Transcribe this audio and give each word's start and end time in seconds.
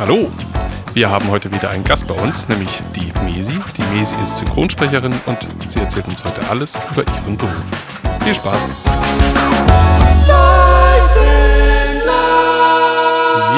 Hallo! 0.00 0.32
Wir 0.94 1.10
haben 1.10 1.28
heute 1.28 1.52
wieder 1.52 1.68
einen 1.68 1.84
Gast 1.84 2.06
bei 2.06 2.14
uns, 2.14 2.48
nämlich 2.48 2.70
die 2.96 3.12
Mesi. 3.22 3.60
Die 3.76 3.82
Mesi 3.94 4.14
ist 4.24 4.38
Synchronsprecherin 4.38 5.12
und 5.26 5.46
sie 5.68 5.78
erzählt 5.78 6.08
uns 6.08 6.24
heute 6.24 6.48
alles 6.48 6.78
über 6.90 7.06
ihren 7.06 7.36
Beruf. 7.36 7.62
Viel 8.24 8.34
Spaß! 8.34 8.62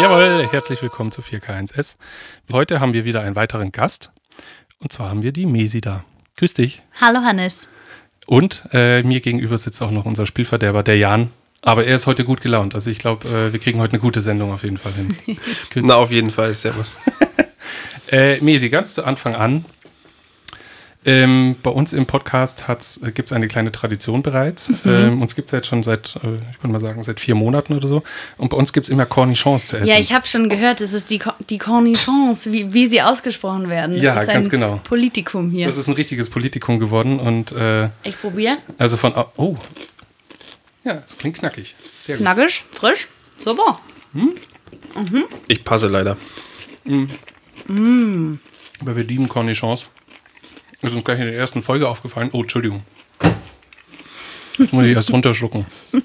Jawohl, 0.02 0.48
herzlich 0.50 0.82
willkommen 0.82 1.12
zu 1.12 1.23
4K1S. 1.23 1.95
Heute 2.50 2.80
haben 2.80 2.93
wir 2.93 3.04
wieder 3.04 3.20
einen 3.20 3.36
weiteren 3.36 3.70
Gast 3.70 4.11
und 4.80 4.93
zwar 4.93 5.11
haben 5.11 5.22
wir 5.22 5.30
die 5.30 5.46
Mesi 5.46 5.80
da. 5.80 6.02
Grüß 6.38 6.54
dich. 6.54 6.82
Hallo 7.00 7.20
Hannes. 7.20 7.68
Und 8.27 8.64
äh, 8.72 9.04
mir 9.04 9.20
gegenüber 9.20 9.56
sitzt 9.59 9.80
auch 9.80 9.93
noch 9.93 10.06
unser 10.06 10.27
Spielverderber, 10.27 10.82
der 10.82 10.98
Jan. 10.98 11.30
Aber 11.65 11.87
er 11.87 11.95
ist 11.95 12.07
heute 12.07 12.25
gut 12.25 12.41
gelaunt. 12.41 12.75
Also 12.75 12.91
ich 12.91 12.99
glaube, 12.99 13.29
äh, 13.29 13.53
wir 13.53 13.61
kriegen 13.61 13.79
heute 13.81 13.93
eine 13.93 14.01
gute 14.01 14.21
Sendung 14.21 14.53
auf 14.53 14.65
jeden 14.65 14.79
Fall 14.79 14.93
hin. 14.93 15.16
Na, 15.77 15.95
auf 15.95 16.11
jeden 16.11 16.30
Fall. 16.30 16.55
Servus. 16.55 16.97
äh, 18.11 18.41
Mesi, 18.41 18.69
ganz 18.69 18.95
zu 18.95 19.05
Anfang 19.05 19.34
an. 19.34 19.65
Ähm, 21.05 21.56
bei 21.62 21.70
uns 21.70 21.93
im 21.93 22.06
Podcast 22.06 22.65
äh, 22.69 23.11
gibt 23.11 23.29
es 23.29 23.33
eine 23.33 23.48
kleine 23.48 23.73
Tradition 23.73 24.23
bereits. 24.23 24.69
Mhm. 24.69 24.77
Ähm, 24.87 25.23
uns 25.23 25.34
gibt 25.34 25.48
es 25.48 25.53
jetzt 25.53 25.67
schon 25.67 25.83
seit, 25.83 26.17
äh, 26.17 26.37
ich 26.51 26.62
würde 26.62 26.69
mal 26.69 26.80
sagen, 26.80 27.03
seit 27.03 27.19
vier 27.19 27.34
Monaten 27.34 27.75
oder 27.75 27.89
so. 27.89 28.03
Und 28.39 28.51
bei 28.51 28.56
uns 28.56 28.73
gibt 28.73 28.87
es 28.87 28.91
immer 28.91 29.05
Cornichons 29.05 29.67
zu 29.67 29.77
essen. 29.77 29.87
Ja, 29.87 29.98
ich 29.98 30.12
habe 30.12 30.27
schon 30.27 30.48
gehört, 30.48 30.81
es 30.81 30.92
ist 30.92 31.11
die, 31.11 31.20
die 31.51 31.59
Cornichons, 31.59 32.53
wie, 32.53 32.73
wie 32.73 32.87
sie 32.87 33.03
ausgesprochen 33.03 33.69
werden. 33.69 33.95
Das 33.95 34.03
ja, 34.03 34.20
ist 34.20 34.29
ganz 34.29 34.48
genau. 34.48 34.81
Politikum 34.84 35.51
hier. 35.51 35.67
Das 35.67 35.77
ist 35.77 35.89
ein 35.89 35.95
richtiges 35.95 36.31
Politikum 36.31 36.79
geworden. 36.79 37.19
Und, 37.19 37.51
äh, 37.51 37.87
ich 38.05 38.20
probiere. 38.20 38.59
Also 38.79 38.97
von, 38.97 39.12
oh, 39.37 39.56
ja, 40.84 41.02
es 41.04 41.16
klingt 41.18 41.38
knackig. 41.38 41.74
Sehr 42.00 42.16
gut. 42.16 42.24
Knackig, 42.24 42.64
frisch, 42.70 43.09
super. 43.36 43.80
Hm? 44.12 44.34
Mhm. 44.95 45.24
Ich 45.48 45.64
passe 45.64 45.88
leider. 45.88 46.16
Mhm. 46.84 47.11
Mm. 47.69 48.41
Aber 48.80 48.97
wir 48.97 49.05
lieben 49.05 49.28
Cornichons. 49.28 49.86
Ist 50.80 50.94
uns 50.94 51.05
gleich 51.05 51.20
in 51.20 51.27
der 51.27 51.36
ersten 51.36 51.62
Folge 51.62 51.89
aufgefallen. 51.89 52.30
Oh, 52.33 52.42
Entschuldigung. 52.42 52.83
Das 54.58 54.72
muss 54.72 54.84
ich 54.84 54.94
erst 54.94 55.12
runterschlucken. 55.12 55.66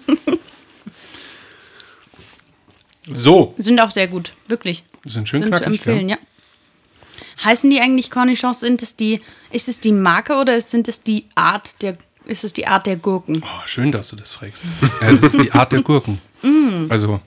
So. 3.10 3.54
Sind 3.58 3.80
auch 3.80 3.92
sehr 3.92 4.08
gut, 4.08 4.34
wirklich. 4.48 4.84
Sind 5.06 5.30
schön 5.30 5.42
sind 5.42 5.50
knackig. 5.50 5.82
Zu 5.82 5.90
empfehlen, 5.90 6.10
ja. 6.10 6.18
ja. 6.18 7.46
Heißen 7.46 7.70
die 7.70 7.80
eigentlich 7.80 8.12
Cornichons? 8.12 8.60
Sind 8.60 8.82
es 8.82 8.98
die, 8.98 9.22
ist 9.52 9.70
es 9.70 9.80
die 9.80 9.92
Marke 9.92 10.36
oder 10.36 10.60
sind 10.60 10.88
es 10.88 11.04
die 11.04 11.26
Art 11.36 11.82
der, 11.82 11.98
ist 12.28 12.44
es 12.44 12.54
die 12.54 12.68
Art 12.68 12.86
der 12.86 12.98
Gurken? 12.98 13.42
Oh, 13.44 13.62
schön, 13.66 13.92
dass 13.92 14.10
du 14.10 14.16
das 14.16 14.32
fragst. 14.32 14.66
ja, 15.02 15.12
das 15.12 15.24
ist 15.24 15.42
die 15.42 15.52
Art 15.52 15.72
der 15.72 15.82
Gurken. 15.82 16.20
Mm. 16.42 16.90
Also, 16.90 17.20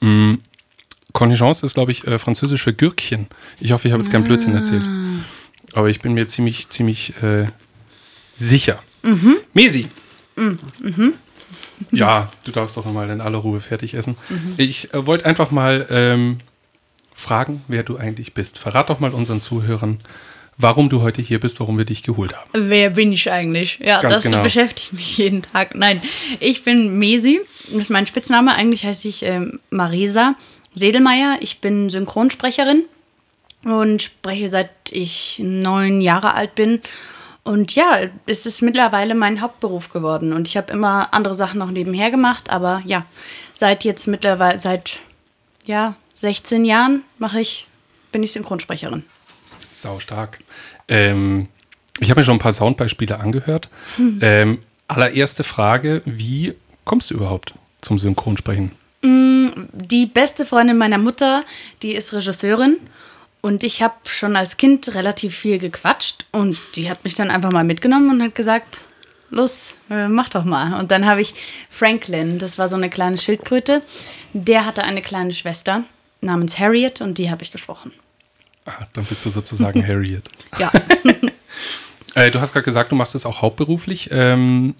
mm, 0.00 0.34
Cornichons 1.12 1.62
ist, 1.62 1.74
glaube 1.74 1.92
ich, 1.92 2.06
äh, 2.06 2.18
französisch 2.18 2.62
für 2.62 2.72
Gürkchen. 2.72 3.26
Ich 3.60 3.72
hoffe, 3.72 3.88
ich 3.88 3.92
habe 3.92 4.02
jetzt 4.02 4.12
keinen 4.12 4.24
Blödsinn 4.24 4.54
erzählt. 4.54 4.84
Ah. 4.86 5.78
Aber 5.78 5.88
ich 5.90 6.00
bin 6.00 6.14
mir 6.14 6.26
ziemlich, 6.26 6.68
ziemlich 6.70 7.20
äh, 7.22 7.46
sicher. 8.36 8.82
Mhm. 9.02 9.36
Mesi. 9.52 9.88
Mhm. 10.36 10.58
mhm. 10.80 11.14
Ja, 11.90 12.30
du 12.44 12.50
darfst 12.50 12.76
doch 12.76 12.84
mal 12.84 13.08
in 13.10 13.20
aller 13.20 13.38
Ruhe 13.38 13.60
fertig 13.60 13.94
essen. 13.94 14.16
Mhm. 14.28 14.54
Ich 14.56 14.92
äh, 14.92 15.06
wollte 15.06 15.26
einfach 15.26 15.50
mal 15.50 15.86
ähm, 15.90 16.38
fragen, 17.14 17.62
wer 17.68 17.82
du 17.82 17.96
eigentlich 17.96 18.34
bist. 18.34 18.58
Verrat 18.58 18.90
doch 18.90 19.00
mal 19.00 19.12
unseren 19.12 19.40
Zuhörern, 19.40 19.98
warum 20.58 20.88
du 20.88 21.00
heute 21.02 21.22
hier 21.22 21.40
bist, 21.40 21.60
warum 21.60 21.78
wir 21.78 21.84
dich 21.84 22.02
geholt 22.02 22.34
haben. 22.36 22.50
Wer 22.52 22.90
bin 22.90 23.12
ich 23.12 23.30
eigentlich? 23.30 23.78
Ja, 23.80 24.00
Ganz 24.00 24.14
das 24.14 24.22
genau. 24.24 24.42
beschäftigt 24.42 24.92
mich 24.92 25.16
jeden 25.16 25.42
Tag. 25.42 25.74
Nein, 25.74 26.02
ich 26.40 26.64
bin 26.64 26.98
Mesi. 26.98 27.40
Das 27.68 27.76
ist 27.76 27.90
mein 27.90 28.06
Spitzname. 28.06 28.54
Eigentlich 28.54 28.84
heiße 28.84 29.08
ich 29.08 29.22
ähm, 29.22 29.60
Marisa 29.70 30.34
Sedelmeier. 30.74 31.38
Ich 31.40 31.60
bin 31.60 31.88
Synchronsprecherin 31.90 32.84
und 33.64 34.02
spreche 34.02 34.48
seit 34.48 34.70
ich 34.90 35.40
neun 35.42 36.00
Jahre 36.00 36.34
alt 36.34 36.54
bin. 36.54 36.80
Und 37.44 37.74
ja, 37.74 37.98
es 38.26 38.44
ist 38.44 38.60
mittlerweile 38.60 39.14
mein 39.14 39.40
Hauptberuf 39.40 39.90
geworden. 39.90 40.32
Und 40.32 40.48
ich 40.48 40.56
habe 40.56 40.72
immer 40.72 41.14
andere 41.14 41.34
Sachen 41.34 41.58
noch 41.58 41.70
nebenher 41.70 42.10
gemacht. 42.10 42.50
Aber 42.50 42.82
ja, 42.84 43.06
seit 43.54 43.84
jetzt 43.84 44.06
mittlerweile, 44.06 44.58
seit 44.58 45.00
ja, 45.64 45.94
16 46.16 46.64
Jahren 46.64 47.04
mache 47.18 47.40
ich, 47.40 47.66
bin 48.12 48.22
ich 48.22 48.32
Synchronsprecherin. 48.32 49.04
Sau 49.82 50.00
stark. 50.00 50.38
Ähm, 50.88 51.48
ich 52.00 52.10
habe 52.10 52.20
mir 52.20 52.24
schon 52.24 52.36
ein 52.36 52.40
paar 52.40 52.52
Soundbeispiele 52.52 53.18
angehört. 53.18 53.68
Hm. 53.96 54.18
Ähm, 54.22 54.58
allererste 54.86 55.44
Frage: 55.44 56.02
Wie 56.04 56.54
kommst 56.84 57.10
du 57.10 57.14
überhaupt 57.14 57.54
zum 57.80 57.98
Synchronsprechen? 57.98 58.72
Mm, 59.02 59.48
die 59.72 60.06
beste 60.06 60.44
Freundin 60.44 60.78
meiner 60.78 60.98
Mutter, 60.98 61.44
die 61.82 61.92
ist 61.92 62.12
Regisseurin 62.12 62.78
und 63.40 63.62
ich 63.62 63.82
habe 63.82 63.94
schon 64.06 64.36
als 64.36 64.56
Kind 64.56 64.94
relativ 64.94 65.36
viel 65.36 65.58
gequatscht 65.58 66.26
und 66.32 66.58
die 66.74 66.90
hat 66.90 67.04
mich 67.04 67.14
dann 67.14 67.30
einfach 67.30 67.52
mal 67.52 67.64
mitgenommen 67.64 68.10
und 68.10 68.22
hat 68.22 68.34
gesagt, 68.34 68.84
los, 69.30 69.74
äh, 69.90 70.08
mach 70.08 70.30
doch 70.30 70.44
mal. 70.44 70.78
Und 70.78 70.90
dann 70.90 71.06
habe 71.06 71.20
ich 71.20 71.34
Franklin, 71.70 72.38
das 72.38 72.58
war 72.58 72.68
so 72.68 72.76
eine 72.76 72.90
kleine 72.90 73.18
Schildkröte, 73.18 73.82
der 74.32 74.66
hatte 74.66 74.82
eine 74.82 75.02
kleine 75.02 75.32
Schwester 75.32 75.84
namens 76.20 76.58
Harriet 76.58 77.00
und 77.00 77.18
die 77.18 77.30
habe 77.30 77.42
ich 77.42 77.52
gesprochen. 77.52 77.92
Ah, 78.68 78.86
dann 78.92 79.04
bist 79.04 79.24
du 79.24 79.30
sozusagen 79.30 79.86
Harriet. 79.86 80.28
Ja. 80.58 80.70
äh, 82.14 82.30
du 82.30 82.40
hast 82.40 82.52
gerade 82.52 82.64
gesagt, 82.64 82.92
du 82.92 82.96
machst 82.96 83.14
es 83.14 83.24
auch 83.24 83.42
hauptberuflich. 83.42 84.10
Ähm, 84.12 84.74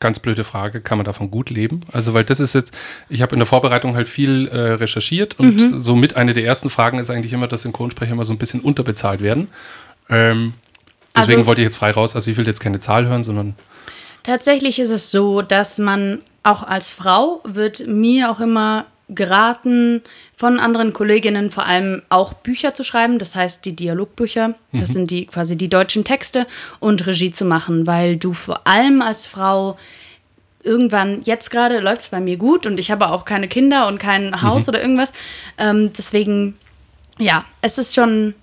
Ganz 0.00 0.20
blöde 0.20 0.44
Frage, 0.44 0.80
kann 0.80 0.96
man 0.96 1.04
davon 1.04 1.28
gut 1.28 1.50
leben? 1.50 1.80
Also, 1.90 2.14
weil 2.14 2.22
das 2.22 2.38
ist 2.38 2.54
jetzt, 2.54 2.72
ich 3.08 3.20
habe 3.20 3.34
in 3.34 3.40
der 3.40 3.46
Vorbereitung 3.46 3.96
halt 3.96 4.08
viel 4.08 4.46
äh, 4.46 4.74
recherchiert 4.74 5.40
und 5.40 5.56
mhm. 5.56 5.78
somit 5.80 6.14
eine 6.14 6.34
der 6.34 6.44
ersten 6.44 6.70
Fragen 6.70 7.00
ist 7.00 7.10
eigentlich 7.10 7.32
immer, 7.32 7.48
dass 7.48 7.62
Synchronsprecher 7.62 8.12
immer 8.12 8.22
so 8.22 8.32
ein 8.32 8.38
bisschen 8.38 8.60
unterbezahlt 8.60 9.22
werden. 9.22 9.48
Ähm, 10.08 10.54
deswegen 11.16 11.38
also, 11.40 11.46
wollte 11.46 11.62
ich 11.62 11.66
jetzt 11.66 11.78
frei 11.78 11.90
raus, 11.90 12.14
also 12.14 12.30
ich 12.30 12.36
will 12.36 12.46
jetzt 12.46 12.60
keine 12.60 12.78
Zahl 12.78 13.06
hören, 13.06 13.24
sondern. 13.24 13.56
Tatsächlich 14.22 14.78
ist 14.78 14.90
es 14.90 15.10
so, 15.10 15.42
dass 15.42 15.78
man 15.78 16.20
auch 16.44 16.62
als 16.62 16.92
Frau 16.92 17.42
wird 17.44 17.88
mir 17.88 18.30
auch 18.30 18.38
immer 18.38 18.86
geraten, 19.08 20.02
von 20.36 20.60
anderen 20.60 20.92
Kolleginnen 20.92 21.50
vor 21.50 21.66
allem 21.66 22.02
auch 22.10 22.34
Bücher 22.34 22.74
zu 22.74 22.84
schreiben, 22.84 23.18
das 23.18 23.34
heißt 23.34 23.64
die 23.64 23.74
Dialogbücher, 23.74 24.54
das 24.72 24.90
mhm. 24.90 24.94
sind 24.94 25.10
die 25.10 25.26
quasi 25.26 25.56
die 25.56 25.68
deutschen 25.68 26.04
Texte 26.04 26.46
und 26.78 27.06
Regie 27.06 27.32
zu 27.32 27.44
machen, 27.44 27.86
weil 27.86 28.16
du 28.16 28.32
vor 28.34 28.66
allem 28.66 29.00
als 29.00 29.26
Frau 29.26 29.78
irgendwann, 30.62 31.22
jetzt 31.22 31.50
gerade 31.50 31.78
läuft 31.80 32.02
es 32.02 32.08
bei 32.08 32.20
mir 32.20 32.36
gut 32.36 32.66
und 32.66 32.78
ich 32.78 32.90
habe 32.90 33.08
auch 33.08 33.24
keine 33.24 33.48
Kinder 33.48 33.88
und 33.88 33.98
kein 33.98 34.42
Haus 34.42 34.64
mhm. 34.64 34.68
oder 34.68 34.82
irgendwas. 34.82 35.12
Ähm, 35.56 35.92
deswegen, 35.96 36.58
ja, 37.18 37.44
es 37.62 37.78
ist 37.78 37.94
schon, 37.94 38.34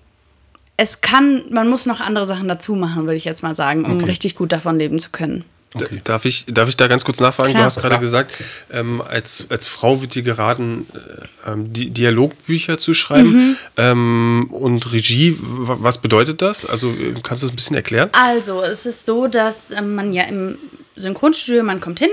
es 0.76 1.00
kann, 1.00 1.44
man 1.50 1.68
muss 1.68 1.86
noch 1.86 2.00
andere 2.00 2.26
Sachen 2.26 2.48
dazu 2.48 2.74
machen, 2.74 3.04
würde 3.04 3.16
ich 3.16 3.24
jetzt 3.24 3.42
mal 3.42 3.54
sagen, 3.54 3.84
um 3.84 3.98
okay. 3.98 4.06
richtig 4.06 4.34
gut 4.34 4.52
davon 4.52 4.78
leben 4.78 4.98
zu 4.98 5.10
können. 5.10 5.44
Okay. 5.82 5.98
Darf, 6.04 6.24
ich, 6.24 6.46
darf 6.48 6.68
ich 6.68 6.76
da 6.76 6.86
ganz 6.86 7.04
kurz 7.04 7.20
nachfragen? 7.20 7.50
Klar. 7.50 7.62
Du 7.62 7.66
hast 7.66 7.80
gerade 7.80 7.98
gesagt, 7.98 8.32
ähm, 8.70 9.02
als, 9.06 9.46
als 9.50 9.66
Frau 9.66 10.00
wird 10.00 10.14
dir 10.14 10.22
geraten, 10.22 10.86
äh, 10.94 11.50
ähm, 11.50 11.72
die 11.72 11.90
Dialogbücher 11.90 12.78
zu 12.78 12.94
schreiben. 12.94 13.32
Mhm. 13.32 13.56
Ähm, 13.76 14.48
und 14.50 14.92
Regie, 14.92 15.36
was 15.38 15.98
bedeutet 15.98 16.42
das? 16.42 16.64
Also 16.64 16.90
äh, 16.90 17.14
kannst 17.22 17.42
du 17.42 17.46
das 17.46 17.52
ein 17.52 17.56
bisschen 17.56 17.76
erklären? 17.76 18.10
Also, 18.12 18.62
es 18.62 18.86
ist 18.86 19.04
so, 19.04 19.26
dass 19.26 19.70
ähm, 19.70 19.94
man 19.94 20.12
ja 20.12 20.24
im 20.24 20.58
Synchronstudio, 20.96 21.62
man 21.62 21.80
kommt 21.80 21.98
hin 21.98 22.10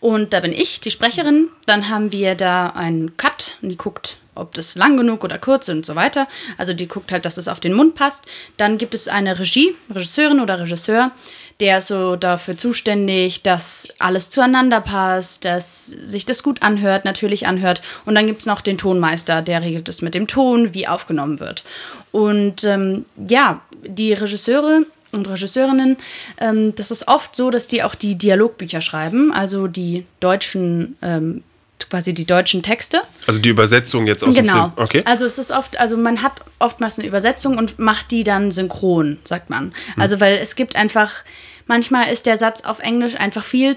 und 0.00 0.32
da 0.32 0.40
bin 0.40 0.52
ich, 0.52 0.80
die 0.80 0.90
Sprecherin. 0.90 1.48
Dann 1.66 1.88
haben 1.88 2.12
wir 2.12 2.34
da 2.34 2.68
einen 2.68 3.16
Cut 3.16 3.56
und 3.62 3.70
die 3.70 3.76
guckt, 3.76 4.18
ob 4.34 4.54
das 4.54 4.76
lang 4.76 4.96
genug 4.96 5.24
oder 5.24 5.38
kurz 5.38 5.68
und 5.68 5.84
so 5.84 5.96
weiter. 5.96 6.28
Also 6.56 6.72
die 6.72 6.86
guckt 6.86 7.10
halt, 7.10 7.24
dass 7.24 7.36
es 7.36 7.48
auf 7.48 7.60
den 7.60 7.72
Mund 7.72 7.94
passt. 7.94 8.24
Dann 8.56 8.78
gibt 8.78 8.94
es 8.94 9.08
eine 9.08 9.38
Regie, 9.38 9.74
Regisseurin 9.90 10.40
oder 10.40 10.60
Regisseur, 10.60 11.10
der 11.60 11.78
ist 11.78 11.88
so 11.88 12.14
dafür 12.14 12.56
zuständig, 12.56 13.42
dass 13.42 13.92
alles 13.98 14.30
zueinander 14.30 14.80
passt, 14.80 15.44
dass 15.44 15.86
sich 15.86 16.24
das 16.24 16.42
gut 16.42 16.62
anhört, 16.62 17.04
natürlich 17.04 17.46
anhört. 17.46 17.82
Und 18.04 18.14
dann 18.14 18.26
gibt 18.26 18.40
es 18.40 18.46
noch 18.46 18.60
den 18.60 18.78
Tonmeister, 18.78 19.42
der 19.42 19.62
regelt 19.62 19.88
es 19.88 20.00
mit 20.00 20.14
dem 20.14 20.28
Ton, 20.28 20.72
wie 20.74 20.86
aufgenommen 20.86 21.40
wird. 21.40 21.64
Und 22.12 22.62
ähm, 22.64 23.06
ja, 23.16 23.60
die 23.84 24.12
Regisseure 24.12 24.86
und 25.12 25.28
Regisseurinnen, 25.28 25.96
ähm, 26.40 26.74
das 26.76 26.90
ist 26.90 27.08
oft 27.08 27.34
so, 27.34 27.50
dass 27.50 27.66
die 27.66 27.82
auch 27.82 27.94
die 27.94 28.16
Dialogbücher 28.16 28.80
schreiben, 28.80 29.32
also 29.32 29.66
die 29.66 30.04
deutschen 30.20 30.96
ähm, 31.02 31.42
quasi 31.90 32.12
die 32.12 32.24
deutschen 32.24 32.62
Texte. 32.62 33.02
Also 33.26 33.40
die 33.40 33.48
Übersetzung 33.48 34.06
jetzt 34.06 34.24
aus 34.24 34.34
genau. 34.34 34.68
dem 34.68 34.72
Film. 34.74 34.84
Okay. 34.84 35.02
Also 35.04 35.26
es 35.26 35.38
ist 35.38 35.50
oft, 35.50 35.78
also 35.78 35.96
man 35.96 36.22
hat 36.22 36.32
oftmals 36.58 36.98
eine 36.98 37.08
Übersetzung 37.08 37.56
und 37.58 37.78
macht 37.78 38.10
die 38.10 38.24
dann 38.24 38.50
synchron, 38.50 39.18
sagt 39.24 39.50
man. 39.50 39.64
Hm. 39.64 39.72
Also 40.02 40.20
weil 40.20 40.36
es 40.38 40.56
gibt 40.56 40.76
einfach, 40.76 41.24
manchmal 41.66 42.12
ist 42.12 42.26
der 42.26 42.38
Satz 42.38 42.64
auf 42.64 42.80
Englisch 42.80 43.14
einfach 43.14 43.44
viel 43.44 43.76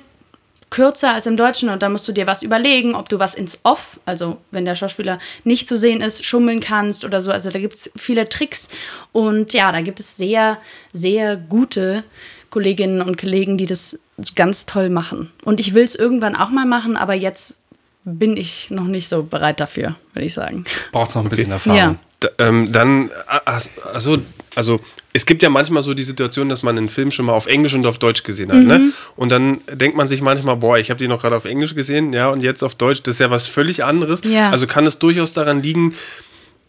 kürzer 0.71 1.13
als 1.13 1.25
im 1.27 1.37
Deutschen 1.37 1.69
und 1.69 1.83
da 1.83 1.89
musst 1.89 2.07
du 2.07 2.13
dir 2.13 2.25
was 2.25 2.41
überlegen, 2.41 2.95
ob 2.95 3.09
du 3.09 3.19
was 3.19 3.35
ins 3.35 3.59
Off, 3.63 3.99
also 4.05 4.37
wenn 4.51 4.65
der 4.65 4.75
Schauspieler 4.75 5.19
nicht 5.43 5.67
zu 5.67 5.77
sehen 5.77 6.01
ist, 6.01 6.25
schummeln 6.25 6.61
kannst 6.61 7.03
oder 7.05 7.21
so. 7.21 7.31
Also 7.31 7.51
da 7.51 7.59
gibt 7.59 7.73
es 7.73 7.91
viele 7.97 8.27
Tricks 8.29 8.69
und 9.11 9.53
ja, 9.53 9.71
da 9.71 9.81
gibt 9.81 9.99
es 9.99 10.15
sehr, 10.17 10.57
sehr 10.93 11.35
gute 11.35 12.03
Kolleginnen 12.49 13.01
und 13.01 13.17
Kollegen, 13.17 13.57
die 13.57 13.65
das 13.65 13.99
ganz 14.35 14.65
toll 14.65 14.89
machen. 14.89 15.31
Und 15.43 15.59
ich 15.59 15.73
will 15.73 15.83
es 15.83 15.95
irgendwann 15.95 16.35
auch 16.35 16.49
mal 16.49 16.65
machen, 16.65 16.95
aber 16.95 17.13
jetzt 17.13 17.61
bin 18.03 18.37
ich 18.37 18.69
noch 18.71 18.85
nicht 18.87 19.09
so 19.09 19.23
bereit 19.23 19.59
dafür, 19.59 19.95
würde 20.13 20.25
ich 20.25 20.33
sagen. 20.33 20.65
Braucht 20.91 21.15
noch 21.15 21.23
ein 21.23 21.29
bisschen 21.29 21.51
Erfahrung. 21.51 21.77
Ja. 21.77 21.95
Da, 22.19 22.29
ähm, 22.37 22.71
dann, 22.71 23.09
also, 23.45 24.19
also 24.55 24.79
es 25.13 25.25
gibt 25.25 25.41
ja 25.43 25.49
manchmal 25.49 25.83
so 25.83 25.93
die 25.93 26.03
Situation, 26.03 26.49
dass 26.49 26.63
man 26.63 26.77
einen 26.77 26.89
Film 26.89 27.11
schon 27.11 27.25
mal 27.25 27.33
auf 27.33 27.47
Englisch 27.47 27.73
und 27.73 27.85
auf 27.85 27.97
Deutsch 27.97 28.23
gesehen 28.23 28.51
hat. 28.51 28.59
Mhm. 28.59 28.67
Ne? 28.67 28.91
Und 29.15 29.29
dann 29.29 29.61
denkt 29.71 29.97
man 29.97 30.07
sich 30.07 30.21
manchmal, 30.21 30.55
boah, 30.57 30.77
ich 30.77 30.89
habe 30.89 30.99
die 30.99 31.07
noch 31.07 31.21
gerade 31.21 31.35
auf 31.35 31.45
Englisch 31.45 31.75
gesehen, 31.75 32.13
ja, 32.13 32.29
und 32.29 32.41
jetzt 32.41 32.63
auf 32.63 32.75
Deutsch, 32.75 33.01
das 33.03 33.15
ist 33.15 33.19
ja 33.19 33.31
was 33.31 33.47
völlig 33.47 33.83
anderes. 33.83 34.21
Ja. 34.23 34.51
Also 34.51 34.67
kann 34.67 34.85
es 34.85 34.99
durchaus 34.99 35.33
daran 35.33 35.61
liegen, 35.61 35.95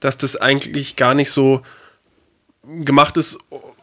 dass 0.00 0.18
das 0.18 0.36
eigentlich 0.36 0.96
gar 0.96 1.14
nicht 1.14 1.30
so 1.30 1.62
gemacht 2.84 3.16
ist, 3.16 3.38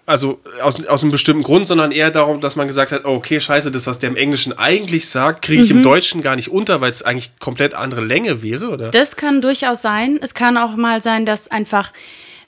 also 0.09 0.41
aus, 0.61 0.83
aus 0.87 1.03
einem 1.03 1.11
bestimmten 1.11 1.43
Grund, 1.43 1.67
sondern 1.67 1.91
eher 1.91 2.09
darum, 2.09 2.41
dass 2.41 2.55
man 2.55 2.65
gesagt 2.67 2.91
hat, 2.91 3.05
oh, 3.05 3.09
okay, 3.13 3.39
scheiße, 3.39 3.71
das, 3.71 3.85
was 3.85 3.99
der 3.99 4.09
im 4.09 4.15
Englischen 4.17 4.57
eigentlich 4.57 5.07
sagt, 5.07 5.43
kriege 5.43 5.61
ich 5.63 5.69
Mhm. 5.69 5.77
im 5.77 5.83
Deutschen 5.83 6.21
gar 6.21 6.35
nicht 6.35 6.49
unter, 6.49 6.81
weil 6.81 6.89
es 6.91 7.03
eigentlich 7.03 7.31
komplett 7.39 7.75
andere 7.75 8.01
Länge 8.03 8.41
wäre, 8.41 8.69
oder? 8.69 8.89
Das 8.89 9.15
kann 9.15 9.41
durchaus 9.41 9.81
sein. 9.83 10.19
Es 10.21 10.33
kann 10.33 10.57
auch 10.57 10.75
mal 10.75 11.01
sein, 11.03 11.27
dass 11.27 11.49
einfach, 11.49 11.93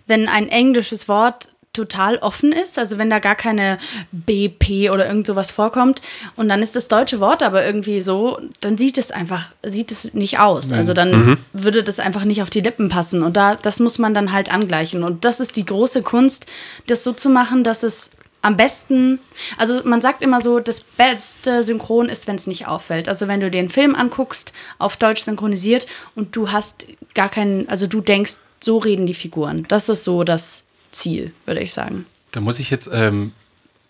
wenn 0.08 0.28
ein 0.28 0.50
englisches 0.50 1.08
Wort 1.08 1.50
total 1.74 2.18
offen 2.18 2.52
ist, 2.52 2.78
also 2.78 2.98
wenn 2.98 3.10
da 3.10 3.20
gar 3.20 3.36
keine 3.36 3.78
BP 4.12 4.90
oder 4.92 5.08
irgend 5.08 5.26
sowas 5.26 5.52
vorkommt 5.52 6.02
und 6.36 6.50
dann 6.50 6.62
ist 6.62 6.76
das 6.76 6.90
deutsche 6.90 7.22
Wort 7.22 7.42
aber 7.42 7.66
irgendwie 7.66 8.02
so, 8.02 8.40
dann 8.60 8.78
sieht 8.78 8.98
es 8.98 9.12
einfach, 9.12 9.54
sieht 9.64 9.90
es 9.90 10.14
nicht 10.14 10.40
aus. 10.40 10.74
Also 10.74 10.94
dann 10.94 11.38
würde 11.54 11.82
das 11.84 12.00
einfach 12.00 12.26
nicht 12.26 12.42
auf 12.42 12.50
die 12.50 12.60
Lippen 12.60 12.90
passen 12.90 13.24
und 13.24 13.38
da, 13.38 13.56
das 13.56 13.80
muss 13.80 14.00
man 14.00 14.14
dann 14.14 14.34
halt 14.34 14.54
angleichen 14.54 15.04
und 15.04 15.24
das 15.24 15.40
ist 15.40 15.56
die 15.56 15.66
große 15.66 16.02
Kunst, 16.02 16.46
das 16.88 17.06
so 17.06 17.14
zu 17.14 17.30
machen, 17.30 17.64
dass 17.64 17.84
es 17.84 18.12
am 18.42 18.58
besten, 18.58 19.20
also 19.58 19.82
man 19.86 20.02
sagt 20.02 20.22
immer 20.22 20.42
so, 20.42 20.60
das 20.60 20.82
beste 20.82 21.64
Synchron 21.64 22.10
ist, 22.10 22.28
wenn 22.28 22.36
es 22.36 22.48
nicht 22.48 22.68
auffällt. 22.68 23.08
Also 23.08 23.28
wenn 23.28 23.40
du 23.40 23.52
den 23.52 23.70
Film 23.70 23.94
anguckst, 23.96 24.52
auf 24.80 24.98
Deutsch 24.98 25.24
synchronisiert 25.24 25.86
und 26.16 26.36
du 26.36 26.52
hast 26.52 26.88
gar 27.14 27.30
keinen, 27.30 27.70
also 27.70 27.86
du 27.86 28.02
denkst, 28.02 28.38
so 28.60 28.80
reden 28.80 29.06
die 29.06 29.14
Figuren. 29.14 29.66
Das 29.68 29.90
ist 29.90 30.04
so 30.04 30.24
das 30.24 30.66
Ziel, 30.92 31.32
würde 31.46 31.62
ich 31.62 31.74
sagen. 31.74 32.06
Da 32.32 32.40
muss 32.42 32.60
ich 32.60 32.70
jetzt, 32.70 32.90
ähm, 32.94 33.34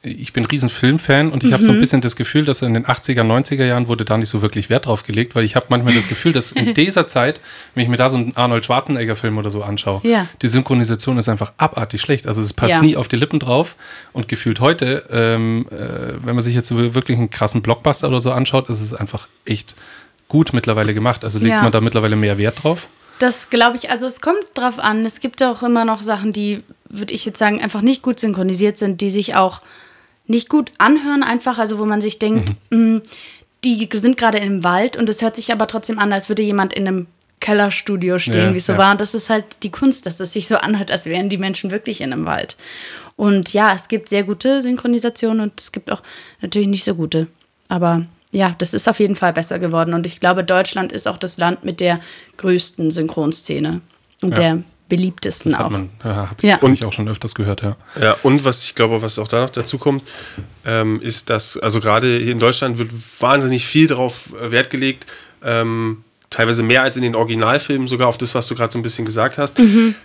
ich 0.03 0.33
bin 0.33 0.43
ein 0.43 0.47
riesen 0.47 0.69
Filmfan 0.69 1.31
und 1.31 1.43
ich 1.43 1.53
habe 1.53 1.61
so 1.61 1.71
ein 1.71 1.79
bisschen 1.79 2.01
das 2.01 2.15
Gefühl, 2.15 2.43
dass 2.43 2.63
in 2.63 2.73
den 2.73 2.87
80er, 2.87 3.21
90er 3.21 3.65
Jahren 3.65 3.87
wurde 3.87 4.03
da 4.03 4.17
nicht 4.17 4.29
so 4.29 4.41
wirklich 4.41 4.67
Wert 4.71 4.87
drauf 4.87 5.03
gelegt, 5.03 5.35
weil 5.35 5.43
ich 5.43 5.55
habe 5.55 5.67
manchmal 5.69 5.93
das 5.93 6.07
Gefühl, 6.07 6.33
dass 6.33 6.51
in 6.51 6.73
dieser 6.73 7.05
Zeit, 7.05 7.39
wenn 7.75 7.83
ich 7.83 7.89
mir 7.89 7.97
da 7.97 8.09
so 8.09 8.17
einen 8.17 8.35
Arnold 8.35 8.65
Schwarzenegger-Film 8.65 9.37
oder 9.37 9.51
so 9.51 9.61
anschaue, 9.61 10.01
Ja. 10.03 10.27
die 10.41 10.47
Synchronisation 10.47 11.19
ist 11.19 11.29
einfach 11.29 11.53
abartig 11.57 12.01
schlecht. 12.01 12.25
Also 12.25 12.41
es 12.41 12.51
passt 12.53 12.71
Ja. 12.71 12.81
nie 12.81 12.95
auf 12.95 13.09
die 13.09 13.15
Lippen 13.15 13.37
drauf 13.39 13.75
und 14.11 14.27
gefühlt 14.27 14.59
heute, 14.59 15.05
ähm, 15.11 15.67
äh, 15.69 16.13
wenn 16.25 16.33
man 16.33 16.41
sich 16.41 16.55
jetzt 16.55 16.69
so 16.69 16.95
wirklich 16.95 17.19
einen 17.19 17.29
krassen 17.29 17.61
Blockbuster 17.61 18.07
oder 18.07 18.19
so 18.19 18.31
anschaut, 18.31 18.71
ist 18.71 18.81
es 18.81 18.95
einfach 18.95 19.27
echt 19.45 19.75
gut 20.29 20.51
mittlerweile 20.53 20.95
gemacht. 20.95 21.23
Also 21.23 21.37
legt 21.37 21.51
Ja. 21.51 21.61
man 21.61 21.71
da 21.71 21.79
mittlerweile 21.79 22.15
mehr 22.15 22.39
Wert 22.39 22.63
drauf. 22.63 22.87
Das 23.19 23.51
glaube 23.51 23.77
ich, 23.77 23.91
also 23.91 24.07
es 24.07 24.19
kommt 24.19 24.39
drauf 24.55 24.79
an. 24.79 25.05
Es 25.05 25.19
gibt 25.19 25.43
auch 25.43 25.61
immer 25.61 25.85
noch 25.85 26.01
Sachen, 26.01 26.33
die, 26.33 26.63
würde 26.91 27.13
ich 27.13 27.25
jetzt 27.25 27.39
sagen, 27.39 27.61
einfach 27.61 27.81
nicht 27.81 28.01
gut 28.01 28.19
synchronisiert 28.19 28.77
sind, 28.77 29.01
die 29.01 29.09
sich 29.11 29.35
auch 29.35 29.61
nicht 30.27 30.49
gut 30.49 30.71
anhören, 30.77 31.23
einfach, 31.23 31.57
also 31.59 31.79
wo 31.79 31.85
man 31.85 32.01
sich 32.01 32.19
denkt, 32.19 32.51
mh, 32.69 33.01
die 33.63 33.87
sind 33.93 34.17
gerade 34.17 34.39
im 34.39 34.63
Wald 34.63 34.97
und 34.97 35.09
es 35.09 35.21
hört 35.21 35.35
sich 35.35 35.51
aber 35.51 35.67
trotzdem 35.67 35.99
an, 35.99 36.11
als 36.13 36.29
würde 36.29 36.41
jemand 36.41 36.73
in 36.73 36.87
einem 36.87 37.07
Kellerstudio 37.39 38.19
stehen, 38.19 38.47
Ja, 38.49 38.53
wie 38.53 38.57
es 38.57 38.65
so 38.67 38.73
ja. 38.73 38.77
war. 38.77 38.91
Und 38.91 39.01
das 39.01 39.13
ist 39.13 39.29
halt 39.29 39.45
die 39.63 39.71
Kunst, 39.71 40.05
dass 40.05 40.19
es 40.19 40.33
sich 40.33 40.47
so 40.47 40.57
anhört, 40.57 40.91
als 40.91 41.05
wären 41.07 41.27
die 41.29 41.37
Menschen 41.37 41.71
wirklich 41.71 42.01
in 42.01 42.13
einem 42.13 42.25
Wald. 42.25 42.55
Und 43.15 43.51
ja, 43.53 43.73
es 43.73 43.87
gibt 43.87 44.09
sehr 44.09 44.23
gute 44.23 44.61
Synchronisationen 44.61 45.41
und 45.41 45.59
es 45.59 45.71
gibt 45.71 45.91
auch 45.91 46.01
natürlich 46.41 46.67
nicht 46.67 46.83
so 46.83 46.95
gute. 46.95 47.27
Aber 47.67 48.05
ja, 48.31 48.55
das 48.59 48.73
ist 48.73 48.87
auf 48.87 48.99
jeden 48.99 49.15
Fall 49.15 49.33
besser 49.33 49.59
geworden. 49.59 49.93
Und 49.93 50.05
ich 50.05 50.19
glaube, 50.19 50.43
Deutschland 50.43 50.91
ist 50.91 51.07
auch 51.07 51.17
das 51.17 51.37
Land 51.37 51.63
mit 51.65 51.79
der 51.79 51.99
größten 52.37 52.89
Synchronszene 52.91 53.81
und 54.21 54.29
Ja. 54.31 54.35
der 54.35 54.63
beliebtesten 54.95 55.53
Das 55.53 55.61
auch. 55.61 55.69
man, 55.69 55.89
ja, 56.03 56.15
habe 56.15 56.35
ich, 56.41 56.43
Ja. 56.49 56.61
hab 56.61 56.69
ich 56.69 56.83
auch 56.85 56.91
schon 56.93 57.07
öfters 57.07 57.33
gehört, 57.33 57.61
ja. 57.63 57.75
Ja, 57.99 58.15
und 58.23 58.43
was 58.45 58.63
ich 58.63 58.75
glaube, 58.75 59.01
was 59.01 59.17
auch 59.17 59.27
da 59.29 59.41
noch 59.41 59.49
dazu 59.49 59.77
kommt, 59.77 60.03
ähm, 60.65 60.99
ist, 61.01 61.29
dass, 61.29 61.57
also 61.57 61.79
gerade 61.79 62.19
hier 62.19 62.33
in 62.33 62.39
Deutschland 62.39 62.77
wird 62.77 62.91
wahnsinnig 63.19 63.65
viel 63.65 63.87
darauf 63.87 64.33
äh, 64.39 64.51
Wert 64.51 64.69
gelegt, 64.69 65.05
ähm, 65.43 66.03
teilweise 66.29 66.61
mehr 66.63 66.81
als 66.83 66.95
in 66.97 67.01
den 67.03 67.15
Originalfilmen, 67.15 67.87
sogar 67.87 68.07
auf 68.09 68.17
das, 68.17 68.35
was 68.35 68.47
du 68.47 68.55
gerade 68.55 68.71
so 68.71 68.79
ein 68.79 68.83
bisschen 68.83 69.05
gesagt 69.05 69.37
hast, 69.37 69.57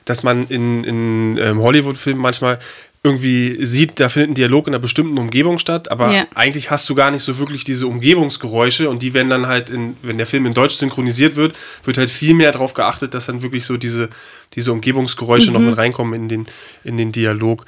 dass 0.06 0.22
man 0.22 0.46
in, 0.48 0.82
in 0.84 1.38
ähm, 1.38 1.60
Hollywood-Filmen 1.60 2.20
manchmal 2.20 2.58
irgendwie 3.06 3.64
sieht, 3.64 3.98
da 4.00 4.08
findet 4.08 4.30
ein 4.30 4.34
Dialog 4.34 4.66
in 4.66 4.74
einer 4.74 4.82
bestimmten 4.82 5.16
Umgebung 5.18 5.58
statt, 5.58 5.90
aber 5.90 6.12
Ja. 6.12 6.26
eigentlich 6.34 6.70
hast 6.70 6.88
du 6.88 6.94
gar 6.94 7.10
nicht 7.10 7.22
so 7.22 7.38
wirklich 7.38 7.64
diese 7.64 7.86
Umgebungsgeräusche 7.86 8.90
und 8.90 9.02
die 9.02 9.14
werden 9.14 9.30
dann 9.30 9.46
halt, 9.46 9.70
in, 9.70 9.96
wenn 10.02 10.18
der 10.18 10.26
Film 10.26 10.44
in 10.46 10.54
Deutsch 10.54 10.74
synchronisiert 10.74 11.36
wird, 11.36 11.56
wird 11.84 11.96
halt 11.98 12.10
viel 12.10 12.34
mehr 12.34 12.52
darauf 12.52 12.74
geachtet, 12.74 13.14
dass 13.14 13.26
dann 13.26 13.42
wirklich 13.42 13.64
so 13.64 13.76
diese, 13.76 14.08
diese 14.54 14.72
Umgebungsgeräusche 14.72 15.50
noch 15.52 15.60
mit 15.60 15.76
reinkommen 15.76 16.14
in 16.14 16.28
den, 16.28 16.46
in 16.84 16.96
den 16.96 17.12
Dialog. 17.12 17.64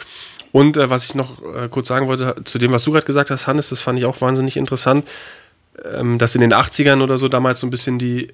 Und 0.53 0.77
äh, 0.77 0.91
was 0.91 1.05
ich 1.05 1.15
noch 1.15 1.43
äh, 1.55 1.69
kurz 1.69 1.89
sagen 1.89 2.09
wollte, 2.09 2.37
zu 2.45 2.59
dem, 2.59 2.73
was 2.73 2.83
du 2.85 2.93
gerade 2.93 3.07
gesagt 3.07 3.31
hast, 3.31 3.47
Hannes, 3.47 3.69
das 3.69 3.81
fand 3.81 3.99
ich 3.99 4.05
auch 4.05 4.21
wahnsinnig 4.21 4.57
interessant, 4.57 5.07
ähm, 5.95 6.19
dass 6.19 6.35
in 6.35 6.41
den 6.41 6.53
80ern 6.55 7.03
oder 7.03 7.19
so 7.19 7.29
damals 7.29 7.61
so 7.61 7.67
ein 7.67 7.71
bisschen 7.71 7.99
die 7.99 8.29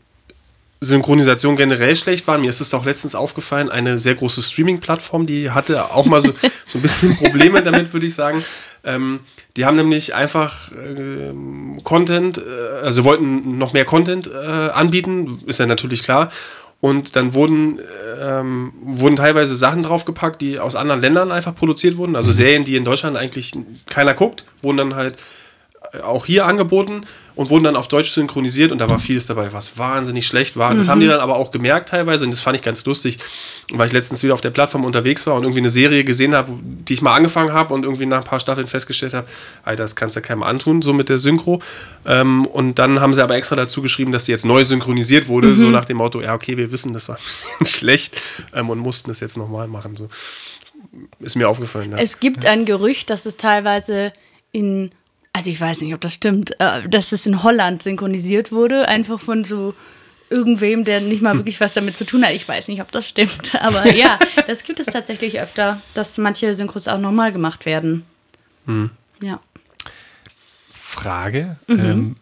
Synchronisation 0.84 1.56
generell 1.56 1.96
schlecht 1.96 2.26
war. 2.26 2.38
Mir 2.38 2.50
ist 2.50 2.60
es 2.60 2.75
auch 2.75 2.84
letztens 2.84 3.14
aufgefallen, 3.14 3.70
eine 3.70 3.98
sehr 3.98 4.14
große 4.14 4.42
Streaming-Plattform, 4.42 5.26
die 5.26 5.50
hatte 5.50 5.92
auch 5.92 6.06
mal 6.06 6.20
so, 6.22 6.32
so 6.66 6.78
ein 6.78 6.82
bisschen 6.82 7.16
Probleme 7.16 7.62
damit, 7.62 7.92
würde 7.92 8.06
ich 8.06 8.14
sagen. 8.14 8.44
Ähm, 8.84 9.20
die 9.56 9.64
haben 9.64 9.76
nämlich 9.76 10.14
einfach 10.14 10.70
ähm, 10.72 11.81
Content, 11.84 12.38
äh, 12.38 12.84
also 12.84 13.04
wollten 13.04 13.56
noch 13.58 13.72
mehr 13.72 13.84
Content 13.84 14.31
äh, 14.31 14.46
anbieten, 14.46 15.42
ist 15.46 15.60
ja 15.60 15.66
natürlich 15.66 16.02
klar. 16.02 16.28
Und 16.81 17.16
dann 17.16 17.32
wurden, 17.32 17.78
ähm, 18.20 18.75
wurden 18.82 19.16
teilweise 19.16 19.56
Sachen 19.56 19.82
draufgepackt, 19.82 20.42
die 20.42 20.58
aus 20.58 20.76
anderen 20.76 21.00
Ländern 21.00 21.32
einfach 21.32 21.54
produziert 21.54 21.96
wurden. 21.96 22.14
Also 22.14 22.30
Serien, 22.30 22.64
die 22.64 22.76
in 22.76 22.84
Deutschland 22.84 23.16
eigentlich 23.16 23.52
keiner 23.87 24.12
guckt, 24.12 24.44
wurden 24.60 24.76
dann 24.76 24.94
halt 24.94 25.16
auch 26.02 26.26
hier 26.26 26.46
angeboten 26.46 27.05
und 27.37 27.50
wurden 27.50 27.64
dann 27.64 27.76
auf 27.76 27.88
Deutsch 27.88 28.11
synchronisiert 28.11 28.70
und 28.70 28.79
da 28.79 28.88
war 28.88 28.99
vieles 28.99 29.26
dabei, 29.26 29.52
was 29.52 29.76
wahnsinnig 29.76 30.26
schlecht 30.26 30.56
war. 30.56 30.75
Das 30.75 30.88
haben 30.88 31.00
die 31.00 31.06
dann 31.06 31.20
aber 31.20 31.37
auch 31.37 31.50
gemerkt 31.50 31.88
teilweise 31.88 32.25
und 32.25 32.31
das 32.31 32.41
fand 32.41 32.56
ich 32.56 32.62
ganz 32.62 32.85
lustig, 32.85 33.19
weil 33.73 33.88
ich 33.88 33.93
letztens 33.93 34.23
wieder 34.23 34.35
auf 34.35 34.41
der 34.41 34.50
Plattform 34.50 34.85
unterwegs 34.85 35.26
war 35.26 35.35
und 35.35 35.43
irgendwie 35.43 35.61
eine 35.61 35.70
Serie 35.70 36.05
gesehen 36.05 36.35
habe, 36.35 36.52
die 36.62 36.94
ich 36.94 37.02
mal 37.02 37.14
angefangen 37.14 37.52
habe 37.52 37.75
und 37.75 37.82
irgendwie 37.82 38.06
nach 38.06 38.19
ein 38.19 38.25
paar 38.25 38.38
Staffeln 38.38 38.69
festgestellt 38.69 39.14
habe, 39.14 39.26
Alter, 39.64 39.82
das 39.82 39.96
kannst 39.96 40.17
du 40.17 40.20
keinem 40.20 40.44
antun, 40.44 40.82
so 40.82 40.93
mit 40.93 41.08
der 41.08 41.19
Synchro. 41.19 41.61
Ähm, 42.06 42.47
und 42.47 42.79
dann 42.79 43.00
haben 43.00 43.14
sie 43.14 43.23
aber 43.23 43.35
extra 43.35 43.56
dazu 43.56 43.82
geschrieben, 43.82 44.12
dass 44.12 44.26
sie 44.26 44.32
jetzt 44.32 44.44
neu 44.44 44.64
synchronisiert 44.64 45.26
wurde, 45.26 45.55
so 45.56 45.67
nach 45.67 45.85
dem 45.87 45.97
Motto, 45.97 46.20
ja 46.20 46.35
okay, 46.35 46.56
wir 46.56 46.70
wissen, 46.70 46.93
das 46.93 47.08
war 47.08 47.16
ein 47.16 47.23
bisschen 47.25 47.66
schlecht 47.66 48.16
ähm, 48.54 48.71
und 48.71 48.78
mussten 48.78 49.11
das 49.11 49.18
jetzt 49.21 49.37
nochmal 49.37 49.66
machen. 49.66 49.97
So. 49.97 50.09
Ist 51.18 51.35
mir 51.35 51.49
aufgefallen. 51.49 51.92
Ja. 51.92 51.99
Es 51.99 52.21
gibt 52.21 52.47
ein 52.47 52.64
Gerücht, 52.64 53.11
dass 53.11 53.26
es 53.26 53.37
teilweise 53.37 54.12
in, 54.52 54.90
also 55.37 55.50
ich 55.50 55.61
weiß 55.61 55.81
nicht, 55.83 55.93
ob 55.93 56.00
das 56.00 56.14
stimmt, 56.14 56.59
äh, 56.61 56.88
dass 56.88 57.12
es 57.12 57.26
in 57.26 57.43
Holland 57.43 57.83
synchronisiert 57.83 58.53
wurde, 58.53 58.88
einfach 58.88 59.21
von 59.21 59.43
so 59.45 59.75
irgendwem, 60.31 60.85
der 60.85 61.00
nicht 61.00 61.23
mal 61.23 61.35
wirklich 61.37 61.61
was 61.61 61.75
damit 61.75 61.97
zu 61.97 62.07
tun 62.07 62.25
hat. 62.25 62.33
Ich 62.33 62.49
weiß 62.49 62.69
nicht, 62.69 62.81
ob 62.81 62.91
das 62.93 63.07
stimmt, 63.09 63.55
aber 63.61 63.93
ja, 63.95 64.19
das 64.47 64.62
gibt 64.62 64.81
es 64.81 64.87
tatsächlich 64.87 65.41
öfter, 65.41 65.83
dass 65.93 66.17
manche 66.19 66.55
Synchros 66.55 66.88
auch 66.88 66.99
nochmal 66.99 67.33
gemacht 67.33 67.67
werden. 67.67 68.05
Ja. 69.21 69.41
Frage. 70.73 71.57
Mhm. 71.67 71.81
Ähm, 71.81 72.17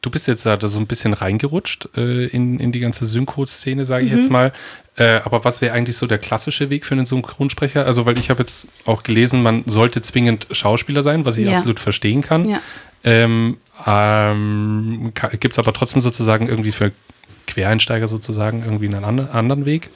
du 0.00 0.10
bist 0.10 0.26
jetzt 0.26 0.46
da 0.46 0.58
so 0.68 0.80
ein 0.80 0.86
bisschen 0.86 1.12
reingerutscht 1.12 1.88
äh, 1.96 2.26
in, 2.26 2.58
in 2.58 2.72
die 2.72 2.80
ganze 2.80 3.06
Synchro-Szene, 3.06 3.84
sage 3.84 4.06
ich 4.06 4.12
jetzt 4.12 4.26
Mhm. 4.26 4.32
mal. 4.32 4.52
Äh, 4.96 5.20
aber 5.24 5.44
was 5.44 5.60
wäre 5.62 5.72
eigentlich 5.72 5.96
so 5.96 6.06
der 6.06 6.18
klassische 6.18 6.68
Weg 6.68 6.84
für 6.84 6.92
einen 6.94 7.06
Synchronsprecher? 7.06 7.86
Also, 7.86 8.04
weil 8.04 8.18
ich 8.18 8.28
habe 8.28 8.40
jetzt 8.40 8.68
auch 8.84 9.02
gelesen, 9.02 9.42
man 9.42 9.64
sollte 9.66 10.02
zwingend 10.02 10.46
Schauspieler 10.50 11.02
sein, 11.02 11.24
was 11.24 11.38
ich 11.38 11.46
Ja. 11.46 11.54
absolut 11.54 11.80
verstehen 11.80 12.20
kann. 12.20 12.46
Ja. 12.48 12.60
Ähm, 13.04 13.56
ähm, 13.86 15.12
Gibt 15.40 15.54
es 15.54 15.58
aber 15.58 15.72
trotzdem 15.72 16.00
sozusagen 16.00 16.48
irgendwie 16.48 16.72
für 16.72 16.92
Quereinsteiger 17.46 18.06
sozusagen 18.06 18.62
irgendwie 18.64 18.86
einen 18.86 19.04
anderen, 19.04 19.30
anderen 19.30 19.64
Weg? 19.64 19.88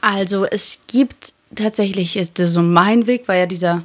Also 0.00 0.46
es 0.46 0.80
gibt 0.86 1.34
tatsächlich, 1.54 2.16
ist 2.16 2.38
so 2.38 2.62
mein 2.62 3.06
Weg, 3.06 3.28
war 3.28 3.36
ja 3.36 3.46
dieser 3.46 3.82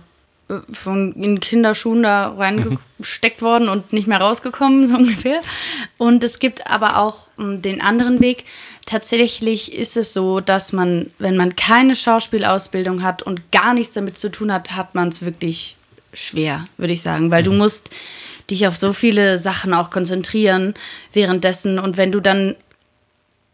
von 0.72 1.14
in 1.14 1.40
Kinderschuhen 1.40 2.04
da 2.04 2.30
reingesteckt 2.30 3.42
worden 3.42 3.68
und 3.68 3.94
nicht 3.94 4.08
mehr 4.08 4.22
rausgekommen, 4.22 4.86
so 4.88 4.96
ungefähr. 4.96 5.42
Und 5.98 6.24
es 6.24 6.40
gibt 6.40 6.68
aber 6.70 6.98
auch 6.98 7.30
ähm, 7.40 7.62
den 7.62 7.82
anderen 7.82 8.22
Weg. 8.22 8.46
Tatsächlich 8.86 9.74
ist 9.74 9.98
es 9.98 10.14
so, 10.14 10.40
dass 10.40 10.72
man, 10.72 11.12
wenn 11.18 11.38
man 11.38 11.56
keine 11.56 11.96
Schauspielausbildung 11.96 13.02
hat 13.02 13.24
und 13.24 13.52
gar 13.52 13.74
nichts 13.74 13.96
damit 13.96 14.18
zu 14.18 14.30
tun 14.30 14.54
hat, 14.54 14.76
hat 14.76 14.94
man 14.94 15.10
es 15.10 15.26
wirklich 15.26 15.78
schwer, 16.14 16.66
würde 16.78 16.94
ich 16.94 17.02
sagen, 17.02 17.32
weil 17.32 17.44
du 17.44 17.52
musst 17.52 17.90
dich 18.50 18.68
auf 18.68 18.78
so 18.78 18.94
viele 18.94 19.38
Sachen 19.40 19.74
auch 19.74 19.90
konzentrieren 19.90 20.76
währenddessen 21.14 21.80
und 21.80 21.98
wenn 21.98 22.12
du 22.12 22.20
dann 22.20 22.56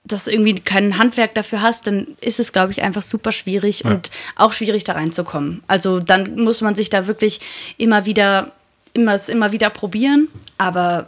das 0.04 0.28
irgendwie 0.28 0.56
kein 0.56 0.98
Handwerk 0.98 1.36
dafür 1.36 1.62
hast, 1.62 1.88
dann 1.88 2.08
ist 2.22 2.40
es, 2.40 2.52
glaube 2.52 2.72
ich, 2.72 2.82
einfach 2.82 3.04
super 3.04 3.32
schwierig 3.32 3.86
und 3.86 4.10
auch 4.36 4.52
schwierig 4.52 4.84
da 4.84 4.94
reinzukommen. 4.94 5.64
Also 5.68 6.00
dann 6.00 6.36
muss 6.36 6.62
man 6.62 6.76
sich 6.76 6.90
da 6.90 7.08
wirklich 7.08 7.40
immer 7.78 8.06
wieder, 8.06 8.52
immer, 8.94 9.14
es 9.14 9.30
immer 9.30 9.52
wieder 9.52 9.70
probieren, 9.70 10.28
aber 10.58 11.08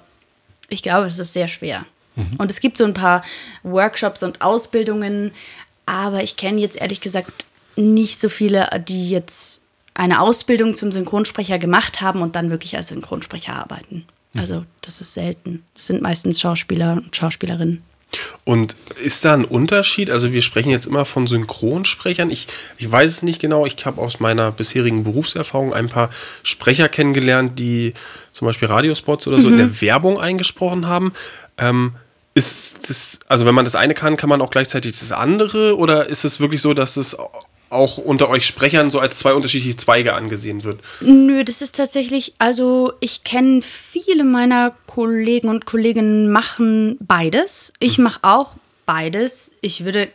ich 0.69 0.83
glaube, 0.83 1.07
es 1.07 1.17
ist 1.17 1.33
sehr 1.33 1.47
schwer. 1.47 1.85
Mhm. 2.15 2.35
Und 2.37 2.51
es 2.51 2.59
gibt 2.59 2.77
so 2.77 2.83
ein 2.83 2.93
paar 2.93 3.23
Workshops 3.63 4.21
und 4.21 4.41
Ausbildungen, 4.41 5.31
aber 5.85 6.23
ich 6.23 6.37
kenne 6.37 6.61
jetzt 6.61 6.79
ehrlich 6.79 7.01
gesagt 7.01 7.45
nicht 7.75 8.21
so 8.21 8.29
viele, 8.29 8.69
die 8.87 9.09
jetzt 9.09 9.63
eine 9.95 10.21
Ausbildung 10.21 10.75
zum 10.75 10.91
Synchronsprecher 10.91 11.57
gemacht 11.57 12.01
haben 12.01 12.21
und 12.21 12.35
dann 12.35 12.49
wirklich 12.49 12.77
als 12.77 12.89
Synchronsprecher 12.89 13.53
arbeiten. 13.53 14.05
Mhm. 14.33 14.39
Also 14.39 14.65
das 14.81 15.01
ist 15.01 15.15
selten. 15.15 15.63
Das 15.73 15.87
sind 15.87 16.01
meistens 16.01 16.39
Schauspieler 16.39 16.93
und 16.93 17.15
Schauspielerinnen. 17.15 17.83
Und 18.43 18.75
ist 19.01 19.25
da 19.25 19.33
ein 19.33 19.45
Unterschied? 19.45 20.09
Also 20.09 20.33
wir 20.33 20.41
sprechen 20.41 20.69
jetzt 20.69 20.85
immer 20.85 21.05
von 21.05 21.27
Synchronsprechern. 21.27 22.29
Ich, 22.29 22.47
ich 22.77 22.91
weiß 22.91 23.09
es 23.09 23.23
nicht 23.23 23.41
genau. 23.41 23.65
Ich 23.65 23.85
habe 23.85 24.01
aus 24.01 24.19
meiner 24.19 24.51
bisherigen 24.51 25.03
Berufserfahrung 25.03 25.73
ein 25.73 25.89
paar 25.89 26.09
Sprecher 26.43 26.89
kennengelernt, 26.89 27.57
die 27.59 27.93
zum 28.31 28.47
Beispiel 28.47 28.67
Radiospots 28.67 29.27
oder 29.27 29.39
so 29.39 29.47
mhm. 29.47 29.53
in 29.53 29.57
der 29.59 29.81
Werbung 29.81 30.19
eingesprochen 30.19 30.87
haben. 30.87 31.13
Ähm, 31.57 31.93
ist 32.35 32.89
das, 32.89 33.19
also 33.27 33.45
wenn 33.45 33.53
man 33.53 33.63
das 33.63 33.75
eine 33.75 33.93
kann, 33.93 34.17
kann 34.17 34.29
man 34.29 34.41
auch 34.41 34.49
gleichzeitig 34.49 34.97
das 34.99 35.11
andere? 35.11 35.77
Oder 35.77 36.07
ist 36.09 36.23
es 36.23 36.39
wirklich 36.39 36.61
so, 36.61 36.73
dass 36.73 36.97
es 36.97 37.15
auch 37.73 37.97
unter 37.97 38.29
euch 38.29 38.45
Sprechern 38.45 38.91
so 38.91 38.99
als 38.99 39.19
zwei 39.19 39.33
unterschiedliche 39.33 39.77
Zweige 39.77 40.13
angesehen 40.13 40.63
wird? 40.63 40.79
Nö, 41.01 41.43
das 41.43 41.61
ist 41.61 41.75
tatsächlich, 41.75 42.33
also 42.39 42.93
ich 42.99 43.23
kenne 43.23 43.61
viele 43.61 44.23
meiner 44.23 44.75
Kollegen 44.87 45.49
und 45.49 45.65
Kolleginnen 45.65 46.31
machen 46.31 46.97
beides. 46.99 47.73
Ich 47.79 47.97
mache 47.97 48.19
auch 48.21 48.55
beides. 48.85 49.51
Ich 49.61 49.85
würde 49.85 50.09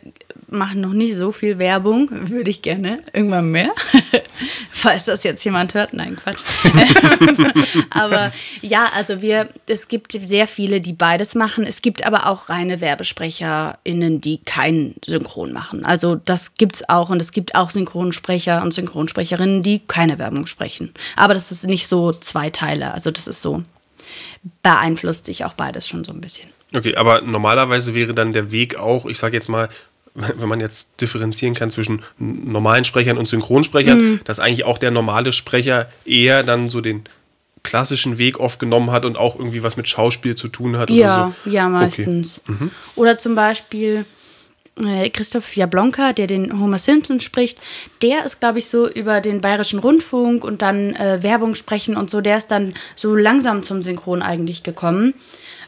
machen 0.51 0.81
noch 0.81 0.93
nicht 0.93 1.15
so 1.15 1.31
viel 1.31 1.59
Werbung, 1.59 2.09
würde 2.11 2.49
ich 2.49 2.61
gerne 2.61 2.99
irgendwann 3.13 3.51
mehr. 3.51 3.71
Falls 4.71 5.05
das 5.05 5.23
jetzt 5.23 5.43
jemand 5.43 5.73
hört, 5.73 5.93
nein, 5.93 6.15
Quatsch. 6.15 6.41
aber 7.89 8.31
ja, 8.61 8.89
also 8.95 9.21
wir, 9.21 9.49
es 9.67 9.87
gibt 9.87 10.11
sehr 10.11 10.47
viele, 10.47 10.81
die 10.81 10.93
beides 10.93 11.35
machen. 11.35 11.65
Es 11.65 11.81
gibt 11.81 12.05
aber 12.05 12.27
auch 12.27 12.49
reine 12.49 12.81
WerbesprecherInnen, 12.81 14.21
die 14.21 14.39
kein 14.43 14.95
Synchron 15.05 15.53
machen. 15.53 15.85
Also 15.85 16.15
das 16.15 16.55
gibt 16.55 16.75
es 16.77 16.89
auch 16.89 17.09
und 17.09 17.21
es 17.21 17.31
gibt 17.31 17.55
auch 17.55 17.71
Synchronsprecher 17.71 18.61
und 18.61 18.73
Synchronsprecherinnen, 18.73 19.63
die 19.63 19.79
keine 19.79 20.19
Werbung 20.19 20.45
sprechen. 20.45 20.93
Aber 21.15 21.33
das 21.33 21.51
ist 21.51 21.67
nicht 21.67 21.87
so 21.87 22.11
zwei 22.11 22.49
Teile. 22.49 22.93
Also 22.93 23.11
das 23.11 23.27
ist 23.27 23.41
so, 23.41 23.63
beeinflusst 24.63 25.25
sich 25.25 25.45
auch 25.45 25.53
beides 25.53 25.87
schon 25.87 26.03
so 26.03 26.11
ein 26.11 26.21
bisschen. 26.21 26.49
Okay, 26.75 26.95
aber 26.95 27.21
normalerweise 27.21 27.95
wäre 27.95 28.13
dann 28.13 28.31
der 28.31 28.51
Weg 28.51 28.75
auch, 28.77 29.05
ich 29.07 29.17
sage 29.17 29.35
jetzt 29.35 29.49
mal, 29.49 29.69
wenn 30.13 30.49
man 30.49 30.59
jetzt 30.59 31.01
differenzieren 31.01 31.53
kann 31.53 31.69
zwischen 31.69 32.01
normalen 32.17 32.85
Sprechern 32.85 33.17
und 33.17 33.27
Synchronsprechern, 33.27 33.99
mhm. 33.99 34.21
dass 34.25 34.39
eigentlich 34.39 34.65
auch 34.65 34.77
der 34.77 34.91
normale 34.91 35.33
Sprecher 35.33 35.89
eher 36.05 36.43
dann 36.43 36.69
so 36.69 36.81
den 36.81 37.03
klassischen 37.63 38.17
Weg 38.17 38.39
oft 38.39 38.59
genommen 38.59 38.91
hat 38.91 39.05
und 39.05 39.17
auch 39.17 39.35
irgendwie 39.35 39.63
was 39.63 39.77
mit 39.77 39.87
Schauspiel 39.87 40.35
zu 40.35 40.47
tun 40.47 40.77
hat. 40.77 40.89
Ja, 40.89 41.33
so. 41.43 41.49
ja, 41.49 41.67
meistens. 41.69 42.41
Okay. 42.47 42.57
Mhm. 42.63 42.71
Oder 42.95 43.17
zum 43.17 43.35
Beispiel 43.35 44.05
äh, 44.83 45.09
Christoph 45.09 45.55
Jablonka, 45.55 46.13
der 46.13 46.27
den 46.27 46.59
Homer 46.59 46.77
Simpson 46.77 47.19
spricht, 47.19 47.59
der 48.01 48.25
ist, 48.25 48.39
glaube 48.39 48.59
ich, 48.59 48.67
so 48.67 48.89
über 48.89 49.21
den 49.21 49.41
Bayerischen 49.41 49.79
Rundfunk 49.79 50.43
und 50.43 50.61
dann 50.61 50.95
äh, 50.95 51.21
Werbung 51.21 51.55
sprechen 51.55 51.97
und 51.97 52.09
so, 52.09 52.21
der 52.21 52.37
ist 52.37 52.47
dann 52.47 52.73
so 52.95 53.15
langsam 53.15 53.63
zum 53.63 53.81
Synchron 53.81 54.21
eigentlich 54.21 54.63
gekommen. 54.63 55.13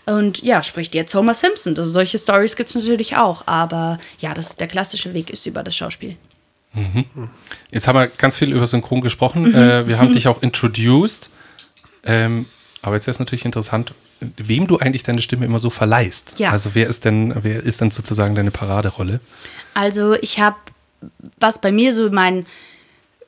Und 0.05 0.41
ja, 0.41 0.63
spricht 0.63 0.96
jetzt 0.96 1.13
Homer 1.13 1.36
Simpson. 1.36 1.75
Also 1.77 1.89
solche 1.89 2.17
Stories 2.17 2.55
gibt 2.55 2.70
es 2.70 2.75
natürlich 2.75 3.15
auch. 3.17 3.48
Aber 3.48 4.00
ja, 4.20 4.34
das, 4.34 4.55
der 4.55 4.67
klassische 4.67 5.13
Weg 5.13 5.29
ist 5.29 5.46
über 5.46 5.63
das 5.63 5.75
Schauspiel. 5.75 6.17
Mhm. 6.74 7.05
Jetzt 7.70 7.88
haben 7.88 7.98
wir 7.98 8.08
ganz 8.08 8.38
viel 8.38 8.51
über 8.51 8.65
Synchron 8.65 9.01
gesprochen. 9.01 9.43
Mhm. 9.43 9.55
Äh, 9.55 9.88
wir 9.88 10.00
haben 10.00 10.13
dich 10.13 10.27
auch 10.27 10.41
introduced. 10.41 11.29
Ähm, 12.03 12.48
aber 12.81 12.96
jetzt 12.96 13.08
ist 13.08 13.20
natürlich 13.20 13.46
interessant, 13.46 13.93
wem 14.20 14.67
du 14.67 14.77
eigentlich 14.77 15.03
deine 15.03 15.22
Stimme 15.22 15.46
immer 15.46 15.60
so 15.60 15.70
verleihst. 15.70 16.39
Ja. 16.39 16.51
Also 16.51 16.72
wer 16.74 16.88
ist 16.88 17.05
denn, 17.05 17.34
wer 17.43 17.62
ist 17.63 17.81
denn 17.81 17.91
sozusagen 17.91 18.36
deine 18.36 18.51
Paraderolle? 18.51 19.20
Also 19.74 20.15
ich 20.15 20.39
habe, 20.39 20.58
was 21.39 21.62
bei 21.62 21.72
mir 21.72 21.93
so 21.93 22.10
mein 22.10 22.46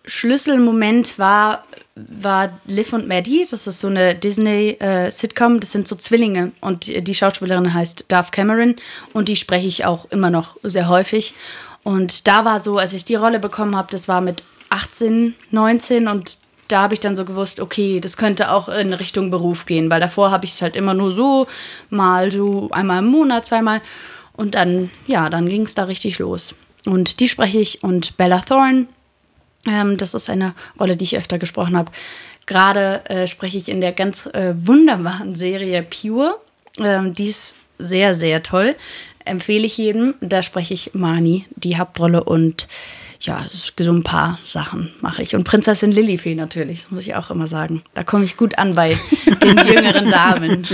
Schlüsselmoment 0.06 1.20
war, 1.20 1.66
war 1.96 2.60
Liv 2.66 2.94
und 2.94 3.08
Maddie. 3.08 3.46
Das 3.50 3.68
ist 3.68 3.80
so 3.80 3.88
eine 3.88 4.16
Disney-Sitcom. 4.16 5.56
Äh, 5.56 5.60
das 5.60 5.72
sind 5.72 5.88
so 5.88 5.96
Zwillinge. 5.96 6.52
Und 6.60 6.88
die, 6.88 7.04
die 7.04 7.14
Schauspielerin 7.14 7.74
heißt 7.74 8.06
Darth 8.08 8.32
Cameron. 8.32 8.76
Und 9.14 9.30
die 9.30 9.36
spreche 9.36 9.68
ich 9.68 9.86
auch 9.86 10.06
immer 10.12 10.30
noch 10.30 10.58
sehr 10.64 10.88
häufig. 10.88 11.36
Und 11.84 12.28
da 12.28 12.46
war 12.46 12.60
so, 12.60 12.78
als 12.78 12.94
ich 12.94 13.06
die 13.06 13.16
Rolle 13.16 13.40
bekommen 13.40 13.76
habe, 13.76 13.92
das 13.92 14.08
war 14.08 14.22
mit 14.22 14.44
18, 14.70 15.36
19 15.52 16.08
und 16.08 16.38
da 16.68 16.82
habe 16.82 16.94
ich 16.94 17.00
dann 17.00 17.16
so 17.16 17.26
gewusst, 17.26 17.60
okay, 17.60 18.00
das 18.00 18.18
könnte 18.18 18.52
auch 18.52 18.70
in 18.70 18.94
Richtung 18.94 19.30
Beruf 19.30 19.66
gehen, 19.66 19.90
weil 19.90 20.00
davor 20.00 20.32
habe 20.32 20.46
ich 20.46 20.54
es 20.54 20.62
halt 20.62 20.76
immer 20.76 20.94
nur 20.94 21.12
so, 21.12 21.46
mal 21.90 22.32
so 22.32 22.70
einmal 22.72 23.00
im 23.00 23.08
Monat, 23.08 23.46
zweimal. 23.46 23.82
Und 24.36 24.56
dann, 24.56 24.90
ja, 25.06 25.30
dann 25.30 25.48
ging 25.48 25.64
es 25.64 25.76
da 25.76 25.84
richtig 25.84 26.18
los. 26.20 26.56
Und 26.86 27.20
die 27.20 27.30
spreche 27.30 27.60
ich 27.60 27.84
und 27.84 28.18
Bella 28.18 28.40
Thorne, 28.40 28.88
ähm, 29.68 29.98
das 29.98 30.14
ist 30.14 30.30
eine 30.30 30.54
Rolle, 30.80 30.96
die 30.96 31.06
ich 31.06 31.18
öfter 31.18 31.40
gesprochen 31.40 31.78
habe. 31.78 31.92
Gerade 32.46 33.02
äh, 33.10 33.28
spreche 33.28 33.58
ich 33.58 33.70
in 33.70 33.82
der 33.82 33.94
ganz 33.94 34.26
äh, 34.28 34.54
wunderbaren 34.56 35.36
Serie 35.36 35.84
Pure. 35.84 36.36
Ähm, 36.80 37.14
die 37.14 37.30
ist 37.30 37.56
sehr, 37.80 38.16
sehr 38.16 38.44
toll. 38.44 38.76
Empfehle 39.26 39.66
ich 39.66 39.78
jedem. 39.78 40.16
Da 40.20 40.44
spreche 40.44 40.74
ich 40.74 40.94
Mani, 40.94 41.46
die 41.56 41.78
Hauptrolle 41.78 42.24
und 42.24 42.68
ja, 43.22 43.46
so 43.48 43.92
ein 43.94 44.04
paar 44.04 44.38
Sachen 44.46 44.92
mache 45.00 45.24
ich. 45.24 45.34
Und 45.34 45.46
Prinzessin 45.46 45.94
Lilifee 45.94 46.36
natürlich, 46.36 46.82
das 46.82 46.92
muss 46.92 47.04
ich 47.04 47.16
auch 47.16 47.32
immer 47.32 47.48
sagen. 47.48 47.82
Da 47.94 48.04
komme 48.04 48.26
ich 48.26 48.36
gut 48.36 48.58
an 48.58 48.76
bei 48.76 48.98
den 49.42 49.58
jüngeren 49.66 50.12
Damen. 50.12 50.68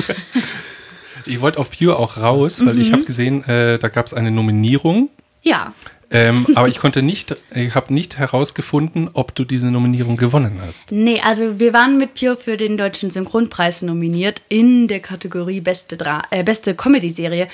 Ich 1.27 1.41
wollte 1.41 1.59
auf 1.59 1.69
Pure 1.69 1.97
auch 1.97 2.17
raus, 2.17 2.65
weil 2.65 2.73
mhm. 2.73 2.81
ich 2.81 2.91
habe 2.91 3.03
gesehen, 3.03 3.43
äh, 3.43 3.77
da 3.77 3.87
gab 3.87 4.07
es 4.07 4.15
eine 4.15 4.31
Nominierung. 4.31 5.09
Ja. 5.43 5.73
Ähm, 6.11 6.47
aber 6.55 6.67
ich 6.67 6.79
konnte 6.79 7.01
nicht, 7.01 7.35
ich 7.53 7.75
habe 7.75 7.93
nicht 7.93 8.17
herausgefunden, 8.17 9.09
ob 9.13 9.35
du 9.35 9.43
diese 9.43 9.69
Nominierung 9.69 10.17
gewonnen 10.17 10.59
hast. 10.65 10.91
Nee, 10.91 11.21
also 11.23 11.59
wir 11.59 11.73
waren 11.73 11.97
mit 11.97 12.15
Pure 12.15 12.37
für 12.37 12.57
den 12.57 12.77
Deutschen 12.77 13.09
Synchronpreis 13.09 13.81
nominiert 13.83 14.41
in 14.49 14.87
der 14.87 15.01
Kategorie 15.01 15.61
Beste, 15.61 15.97
äh, 16.31 16.43
Beste 16.43 16.73
Comedy-Serie. 16.73 17.47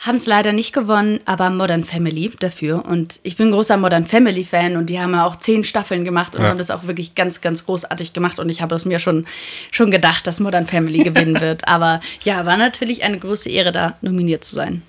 Haben 0.00 0.16
es 0.16 0.26
leider 0.26 0.52
nicht 0.52 0.72
gewonnen, 0.72 1.20
aber 1.26 1.48
Modern 1.50 1.84
Family 1.84 2.32
dafür. 2.40 2.84
Und 2.84 3.20
ich 3.22 3.36
bin 3.36 3.52
großer 3.52 3.76
Modern 3.76 4.04
Family-Fan 4.04 4.76
und 4.76 4.86
die 4.86 4.98
haben 4.98 5.12
ja 5.12 5.24
auch 5.24 5.36
zehn 5.36 5.62
Staffeln 5.62 6.04
gemacht 6.04 6.34
und 6.34 6.42
ja. 6.42 6.48
haben 6.48 6.58
das 6.58 6.72
auch 6.72 6.88
wirklich 6.88 7.14
ganz, 7.14 7.40
ganz 7.40 7.64
großartig 7.66 8.12
gemacht. 8.12 8.40
Und 8.40 8.48
ich 8.48 8.62
habe 8.62 8.74
es 8.74 8.84
mir 8.84 8.98
schon, 8.98 9.26
schon 9.70 9.92
gedacht, 9.92 10.26
dass 10.26 10.40
Modern 10.40 10.66
Family 10.66 11.04
gewinnen 11.04 11.40
wird. 11.40 11.68
Aber 11.68 12.00
ja, 12.24 12.44
war 12.44 12.56
natürlich 12.56 13.04
eine 13.04 13.18
große 13.18 13.48
Ehre, 13.48 13.70
da 13.70 13.96
nominiert 14.02 14.42
zu 14.42 14.56
sein. 14.56 14.82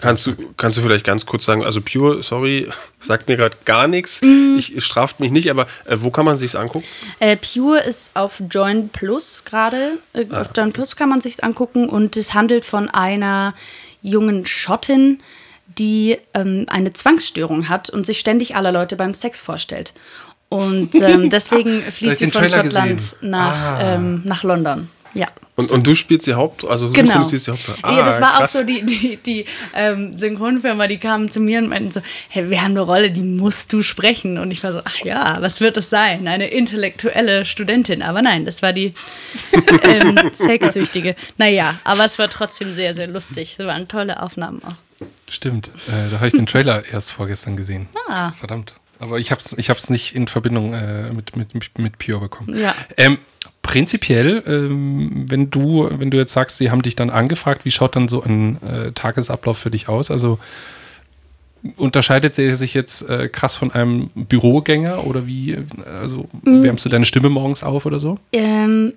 Kannst 0.00 0.26
du, 0.26 0.34
kannst 0.56 0.78
du 0.78 0.82
vielleicht 0.82 1.04
ganz 1.04 1.26
kurz 1.26 1.44
sagen, 1.44 1.62
also 1.62 1.80
Pure, 1.82 2.22
sorry, 2.22 2.68
sagt 3.00 3.28
mir 3.28 3.36
gerade 3.36 3.56
gar 3.64 3.86
nichts. 3.86 4.22
Mm. 4.22 4.56
Ich 4.58 4.82
straft 4.82 5.20
mich 5.20 5.30
nicht, 5.30 5.50
aber 5.50 5.66
äh, 5.84 5.96
wo 5.98 6.10
kann 6.10 6.24
man 6.24 6.36
sich's 6.36 6.54
angucken? 6.54 6.86
Äh, 7.20 7.36
Pure 7.36 7.80
ist 7.80 8.12
auf 8.14 8.42
Join 8.50 8.88
Plus 8.88 9.44
gerade. 9.44 9.98
Äh, 10.14 10.26
ah. 10.30 10.40
Auf 10.40 10.48
Join 10.56 10.72
Plus 10.72 10.96
kann 10.96 11.10
man 11.10 11.20
sich's 11.20 11.40
angucken 11.40 11.88
und 11.88 12.16
es 12.16 12.32
handelt 12.32 12.64
von 12.64 12.88
einer 12.88 13.54
jungen 14.00 14.46
Schottin, 14.46 15.20
die 15.78 16.16
ähm, 16.32 16.64
eine 16.68 16.92
Zwangsstörung 16.94 17.68
hat 17.68 17.90
und 17.90 18.06
sich 18.06 18.18
ständig 18.18 18.56
aller 18.56 18.72
Leute 18.72 18.96
beim 18.96 19.12
Sex 19.12 19.40
vorstellt. 19.40 19.92
Und 20.48 20.94
ähm, 20.94 21.28
deswegen 21.28 21.82
flieht 21.82 22.16
sie 22.16 22.30
von 22.30 22.48
Schottland 22.48 23.16
nach, 23.20 23.78
ah. 23.78 23.94
ähm, 23.94 24.22
nach 24.24 24.42
London. 24.42 24.88
Ja. 25.14 25.28
Und, 25.56 25.72
und 25.72 25.86
du 25.86 25.94
spielst 25.94 26.26
die 26.26 26.34
Haupt, 26.34 26.66
also 26.66 26.90
genau. 26.90 27.14
synchronisierst 27.14 27.46
die 27.46 27.50
Hauptsache. 27.52 27.78
Ah, 27.82 27.96
ja, 27.96 28.02
das 28.04 28.20
war 28.20 28.36
krass. 28.36 28.56
auch 28.56 28.60
so 28.60 28.66
die, 28.66 28.84
die, 28.84 29.16
die 29.16 29.44
ähm, 29.74 30.16
Synchronfirma, 30.16 30.86
die 30.86 30.98
kamen 30.98 31.30
zu 31.30 31.40
mir 31.40 31.60
und 31.60 31.70
meinten 31.70 31.90
so, 31.90 32.02
hey, 32.28 32.50
wir 32.50 32.60
haben 32.60 32.72
eine 32.72 32.82
Rolle, 32.82 33.10
die 33.10 33.22
musst 33.22 33.72
du 33.72 33.80
sprechen. 33.80 34.36
Und 34.36 34.50
ich 34.50 34.62
war 34.62 34.72
so, 34.72 34.82
ach 34.84 34.98
ja, 35.02 35.38
was 35.40 35.62
wird 35.62 35.78
das 35.78 35.88
sein? 35.88 36.28
Eine 36.28 36.48
intellektuelle 36.48 37.46
Studentin. 37.46 38.02
Aber 38.02 38.20
nein, 38.20 38.44
das 38.44 38.60
war 38.60 38.74
die 38.74 38.92
ähm, 39.82 40.18
Sexsüchtige. 40.32 41.16
Naja, 41.38 41.76
aber 41.84 42.04
es 42.04 42.18
war 42.18 42.28
trotzdem 42.28 42.74
sehr, 42.74 42.94
sehr 42.94 43.06
lustig. 43.06 43.56
Es 43.58 43.64
waren 43.64 43.88
tolle 43.88 44.22
Aufnahmen 44.22 44.62
auch. 44.62 44.76
Stimmt, 45.28 45.68
äh, 45.88 46.10
da 46.10 46.16
habe 46.16 46.28
ich 46.28 46.34
den 46.34 46.46
Trailer 46.46 46.84
erst 46.84 47.10
vorgestern 47.10 47.56
gesehen. 47.56 47.88
Ah. 48.08 48.32
Verdammt. 48.32 48.74
Aber 48.98 49.18
ich 49.18 49.30
habe 49.30 49.40
es 49.40 49.52
ich 49.58 49.68
hab's 49.68 49.90
nicht 49.90 50.14
in 50.14 50.26
Verbindung 50.26 50.72
äh, 50.72 51.12
mit, 51.12 51.36
mit, 51.36 51.78
mit 51.78 51.98
Pure 51.98 52.20
bekommen. 52.20 52.58
Ja. 52.58 52.74
Ähm, 52.96 53.18
prinzipiell, 53.66 54.42
ähm, 54.46 55.26
wenn 55.28 55.50
du, 55.50 55.88
wenn 55.90 56.10
du 56.10 56.16
jetzt 56.16 56.32
sagst, 56.32 56.58
sie 56.58 56.70
haben 56.70 56.82
dich 56.82 56.96
dann 56.96 57.10
angefragt, 57.10 57.64
wie 57.64 57.70
schaut 57.70 57.96
dann 57.96 58.08
so 58.08 58.22
ein 58.22 58.62
äh, 58.62 58.92
Tagesablauf 58.92 59.58
für 59.58 59.70
dich 59.70 59.88
aus? 59.88 60.10
Also 60.10 60.38
unterscheidet 61.76 62.38
er 62.38 62.54
sich 62.54 62.74
jetzt 62.74 63.08
äh, 63.08 63.28
krass 63.28 63.54
von 63.54 63.72
einem 63.72 64.10
Bürogänger 64.14 65.06
oder 65.06 65.26
wie, 65.26 65.58
also 66.00 66.28
mhm. 66.42 66.62
wärmst 66.62 66.84
du 66.84 66.88
deine 66.88 67.04
Stimme 67.04 67.28
morgens 67.28 67.64
auf 67.64 67.86
oder 67.86 67.98
so? 67.98 68.18
Ähm, 68.32 68.92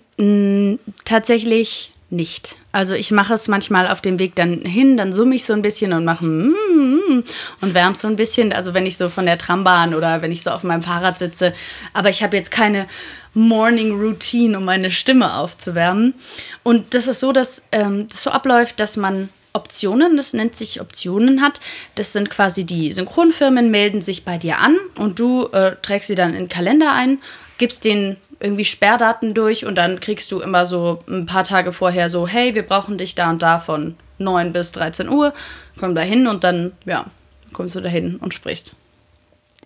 tatsächlich 1.04 1.94
nicht. 2.12 2.56
Also 2.72 2.96
ich 2.96 3.12
mache 3.12 3.34
es 3.34 3.48
manchmal 3.48 3.88
auf 3.88 4.01
dem 4.01 4.20
Weg 4.20 4.36
dann 4.36 4.62
hin, 4.62 4.98
dann 4.98 5.13
summe 5.13 5.36
ich 5.36 5.46
so 5.46 5.54
ein 5.54 5.62
bisschen 5.62 5.94
und 5.94 6.06
mache 6.06 6.25
mm, 6.25 6.56
mm, 6.74 7.24
und 7.62 7.74
wärme 7.74 7.96
so 7.96 8.08
ein 8.08 8.16
bisschen. 8.16 8.51
Also 8.54 8.74
wenn 8.74 8.86
ich 8.86 8.98
so 8.98 9.10
von 9.10 9.25
der 9.25 9.38
Trambahn 9.38 9.94
oder 9.94 10.22
wenn 10.22 10.32
ich 10.32 10.44
so 10.44 10.50
auf 10.51 10.63
meinem 10.63 10.84
Fahrrad 10.84 11.20
sitze. 11.20 11.54
Aber 11.94 12.10
ich 12.10 12.24
habe 12.24 12.36
jetzt 12.36 12.51
keine 12.51 12.88
Morning 13.34 13.92
Routine, 14.00 14.58
um 14.58 14.66
meine 14.66 14.92
Stimme 14.92 15.36
aufzuwärmen. 15.36 16.16
Und 16.63 16.94
das 16.94 17.08
ist 17.08 17.20
so, 17.20 17.32
dass 17.32 17.63
ähm, 17.72 18.08
das 18.08 18.24
so 18.24 18.32
abläuft, 18.32 18.80
dass 18.80 18.98
man 18.98 19.30
Optionen, 19.54 20.16
das 20.16 20.34
nennt 20.34 20.56
sich 20.56 20.82
Optionen 20.82 21.42
hat. 21.42 21.60
Das 21.96 22.13
sind 22.13 22.30
quasi 22.30 22.66
die 22.66 22.92
Synchronfirmen 22.92 23.72
melden 23.72 24.01
sich 24.01 24.25
bei 24.25 24.38
dir 24.38 24.60
an 24.60 24.78
und 24.96 25.20
du 25.20 25.48
äh, 25.48 25.75
trägst 25.82 26.08
sie 26.08 26.16
dann 26.16 26.32
in 26.32 26.44
den 26.44 26.50
Kalender 26.50 26.94
ein, 26.94 27.20
gibst 27.58 27.84
denen 27.84 28.18
irgendwie 28.39 28.65
Sperrdaten 28.65 29.34
durch 29.34 29.65
und 29.65 29.75
dann 29.75 30.00
kriegst 30.00 30.31
du 30.31 30.39
immer 30.39 30.65
so 30.65 31.03
ein 31.08 31.25
paar 31.25 31.43
Tage 31.43 31.74
vorher 31.74 32.10
so, 32.10 32.27
hey, 32.27 32.55
wir 32.55 32.63
brauchen 32.63 32.98
dich 32.98 33.15
da 33.15 33.29
und 33.29 33.41
da 33.41 33.60
von 33.60 33.96
9 34.17 34.53
bis 34.53 34.72
13 34.72 35.10
Uhr, 35.10 35.34
komm 35.77 35.96
da 35.96 36.01
hin 36.01 36.27
und 36.27 36.43
dann, 36.43 36.72
ja, 36.86 37.05
kommst 37.53 37.75
du 37.75 37.81
da 37.81 37.89
hin 37.89 38.17
und 38.17 38.34
sprichst. 38.34 38.74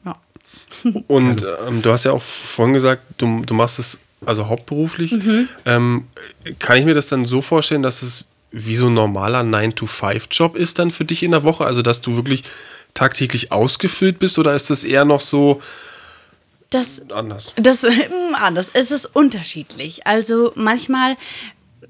Ja. 0.06 0.13
Und 1.08 1.46
ähm, 1.68 1.82
du 1.82 1.92
hast 1.92 2.06
ja 2.06 2.12
auch 2.12 2.22
vorhin 2.22 2.74
gesagt, 2.74 3.03
du, 3.18 3.42
du 3.46 3.53
machst 3.53 3.77
es 3.77 4.00
also 4.25 4.48
hauptberuflich. 4.48 5.12
Mhm. 5.12 5.50
Ähm, 5.65 6.08
kann 6.60 6.77
ich 6.77 6.86
mir 6.86 6.94
das 6.94 7.10
dann 7.10 7.25
so 7.25 7.42
vorstellen, 7.42 7.84
dass 7.84 8.01
es 8.01 8.25
wie 8.51 8.75
so 8.75 8.88
ein 8.88 8.94
normaler 8.94 9.42
9-to-5-Job 9.42 10.56
ist 10.56 10.80
dann 10.80 10.92
für 10.92 11.06
dich 11.06 11.24
in 11.24 11.32
der 11.32 11.44
Woche? 11.44 11.65
Also, 11.65 11.82
dass 11.82 12.01
du 12.01 12.15
wirklich 12.15 12.44
tagtäglich 12.94 13.51
ausgefüllt 13.51 14.20
bist 14.20 14.38
oder 14.38 14.53
ist 14.53 14.70
das 14.70 14.84
eher 14.84 15.06
noch 15.06 15.22
so 15.22 15.62
das, 16.74 17.10
anders? 17.12 17.53
Das, 17.56 17.86
anders. 18.34 18.72
Es 18.74 18.92
ist 18.92 19.06
unterschiedlich. 19.06 20.06
Also, 20.08 20.51
manchmal 20.56 21.15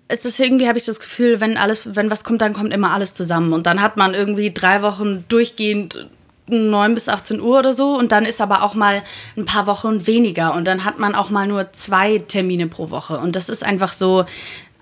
es 0.07 0.25
ist 0.25 0.39
irgendwie, 0.39 0.67
habe 0.67 0.77
ich 0.77 0.85
das 0.85 0.99
Gefühl, 0.99 1.41
wenn 1.41 1.57
alles, 1.57 1.95
wenn 1.95 2.11
was 2.11 2.23
kommt, 2.23 2.41
dann 2.41 2.53
kommt 2.53 2.73
immer 2.73 2.91
alles 2.91 3.13
zusammen. 3.13 3.53
Und 3.53 3.65
dann 3.65 3.81
hat 3.81 3.97
man 3.97 4.13
irgendwie 4.13 4.53
drei 4.53 4.81
Wochen 4.81 5.25
durchgehend 5.27 6.07
9 6.47 6.93
bis 6.93 7.09
18 7.09 7.41
Uhr 7.41 7.59
oder 7.59 7.73
so 7.73 7.97
und 7.97 8.11
dann 8.11 8.25
ist 8.25 8.41
aber 8.41 8.63
auch 8.63 8.73
mal 8.73 9.01
ein 9.37 9.45
paar 9.45 9.65
Wochen 9.65 10.05
weniger 10.07 10.53
und 10.53 10.65
dann 10.65 10.83
hat 10.83 10.99
man 10.99 11.15
auch 11.15 11.29
mal 11.29 11.47
nur 11.47 11.71
zwei 11.71 12.17
Termine 12.19 12.67
pro 12.67 12.89
Woche 12.89 13.17
und 13.17 13.35
das 13.35 13.47
ist 13.47 13.63
einfach 13.63 13.93
so, 13.93 14.25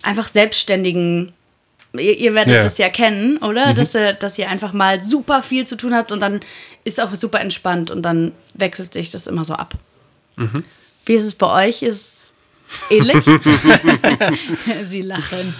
einfach 0.02 0.28
selbstständigen, 0.28 1.34
ihr, 1.94 2.18
ihr 2.18 2.34
werdet 2.34 2.56
ja. 2.56 2.64
das 2.64 2.80
ja 2.80 2.90
kennen, 2.90 3.38
oder? 3.38 3.74
Mhm. 3.74 3.76
Dass, 3.76 3.92
dass 3.92 4.38
ihr 4.40 4.50
einfach 4.50 4.74
mal 4.74 5.04
super 5.04 5.44
viel 5.44 5.68
zu 5.68 5.78
tun 5.78 5.94
habt 5.94 6.12
und 6.12 6.20
dann 6.20 6.40
ist 6.84 7.00
auch 7.00 7.14
super 7.16 7.40
entspannt 7.40 7.92
und 7.92 8.02
dann 8.02 8.32
wechselt 8.56 8.94
sich 8.94 9.12
das 9.12 9.28
immer 9.28 9.46
so 9.46 9.54
ab. 9.54 9.76
Mhm. 10.36 10.64
Wie 11.06 11.14
ist 11.14 11.26
es 11.26 11.36
bei 11.36 11.68
euch? 11.68 11.82
Ist 11.82 12.34
ähnlich? 12.90 13.26
Sie 14.84 15.02
lachen. 15.02 15.54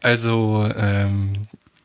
Also, 0.00 0.68
ähm, 0.76 1.32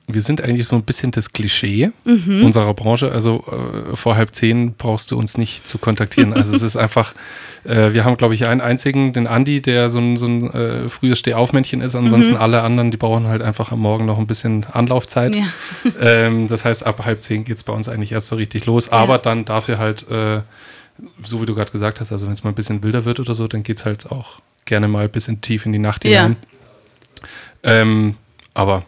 wir 0.10 0.22
sind 0.22 0.42
eigentlich 0.42 0.68
so 0.68 0.78
ein 0.78 0.84
bisschen 0.84 1.12
das 1.12 1.34
Klischee 1.34 1.92
mhm. 2.06 2.46
unserer 2.46 2.74
Branche. 2.74 3.12
Also 3.12 3.44
äh, 3.92 3.96
vor 3.96 4.16
halb 4.16 4.34
zehn 4.34 4.74
brauchst 4.74 5.12
du 5.12 5.20
uns 5.20 5.38
nicht 5.38 5.68
zu 5.68 5.78
kontaktieren. 5.78 6.32
Also 6.32 6.56
es 6.56 6.62
ist 6.62 6.78
einfach, 6.78 7.14
äh, 7.66 7.92
wir 7.92 8.06
haben, 8.06 8.16
glaube 8.16 8.34
ich, 8.34 8.48
einen 8.48 8.62
einzigen, 8.62 9.12
den 9.12 9.28
Andi, 9.28 9.62
der 9.62 9.90
so 9.90 10.00
ein, 10.00 10.16
so 10.16 10.26
ein 10.28 10.50
äh, 10.52 10.88
frühes 10.88 11.20
Stehaufmännchen 11.20 11.82
ist. 11.82 11.94
Ansonsten 11.94 12.36
mhm. 12.36 12.40
alle 12.40 12.62
anderen, 12.62 12.90
die 12.90 12.98
brauchen 12.98 13.28
halt 13.28 13.42
einfach 13.42 13.74
am 13.74 13.82
Morgen 13.82 14.06
noch 14.06 14.18
ein 14.18 14.28
bisschen 14.28 14.66
Anlaufzeit. 14.72 15.36
Ja. 15.36 15.48
Ähm, 16.00 16.48
das 16.48 16.64
heißt, 16.64 16.86
ab 16.86 17.04
halb 17.04 17.22
zehn 17.22 17.44
geht 17.44 17.58
es 17.58 17.64
bei 17.64 17.74
uns 17.74 17.90
eigentlich 17.90 18.14
erst 18.14 18.28
so 18.28 18.38
richtig 18.38 18.66
los. 18.66 18.88
Ja. 18.88 18.94
Aber 18.94 19.18
dann 19.18 19.44
dafür 19.44 19.78
halt, 19.78 20.10
äh, 20.10 20.40
so 21.24 21.42
wie 21.42 21.46
du 21.46 21.56
gerade 21.56 21.72
gesagt 21.72 22.00
hast, 22.00 22.12
also 22.12 22.26
wenn 22.26 22.34
es 22.34 22.44
mal 22.44 22.52
ein 22.52 22.56
bisschen 22.56 22.84
wilder 22.84 23.06
wird 23.06 23.20
oder 23.20 23.34
so, 23.34 23.48
dann 23.48 23.64
geht 23.64 23.78
es 23.78 23.86
halt 23.86 24.12
auch 24.12 24.40
gerne 24.66 24.88
mal 24.88 25.06
ein 25.06 25.12
bisschen 25.12 25.42
tief 25.42 25.66
in 25.66 25.74
die 25.74 25.80
Nacht 25.80 26.04
hinein. 26.04 26.38
Ja. 27.64 27.72
Ähm, 27.82 28.16
aber 28.54 28.86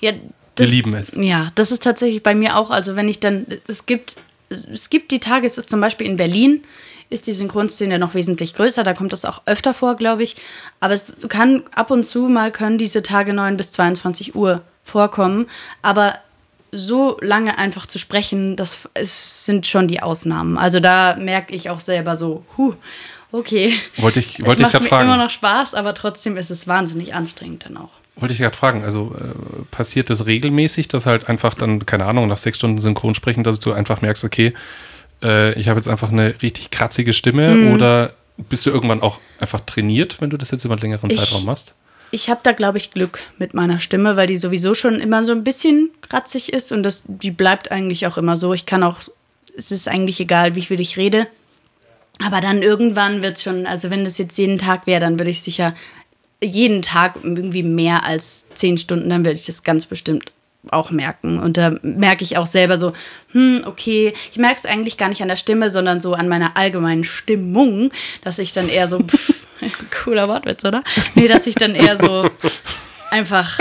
ja, 0.00 0.12
das, 0.54 0.68
Wir 0.68 0.76
lieben 0.76 0.94
es. 0.94 1.12
Ja, 1.16 1.52
das 1.54 1.72
ist 1.72 1.82
tatsächlich 1.82 2.22
bei 2.22 2.34
mir 2.34 2.56
auch. 2.56 2.70
Also 2.70 2.96
wenn 2.96 3.08
ich 3.08 3.20
dann, 3.20 3.46
es 3.66 3.86
gibt, 3.86 4.16
es 4.48 4.90
gibt 4.90 5.10
die 5.10 5.20
Tage, 5.20 5.46
es 5.46 5.58
ist 5.58 5.70
zum 5.70 5.80
Beispiel 5.80 6.06
in 6.06 6.16
Berlin, 6.16 6.62
ist 7.08 7.26
die 7.26 7.32
Synchronszene 7.32 7.98
noch 7.98 8.14
wesentlich 8.14 8.54
größer. 8.54 8.84
Da 8.84 8.94
kommt 8.94 9.12
das 9.12 9.24
auch 9.24 9.42
öfter 9.46 9.74
vor, 9.74 9.96
glaube 9.96 10.22
ich. 10.22 10.36
Aber 10.78 10.94
es 10.94 11.16
kann 11.28 11.64
ab 11.74 11.90
und 11.90 12.04
zu 12.04 12.28
mal 12.28 12.52
können 12.52 12.78
diese 12.78 13.02
Tage 13.02 13.32
9 13.32 13.56
bis 13.56 13.72
22 13.72 14.34
Uhr 14.34 14.62
vorkommen. 14.84 15.46
Aber 15.82 16.14
so 16.72 17.18
lange 17.20 17.58
einfach 17.58 17.86
zu 17.86 17.98
sprechen, 17.98 18.56
das 18.56 18.88
ist, 18.94 19.46
sind 19.46 19.66
schon 19.66 19.88
die 19.88 20.02
Ausnahmen. 20.02 20.56
Also 20.56 20.80
da 20.80 21.16
merke 21.16 21.54
ich 21.54 21.70
auch 21.70 21.80
selber 21.80 22.16
so, 22.16 22.44
huh, 22.56 22.74
okay. 23.32 23.74
Wollte 23.96 24.20
ich, 24.20 24.44
wollte 24.44 24.62
ich 24.62 24.68
gerade 24.68 24.84
fragen. 24.84 24.84
Es 24.84 24.90
macht 24.90 25.02
immer 25.02 25.24
noch 25.24 25.30
Spaß, 25.30 25.74
aber 25.74 25.94
trotzdem 25.94 26.36
ist 26.36 26.50
es 26.50 26.66
wahnsinnig 26.66 27.14
anstrengend 27.14 27.64
dann 27.66 27.76
auch. 27.76 27.90
Wollte 28.16 28.34
ich 28.34 28.40
gerade 28.40 28.56
fragen, 28.56 28.84
also 28.84 29.14
äh, 29.18 29.62
passiert 29.70 30.10
das 30.10 30.26
regelmäßig, 30.26 30.88
dass 30.88 31.06
halt 31.06 31.28
einfach 31.28 31.54
dann, 31.54 31.86
keine 31.86 32.04
Ahnung, 32.04 32.28
nach 32.28 32.36
sechs 32.36 32.58
Stunden 32.58 32.78
Synchron 32.78 33.14
sprechen, 33.14 33.44
dass 33.44 33.60
du 33.60 33.72
einfach 33.72 34.02
merkst, 34.02 34.24
okay, 34.24 34.52
äh, 35.22 35.58
ich 35.58 35.68
habe 35.68 35.78
jetzt 35.78 35.88
einfach 35.88 36.10
eine 36.10 36.34
richtig 36.42 36.70
kratzige 36.70 37.12
Stimme 37.12 37.54
mhm. 37.54 37.72
oder 37.72 38.12
bist 38.36 38.66
du 38.66 38.70
irgendwann 38.70 39.02
auch 39.02 39.18
einfach 39.38 39.60
trainiert, 39.60 40.20
wenn 40.20 40.30
du 40.30 40.36
das 40.36 40.50
jetzt 40.50 40.64
über 40.64 40.74
einen 40.74 40.82
längeren 40.82 41.10
ich, 41.10 41.18
Zeitraum 41.18 41.44
machst? 41.44 41.74
Ich 42.10 42.28
habe 42.28 42.40
da, 42.42 42.52
glaube 42.52 42.78
ich, 42.78 42.92
Glück 42.92 43.20
mit 43.38 43.54
meiner 43.54 43.78
Stimme, 43.78 44.16
weil 44.16 44.26
die 44.26 44.36
sowieso 44.36 44.74
schon 44.74 45.00
immer 45.00 45.22
so 45.22 45.32
ein 45.32 45.44
bisschen 45.44 45.90
kratzig 46.00 46.52
ist 46.52 46.72
und 46.72 46.82
das, 46.82 47.04
die 47.06 47.30
bleibt 47.30 47.70
eigentlich 47.70 48.06
auch 48.06 48.18
immer 48.18 48.36
so. 48.36 48.52
Ich 48.52 48.66
kann 48.66 48.82
auch, 48.82 49.00
es 49.56 49.70
ist 49.70 49.88
eigentlich 49.88 50.18
egal, 50.20 50.54
wie 50.54 50.62
viel 50.62 50.80
ich 50.80 50.96
rede. 50.96 51.28
Aber 52.24 52.40
dann 52.40 52.62
irgendwann 52.62 53.22
wird 53.22 53.36
es 53.36 53.44
schon, 53.44 53.66
also 53.66 53.90
wenn 53.90 54.04
das 54.04 54.18
jetzt 54.18 54.36
jeden 54.36 54.58
Tag 54.58 54.86
wäre, 54.86 55.00
dann 55.00 55.18
würde 55.18 55.30
ich 55.30 55.40
sicher 55.40 55.74
jeden 56.42 56.82
Tag 56.82 57.14
irgendwie 57.22 57.62
mehr 57.62 58.04
als 58.04 58.46
zehn 58.54 58.76
Stunden, 58.76 59.08
dann 59.08 59.24
würde 59.24 59.38
ich 59.38 59.46
das 59.46 59.62
ganz 59.62 59.86
bestimmt 59.86 60.32
auch 60.70 60.90
merken. 60.90 61.38
Und 61.38 61.56
da 61.56 61.74
merke 61.82 62.24
ich 62.24 62.36
auch 62.36 62.46
selber 62.46 62.76
so, 62.78 62.92
hm, 63.32 63.62
okay, 63.66 64.12
ich 64.30 64.38
merke 64.38 64.56
es 64.56 64.66
eigentlich 64.66 64.96
gar 64.96 65.08
nicht 65.08 65.22
an 65.22 65.28
der 65.28 65.36
Stimme, 65.36 65.70
sondern 65.70 66.00
so 66.00 66.14
an 66.14 66.28
meiner 66.28 66.56
allgemeinen 66.56 67.04
Stimmung, 67.04 67.90
dass 68.22 68.38
ich 68.38 68.52
dann 68.52 68.68
eher 68.68 68.88
so, 68.88 69.02
pff, 69.04 69.34
cooler 70.04 70.28
Wortwitz, 70.28 70.64
oder? 70.64 70.82
Nee, 71.14 71.28
dass 71.28 71.46
ich 71.46 71.54
dann 71.54 71.74
eher 71.74 71.98
so 71.98 72.28
einfach, 73.10 73.58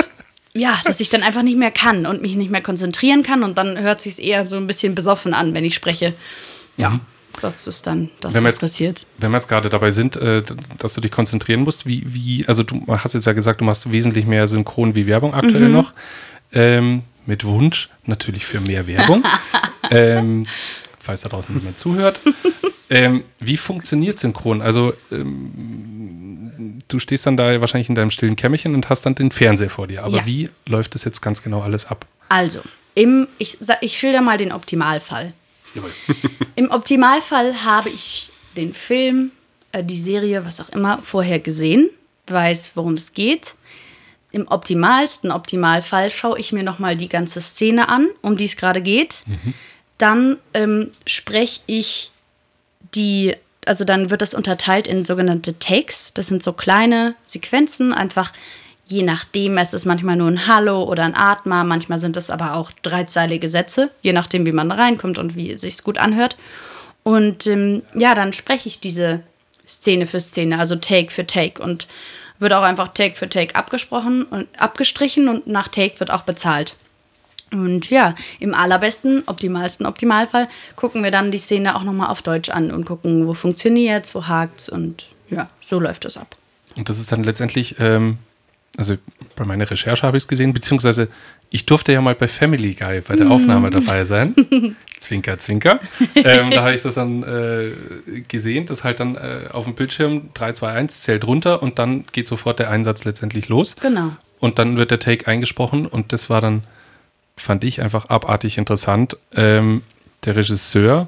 ja, 0.54 0.80
dass 0.86 1.00
ich 1.00 1.10
dann 1.10 1.24
einfach 1.24 1.44
nicht 1.44 1.58
mehr 1.58 1.72
kann 1.72 2.06
und 2.06 2.22
mich 2.22 2.36
nicht 2.36 2.52
mehr 2.52 2.62
konzentrieren 2.62 3.24
kann 3.24 3.44
und 3.44 3.58
dann 3.58 3.80
hört 3.80 4.02
sich 4.02 4.22
eher 4.22 4.46
so 4.46 4.58
ein 4.58 4.68
bisschen 4.68 4.96
besoffen 4.96 5.34
an, 5.34 5.54
wenn 5.54 5.66
ich 5.66 5.76
spreche. 5.76 6.14
Ja. 6.78 6.92
Mhm 6.92 7.02
das 7.42 7.68
ist 7.68 7.88
dann 7.88 8.10
das, 8.20 8.34
wenn 8.34 8.44
was 8.44 8.54
jetzt, 8.54 8.60
passiert. 8.60 9.08
Wenn 9.18 9.32
wir 9.32 9.38
jetzt 9.38 9.48
gerade 9.48 9.70
dabei 9.70 9.92
sind, 9.92 10.16
äh, 10.18 10.44
dass 10.78 10.94
du 10.94 11.02
dich 11.02 11.12
konzentrieren 11.12 11.62
musst, 11.62 11.86
wie, 11.86 12.04
wie, 12.08 12.46
also 12.48 12.64
du 12.64 12.84
hast 12.88 13.14
jetzt 13.14 13.26
ja 13.26 13.34
gesagt, 13.34 13.62
du 13.62 13.66
machst 13.66 13.92
wesentlich 13.92 14.26
mehr 14.26 14.48
Synchron 14.48 14.96
wie 14.96 15.08
Werbung 15.08 15.34
aktuell 15.34 15.68
mhm. 15.68 15.74
noch. 15.74 15.94
Ähm, 16.52 17.04
mit 17.26 17.46
Wunsch 17.46 17.90
natürlich 18.06 18.46
für 18.46 18.60
mehr 18.60 18.88
Werbung. 18.88 19.24
ähm, 19.92 20.46
falls 21.00 21.22
da 21.22 21.30
draußen 21.30 21.56
niemand 21.56 21.78
zuhört. 21.78 22.20
ähm, 22.90 23.24
wie 23.40 23.58
funktioniert 23.58 24.20
Synchron? 24.20 24.62
Also 24.62 24.94
ähm, 25.12 26.80
du 26.88 27.00
stehst 27.00 27.26
dann 27.26 27.38
da 27.38 27.62
wahrscheinlich 27.62 27.90
in 27.90 27.96
deinem 27.96 28.12
stillen 28.12 28.36
Kämmerchen 28.36 28.76
und 28.76 28.90
hast 28.90 29.06
dann 29.06 29.16
den 29.16 29.32
Fernseher 29.32 29.70
vor 29.70 29.88
dir. 29.88 30.04
Aber 30.04 30.18
ja. 30.18 30.26
wie 30.26 30.50
läuft 30.68 30.96
das 30.96 31.04
jetzt 31.06 31.22
ganz 31.22 31.42
genau 31.42 31.62
alles 31.62 31.86
ab? 31.86 32.06
Also, 32.30 32.62
im, 32.96 33.28
ich, 33.38 33.58
ich 33.82 33.98
schilder 33.98 34.22
mal 34.22 34.38
den 34.38 34.52
Optimalfall. 34.52 35.34
Im 36.56 36.72
Optimalfall 36.72 37.64
habe 37.64 37.90
ich 37.90 38.32
den 38.58 38.74
Film, 38.74 39.32
äh, 39.72 39.84
die 39.84 40.00
Serie, 40.00 40.44
was 40.46 40.60
auch 40.60 40.70
immer, 40.70 41.00
vorher 41.04 41.40
gesehen, 41.40 41.90
weiß, 42.28 42.72
worum 42.76 42.94
es 42.94 43.14
geht. 43.14 43.54
Im 44.32 44.48
optimalsten 44.48 45.32
Optimalfall 45.32 46.12
schaue 46.12 46.40
ich 46.40 46.52
mir 46.52 46.64
nochmal 46.64 46.96
die 46.96 47.10
ganze 47.10 47.42
Szene 47.42 47.90
an, 47.90 48.08
um 48.22 48.38
die 48.38 48.46
es 48.46 48.58
gerade 48.58 48.82
geht. 48.82 49.24
Mhm. 49.26 49.54
Dann 49.98 50.38
ähm, 50.54 50.92
spreche 51.08 51.62
ich 51.66 52.12
die, 52.94 53.36
also 53.66 53.86
dann 53.86 54.10
wird 54.10 54.22
das 54.22 54.34
unterteilt 54.34 54.88
in 54.88 55.04
sogenannte 55.04 55.58
Takes. 55.58 56.14
Das 56.14 56.28
sind 56.28 56.44
so 56.44 56.54
kleine 56.54 57.16
Sequenzen, 57.26 57.94
einfach 57.94 58.32
je 58.90 59.04
nachdem, 59.04 59.58
es 59.58 59.74
ist 59.74 59.86
manchmal 59.86 60.16
nur 60.16 60.28
ein 60.28 60.48
Hallo 60.48 60.84
oder 60.84 61.04
ein 61.04 61.16
Atma, 61.16 61.64
manchmal 61.64 62.00
sind 62.00 62.18
es 62.18 62.32
aber 62.32 62.56
auch 62.56 62.72
dreizeilige 62.82 63.48
Sätze, 63.48 63.92
je 64.02 64.14
nachdem, 64.14 64.46
wie 64.46 64.52
man 64.52 64.72
reinkommt 64.72 65.20
und 65.20 65.36
wie 65.36 65.52
es 65.52 65.62
sich 65.62 65.84
gut 65.84 66.00
anhört. 66.00 66.38
Und 67.04 67.46
ähm, 67.48 67.84
ja, 67.94 68.16
dann 68.16 68.34
spreche 68.34 68.68
ich 68.68 68.80
diese 68.80 69.22
Szene 69.68 70.08
für 70.08 70.20
Szene, 70.20 70.58
also 70.58 70.76
Take 70.76 71.12
für 71.12 71.26
Take 71.26 71.62
und 71.62 71.88
wird 72.40 72.54
auch 72.54 72.64
einfach 72.64 72.90
Take 72.90 73.16
für 73.16 73.30
Take 73.30 73.56
abgesprochen 73.56 74.24
und 74.24 74.48
abgestrichen 74.58 75.28
und 75.28 75.48
nach 75.48 75.68
Take 75.68 76.00
wird 76.00 76.12
auch 76.12 76.22
bezahlt. 76.22 76.76
Und 77.52 77.90
ja, 77.90 78.16
im 78.40 78.54
allerbesten, 78.54 79.24
optimalsten 79.26 79.86
Optimalfall 79.86 80.48
gucken 80.76 81.04
wir 81.04 81.12
dann 81.12 81.32
die 81.32 81.40
Szene 81.40 81.76
auch 81.76 81.84
nochmal 81.84 82.10
auf 82.10 82.22
Deutsch 82.22 82.50
an 82.50 82.72
und 82.72 82.86
gucken, 82.86 83.28
wo 83.28 83.34
funktioniert's, 83.34 84.14
wo 84.14 84.28
hakt's 84.28 84.70
und 84.70 85.08
ja, 85.30 85.50
so 85.60 85.80
läuft 85.80 86.06
es 86.06 86.18
ab. 86.18 86.38
Und 86.76 86.90
das 86.90 87.00
ist 87.00 87.12
dann 87.12 87.24
letztendlich 87.24 87.76
ähm, 87.80 88.20
also 88.78 88.98
bei 89.40 89.46
meiner 89.46 89.70
Recherche 89.70 90.06
habe 90.06 90.18
ich 90.18 90.24
es 90.24 90.28
gesehen, 90.28 90.54
beziehungsweise 90.54 91.08
ich 91.50 91.66
durfte 91.66 91.92
ja 91.92 92.02
mal 92.02 92.14
bei 92.14 92.28
Family 92.28 92.74
Guy 92.74 93.02
bei 93.02 93.16
der 93.16 93.26
mm. 93.26 93.32
Aufnahme 93.32 93.72
dabei 93.72 94.04
sein. 94.04 94.36
zwinker, 95.00 95.40
zwinker. 95.40 95.80
Ähm, 96.16 96.52
da 96.52 96.64
habe 96.64 96.76
ich 96.76 96.84
das 96.84 96.96
dann 96.96 97.24
äh, 97.24 97.72
gesehen, 98.28 98.68
dass 98.68 98.84
halt 98.84 99.00
dann 99.00 99.16
äh, 99.16 99.48
auf 99.52 99.66
dem 99.66 99.74
Bildschirm 99.74 100.30
3, 100.34 100.52
2, 100.54 100.72
1 100.72 101.02
zählt 101.02 101.26
runter 101.26 101.64
und 101.64 101.80
dann 101.80 102.06
geht 102.12 102.28
sofort 102.28 102.60
der 102.60 102.70
Einsatz 102.70 103.06
letztendlich 103.06 103.50
los. 103.50 103.76
Genau. 103.78 104.12
Und 104.40 104.60
dann 104.60 104.78
wird 104.78 104.92
der 104.92 105.00
Take 105.00 105.28
eingesprochen 105.28 105.88
und 105.88 106.14
das 106.14 106.30
war 106.30 106.42
dann, 106.42 106.64
fand 107.36 107.64
ich 107.64 107.82
einfach 107.82 108.10
abartig 108.10 108.58
interessant. 108.58 109.18
Ähm, 109.34 109.82
der 110.26 110.36
Regisseur 110.36 111.08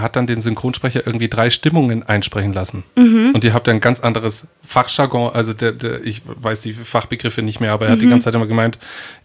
hat 0.00 0.16
dann 0.16 0.26
den 0.26 0.40
Synchronsprecher 0.40 1.06
irgendwie 1.06 1.28
drei 1.28 1.50
Stimmungen 1.50 2.02
einsprechen 2.02 2.52
lassen. 2.52 2.84
Mhm. 2.96 3.32
Und 3.34 3.44
ihr 3.44 3.52
habt 3.52 3.68
ein 3.68 3.80
ganz 3.80 4.00
anderes 4.00 4.48
Fachjargon, 4.62 5.32
also 5.32 5.52
der, 5.52 5.72
der, 5.72 6.04
ich 6.04 6.22
weiß 6.24 6.62
die 6.62 6.72
Fachbegriffe 6.72 7.42
nicht 7.42 7.60
mehr, 7.60 7.72
aber 7.72 7.86
er 7.86 7.92
hat 7.92 8.00
die 8.00 8.06
mhm. 8.06 8.10
ganze 8.10 8.26
Zeit 8.26 8.34
immer 8.34 8.46
gemeint, 8.46 8.78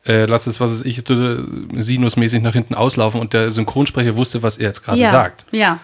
äh, 0.06 0.26
lass 0.26 0.48
es, 0.48 0.60
was 0.60 0.72
ist 0.72 0.86
ich, 0.86 1.04
sinusmäßig 1.06 2.42
nach 2.42 2.54
hinten 2.54 2.76
auslaufen 2.76 3.22
und 3.22 3.34
der 3.34 3.52
Synchronsprecher 3.52 4.16
wusste, 4.16 4.44
was 4.44 4.58
er 4.58 4.68
jetzt 4.68 4.84
gerade 4.84 5.00
ja. 5.00 5.12
sagt. 5.12 5.46
Ja. 5.52 5.80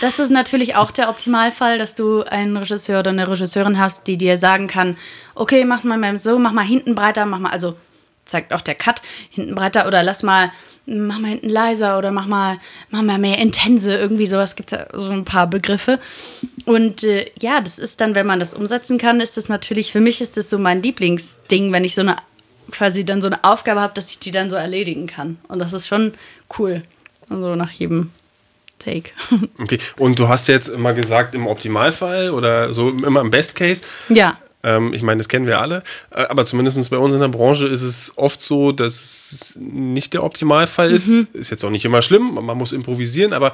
Das 0.00 0.18
ist 0.18 0.30
natürlich 0.30 0.76
auch 0.76 0.90
der 0.90 1.08
Optimalfall, 1.08 1.78
dass 1.78 1.94
du 1.94 2.22
einen 2.22 2.56
Regisseur 2.56 3.00
oder 3.00 3.10
eine 3.10 3.28
Regisseurin 3.28 3.78
hast, 3.78 4.06
die 4.06 4.18
dir 4.18 4.36
sagen 4.36 4.66
kann, 4.66 4.96
okay, 5.34 5.64
mach 5.64 5.82
mal 5.82 6.16
so, 6.18 6.38
mach 6.38 6.52
mal 6.52 6.64
hinten 6.64 6.94
breiter, 6.94 7.26
mach 7.26 7.38
mal, 7.38 7.50
also 7.50 7.74
zeigt 8.28 8.52
auch 8.52 8.60
der 8.60 8.74
Cut, 8.74 9.02
hinten 9.30 9.54
breiter 9.54 9.86
oder 9.86 10.02
lass 10.02 10.22
mal, 10.22 10.52
mach 10.86 11.18
mal 11.18 11.28
hinten 11.28 11.48
leiser 11.48 11.98
oder 11.98 12.12
mach 12.12 12.26
mal, 12.26 12.58
mach 12.90 13.02
mal 13.02 13.18
mehr 13.18 13.38
intense, 13.38 13.96
irgendwie 13.96 14.26
sowas 14.26 14.56
gibt 14.56 14.72
es 14.72 14.78
ja 14.78 14.86
so 14.92 15.10
ein 15.10 15.24
paar 15.24 15.46
Begriffe. 15.46 15.98
Und 16.64 17.04
äh, 17.04 17.30
ja, 17.40 17.60
das 17.60 17.78
ist 17.78 18.00
dann, 18.00 18.14
wenn 18.14 18.26
man 18.26 18.40
das 18.40 18.54
umsetzen 18.54 18.98
kann, 18.98 19.20
ist 19.20 19.36
das 19.36 19.48
natürlich, 19.48 19.92
für 19.92 20.00
mich 20.00 20.20
ist 20.20 20.36
das 20.36 20.50
so 20.50 20.58
mein 20.58 20.82
Lieblingsding, 20.82 21.72
wenn 21.72 21.84
ich 21.84 21.94
so 21.94 22.02
eine, 22.02 22.16
quasi 22.70 23.04
dann 23.04 23.20
so 23.20 23.26
eine 23.26 23.42
Aufgabe 23.44 23.80
habe, 23.80 23.94
dass 23.94 24.10
ich 24.10 24.18
die 24.18 24.30
dann 24.30 24.50
so 24.50 24.56
erledigen 24.56 25.06
kann. 25.06 25.38
Und 25.48 25.58
das 25.58 25.72
ist 25.72 25.86
schon 25.86 26.14
cool. 26.58 26.82
Also 27.28 27.56
nach 27.56 27.72
jedem 27.72 28.10
Take. 28.78 29.10
Okay, 29.58 29.78
und 29.98 30.18
du 30.18 30.28
hast 30.28 30.46
jetzt 30.48 30.68
immer 30.68 30.92
gesagt, 30.92 31.34
im 31.34 31.46
Optimalfall 31.46 32.30
oder 32.30 32.72
so 32.72 32.90
immer 32.90 33.20
im 33.20 33.30
Best 33.30 33.56
Case. 33.56 33.82
Ja. 34.08 34.38
Ähm, 34.62 34.92
ich 34.92 35.02
meine, 35.02 35.18
das 35.18 35.28
kennen 35.28 35.46
wir 35.46 35.60
alle. 35.60 35.82
Äh, 36.10 36.24
aber 36.24 36.44
zumindest 36.44 36.90
bei 36.90 36.98
uns 36.98 37.14
in 37.14 37.20
der 37.20 37.28
Branche 37.28 37.66
ist 37.66 37.82
es 37.82 38.12
oft 38.16 38.42
so, 38.42 38.72
dass 38.72 38.94
es 38.94 39.58
nicht 39.60 40.14
der 40.14 40.24
Optimalfall 40.24 40.90
ist. 40.90 41.08
Mhm. 41.08 41.28
Ist 41.34 41.50
jetzt 41.50 41.64
auch 41.64 41.70
nicht 41.70 41.84
immer 41.84 42.02
schlimm, 42.02 42.34
man 42.34 42.56
muss 42.56 42.72
improvisieren, 42.72 43.32
aber 43.32 43.52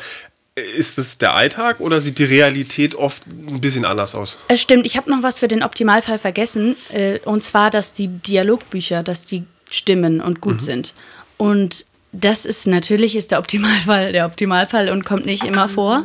ist 0.54 0.98
es 0.98 1.18
der 1.18 1.34
Alltag 1.34 1.80
oder 1.80 2.00
sieht 2.00 2.18
die 2.18 2.24
Realität 2.24 2.94
oft 2.94 3.26
ein 3.26 3.60
bisschen 3.60 3.84
anders 3.84 4.14
aus? 4.14 4.38
Es 4.48 4.62
stimmt, 4.62 4.86
ich 4.86 4.96
habe 4.96 5.10
noch 5.10 5.22
was 5.22 5.40
für 5.40 5.48
den 5.48 5.62
Optimalfall 5.62 6.18
vergessen. 6.18 6.76
Äh, 6.90 7.18
und 7.24 7.42
zwar, 7.42 7.70
dass 7.70 7.92
die 7.92 8.08
Dialogbücher, 8.08 9.02
dass 9.02 9.26
die 9.26 9.44
stimmen 9.68 10.20
und 10.20 10.40
gut 10.40 10.54
mhm. 10.54 10.60
sind. 10.60 10.94
Und 11.36 11.86
das 12.12 12.46
ist 12.46 12.66
natürlich 12.68 13.16
ist 13.16 13.32
der 13.32 13.40
Optimalfall 13.40 14.12
der 14.12 14.26
Optimalfall 14.26 14.88
und 14.88 15.04
kommt 15.04 15.26
nicht 15.26 15.42
immer 15.42 15.68
vor. 15.68 16.04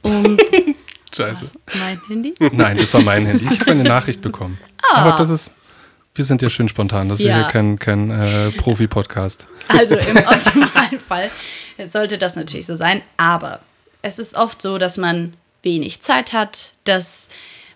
Und 0.00 0.40
Scheiße. 1.14 1.50
Mein 1.78 2.00
Handy? 2.08 2.34
Nein, 2.52 2.76
das 2.76 2.94
war 2.94 3.02
mein 3.02 3.26
Handy. 3.26 3.46
Ich 3.50 3.60
habe 3.60 3.72
eine 3.72 3.84
Nachricht 3.84 4.22
bekommen. 4.22 4.58
Ah. 4.82 5.02
Aber 5.02 5.16
das 5.16 5.30
ist, 5.30 5.52
wir 6.14 6.24
sind 6.24 6.42
ja 6.42 6.50
schön 6.50 6.68
spontan. 6.68 7.08
Das 7.08 7.20
ist 7.20 7.26
ja, 7.26 7.40
ja 7.40 7.48
kein, 7.48 7.78
kein 7.78 8.10
äh, 8.10 8.50
Profi-Podcast. 8.52 9.46
Also 9.68 9.96
im 9.96 10.16
Optimalfall 10.26 11.30
sollte 11.88 12.18
das 12.18 12.36
natürlich 12.36 12.66
so 12.66 12.76
sein. 12.76 13.02
Aber 13.16 13.60
es 14.02 14.18
ist 14.18 14.34
oft 14.36 14.62
so, 14.62 14.78
dass 14.78 14.96
man 14.96 15.34
wenig 15.62 16.00
Zeit 16.00 16.32
hat, 16.32 16.72
dass 16.84 17.28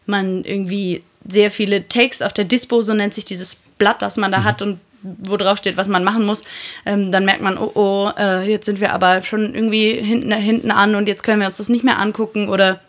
man 0.06 0.44
irgendwie 0.44 1.02
sehr 1.28 1.50
viele 1.50 1.88
Takes 1.88 2.22
auf 2.22 2.32
der 2.32 2.44
Dispo, 2.44 2.82
so 2.82 2.94
nennt 2.94 3.14
sich 3.14 3.24
dieses 3.24 3.56
Blatt, 3.78 4.00
das 4.02 4.16
man 4.16 4.32
da 4.32 4.38
mhm. 4.38 4.44
hat 4.44 4.62
und 4.62 4.80
wo 5.02 5.36
drauf 5.36 5.58
steht, 5.58 5.76
was 5.76 5.88
man 5.88 6.02
machen 6.02 6.24
muss, 6.24 6.42
ähm, 6.84 7.12
dann 7.12 7.24
merkt 7.24 7.42
man, 7.42 7.58
oh 7.58 7.70
oh, 7.74 8.10
äh, 8.18 8.50
jetzt 8.50 8.66
sind 8.66 8.80
wir 8.80 8.92
aber 8.92 9.22
schon 9.22 9.54
irgendwie 9.54 9.92
hinten, 9.92 10.32
hinten 10.32 10.70
an 10.70 10.94
und 10.94 11.06
jetzt 11.06 11.22
können 11.22 11.40
wir 11.40 11.46
uns 11.46 11.58
das 11.58 11.68
nicht 11.68 11.84
mehr 11.84 11.98
angucken 11.98 12.48
oder 12.48 12.80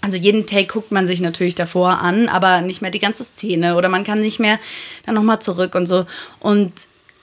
also 0.00 0.16
jeden 0.16 0.46
Take 0.46 0.66
guckt 0.66 0.92
man 0.92 1.06
sich 1.06 1.20
natürlich 1.20 1.54
davor 1.54 2.00
an, 2.00 2.28
aber 2.28 2.60
nicht 2.60 2.82
mehr 2.82 2.90
die 2.90 2.98
ganze 2.98 3.24
Szene 3.24 3.76
oder 3.76 3.88
man 3.88 4.04
kann 4.04 4.20
nicht 4.20 4.40
mehr 4.40 4.58
dann 5.06 5.14
nochmal 5.14 5.40
zurück 5.40 5.74
und 5.74 5.86
so. 5.86 6.06
Und 6.38 6.72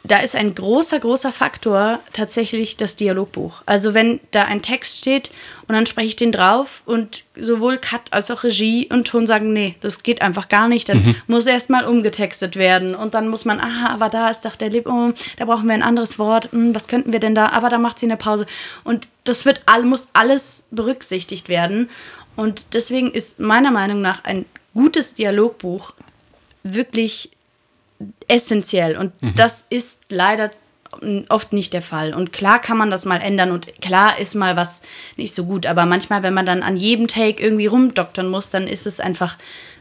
da 0.08 0.20
ist 0.20 0.36
ein 0.36 0.56
großer, 0.56 1.00
großer 1.00 1.32
Faktor 1.32 2.00
tatsächlich 2.14 2.78
das 2.78 2.96
Dialogbuch. 2.96 3.62
Also 3.66 3.94
wenn 3.94 4.20
da 4.32 4.44
ein 4.44 4.62
Text 4.62 4.98
steht 4.98 5.32
und 5.68 5.76
dann 5.76 5.86
spreche 5.86 6.08
ich 6.08 6.16
den 6.16 6.32
drauf 6.32 6.82
und 6.86 7.26
sowohl 7.36 7.78
Cut 7.78 8.02
als 8.12 8.32
auch 8.32 8.44
Regie 8.44 8.88
und 8.92 9.08
Ton 9.08 9.28
sagen, 9.28 9.52
nee, 9.52 9.76
das 9.82 10.04
geht 10.04 10.22
einfach 10.22 10.48
gar 10.48 10.68
nicht. 10.68 10.90
Dann 10.90 11.04
mhm. 11.04 11.16
muss 11.28 11.46
erstmal 11.46 11.86
umgetextet 11.86 12.56
werden 12.56 12.96
und 12.96 13.14
dann 13.14 13.28
muss 13.28 13.46
man, 13.46 13.60
aha, 13.60 13.90
aber 13.90 14.10
da 14.10 14.30
ist 14.30 14.46
doch 14.46 14.56
der 14.56 14.70
Leb, 14.70 14.88
oh, 14.88 15.12
da 15.38 15.46
brauchen 15.46 15.68
wir 15.68 15.74
ein 15.74 15.84
anderes 15.84 16.18
Wort, 16.18 16.52
hm, 16.52 16.74
was 16.74 16.88
könnten 16.88 17.12
wir 17.12 17.20
denn 17.20 17.36
da, 17.36 17.48
aber 17.48 17.70
da 17.70 17.78
macht 17.78 18.00
sie 18.00 18.06
eine 18.06 18.18
Pause. 18.18 18.46
Und 18.84 19.10
das 19.26 19.46
wird 19.46 19.62
all, 19.66 19.84
muss 19.84 20.08
alles 20.14 20.64
berücksichtigt 20.72 21.50
werden. 21.50 21.90
Und 22.38 22.74
deswegen 22.74 23.12
ist 23.12 23.40
meiner 23.40 23.72
Meinung 23.72 24.00
nach 24.00 24.24
ein 24.24 24.46
gutes 24.74 25.16
Dialogbuch 25.16 25.94
wirklich 26.64 27.32
essentiell. 28.28 28.96
Und 28.96 29.22
mhm. 29.22 29.36
das 29.36 29.66
ist 29.70 30.04
leider 30.10 30.52
oft 31.30 31.52
nicht 31.52 31.74
der 31.74 31.82
Fall. 31.82 32.14
Und 32.14 32.32
klar 32.32 32.60
kann 32.60 32.78
man 32.78 32.90
das 32.90 33.06
mal 33.06 33.18
ändern 33.18 33.52
und 33.52 33.82
klar 33.82 34.20
ist 34.20 34.36
mal 34.36 34.56
was 34.56 34.82
nicht 35.18 35.34
so 35.34 35.46
gut. 35.46 35.66
Aber 35.66 35.86
manchmal, 35.86 36.24
wenn 36.24 36.34
man 36.34 36.46
dann 36.46 36.64
an 36.64 36.78
jedem 36.78 37.08
Take 37.08 37.44
irgendwie 37.44 37.66
rumdoktern 37.66 38.30
muss, 38.30 38.50
dann 38.50 38.68
ist 38.68 38.88
es 38.88 39.00
einfach 39.00 39.38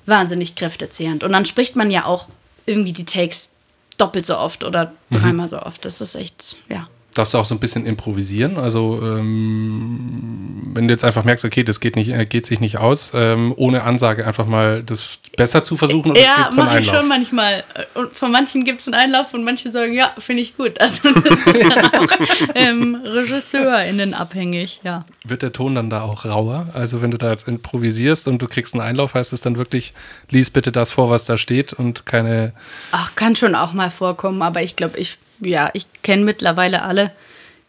wahnsinnig 0.07 0.57
kräftezehrend. 0.57 1.23
Und 1.23 1.33
dann 1.33 1.45
spricht 1.45 1.77
man 1.77 1.90
ja 1.90 2.07
auch 2.07 2.29
irgendwie 2.64 2.92
die 2.92 3.05
Takes 3.05 3.51
doppelt 3.99 4.27
so 4.27 4.37
oft 4.38 4.64
oder 4.64 4.92
mhm. 5.11 5.16
dreimal 5.16 5.47
mhm. 5.47 5.51
so 5.51 5.62
oft. 5.62 5.85
Das 5.85 6.01
ist 6.01 6.14
echt, 6.14 6.57
ja 6.69 6.88
darfst 7.18 7.35
du 7.35 7.38
auch 7.38 7.44
so 7.44 7.55
ein 7.55 7.59
bisschen 7.59 7.87
improvisieren. 7.87 8.57
Also 8.57 9.00
ähm, 9.02 10.72
wenn 10.74 10.88
du 10.88 10.92
jetzt 10.92 11.05
einfach 11.05 11.24
merkst, 11.24 11.44
okay, 11.44 11.64
das 11.64 11.81
geht 11.81 11.96
nicht, 11.96 12.11
äh, 12.11 12.26
geht 12.26 12.46
sich 12.46 12.61
nicht 12.61 12.79
aus, 12.79 13.12
ähm, 13.14 13.52
ohne 13.57 13.83
Ansage 13.83 14.26
einfach 14.26 14.46
mal 14.46 14.83
das 14.83 15.18
besser 15.37 15.64
zu 15.64 15.76
versuchen 15.76 16.12
oder 16.12 16.20
ja, 16.20 16.35
gibt's 16.37 16.59
einen 16.59 16.68
Einlauf? 16.68 16.87
Ja, 16.87 16.92
mache 16.92 16.96
ich 16.96 17.00
schon 17.00 17.09
manchmal. 17.09 17.64
Und 17.94 18.12
von 18.12 18.31
manchen 18.31 18.64
gibt 18.64 18.81
es 18.81 18.87
einen 18.87 18.94
Einlauf 18.94 19.35
und 19.35 19.44
manche 19.44 19.70
sagen, 19.70 19.94
ja, 19.94 20.12
finde 20.18 20.42
ich 20.42 20.57
gut. 20.57 20.74
Also 20.87 21.11
das 21.12 21.40
ist 21.40 21.64
dann 21.64 21.85
auch 21.85 22.16
ähm, 22.55 23.00
RegisseurInnen 23.05 24.14
abhängig, 24.14 24.81
ja. 24.85 25.05
Wird 25.24 25.42
der 25.42 25.52
Ton 25.52 25.74
dann 25.74 25.90
da 25.90 26.02
auch 26.02 26.24
rauer? 26.24 26.68
Also 26.74 27.02
wenn 27.02 27.11
du 27.11 27.18
da 27.18 27.31
jetzt 27.33 27.48
improvisierst 27.48 28.29
und 28.29 28.40
du 28.40 28.46
kriegst 28.46 28.74
einen 28.74 28.83
Einlauf, 28.83 29.14
heißt 29.14 29.33
es 29.33 29.40
dann 29.40 29.57
wirklich, 29.57 29.94
lies 30.31 30.50
bitte 30.50 30.70
das 30.70 30.92
vor, 30.92 31.11
was 31.11 31.24
da 31.24 31.37
steht 31.37 31.72
und 31.72 32.07
keine... 32.07 32.52
Ach, 32.92 33.16
kann 33.16 33.35
schon 33.35 33.57
auch 33.57 33.72
mal 33.72 33.90
vorkommen, 33.90 34.42
aber 34.42 34.62
ich 34.62 34.76
glaube, 34.76 34.96
ich 34.98 35.18
ja, 35.40 35.70
ich 35.72 35.87
kenne 36.03 36.25
mittlerweile 36.25 36.83
alle 36.83 37.12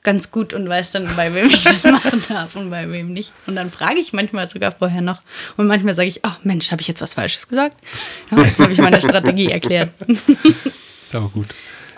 ganz 0.04 0.32
gut 0.32 0.54
und 0.54 0.70
weiß 0.70 0.92
dann, 0.94 1.10
bei 1.18 1.34
wem 1.34 1.48
ich 1.48 1.64
das 1.64 1.84
machen 1.86 2.22
darf 2.30 2.56
und 2.56 2.70
bei 2.70 2.90
wem 2.90 3.12
nicht. 3.12 3.34
Und 3.46 3.58
dann 3.58 3.70
frage 3.72 4.00
ich 4.00 4.14
manchmal 4.14 4.48
sogar 4.48 4.72
vorher 4.72 5.02
noch. 5.02 5.22
Und 5.58 5.68
manchmal 5.68 5.94
sage 5.94 6.08
ich, 6.08 6.22
oh 6.26 6.32
Mensch, 6.44 6.72
habe 6.72 6.82
ich 6.82 6.88
jetzt 6.88 7.02
was 7.02 7.14
Falsches 7.14 7.48
gesagt? 7.50 7.76
Ja, 8.32 8.42
jetzt 8.42 8.60
habe 8.60 8.72
ich 8.72 8.80
meine 8.80 9.02
Strategie 9.02 9.48
erklärt. 9.52 9.92
Ist 11.02 11.14
aber 11.14 11.30
gut. 11.30 11.48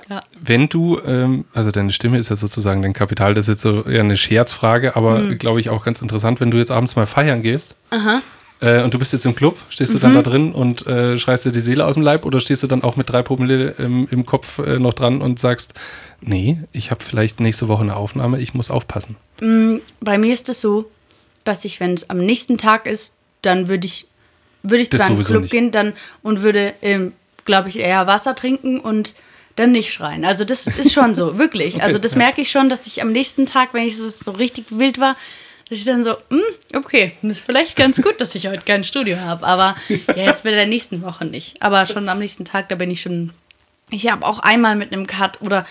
Ja. 0.10 0.22
Wenn 0.42 0.70
du, 0.70 1.00
ähm, 1.06 1.46
also 1.54 1.70
deine 1.70 1.92
Stimme 1.92 2.18
ist 2.18 2.30
ja 2.30 2.36
sozusagen 2.36 2.82
dein 2.82 2.94
Kapital, 2.94 3.36
das 3.36 3.48
ist 3.48 3.50
jetzt 3.50 3.62
so 3.62 3.86
eher 3.86 4.00
eine 4.00 4.18
Scherzfrage, 4.18 4.96
aber 4.96 5.20
mhm. 5.20 5.38
glaube 5.38 5.60
ich 5.60 5.70
auch 5.70 5.86
ganz 5.86 6.02
interessant, 6.02 6.42
wenn 6.42 6.50
du 6.50 6.58
jetzt 6.58 6.72
abends 6.72 6.96
mal 6.96 7.06
feiern 7.06 7.44
gehst. 7.44 7.76
Aha 7.92 8.24
äh, 8.62 8.84
und 8.84 8.94
du 8.94 9.00
bist 9.00 9.14
jetzt 9.14 9.26
im 9.26 9.36
Club, 9.36 9.58
stehst 9.70 9.94
du 9.94 9.98
mhm. 9.98 10.02
dann 10.02 10.14
da 10.16 10.22
drin 10.22 10.52
und 10.52 10.86
äh, 10.86 11.18
schreist 11.18 11.46
dir 11.46 11.52
die 11.52 11.62
Seele 11.62 11.86
aus 11.86 11.96
dem 11.96 12.04
Leib 12.04 12.26
oder 12.26 12.40
stehst 12.40 12.64
du 12.64 12.68
dann 12.68 12.84
auch 12.84 12.96
mit 12.96 13.10
drei 13.10 13.22
Promille 13.22 13.72
im, 13.78 14.08
im 14.10 14.26
Kopf 14.26 14.60
äh, 14.60 14.80
noch 14.80 14.94
dran 14.94 15.22
und 15.22 15.40
sagst, 15.40 15.74
nee, 16.22 16.60
ich 16.72 16.92
habe 16.92 17.04
vielleicht 17.04 17.40
nächste 17.40 17.68
Woche 17.68 17.84
eine 17.84 17.96
Aufnahme, 17.96 18.40
ich 18.40 18.54
muss 18.54 18.70
aufpassen? 18.70 19.16
Mm, 19.40 19.78
bei 20.02 20.18
mir 20.18 20.34
ist 20.34 20.50
es 20.50 20.60
so, 20.60 20.90
dass 21.44 21.64
ich, 21.64 21.80
wenn 21.80 21.94
es 21.94 22.10
am 22.10 22.18
nächsten 22.18 22.58
Tag 22.58 22.86
ist, 22.86 23.16
dann 23.42 23.70
würde 23.70 23.86
ich, 23.86 24.08
würde 24.64 24.82
ich 24.82 24.92
zwar 24.92 25.10
in 25.10 25.16
den 25.16 25.26
Club 25.26 25.42
nicht. 25.44 25.52
gehen 25.52 25.72
dann, 25.72 25.94
und 26.22 26.44
würde, 26.44 26.74
ähm, 26.82 27.14
glaube 27.46 27.70
ich, 27.70 27.80
eher 27.80 28.08
Wasser 28.08 28.36
trinken 28.36 28.80
und 28.80 29.16
dann 29.56 29.72
nicht 29.72 29.94
schreien. 29.94 30.26
Also 30.26 30.44
das 30.44 30.68
ist 30.68 30.94
schon 30.94 31.16
so, 31.16 31.38
wirklich. 31.40 31.76
Okay, 31.76 31.84
also 31.84 31.98
das 31.98 32.16
merke 32.16 32.42
ich 32.42 32.52
schon, 32.52 32.70
dass 32.70 32.88
ich 32.88 33.02
am 33.02 33.12
nächsten 33.12 33.46
Tag, 33.46 33.74
wenn 33.74 33.88
ich 33.88 33.98
so 33.98 34.32
richtig 34.32 34.66
wild 34.78 35.00
war, 35.00 35.16
dass 35.70 35.78
ich 35.78 35.86
dann 35.86 36.04
so, 36.04 36.16
hm, 36.30 36.42
okay, 36.76 37.14
ist 37.22 37.46
vielleicht 37.46 37.76
ganz 37.76 38.02
gut, 38.02 38.20
dass 38.20 38.34
ich 38.36 38.48
heute 38.48 38.64
kein 38.66 38.84
Studio 38.84 39.20
habe. 39.20 39.46
Aber 39.46 39.76
ja, 39.90 40.26
jetzt 40.26 40.44
bei 40.44 40.52
der 40.52 40.66
nächsten 40.66 41.02
Woche 41.02 41.26
nicht. 41.26 41.62
Aber 41.62 41.86
schon 41.86 42.10
am 42.10 42.20
nächsten 42.20 42.46
Tag, 42.46 42.70
da 42.70 42.76
bin 42.76 42.90
ich 42.90 43.02
schon. 43.02 43.32
Ich 43.92 44.12
habe 44.12 44.26
auch 44.26 44.40
einmal 44.40 44.76
mit 44.76 44.92
einem 44.94 45.08
Cut 45.08 45.42
oder 45.42 45.66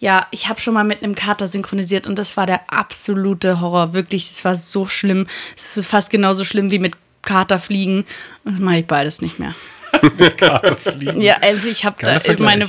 ja, 0.00 0.26
ich 0.30 0.48
habe 0.48 0.60
schon 0.60 0.74
mal 0.74 0.84
mit 0.84 1.02
einem 1.02 1.14
Kater 1.14 1.48
synchronisiert 1.48 2.06
und 2.06 2.18
das 2.18 2.36
war 2.36 2.46
der 2.46 2.72
absolute 2.72 3.60
Horror. 3.60 3.94
Wirklich, 3.94 4.30
es 4.30 4.44
war 4.44 4.54
so 4.54 4.86
schlimm. 4.86 5.26
Es 5.56 5.76
ist 5.76 5.86
fast 5.86 6.10
genauso 6.10 6.44
schlimm 6.44 6.70
wie 6.70 6.78
mit 6.78 6.94
Katerfliegen. 7.22 8.06
Und 8.44 8.54
das 8.54 8.60
mache 8.60 8.78
ich 8.78 8.86
beides 8.86 9.22
nicht 9.22 9.38
mehr. 9.38 9.54
Katerfliegen. 10.36 11.20
Ja, 11.20 11.38
also 11.40 11.68
ich 11.68 11.84
habe 11.84 11.96
da 12.00 12.20
meine, 12.38 12.68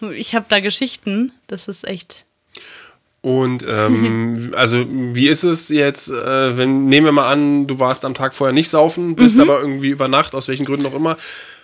ich 0.16 0.34
habe 0.34 0.46
da 0.48 0.60
Geschichten. 0.60 1.32
Das 1.46 1.68
ist 1.68 1.86
echt. 1.86 2.24
Und 3.22 3.64
ähm, 3.66 4.52
also 4.56 4.84
wie 4.88 5.28
ist 5.28 5.44
es 5.44 5.68
jetzt, 5.68 6.10
äh, 6.10 6.58
wenn, 6.58 6.86
nehmen 6.86 7.06
wir 7.06 7.12
mal 7.12 7.32
an, 7.32 7.66
du 7.66 7.78
warst 7.78 8.04
am 8.04 8.14
Tag 8.14 8.34
vorher 8.34 8.52
nicht 8.52 8.68
saufen, 8.68 9.14
bist 9.14 9.36
mhm. 9.36 9.42
aber 9.42 9.60
irgendwie 9.60 9.90
über 9.90 10.08
Nacht, 10.08 10.34
aus 10.34 10.48
welchen 10.48 10.66
Gründen 10.66 10.86
auch 10.86 10.94
immer, 10.94 11.16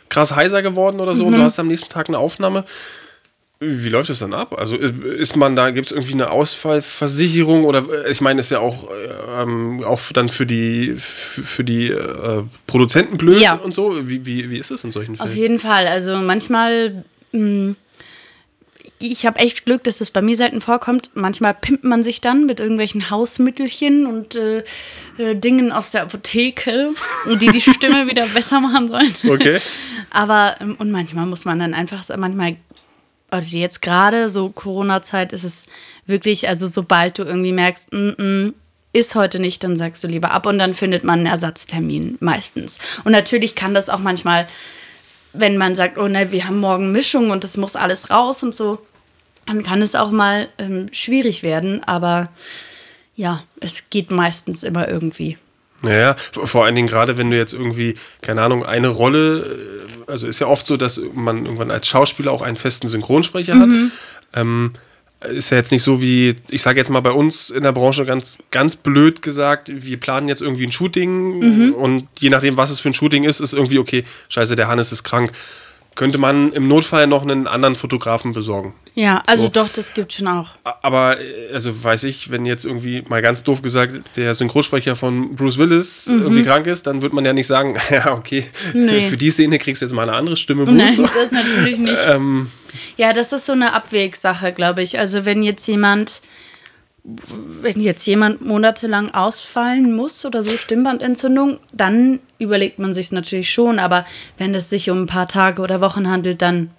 krass 0.09 0.35
heiser 0.35 0.63
geworden 0.63 1.01
oder 1.01 1.15
so 1.15 1.25
mhm. 1.25 1.35
und 1.35 1.41
du 1.41 1.45
hast 1.45 1.59
am 1.59 1.69
nächsten 1.69 1.91
Tag 1.91 2.09
eine 2.09 2.19
Aufnahme. 2.19 2.65
Wie 3.61 3.89
läuft 3.89 4.09
das 4.09 4.21
dann 4.21 4.35
ab? 4.35 4.57
Also 4.57 4.77
ist 4.77 5.35
man 5.35 5.57
da, 5.57 5.71
gibt 5.71 5.87
es 5.87 5.93
irgendwie 5.93 6.13
eine 6.13 6.31
Ausfallversicherung 6.31 7.65
oder 7.65 7.83
äh, 8.07 8.11
ich 8.11 8.21
meine, 8.21 8.39
ist 8.39 8.51
ja 8.51 8.61
auch, 8.61 8.89
ähm, 9.37 9.83
auch 9.83 10.01
dann 10.13 10.29
für 10.29 10.47
die 10.47 10.95
für 10.97 11.65
die 11.65 11.89
äh, 11.89 12.45
Produzenten 12.69 13.17
blöd 13.17 13.41
ja. 13.41 13.55
und 13.55 13.75
so. 13.75 14.09
Wie, 14.09 14.25
wie, 14.25 14.49
wie 14.49 14.59
ist 14.59 14.71
es 14.71 14.85
in 14.85 14.93
solchen 14.93 15.17
Fällen? 15.17 15.29
Auf 15.29 15.35
jeden 15.35 15.59
Fall. 15.59 15.89
Also 15.89 16.15
manchmal 16.19 17.03
mh, 17.33 17.41
mm, 17.41 17.77
ich 18.99 19.27
habe 19.27 19.39
echt 19.39 19.65
Glück, 19.65 19.85
dass 19.85 19.99
das 19.99 20.11
bei 20.11 20.23
mir 20.23 20.37
selten 20.37 20.61
vorkommt. 20.61 21.11
Manchmal 21.15 21.55
pimpt 21.55 21.85
man 21.85 22.03
sich 22.03 22.21
dann 22.21 22.47
mit 22.47 22.61
irgendwelchen 22.61 23.11
Hausmittelchen 23.11 24.07
und 24.07 24.35
äh, 24.35 24.65
äh, 25.19 25.35
Dingen 25.35 25.73
aus 25.73 25.93
der 25.93 26.03
Apotheke, 26.03 26.91
die 27.41 27.49
die 27.49 27.61
Stimme 27.61 28.09
wieder 28.09 28.27
besser 28.27 28.61
machen 28.61 28.89
sollen. 28.89 29.15
Okay. 29.29 29.59
Aber, 30.11 30.57
ähm, 30.61 30.77
und 30.79 30.91
manchmal 30.91 31.27
muss 31.27 31.45
man 31.45 31.59
dann 31.59 31.75
einfach, 31.75 32.05
manchmal, 32.17 32.57
also 33.31 33.57
jetzt 33.57 33.83
gerade 33.83 34.29
so 34.29 34.51
Corona-Zeit 34.51 35.33
ist 35.33 35.45
es 35.45 35.67
wirklich, 36.07 36.49
also 36.49 36.67
sobald 36.67 37.19
du 37.19 37.23
irgendwie 37.23 37.53
merkst, 37.53 37.93
mm 37.93 37.97
-mm, 37.97 38.55
ist 38.93 39.15
heute 39.15 39.39
nicht, 39.39 39.63
dann 39.63 39.77
sagst 39.77 40.03
du 40.03 40.09
lieber 40.09 40.31
ab 40.31 40.47
und 40.47 40.59
dann 40.59 40.75
findet 40.75 41.05
man 41.05 41.21
einen 41.21 41.27
Ersatztermin 41.27 42.17
meistens. 42.21 42.79
Und 43.05 43.13
natürlich 43.13 43.55
kann 43.55 43.75
das 43.75 43.91
auch 43.91 43.99
manchmal, 43.99 44.49
wenn 45.33 45.57
man 45.57 45.75
sagt, 45.75 45.99
oh 45.99 46.09
ne, 46.09 46.33
wir 46.33 46.47
haben 46.47 46.59
morgen 46.59 46.93
Mischung 46.93 47.31
und 47.31 47.45
das 47.45 47.57
muss 47.57 47.77
alles 47.77 48.11
raus 48.11 48.43
und 48.43 48.55
so, 48.55 48.79
dann 49.47 49.63
kann 49.63 49.83
es 49.83 49.95
auch 49.95 50.11
mal 50.11 50.49
ähm, 50.59 50.89
schwierig 50.93 51.43
werden, 51.43 51.83
aber 51.85 52.29
ja, 53.17 53.43
es 53.61 53.85
geht 53.91 54.11
meistens 54.11 54.63
immer 54.63 54.89
irgendwie. 54.89 55.39
Naja, 55.83 56.17
vor 56.33 56.65
allen 56.65 56.75
Dingen 56.75 56.89
gerade, 56.89 57.17
wenn 57.19 57.31
du 57.31 57.37
jetzt 57.37 57.53
irgendwie, 57.53 57.95
keine 58.21 58.43
Ahnung, 58.43 58.65
eine 58.65 58.89
Rolle, 58.89 59.87
äh, 60.07 60.11
also 60.11 60.27
ist 60.27 60.41
ja 60.41 60.49
oft 60.49 60.67
so, 60.67 60.77
dass 60.77 61.01
man 61.15 61.45
irgendwann 61.45 61.71
als 61.71 61.87
Schauspieler 61.87 62.33
auch 62.33 62.43
einen 62.43 62.57
festen 62.57 62.89
Synchronsprecher 62.89 63.55
mhm. 63.55 63.93
hat. 64.33 64.41
Ähm, 64.41 64.73
ist 65.21 65.51
ja 65.51 65.57
jetzt 65.57 65.73
nicht 65.73 65.83
so 65.83 66.01
wie, 66.01 66.37
ich 66.51 66.63
sage 66.63 66.79
jetzt 66.79 66.91
mal 66.91 67.01
bei 67.01 67.11
uns 67.11 67.51
in 67.51 67.63
der 67.65 67.73
Branche 67.73 68.05
ganz, 68.05 68.39
ganz 68.51 68.77
blöd 68.77 69.21
gesagt, 69.21 69.71
wir 69.75 69.99
planen 69.99 70.29
jetzt 70.29 70.43
irgendwie 70.43 70.65
ein 70.65 70.73
Shooting 70.73 71.41
mhm. 71.41 71.75
und 71.75 72.09
je 72.19 72.31
nachdem, 72.31 72.57
was 72.57 72.71
es 72.71 72.79
für 72.79 72.91
ein 72.91 72.95
Shooting 72.95 73.25
ist, 73.25 73.41
ist 73.41 73.53
irgendwie, 73.53 73.79
okay, 73.79 74.05
scheiße, 74.29 74.55
der 74.55 74.69
Hannes 74.69 74.93
ist 74.93 75.03
krank 75.03 75.33
könnte 75.99 76.17
man 76.17 76.53
im 76.53 76.69
Notfall 76.69 77.09
noch 77.09 77.23
einen 77.23 77.49
anderen 77.49 77.75
Fotografen 77.75 78.33
besorgen. 78.33 78.73
Ja, 78.95 79.21
also 79.27 79.47
so. 79.47 79.51
doch, 79.51 79.69
das 79.69 79.95
gibt 79.95 80.13
schon 80.13 80.29
auch. 80.29 80.51
Aber, 80.63 81.21
äh, 81.21 81.53
also 81.53 81.85
weiß 81.85 82.05
ich, 82.05 82.31
wenn 82.31 82.47
jetzt 82.47 82.65
irgendwie, 82.65 83.03
mal 83.09 83.21
ganz 83.21 83.43
doof 83.43 83.63
gesagt, 83.63 84.17
der 84.17 84.33
Synchronsprecher 84.35 84.95
von 84.95 85.35
Bruce 85.35 85.59
Willis 85.59 86.07
mhm. 86.07 86.23
irgendwie 86.23 86.45
krank 86.45 86.69
ist, 86.69 86.87
dann 86.87 87.03
wird 87.03 87.13
man 87.13 87.25
ja 87.25 87.33
nicht 87.33 87.49
sagen, 87.49 87.77
ja, 87.91 88.13
okay, 88.13 88.47
nee. 88.75 89.09
für 89.11 89.17
die 89.17 89.31
Szene 89.31 89.59
kriegst 89.59 89.83
du 89.83 89.87
jetzt 89.87 89.93
mal 89.93 90.09
eine 90.09 90.17
andere 90.17 90.37
Stimme, 90.37 90.67
Bruce. 90.67 90.77
Nein, 90.77 91.11
das 91.15 91.33
natürlich 91.33 91.79
nicht. 91.79 91.99
ähm, 92.07 92.49
ja, 92.97 93.13
das 93.13 93.33
ist 93.33 93.47
so 93.47 93.53
eine 93.53 93.73
Abwegsache, 93.73 94.53
glaube 94.53 94.85
ich. 94.85 95.01
Also 95.01 95.25
wenn 95.25 95.43
jetzt 95.43 95.67
jemand 95.67 96.23
wenn 97.05 97.81
jetzt 97.81 98.07
jemand 98.07 98.45
monatelang 98.45 99.15
ausfallen 99.15 99.95
muss 99.95 100.25
oder 100.27 100.43
so 100.43 100.51
Stimmbandentzündung, 100.51 101.59
dann 101.73 102.21
überlegt 102.39 102.79
man 102.79 102.93
sich 102.93 103.07
es 103.07 103.13
natürlich 103.13 103.51
schon. 103.51 103.79
Aber 103.79 104.05
wenn 104.37 104.55
es 104.55 104.69
sich 104.69 104.91
um 104.91 105.03
ein 105.03 105.07
paar 105.07 105.29
Tage 105.29 105.63
oder 105.63 105.81
Wochen 105.81 106.09
handelt, 106.09 106.43
dann 106.43 106.71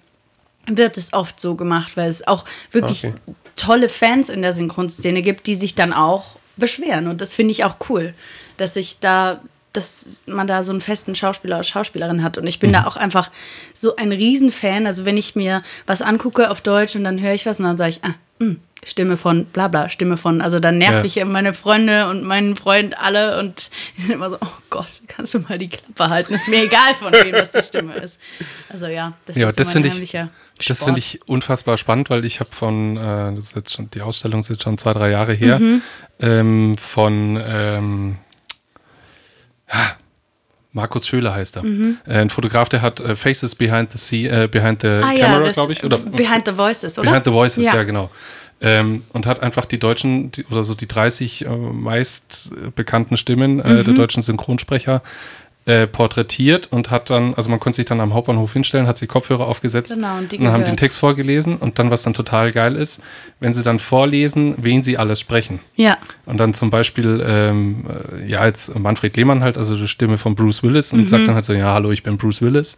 wird 0.66 0.96
es 0.96 1.12
oft 1.12 1.40
so 1.40 1.56
gemacht, 1.56 1.96
weil 1.96 2.08
es 2.08 2.26
auch 2.26 2.44
wirklich 2.70 3.06
okay. 3.06 3.14
tolle 3.56 3.88
Fans 3.88 4.28
in 4.28 4.42
der 4.42 4.52
Synchronszene 4.52 5.22
gibt, 5.22 5.46
die 5.46 5.54
sich 5.54 5.74
dann 5.74 5.92
auch 5.92 6.36
beschweren. 6.56 7.08
Und 7.08 7.20
das 7.20 7.34
finde 7.34 7.52
ich 7.52 7.64
auch 7.64 7.76
cool, 7.88 8.14
dass 8.56 8.76
ich 8.76 9.00
da 9.00 9.40
dass 9.72 10.24
man 10.26 10.48
da 10.48 10.64
so 10.64 10.72
einen 10.72 10.80
festen 10.80 11.14
Schauspieler 11.14 11.56
oder 11.56 11.62
Schauspielerin 11.62 12.24
hat. 12.24 12.38
Und 12.38 12.46
ich 12.48 12.58
bin 12.58 12.70
mhm. 12.70 12.74
da 12.74 12.86
auch 12.86 12.96
einfach 12.96 13.30
so 13.72 13.94
ein 13.94 14.10
Riesenfan. 14.10 14.84
Also 14.84 15.04
wenn 15.04 15.16
ich 15.16 15.36
mir 15.36 15.62
was 15.86 16.02
angucke 16.02 16.50
auf 16.50 16.60
Deutsch 16.60 16.96
und 16.96 17.04
dann 17.04 17.20
höre 17.20 17.34
ich 17.34 17.46
was 17.46 17.60
und 17.60 17.66
dann 17.66 17.76
sage 17.76 17.90
ich, 17.90 18.04
ah, 18.04 18.14
Stimme 18.82 19.18
von 19.18 19.44
bla 19.44 19.68
bla, 19.68 19.90
Stimme 19.90 20.16
von, 20.16 20.40
also 20.40 20.58
dann 20.58 20.78
nerv 20.78 21.04
ich 21.04 21.16
ja. 21.16 21.26
meine 21.26 21.52
Freunde 21.52 22.08
und 22.08 22.24
meinen 22.24 22.56
Freund 22.56 22.98
alle 22.98 23.38
und 23.38 23.70
die 23.96 24.02
sind 24.02 24.12
immer 24.12 24.30
so, 24.30 24.38
oh 24.40 24.52
Gott, 24.70 25.02
kannst 25.06 25.34
du 25.34 25.40
mal 25.40 25.58
die 25.58 25.68
Klappe 25.68 26.12
halten? 26.12 26.34
Ist 26.34 26.48
mir 26.48 26.64
egal, 26.64 26.94
von 26.98 27.12
wem 27.12 27.32
das 27.32 27.52
die 27.52 27.62
Stimme 27.62 27.94
ist. 27.96 28.18
Also 28.70 28.86
ja, 28.86 29.12
das 29.26 29.36
ja, 29.36 29.48
ist 29.48 29.60
das 29.60 29.74
mein 29.74 29.84
heimlicher 29.90 30.30
ich, 30.58 30.66
Das 30.66 30.82
finde 30.82 30.98
ich 30.98 31.20
unfassbar 31.26 31.76
spannend, 31.76 32.10
weil 32.10 32.24
ich 32.24 32.40
habe 32.40 32.50
von, 32.52 32.96
äh, 32.96 33.34
das 33.34 33.46
ist 33.46 33.56
jetzt 33.56 33.74
schon, 33.74 33.90
die 33.90 34.02
Ausstellung 34.02 34.40
ist 34.40 34.50
jetzt 34.50 34.62
schon 34.62 34.78
zwei, 34.78 34.92
drei 34.92 35.10
Jahre 35.10 35.32
her, 35.32 35.58
mhm. 35.58 35.82
ähm, 36.20 36.74
von 36.78 37.40
ähm, 37.42 38.18
Markus 40.72 41.06
Schöler 41.06 41.34
heißt 41.34 41.56
er. 41.56 41.64
Mhm. 41.64 41.98
Äh, 42.06 42.18
ein 42.18 42.30
Fotograf, 42.30 42.68
der 42.68 42.82
hat 42.82 43.00
äh, 43.00 43.16
Faces 43.16 43.54
Behind 43.54 43.90
the, 43.92 43.98
sea, 43.98 44.44
äh, 44.44 44.48
behind 44.48 44.82
the 44.82 44.88
ah, 44.88 45.12
Camera, 45.14 45.46
ja, 45.46 45.52
glaube 45.52 45.72
ich. 45.72 45.84
Oder, 45.84 45.98
behind 45.98 46.46
the 46.46 46.56
Voices, 46.56 46.98
oder? 46.98 47.10
Behind 47.10 47.24
the 47.24 47.32
Voices, 47.32 47.64
ja, 47.64 47.74
ja 47.74 47.82
genau. 47.82 48.10
Ähm, 48.62 49.04
und 49.12 49.26
hat 49.26 49.42
einfach 49.42 49.64
die 49.64 49.78
deutschen, 49.78 50.30
die, 50.32 50.44
oder 50.46 50.64
so 50.64 50.74
die 50.74 50.86
30 50.86 51.46
äh, 51.46 51.48
meist 51.48 52.50
bekannten 52.76 53.16
Stimmen 53.16 53.60
äh, 53.60 53.68
mhm. 53.68 53.84
der 53.84 53.94
deutschen 53.94 54.22
Synchronsprecher 54.22 55.02
äh, 55.70 55.86
porträtiert 55.86 56.66
und 56.72 56.90
hat 56.90 57.10
dann, 57.10 57.34
also 57.34 57.48
man 57.48 57.60
konnte 57.60 57.76
sich 57.76 57.86
dann 57.86 58.00
am 58.00 58.12
Hauptbahnhof 58.12 58.52
hinstellen, 58.52 58.88
hat 58.88 58.98
sich 58.98 59.08
Kopfhörer 59.08 59.46
aufgesetzt 59.46 59.94
genau, 59.94 60.18
und, 60.18 60.32
und 60.32 60.48
haben 60.48 60.64
den 60.64 60.76
Text 60.76 60.98
vorgelesen 60.98 61.58
und 61.58 61.78
dann, 61.78 61.92
was 61.92 62.02
dann 62.02 62.12
total 62.12 62.50
geil 62.50 62.74
ist, 62.74 63.00
wenn 63.38 63.54
sie 63.54 63.62
dann 63.62 63.78
vorlesen, 63.78 64.56
wen 64.58 64.82
sie 64.82 64.98
alles 64.98 65.20
sprechen. 65.20 65.60
Ja. 65.76 65.96
Und 66.26 66.38
dann 66.38 66.54
zum 66.54 66.70
Beispiel, 66.70 67.24
ähm, 67.24 67.84
äh, 67.88 68.26
ja, 68.26 68.44
jetzt 68.44 68.76
Manfred 68.76 69.16
Lehmann 69.16 69.44
halt, 69.44 69.58
also 69.58 69.76
die 69.76 69.86
Stimme 69.86 70.18
von 70.18 70.34
Bruce 70.34 70.64
Willis 70.64 70.92
und 70.92 71.02
mhm. 71.02 71.06
sagt 71.06 71.28
dann 71.28 71.34
halt 71.34 71.44
so, 71.44 71.52
ja, 71.52 71.72
hallo, 71.72 71.92
ich 71.92 72.02
bin 72.02 72.16
Bruce 72.16 72.42
Willis 72.42 72.76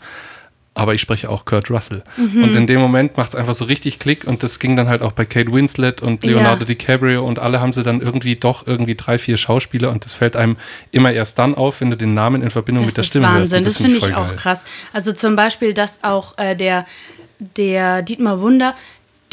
aber 0.74 0.94
ich 0.94 1.02
spreche 1.02 1.28
auch 1.28 1.44
Kurt 1.44 1.70
Russell. 1.70 2.02
Mhm. 2.16 2.44
Und 2.44 2.56
in 2.56 2.66
dem 2.66 2.80
Moment 2.80 3.16
macht 3.16 3.30
es 3.30 3.35
einfach 3.35 3.52
so 3.52 3.66
richtig 3.66 3.98
Klick 3.98 4.24
und 4.24 4.42
das 4.42 4.58
ging 4.58 4.74
dann 4.74 4.88
halt 4.88 5.02
auch 5.02 5.12
bei 5.12 5.26
Kate 5.26 5.52
Winslet 5.52 6.00
und 6.00 6.24
Leonardo 6.24 6.61
ja. 6.61 6.66
DiCaprio 6.66 7.26
und 7.26 7.38
alle 7.38 7.61
haben 7.61 7.72
sie 7.72 7.82
dann 7.82 8.00
irgendwie 8.00 8.37
doch 8.37 8.66
irgendwie 8.66 8.94
drei, 8.94 9.18
vier 9.18 9.37
Schauspieler 9.37 9.90
und 9.90 10.04
das 10.04 10.12
fällt 10.12 10.35
einem 10.35 10.56
immer 10.90 11.12
erst 11.12 11.38
dann 11.38 11.54
auf, 11.54 11.80
wenn 11.80 11.90
du 11.90 11.96
den 11.96 12.14
Namen 12.14 12.42
in 12.42 12.50
Verbindung 12.50 12.85
das 12.85 12.92
mit 12.92 12.96
der 12.98 13.02
Stimme 13.02 13.26
Wahnsinn. 13.26 13.64
hörst. 13.64 13.66
Das, 13.66 13.74
das 13.74 13.82
finde 13.82 13.98
ich 13.98 14.14
auch 14.14 14.28
geil. 14.28 14.37
krass. 14.37 14.64
Also 14.94 15.12
zum 15.12 15.37
Beispiel, 15.37 15.74
dass 15.74 16.02
auch 16.02 16.38
äh, 16.38 16.56
der, 16.56 16.87
der 17.38 18.02
Dietmar 18.02 18.40
Wunder, 18.40 18.74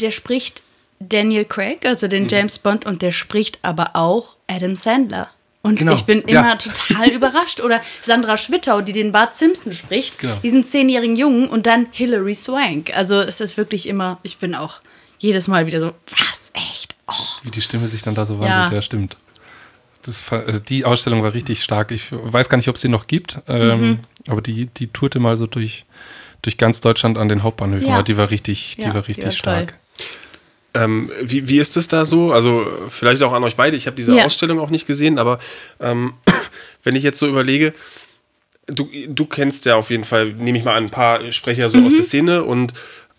der 0.00 0.10
spricht 0.10 0.62
Daniel 0.98 1.46
Craig, 1.46 1.86
also 1.86 2.06
den 2.06 2.24
mhm. 2.24 2.28
James 2.28 2.58
Bond, 2.58 2.84
und 2.84 3.00
der 3.00 3.12
spricht 3.12 3.58
aber 3.62 3.90
auch 3.94 4.36
Adam 4.46 4.76
Sandler. 4.76 5.30
Und 5.62 5.78
genau. 5.78 5.92
ich 5.92 6.04
bin 6.04 6.22
immer 6.22 6.48
ja. 6.48 6.56
total 6.56 7.08
überrascht. 7.12 7.60
Oder 7.60 7.82
Sandra 8.00 8.36
Schwittau, 8.36 8.80
die 8.80 8.92
den 8.92 9.12
Bart 9.12 9.34
Simpson 9.34 9.72
spricht, 9.74 10.18
genau. 10.18 10.36
diesen 10.42 10.64
zehnjährigen 10.64 11.16
Jungen 11.16 11.48
und 11.48 11.66
dann 11.66 11.86
Hilary 11.90 12.34
Swank. 12.34 12.96
Also 12.96 13.20
es 13.20 13.40
ist 13.40 13.56
wirklich 13.56 13.88
immer, 13.88 14.18
ich 14.22 14.38
bin 14.38 14.54
auch 14.54 14.80
jedes 15.18 15.48
Mal 15.48 15.66
wieder 15.66 15.80
so, 15.80 15.92
was, 16.08 16.52
echt? 16.54 16.94
Oh. 17.06 17.12
Wie 17.42 17.50
die 17.50 17.60
Stimme 17.60 17.88
sich 17.88 18.02
dann 18.02 18.14
da 18.14 18.24
so 18.24 18.34
wandelt, 18.34 18.70
ja, 18.70 18.72
ja 18.72 18.82
stimmt. 18.82 19.16
Das, 20.02 20.26
äh, 20.32 20.60
die 20.66 20.86
Ausstellung 20.86 21.22
war 21.22 21.34
richtig 21.34 21.62
stark. 21.62 21.90
Ich 21.90 22.06
weiß 22.10 22.48
gar 22.48 22.56
nicht, 22.56 22.68
ob 22.68 22.76
es 22.76 22.80
sie 22.80 22.88
noch 22.88 23.06
gibt, 23.06 23.40
ähm, 23.46 23.80
mhm. 23.80 23.98
aber 24.28 24.40
die, 24.40 24.66
die 24.66 24.86
tourte 24.86 25.20
mal 25.20 25.36
so 25.36 25.46
durch, 25.46 25.84
durch 26.40 26.56
ganz 26.56 26.80
Deutschland 26.80 27.18
an 27.18 27.28
den 27.28 27.42
Hauptbahnhöfen. 27.42 27.88
Ja. 27.88 28.02
Die 28.02 28.16
war 28.16 28.30
richtig, 28.30 28.76
die 28.78 28.86
war 28.86 29.06
richtig 29.06 29.16
die 29.16 29.24
war 29.24 29.32
stark. 29.32 29.68
Toll. 29.68 29.78
Ähm, 30.72 31.10
wie, 31.22 31.48
wie 31.48 31.58
ist 31.58 31.76
es 31.76 31.88
da 31.88 32.04
so? 32.04 32.32
Also 32.32 32.66
vielleicht 32.88 33.22
auch 33.22 33.32
an 33.32 33.42
euch 33.42 33.56
beide. 33.56 33.76
Ich 33.76 33.86
habe 33.86 33.96
diese 33.96 34.14
ja. 34.14 34.24
Ausstellung 34.24 34.60
auch 34.60 34.70
nicht 34.70 34.86
gesehen, 34.86 35.18
aber 35.18 35.38
ähm, 35.80 36.14
wenn 36.84 36.94
ich 36.94 37.02
jetzt 37.02 37.18
so 37.18 37.26
überlege, 37.26 37.74
du, 38.66 38.88
du 39.08 39.26
kennst 39.26 39.64
ja 39.66 39.76
auf 39.76 39.90
jeden 39.90 40.04
Fall, 40.04 40.26
nehme 40.26 40.58
ich 40.58 40.64
mal 40.64 40.76
an, 40.76 40.84
ein 40.84 40.90
paar 40.90 41.32
Sprecher 41.32 41.68
so 41.70 41.78
mhm. 41.78 41.86
aus 41.86 41.94
der 41.94 42.04
Szene 42.04 42.44
und 42.44 42.72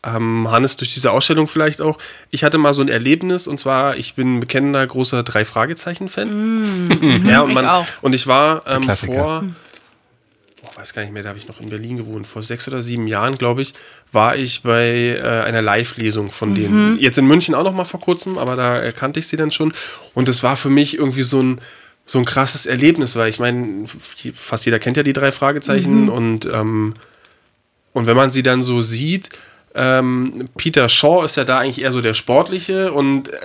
ähm, 0.03 0.49
Hannes 0.49 0.77
durch 0.77 0.93
diese 0.93 1.11
Ausstellung 1.11 1.47
vielleicht 1.47 1.81
auch. 1.81 1.97
Ich 2.31 2.43
hatte 2.43 2.57
mal 2.57 2.73
so 2.73 2.81
ein 2.81 2.87
Erlebnis 2.87 3.47
und 3.47 3.59
zwar, 3.59 3.97
ich 3.97 4.15
bin 4.15 4.37
ein 4.37 4.39
bekennender 4.39 4.85
großer 4.85 5.23
Drei-Fragezeichen-Fan. 5.23 6.89
Mhm. 7.01 7.27
ja, 7.27 7.41
und, 7.41 7.53
man, 7.53 7.65
ich 7.65 8.03
und 8.03 8.13
ich 8.15 8.27
war 8.27 8.63
ähm, 8.67 8.83
vor. 8.83 9.43
Weiß 10.81 10.93
gar 10.93 11.03
nicht 11.03 11.13
mehr, 11.13 11.21
da 11.21 11.29
habe 11.29 11.37
ich 11.37 11.47
noch 11.47 11.61
in 11.61 11.69
Berlin 11.69 11.97
gewohnt. 11.97 12.25
Vor 12.25 12.41
sechs 12.41 12.67
oder 12.67 12.81
sieben 12.81 13.05
Jahren, 13.05 13.37
glaube 13.37 13.61
ich, 13.61 13.75
war 14.11 14.35
ich 14.35 14.63
bei 14.63 15.15
äh, 15.15 15.21
einer 15.21 15.61
Live-Lesung 15.61 16.31
von 16.31 16.49
mhm. 16.49 16.55
denen. 16.55 16.99
Jetzt 16.99 17.19
in 17.19 17.27
München 17.27 17.53
auch 17.53 17.63
noch 17.63 17.75
mal 17.75 17.85
vor 17.85 17.99
kurzem, 17.99 18.39
aber 18.39 18.55
da 18.55 18.77
erkannte 18.77 19.19
ich 19.19 19.27
sie 19.27 19.37
dann 19.37 19.51
schon. 19.51 19.73
Und 20.15 20.27
es 20.27 20.41
war 20.41 20.55
für 20.55 20.71
mich 20.71 20.97
irgendwie 20.97 21.21
so 21.21 21.39
ein, 21.39 21.61
so 22.07 22.17
ein 22.17 22.25
krasses 22.25 22.65
Erlebnis, 22.65 23.15
weil 23.15 23.29
ich 23.29 23.37
meine, 23.37 23.85
fast 24.33 24.65
jeder 24.65 24.79
kennt 24.79 24.97
ja 24.97 25.03
die 25.03 25.13
drei 25.13 25.31
Fragezeichen 25.31 26.05
mhm. 26.05 26.09
und, 26.09 26.45
ähm, 26.45 26.95
und 27.93 28.07
wenn 28.07 28.17
man 28.17 28.31
sie 28.31 28.41
dann 28.41 28.63
so 28.63 28.81
sieht, 28.81 29.29
ähm, 29.75 30.49
Peter 30.57 30.89
Shaw 30.89 31.23
ist 31.23 31.37
ja 31.37 31.43
da 31.43 31.59
eigentlich 31.59 31.83
eher 31.83 31.91
so 31.91 32.01
der 32.01 32.15
Sportliche 32.15 32.91
und 32.91 33.29
äh, 33.29 33.37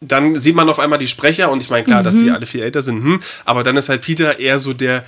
dann 0.00 0.38
sieht 0.38 0.54
man 0.54 0.68
auf 0.68 0.78
einmal 0.78 1.00
die 1.00 1.08
Sprecher 1.08 1.50
und 1.50 1.60
ich 1.60 1.70
meine, 1.70 1.82
klar, 1.82 2.02
mhm. 2.02 2.04
dass 2.04 2.16
die 2.16 2.26
mhm. 2.26 2.34
alle 2.34 2.46
viel 2.46 2.62
älter 2.62 2.82
sind, 2.82 3.02
hm, 3.02 3.20
aber 3.44 3.64
dann 3.64 3.76
ist 3.76 3.88
halt 3.88 4.02
Peter 4.02 4.38
eher 4.38 4.60
so 4.60 4.74
der, 4.74 5.02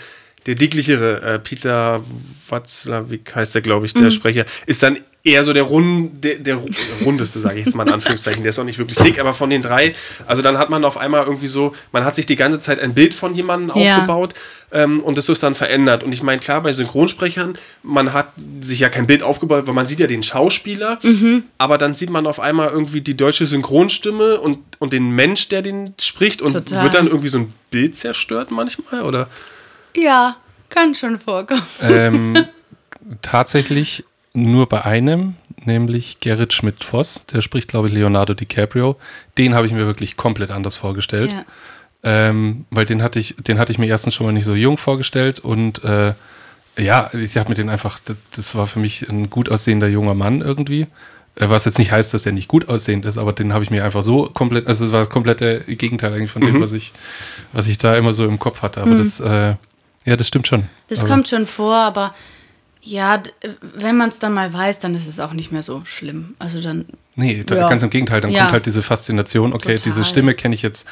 der 0.47 0.55
dicklichere, 0.55 1.23
äh, 1.23 1.39
Peter 1.39 2.03
Watzlawick 2.49 3.35
heißt 3.35 3.55
der, 3.55 3.63
glaube 3.63 3.87
ich, 3.87 3.95
der 3.95 4.05
mhm. 4.05 4.11
Sprecher, 4.11 4.45
ist 4.67 4.83
dann 4.83 4.99
eher 5.27 5.43
so 5.43 5.53
der, 5.53 5.65
Rund, 5.65 6.23
der, 6.23 6.37
der 6.37 6.59
rundeste, 7.05 7.41
sage 7.41 7.59
ich 7.59 7.67
jetzt 7.67 7.75
mal 7.75 7.87
in 7.87 7.93
Anführungszeichen. 7.95 8.43
Der 8.45 8.51
ist 8.51 8.59
auch 8.61 8.65
nicht 8.65 8.79
wirklich 8.79 8.97
dick, 8.99 9.19
aber 9.19 9.35
von 9.35 9.51
den 9.51 9.61
drei, 9.61 9.95
also 10.27 10.41
dann 10.41 10.57
hat 10.57 10.71
man 10.71 10.85
auf 10.85 10.97
einmal 10.97 11.25
irgendwie 11.25 11.49
so, 11.49 11.75
man 11.91 12.05
hat 12.05 12.15
sich 12.15 12.27
die 12.27 12.37
ganze 12.37 12.61
Zeit 12.61 12.79
ein 12.79 12.95
Bild 12.95 13.13
von 13.13 13.35
jemandem 13.35 13.77
ja. 13.77 13.97
aufgebaut 13.97 14.35
ähm, 14.71 15.01
und 15.01 15.19
das 15.19 15.29
ist 15.29 15.43
dann 15.43 15.57
verändert. 15.57 16.05
Und 16.05 16.13
ich 16.13 16.23
meine, 16.23 16.41
klar, 16.41 16.61
bei 16.61 16.73
Synchronsprechern, 16.73 17.59
man 17.83 18.13
hat 18.13 18.33
sich 18.61 18.79
ja 18.79 18.89
kein 18.89 19.09
Bild 19.09 19.25
aufgebaut, 19.25 19.67
weil 19.67 19.75
man 19.75 19.89
sieht 19.89 19.99
ja 19.99 20.07
den 20.07 20.23
Schauspieler, 20.23 21.01
mhm. 21.03 21.43
aber 21.59 21.77
dann 21.77 21.95
sieht 21.95 22.11
man 22.11 22.29
auf 22.29 22.39
einmal 22.39 22.69
irgendwie 22.69 23.01
die 23.01 23.17
deutsche 23.17 23.47
Synchronstimme 23.47 24.41
und, 24.41 24.59
und 24.79 24.93
den 24.93 25.11
Mensch, 25.11 25.49
der 25.49 25.63
den 25.63 25.95
spricht 26.01 26.41
und 26.41 26.53
Total. 26.53 26.85
wird 26.85 26.95
dann 26.95 27.09
irgendwie 27.09 27.29
so 27.29 27.39
ein 27.39 27.49
Bild 27.73 27.97
zerstört 27.97 28.53
manchmal, 28.53 29.03
oder? 29.03 29.29
Ja, 29.97 30.37
kann 30.69 30.95
schon 30.95 31.19
vorkommen. 31.19 31.63
Ähm, 31.83 32.37
tatsächlich 33.23 34.05
nur 34.33 34.69
bei 34.69 34.85
einem, 34.85 35.35
nämlich 35.65 36.21
Gerrit 36.21 36.53
Schmidt-Voss. 36.53 37.27
Der 37.27 37.41
spricht, 37.41 37.69
glaube 37.69 37.89
ich, 37.89 37.95
Leonardo 37.95 38.35
DiCaprio. 38.35 38.97
Den 39.39 39.55
habe 39.55 39.67
ich 39.67 39.73
mir 39.73 39.87
wirklich 39.87 40.17
komplett 40.17 40.51
anders 40.51 40.77
vorgestellt. 40.77 41.33
Ja. 41.33 41.45
Ähm, 42.03 42.67
weil 42.71 42.85
den 42.85 43.03
hatte 43.03 43.19
ich, 43.19 43.37
den 43.37 43.59
hatte 43.59 43.73
ich 43.73 43.79
mir 43.79 43.87
erstens 43.87 44.15
schon 44.15 44.27
mal 44.27 44.33
nicht 44.33 44.45
so 44.45 44.55
jung 44.55 44.79
vorgestellt 44.79 45.41
und 45.41 45.83
äh, 45.83 46.13
ja, 46.79 47.11
ich 47.15 47.37
habe 47.37 47.49
mir 47.49 47.55
den 47.55 47.69
einfach, 47.69 47.99
das, 47.99 48.17
das 48.35 48.55
war 48.55 48.67
für 48.67 48.79
mich 48.79 49.09
ein 49.09 49.31
gut 49.31 49.51
aussehender 49.51 49.89
junger 49.89 50.15
Mann 50.15 50.41
irgendwie. 50.41 50.87
Äh, 51.35 51.49
Was 51.49 51.65
jetzt 51.65 51.79
nicht 51.79 51.91
heißt, 51.91 52.13
dass 52.15 52.23
der 52.23 52.33
nicht 52.33 52.49
gut 52.49 52.69
aussehend 52.69 53.07
ist, 53.07 53.19
aber 53.19 53.33
den 53.33 53.53
habe 53.53 53.65
ich 53.65 53.71
mir 53.71 53.83
einfach 53.83 54.03
so 54.03 54.31
komplett, 54.33 54.67
also 54.67 54.85
es 54.85 54.93
war 54.93 55.01
das 55.01 55.11
komplette 55.11 55.61
Gegenteil 55.67 56.13
eigentlich 56.13 56.31
von 56.31 56.43
dem, 56.43 56.61
was 56.61 56.73
ich, 56.73 56.93
was 57.53 57.67
ich 57.67 57.79
da 57.79 57.97
immer 57.97 58.13
so 58.13 58.25
im 58.25 58.39
Kopf 58.39 58.63
hatte. 58.63 58.83
Aber 58.83 58.95
das, 58.95 59.19
äh, 59.21 59.55
ja, 60.07 60.17
das 60.17 60.29
stimmt 60.29 60.49
schon. 60.49 60.69
Das 60.89 61.01
aber, 61.01 61.09
kommt 61.11 61.29
schon 61.29 61.45
vor, 61.47 61.75
aber 61.77 62.15
ja, 62.83 63.21
wenn 63.75 63.97
man 63.97 64.09
es 64.11 64.19
dann 64.21 64.33
mal 64.33 64.53
weiß, 64.53 64.79
dann 64.81 64.95
ist 64.95 65.07
es 65.09 65.19
auch 65.21 65.33
nicht 65.33 65.51
mehr 65.53 65.63
so 65.63 65.83
schlimm. 65.85 66.35
Also 66.39 66.61
dann, 66.63 66.87
Nee, 67.17 67.43
da, 67.45 67.55
Ja. 67.57 67.69
ganz 67.69 67.83
im 67.83 67.91
Gegenteil, 67.91 68.21
dann 68.21 68.31
Ja. 68.31 68.41
kommt 68.43 68.53
halt 68.53 68.67
diese 68.67 68.83
Faszination, 68.83 69.53
okay, 69.53 69.75
Total. 69.75 69.85
diese 69.85 70.05
Stimme 70.05 70.35
kenne 70.35 70.55
ich 70.55 70.63
jetzt, 70.63 70.87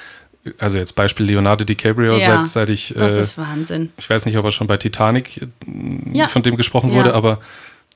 also 0.58 0.76
jetzt 0.78 0.94
Beispiel 0.96 1.26
Leonardo 1.26 1.64
DiCaprio, 1.64 2.16
Ja, 2.18 2.38
seit, 2.38 2.48
seit 2.48 2.70
ich, 2.70 2.94
das 2.96 3.12
äh, 3.16 3.20
ist 3.20 3.38
Wahnsinn. 3.38 3.92
ich 3.98 4.08
weiß 4.10 4.26
nicht, 4.26 4.36
ob 4.38 4.44
er 4.44 4.50
schon 4.50 4.66
bei 4.66 4.76
Titanic 4.76 5.40
äh, 5.42 5.46
Ja. 6.12 6.28
von 6.28 6.42
dem 6.42 6.56
gesprochen 6.56 6.90
Ja. 6.90 6.96
wurde, 6.96 7.14
aber 7.14 7.40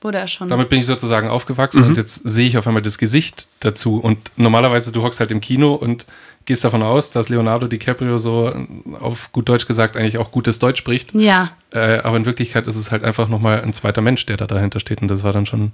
Wurde 0.01 0.17
er 0.17 0.27
schon. 0.27 0.47
damit 0.47 0.69
bin 0.69 0.79
ich 0.79 0.85
sozusagen 0.85 1.27
aufgewachsen 1.27 1.83
und 1.83 1.97
jetzt 1.97 2.21
sehe 2.23 2.47
ich 2.47 2.57
auf 2.57 2.65
einmal 2.67 2.81
das 2.81 2.97
Gesicht 2.97 3.47
dazu. 3.59 3.99
Und 3.99 4.31
normalerweise, 4.37 4.91
du 4.91 5.03
hockst 5.03 5.19
halt 5.19 5.31
im 5.31 5.41
Kino 5.41 5.73
und 5.73 6.05
gehst 6.45 6.63
davon 6.63 6.81
aus, 6.83 7.11
dass 7.11 7.27
Leonardo 7.29 7.67
DiCaprio 7.67 8.17
so 8.17 8.49
äh, 8.49 8.65
auf 8.99 9.31
gut 9.33 9.49
Deutsch 9.49 9.67
gesagt 9.67 9.97
eigentlich 9.97 10.17
auch 10.17 10.31
gutes 10.31 10.59
Deutsch 10.59 10.79
spricht. 10.79 11.13
ja, 11.13 11.51
Äh, 11.71 11.99
aber 11.99 12.17
in 12.17 12.25
Wirklichkeit 12.25 12.65
ist 12.65 12.77
es 12.77 12.91
halt 12.91 13.03
einfach 13.03 13.27
nochmal 13.27 13.61
ein 13.61 13.73
zweiter 13.73 14.01
Mensch, 14.01 14.25
der 14.25 14.37
da 14.37 14.47
dahinter 14.47 14.79
steht. 14.79 15.01
Und 15.01 15.09
das 15.09 15.23
war 15.23 15.33
dann 15.33 15.45
schon 15.45 15.73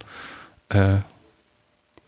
äh, 0.70 0.98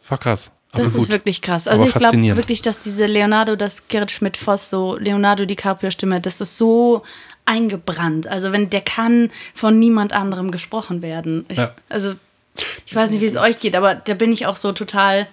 war 0.10 0.17
krass. 0.17 0.51
Aber 0.71 0.84
das 0.84 0.93
gut. 0.93 1.03
ist 1.03 1.10
wirklich 1.10 1.41
krass. 1.41 1.67
Aber 1.67 1.82
Also 1.82 1.88
ich 1.88 1.93
glaube 1.93 2.36
wirklich, 2.36 2.62
dass 2.62 2.80
diese 2.80 3.06
Leonardo, 3.06 3.56
das 3.56 3.88
Gerrit 3.88 4.12
Schmidt-Voss, 4.12 4.69
so 4.69 4.97
Leonardo 4.97 5.45
DiCaprio-Stimme, 5.45 6.19
das 6.19 6.41
ist 6.41 6.58
so 6.58 7.03
eingebrannt. 7.47 8.27
Also 8.27 8.51
wenn 8.51 8.69
der 8.69 8.81
kann 8.81 9.31
von 9.55 9.79
niemand 9.79 10.13
anderem 10.13 10.51
gesprochen 10.51 11.01
werden. 11.01 11.45
Ich, 11.49 11.57
Ja. 11.57 11.73
Also 11.89 12.13
ich 12.86 12.95
weiß 12.95 13.12
nicht, 13.12 13.21
wie 13.21 13.25
es 13.25 13.36
euch 13.36 13.60
geht, 13.60 13.75
aber 13.75 13.95
da 13.95 14.13
bin 14.13 14.31
ich 14.31 14.45
auch 14.45 14.55
so 14.55 14.71
total. 14.71 15.27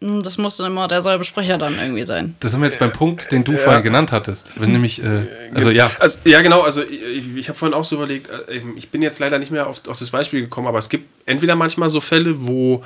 hm, 0.00 0.22
Das 0.22 0.36
muss 0.38 0.56
dann 0.58 0.66
immer 0.66 0.86
derselbe 0.88 1.24
Sprecher 1.24 1.56
dann 1.58 1.74
irgendwie 1.80 2.02
sein. 2.04 2.34
Das 2.40 2.52
sind 2.52 2.60
wir 2.60 2.66
jetzt 2.66 2.78
beim 2.78 2.92
Punkt, 2.92 3.32
den 3.32 3.44
du 3.44 3.56
vorhin 3.56 3.82
genannt 3.82 4.12
hattest. 4.12 4.52
Wenn 4.60 4.72
nämlich, 4.72 5.02
äh, 5.02 5.26
also 5.54 5.70
ja, 5.70 5.90
Also, 5.98 6.18
ja, 6.24 6.42
genau. 6.42 6.62
Also 6.62 6.82
ich, 6.82 7.36
ich 7.36 7.48
habe 7.48 7.58
vorhin 7.58 7.74
auch 7.74 7.84
so 7.84 7.96
überlegt, 7.96 8.28
äh, 8.28 8.60
ich 8.76 8.90
bin 8.90 9.00
jetzt 9.02 9.18
leider 9.18 9.38
nicht 9.38 9.50
mehr 9.50 9.66
auf, 9.66 9.80
auf 9.88 9.98
das 9.98 10.10
Beispiel 10.10 10.42
gekommen, 10.42 10.66
aber 10.68 10.78
es 10.78 10.88
gibt 10.88 11.08
entweder 11.26 11.54
manchmal 11.56 11.88
so 11.88 12.00
Fälle, 12.00 12.46
wo, 12.46 12.82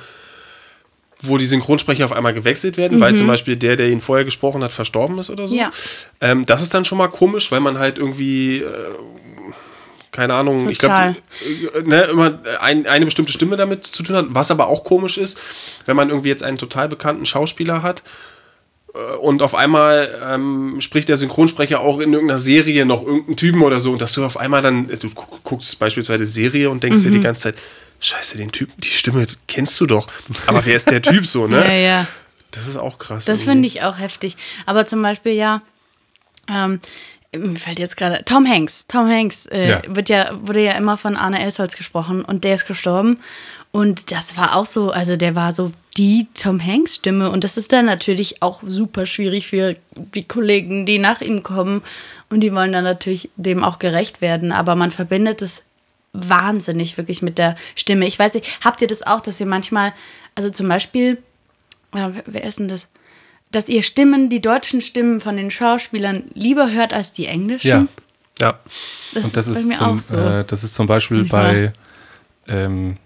wo 1.21 1.37
die 1.37 1.45
Synchronsprecher 1.45 2.05
auf 2.05 2.11
einmal 2.11 2.33
gewechselt 2.33 2.77
werden, 2.77 2.99
weil 3.01 3.15
zum 3.15 3.25
Beispiel 3.27 3.55
der, 3.55 3.75
der 3.75 3.89
ihn 3.89 4.01
vorher 4.01 4.23
gesprochen 4.25 4.63
hat, 4.63 4.71
verstorben 4.71 5.17
ist 5.17 5.29
oder 5.29 5.47
so. 5.47 5.55
Ja. 5.55 5.71
Ähm, 6.21 6.45
das 6.45 6.61
ist 6.61 6.73
dann 6.73 6.85
schon 6.85 6.97
mal 6.99 7.07
komisch, 7.07 7.51
weil 7.51 7.59
man 7.59 7.79
halt 7.79 7.97
irgendwie, 7.97 8.59
äh, 8.59 8.65
keine 10.11 10.33
Ahnung, 10.35 10.69
ich 10.69 10.77
Total. 10.77 11.15
glaube, 11.73 11.89
ne, 11.89 12.03
immer 12.03 12.39
ein, 12.61 12.85
eine 12.87 13.05
bestimmte 13.05 13.31
Stimme 13.33 13.55
damit 13.57 13.85
zu 13.85 14.03
tun 14.03 14.15
hat. 14.15 14.25
Was 14.29 14.51
aber 14.51 14.67
auch 14.67 14.83
komisch 14.83 15.17
ist, 15.17 15.39
wenn 15.85 15.95
man 15.95 16.09
irgendwie 16.09 16.29
jetzt 16.29 16.43
einen 16.43 16.57
total 16.57 16.87
bekannten 16.87 17.25
Schauspieler 17.25 17.81
hat 17.81 18.03
und 19.21 19.43
auf 19.43 19.53
einmal 19.53 20.09
ähm, 20.25 20.77
spricht 20.81 21.07
der 21.09 21.17
Synchronsprecher 21.17 21.81
auch 21.81 21.99
in 21.99 22.13
irgendeiner 22.13 22.39
Serie 22.39 22.83
noch 22.85 23.03
irgendeinen 23.05 23.37
Typen 23.37 23.61
oder 23.61 23.79
so 23.79 23.91
und 23.91 24.01
dass 24.01 24.13
du 24.13 24.25
auf 24.25 24.37
einmal 24.37 24.63
dann, 24.63 24.87
du 24.87 25.09
gu- 25.11 25.37
guckst 25.43 25.77
beispielsweise 25.77 26.25
Serie 26.25 26.69
und 26.71 26.81
denkst 26.81 27.01
dir 27.03 27.09
Mhm. 27.09 27.13
die 27.13 27.19
ganze 27.21 27.43
Zeit, 27.43 27.55
scheiße, 27.99 28.37
den 28.37 28.51
Typen, 28.51 28.73
die 28.77 28.89
Stimme 28.89 29.25
kennst 29.47 29.79
du 29.79 29.85
doch, 29.85 30.07
aber 30.45 30.65
wer 30.65 30.75
ist 30.75 30.89
der 30.89 31.01
Typ 31.01 31.25
so, 31.25 31.47
ne? 31.47 31.57
Ja, 31.65 31.73
ja. 31.73 32.07
Das 32.51 32.65
ist 32.65 32.77
auch 32.77 32.97
krass. 32.97 33.25
Das 33.25 33.43
finde 33.43 33.67
ich 33.67 33.83
auch 33.83 33.99
heftig. 33.99 34.37
Aber 34.65 34.85
zum 34.85 35.01
Beispiel, 35.01 35.33
ja, 35.33 35.61
ähm, 36.49 36.79
mir 37.35 37.59
fällt 37.59 37.77
jetzt 37.77 37.97
gerade, 37.97 38.23
Tom 38.23 38.47
Hanks. 38.47 38.85
Tom 38.87 39.07
Hanks 39.07 39.45
äh, 39.47 39.69
Ja. 39.69 39.81
Wird 39.87 40.09
ja, 40.09 40.31
wurde 40.41 40.63
ja 40.63 40.71
immer 40.71 40.97
von 40.97 41.17
Arne 41.17 41.41
Elsholz 41.41 41.75
gesprochen 41.75 42.23
und 42.23 42.43
der 42.43 42.55
ist 42.55 42.65
gestorben. 42.65 43.19
Und 43.71 44.11
das 44.11 44.37
war 44.37 44.55
auch 44.55 44.65
so, 44.65 44.91
also 44.91 45.17
der 45.17 45.35
war 45.35 45.53
so 45.53 45.71
die 45.97 46.27
Tom 46.33 46.63
Hanks-Stimme. 46.63 47.29
Und 47.29 47.43
das 47.43 47.57
ist 47.57 47.73
dann 47.73 47.85
natürlich 47.85 48.41
auch 48.41 48.61
super 48.65 49.05
schwierig 49.05 49.47
für 49.47 49.75
die 49.95 50.23
Kollegen, 50.23 50.85
die 50.85 50.99
nach 50.99 51.21
ihm 51.21 51.43
kommen. 51.43 51.83
Und 52.29 52.39
die 52.39 52.53
wollen 52.53 52.71
dann 52.71 52.85
natürlich 52.85 53.29
dem 53.35 53.63
auch 53.63 53.77
gerecht 53.77 54.21
werden. 54.21 54.51
Aber 54.51 54.75
man 54.75 54.91
verbindet 54.91 55.41
es 55.41 55.65
wahnsinnig 56.13 56.97
wirklich 56.97 57.21
mit 57.21 57.37
der 57.37 57.55
Stimme. 57.75 58.07
Ich 58.07 58.17
weiß 58.17 58.33
nicht, 58.35 58.63
habt 58.63 58.81
ihr 58.81 58.87
das 58.87 59.03
auch, 59.05 59.21
dass 59.21 59.39
ihr 59.39 59.45
manchmal, 59.45 59.93
also 60.35 60.49
zum 60.49 60.67
Beispiel, 60.67 61.17
ja, 61.93 62.13
wer, 62.15 62.23
wer 62.25 62.43
ist 62.43 62.59
denn 62.59 62.67
das? 62.67 62.87
Dass 63.51 63.69
ihr 63.69 63.81
Stimmen, 63.83 64.29
die 64.29 64.41
deutschen 64.41 64.81
Stimmen 64.81 65.19
von 65.19 65.37
den 65.37 65.51
Schauspielern 65.51 66.23
lieber 66.33 66.71
hört 66.71 66.93
als 66.93 67.13
die 67.13 67.27
englischen? 67.27 67.67
ja. 67.67 67.87
Ja. 68.39 68.59
das, 69.15 69.23
Und 69.23 69.35
das 69.35 69.47
ist 69.47 69.57
ist, 69.57 69.65
mir 69.67 69.75
zum, 69.77 69.95
auch 69.95 69.99
so. 69.99 70.15
äh, 70.15 70.45
das 70.45 70.63
ist 70.63 70.75
zum 70.75 70.85
Beispiel 70.85 71.21
Manchmal. 71.21 71.73
bei, 72.47 72.53
ähm, 72.53 72.97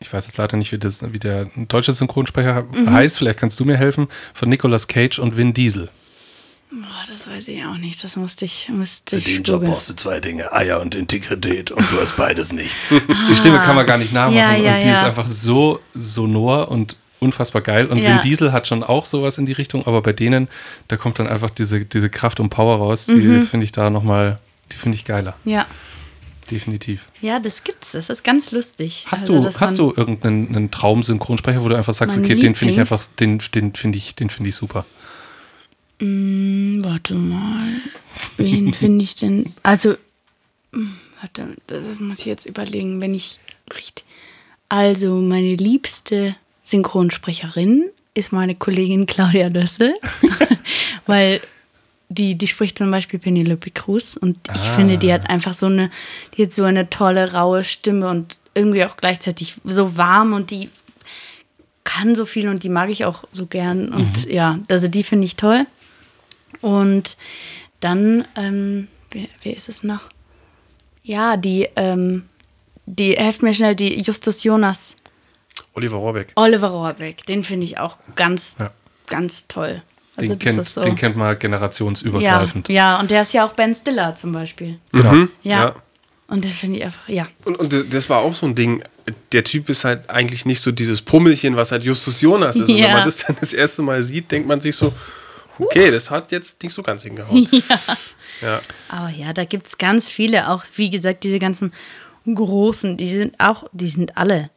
ich 0.00 0.12
weiß 0.12 0.26
jetzt 0.26 0.38
leider 0.38 0.56
nicht, 0.56 0.72
wie, 0.72 0.78
das, 0.78 1.00
wie 1.12 1.20
der 1.20 1.44
deutsche 1.68 1.92
Synchronsprecher 1.92 2.62
Mhm. 2.72 2.90
heißt, 2.90 3.16
vielleicht 3.18 3.38
kannst 3.38 3.60
du 3.60 3.64
mir 3.64 3.76
helfen, 3.76 4.08
von 4.34 4.48
Nicolas 4.48 4.88
Cage 4.88 5.20
und 5.20 5.36
Vin 5.36 5.54
Diesel. 5.54 5.88
Boah, 6.70 7.04
das 7.08 7.28
weiß 7.28 7.48
ich 7.48 7.64
auch 7.64 7.76
nicht. 7.78 8.02
Das 8.02 8.16
musste 8.16 8.44
ich, 8.44 8.68
musste 8.70 9.20
Für 9.20 9.28
ich 9.28 9.36
den 9.36 9.44
Job 9.44 9.64
brauchst 9.64 9.88
du 9.88 9.94
zwei 9.94 10.18
Dinge, 10.20 10.52
Eier 10.52 10.80
und 10.80 10.94
Integrität 10.94 11.70
und 11.70 11.80
du 11.92 12.00
hast 12.00 12.16
beides 12.16 12.52
nicht. 12.52 12.76
Die 12.90 13.36
Stimme 13.36 13.58
kann 13.60 13.76
man 13.76 13.86
gar 13.86 13.98
nicht 13.98 14.12
nachmachen 14.12 14.36
Ja, 14.36 14.54
ja, 14.56 14.74
und 14.76 14.82
die 14.82 14.88
ja. 14.88 14.94
ist 14.96 15.04
einfach 15.04 15.26
so 15.28 15.80
sonor 15.94 16.68
und 16.70 16.96
unfassbar 17.20 17.62
geil. 17.62 17.86
Und 17.86 17.98
Ja. 17.98 18.14
Vin 18.16 18.22
Diesel 18.22 18.52
hat 18.52 18.66
schon 18.66 18.82
auch 18.82 19.06
sowas 19.06 19.38
in 19.38 19.46
die 19.46 19.52
Richtung, 19.52 19.86
aber 19.86 20.02
bei 20.02 20.12
denen, 20.12 20.48
da 20.88 20.96
kommt 20.96 21.18
dann 21.20 21.28
einfach 21.28 21.50
diese, 21.50 21.84
diese 21.84 22.10
Kraft 22.10 22.40
und 22.40 22.50
Power 22.50 22.78
raus, 22.78 23.06
die 23.06 23.14
Mhm. 23.14 23.46
finde 23.46 23.64
ich 23.64 23.72
da 23.72 23.88
nochmal, 23.88 24.38
die 24.72 24.76
finde 24.76 24.96
ich 24.96 25.04
geiler. 25.04 25.34
Ja. 25.44 25.66
Definitiv. 26.50 27.06
ja, 27.22 27.40
das 27.40 27.64
gibt's. 27.64 27.92
Das 27.92 28.08
ist 28.08 28.22
ganz 28.22 28.52
lustig. 28.52 29.04
Hast 29.10 29.22
Also, 29.30 29.42
du, 29.50 29.60
hast 29.60 29.78
du 29.78 29.92
irgendeinen 29.96 30.54
einen 30.54 30.70
Traum-Synchronsprecher, 30.70 31.60
wo 31.64 31.68
du 31.68 31.74
einfach 31.76 31.92
sagst, 31.94 32.16
okay, 32.16 32.36
den 32.36 32.54
finde 32.54 32.74
ich 32.74 32.78
einfach, 32.80 33.04
den, 33.18 33.40
den 33.54 33.74
finde 33.74 33.98
ich, 33.98 34.14
den 34.14 34.30
finde 34.30 34.50
ich 34.50 34.54
super. 34.56 34.84
Hm, 36.00 36.80
warte 36.84 37.14
mal. 37.14 37.80
Wen 38.36 38.74
finde 38.74 39.04
ich 39.04 39.14
denn? 39.14 39.52
Also, 39.62 39.96
hm, 40.72 40.94
warte, 41.20 41.56
das 41.66 41.98
muss 42.00 42.20
ich 42.20 42.26
jetzt 42.26 42.46
überlegen, 42.46 43.00
wenn 43.00 43.14
ich 43.14 43.38
richtig. 43.74 44.04
Also, 44.68 45.14
meine 45.16 45.54
liebste 45.56 46.36
Synchronsprecherin 46.62 47.90
ist 48.14 48.32
meine 48.32 48.54
Kollegin 48.54 49.06
Claudia 49.06 49.48
Dössel, 49.50 49.94
weil 51.06 51.40
die, 52.08 52.34
die 52.36 52.46
spricht 52.46 52.78
zum 52.78 52.90
Beispiel 52.90 53.18
Penelope 53.18 53.70
Cruz 53.70 54.16
und 54.20 54.38
ich 54.54 54.60
Ah. 54.62 54.74
finde, 54.76 54.96
die 54.98 55.12
hat 55.12 55.28
einfach 55.28 55.54
so 55.54 55.66
eine, 55.66 55.90
die 56.36 56.44
hat 56.44 56.54
so 56.54 56.64
eine 56.64 56.88
tolle, 56.90 57.32
raue 57.32 57.64
Stimme 57.64 58.08
und 58.08 58.38
irgendwie 58.54 58.84
auch 58.84 58.96
gleichzeitig 58.96 59.56
so 59.64 59.96
warm 59.96 60.32
und 60.32 60.50
die 60.50 60.70
kann 61.84 62.14
so 62.14 62.24
viel 62.26 62.48
und 62.48 62.62
die 62.62 62.68
mag 62.68 62.90
ich 62.90 63.04
auch 63.04 63.24
so 63.32 63.46
gern 63.46 63.92
und 63.92 64.26
ja, 64.26 64.58
also 64.68 64.88
die 64.88 65.02
finde 65.02 65.24
ich 65.26 65.36
toll. 65.36 65.66
Und 66.60 67.16
dann, 67.80 68.24
ähm, 68.36 68.88
wer, 69.10 69.26
wer 69.42 69.56
ist 69.56 69.68
es 69.68 69.82
noch? 69.82 70.00
Ja, 71.02 71.36
die, 71.36 71.68
ähm, 71.76 72.24
die, 72.86 73.12
helft 73.16 73.42
mir 73.42 73.54
schnell, 73.54 73.74
die 73.74 74.00
Justus 74.02 74.42
Jonas, 74.44 74.96
Oliver 75.74 75.96
Rohrbeck. 75.98 76.32
Oliver 76.36 76.68
Rohrbeck, 76.68 77.24
den 77.26 77.44
finde 77.44 77.64
ich 77.66 77.78
auch 77.78 77.96
ganz, 78.16 78.56
Ja. 78.58 78.70
ganz 79.06 79.46
toll. 79.46 79.82
Den, 80.16 80.22
Also 80.22 80.34
das 80.34 80.44
kennt, 80.44 80.58
ist 80.58 80.74
so. 80.74 80.82
den 80.82 80.96
kennt 80.96 81.16
man 81.16 81.28
ja, 81.28 81.34
generationsübergreifend. 81.34 82.68
ja, 82.70 82.98
und 82.98 83.10
der 83.10 83.22
ist 83.22 83.34
ja 83.34 83.46
auch 83.46 83.52
Ben 83.52 83.74
Stiller 83.74 84.14
zum 84.14 84.32
Beispiel. 84.32 84.78
Genau. 84.92 85.14
Ja. 85.42 85.60
Ja. 85.60 85.74
Und 86.28 86.42
der 86.44 86.50
finde 86.50 86.78
ich 86.78 86.84
einfach, 86.84 87.08
ja. 87.08 87.24
Und, 87.44 87.56
und 87.56 87.94
das 87.94 88.10
war 88.10 88.18
auch 88.18 88.34
so 88.34 88.46
ein 88.46 88.54
Ding. 88.56 88.82
Der 89.30 89.44
Typ 89.44 89.68
ist 89.68 89.84
halt 89.84 90.10
eigentlich 90.10 90.44
nicht 90.44 90.60
so 90.60 90.72
dieses 90.72 91.00
Pummelchen, 91.02 91.54
was 91.54 91.70
halt 91.70 91.84
Justus 91.84 92.20
Jonas 92.20 92.56
ist. 92.56 92.68
Und 92.68 92.76
Ja. 92.76 92.86
wenn 92.86 92.92
man 92.94 93.04
das 93.04 93.18
dann 93.18 93.36
das 93.38 93.52
erste 93.52 93.82
Mal 93.82 94.02
sieht, 94.02 94.32
denkt 94.32 94.48
man 94.48 94.60
sich 94.60 94.74
so, 94.74 94.92
okay, 95.58 95.90
das 95.90 96.10
hat 96.10 96.32
jetzt 96.32 96.62
nicht 96.62 96.72
so 96.74 96.82
ganz 96.82 97.02
hingehauen. 97.02 97.48
Ja. 98.42 98.60
Aber 98.90 99.08
ja, 99.08 99.32
da 99.32 99.44
gibt 99.46 99.66
es 99.66 99.78
ganz 99.78 100.10
viele, 100.10 100.50
auch 100.50 100.62
wie 100.74 100.90
gesagt, 100.90 101.24
diese 101.24 101.38
ganzen 101.38 101.72
großen, 102.26 102.98
die 102.98 103.10
sind 103.14 103.34
auch, 103.40 103.64
die 103.72 103.88
sind 103.88 104.18
alle 104.18 104.50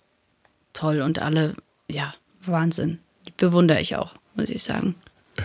toll 0.73 0.99
und 1.01 1.19
alle, 1.21 1.55
ja, 1.89 2.13
Wahnsinn. 2.41 2.99
Die 3.25 3.31
bewundere 3.37 3.79
ich 3.79 3.95
auch, 3.95 4.15
muss 4.35 4.49
ich 4.49 4.63
sagen. 4.63 4.95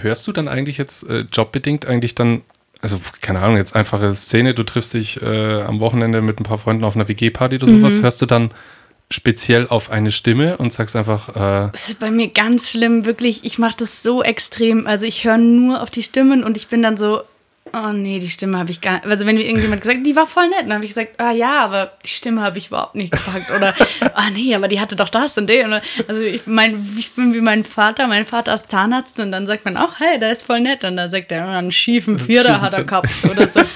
Hörst 0.01 0.26
du 0.26 0.33
dann 0.33 0.49
eigentlich 0.49 0.78
jetzt 0.78 1.09
äh, 1.09 1.20
jobbedingt 1.33 1.87
eigentlich 1.87 2.16
dann, 2.16 2.43
also 2.81 2.99
keine 3.20 3.39
Ahnung, 3.41 3.57
jetzt 3.57 3.76
einfache 3.76 4.12
Szene, 4.14 4.53
du 4.55 4.64
triffst 4.64 4.95
dich 4.95 5.22
äh, 5.22 5.62
am 5.62 5.78
Wochenende 5.78 6.20
mit 6.20 6.41
ein 6.41 6.45
paar 6.45 6.59
Freunden 6.59 6.83
auf 6.83 6.97
einer 6.97 7.07
WG-Party 7.07 7.57
oder 7.57 7.68
sowas, 7.68 7.99
Mhm. 7.99 8.03
hörst 8.03 8.20
du 8.20 8.26
dann 8.26 8.51
speziell 9.11 9.68
auf 9.68 9.90
eine 9.90 10.11
Stimme 10.11 10.57
und 10.57 10.72
sagst 10.72 10.96
einfach, 10.96 11.28
äh, 11.30 11.70
Das 11.72 11.88
ist 11.88 12.00
bei 12.00 12.11
mir 12.11 12.28
ganz 12.28 12.70
schlimm, 12.70 13.05
wirklich. 13.05 13.44
Ich 13.44 13.59
mache 13.59 13.76
das 13.78 14.02
so 14.02 14.22
extrem. 14.22 14.86
Also 14.86 15.07
ich 15.07 15.24
höre 15.24 15.38
nur 15.38 15.82
auf 15.82 15.90
die 15.90 16.02
Stimmen 16.02 16.42
und 16.42 16.57
ich 16.57 16.68
bin 16.68 16.82
dann 16.82 16.96
so, 16.96 17.22
oh 17.72 17.92
nee, 17.92 18.18
die 18.18 18.30
Stimme 18.30 18.59
habe 18.59 18.70
ich 18.70 18.80
gar 18.80 18.94
nicht. 18.94 19.07
Also 19.07 19.26
wenn 19.26 19.36
mir 19.36 19.44
irgendjemand 19.44 19.82
gesagt 19.82 20.07
die 20.07 20.16
war 20.16 20.26
voll 20.26 20.48
nett, 20.48 20.62
dann 20.62 20.74
habe 20.74 20.84
ich 20.84 20.90
gesagt, 20.90 21.20
ah 21.20 21.32
ja, 21.32 21.61
aber 21.61 21.92
die 22.05 22.11
Stimme 22.11 22.42
habe 22.42 22.59
ich 22.59 22.68
überhaupt 22.68 22.94
nicht 22.94 23.12
gepackt. 23.12 23.50
Oder, 23.50 23.74
ah 24.14 24.30
nee, 24.30 24.55
aber 24.55 24.68
die 24.68 24.80
hatte 24.80 24.96
doch 24.96 25.09
das 25.09 25.36
und 25.38 25.48
den. 25.48 25.80
Also 26.09 26.20
ich 26.22 26.46
mein, 26.46 26.94
ich 26.98 27.12
bin 27.12 27.34
wie 27.34 27.40
mein 27.40 27.64
Vater, 27.64 28.07
mein 28.07 28.26
Vater 28.26 28.55
ist 28.55 28.68
Zahnarzt 28.68 29.20
und 29.20 29.32
dann 29.32 29.46
sagt 29.46 29.64
man 29.64 29.76
auch, 29.76 30.00
hey, 30.00 30.18
der 30.18 30.32
ist 30.32 30.44
voll 30.44 30.61
nett. 30.61 30.84
Und 30.84 30.96
dann 30.96 31.11
sagt 31.11 31.32
er, 31.32 31.48
einen 31.48 31.72
schiefen 31.72 32.18
Vierer 32.18 32.61
hat 32.61 32.74
er 32.74 32.84
gehabt 32.84 33.09
oder 33.28 33.48
so. 33.48 33.61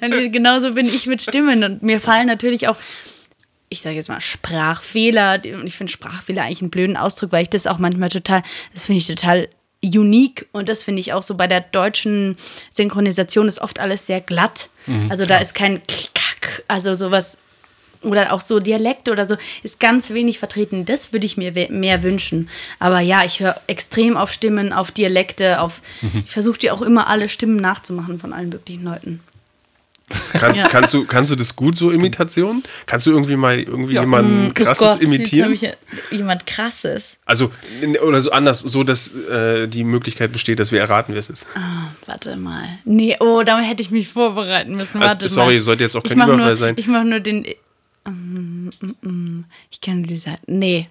und 0.00 0.32
genauso 0.32 0.72
bin 0.72 0.86
ich 0.86 1.06
mit 1.06 1.22
Stimmen 1.22 1.64
und 1.64 1.82
mir 1.82 2.00
fallen 2.00 2.26
natürlich 2.26 2.68
auch 2.68 2.76
ich 3.72 3.80
sage 3.80 3.96
jetzt 3.96 4.08
mal 4.08 4.20
Sprachfehler 4.20 5.40
und 5.58 5.66
ich 5.66 5.74
finde 5.74 5.92
Sprachfehler 5.92 6.44
eigentlich 6.44 6.60
einen 6.60 6.70
blöden 6.70 6.96
Ausdruck, 6.96 7.32
weil 7.32 7.42
ich 7.42 7.50
das 7.50 7.66
auch 7.66 7.78
manchmal 7.78 8.10
total, 8.10 8.42
das 8.72 8.84
finde 8.84 8.98
ich 8.98 9.06
total 9.06 9.48
unique 9.82 10.46
und 10.52 10.68
das 10.68 10.84
finde 10.84 11.00
ich 11.00 11.12
auch 11.12 11.22
so 11.22 11.34
bei 11.34 11.48
der 11.48 11.60
deutschen 11.60 12.36
Synchronisation 12.70 13.48
ist 13.48 13.60
oft 13.60 13.80
alles 13.80 14.06
sehr 14.06 14.20
glatt. 14.20 14.68
Mhm, 14.86 15.10
also 15.10 15.26
da 15.26 15.38
ist 15.38 15.54
kein 15.54 15.80
Kack, 16.14 16.62
also 16.68 16.94
sowas 16.94 17.38
oder 18.02 18.32
auch 18.32 18.40
so 18.40 18.58
Dialekte 18.60 19.12
oder 19.12 19.26
so 19.26 19.36
ist 19.62 19.80
ganz 19.80 20.10
wenig 20.10 20.38
vertreten. 20.38 20.84
Das 20.84 21.12
würde 21.12 21.26
ich 21.26 21.36
mir 21.36 21.52
mehr 21.70 22.02
wünschen. 22.02 22.48
Aber 22.78 23.00
ja, 23.00 23.24
ich 23.24 23.40
höre 23.40 23.60
extrem 23.68 24.16
auf 24.16 24.32
Stimmen, 24.32 24.72
auf 24.72 24.90
Dialekte, 24.90 25.60
auf 25.60 25.80
mhm. 26.00 26.22
ich 26.24 26.30
versuche 26.30 26.58
dir 26.58 26.74
auch 26.74 26.82
immer 26.82 27.06
alle 27.06 27.28
Stimmen 27.28 27.56
nachzumachen 27.56 28.18
von 28.18 28.32
allen 28.32 28.50
möglichen 28.50 28.84
Leuten. 28.84 29.20
Kannst, 30.32 30.60
ja. 30.60 30.68
kannst, 30.68 30.94
du, 30.94 31.04
kannst 31.04 31.30
du 31.30 31.36
das 31.36 31.56
gut 31.56 31.76
so 31.76 31.90
Imitationen? 31.90 32.62
Kannst 32.86 33.06
du 33.06 33.10
irgendwie 33.10 33.36
mal 33.36 33.58
irgendwie 33.58 33.94
ja. 33.94 34.02
jemanden 34.02 34.46
mm, 34.46 34.50
oh 34.50 34.54
krasses 34.54 34.92
Gott, 34.92 35.02
imitieren? 35.02 35.58
Jemand 36.10 36.46
krasses. 36.46 37.16
Also, 37.24 37.52
oder 38.02 38.20
so 38.20 38.30
anders, 38.30 38.60
so 38.60 38.84
dass 38.84 39.14
äh, 39.14 39.66
die 39.68 39.84
Möglichkeit 39.84 40.32
besteht, 40.32 40.58
dass 40.58 40.72
wir 40.72 40.80
erraten, 40.80 41.14
wer 41.14 41.20
es 41.20 41.30
ist. 41.30 41.46
Oh, 41.56 42.06
warte 42.06 42.36
mal. 42.36 42.78
Nee, 42.84 43.16
oh, 43.20 43.42
da 43.44 43.60
hätte 43.60 43.82
ich 43.82 43.90
mich 43.90 44.08
vorbereiten 44.08 44.76
müssen. 44.76 45.00
Warte 45.00 45.24
also, 45.24 45.34
sorry, 45.34 45.54
mal. 45.54 45.60
sollte 45.60 45.84
jetzt 45.84 45.96
auch 45.96 46.02
kein 46.02 46.16
Überfall 46.16 46.36
nur, 46.36 46.56
sein. 46.56 46.74
Ich 46.76 46.88
mache 46.88 47.04
nur 47.04 47.20
den. 47.20 47.46
Um, 48.04 48.70
um, 48.80 48.96
um, 49.02 49.44
ich 49.70 49.80
kenne 49.80 50.02
diese. 50.02 50.38
Nee. 50.46 50.88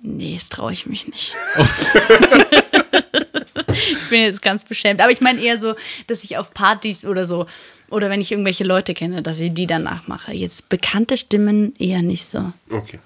Nee, 0.00 0.34
das 0.34 0.48
traue 0.48 0.72
ich 0.72 0.86
mich 0.86 1.06
nicht. 1.08 1.34
Oh. 1.56 1.64
ich 3.54 4.08
bin 4.10 4.22
jetzt 4.22 4.42
ganz 4.42 4.64
beschämt. 4.64 5.00
Aber 5.00 5.10
ich 5.10 5.20
meine 5.20 5.40
eher 5.40 5.58
so, 5.58 5.74
dass 6.06 6.24
ich 6.24 6.36
auf 6.36 6.52
Partys 6.54 7.04
oder 7.04 7.24
so 7.24 7.46
oder 7.90 8.10
wenn 8.10 8.20
ich 8.20 8.30
irgendwelche 8.30 8.64
Leute 8.64 8.94
kenne, 8.94 9.22
dass 9.22 9.40
ich 9.40 9.52
die 9.52 9.66
dann 9.66 9.82
nachmache. 9.82 10.32
Jetzt 10.32 10.68
bekannte 10.68 11.16
Stimmen 11.16 11.74
eher 11.78 12.02
nicht 12.02 12.26
so. 12.26 12.52
Okay. 12.70 12.98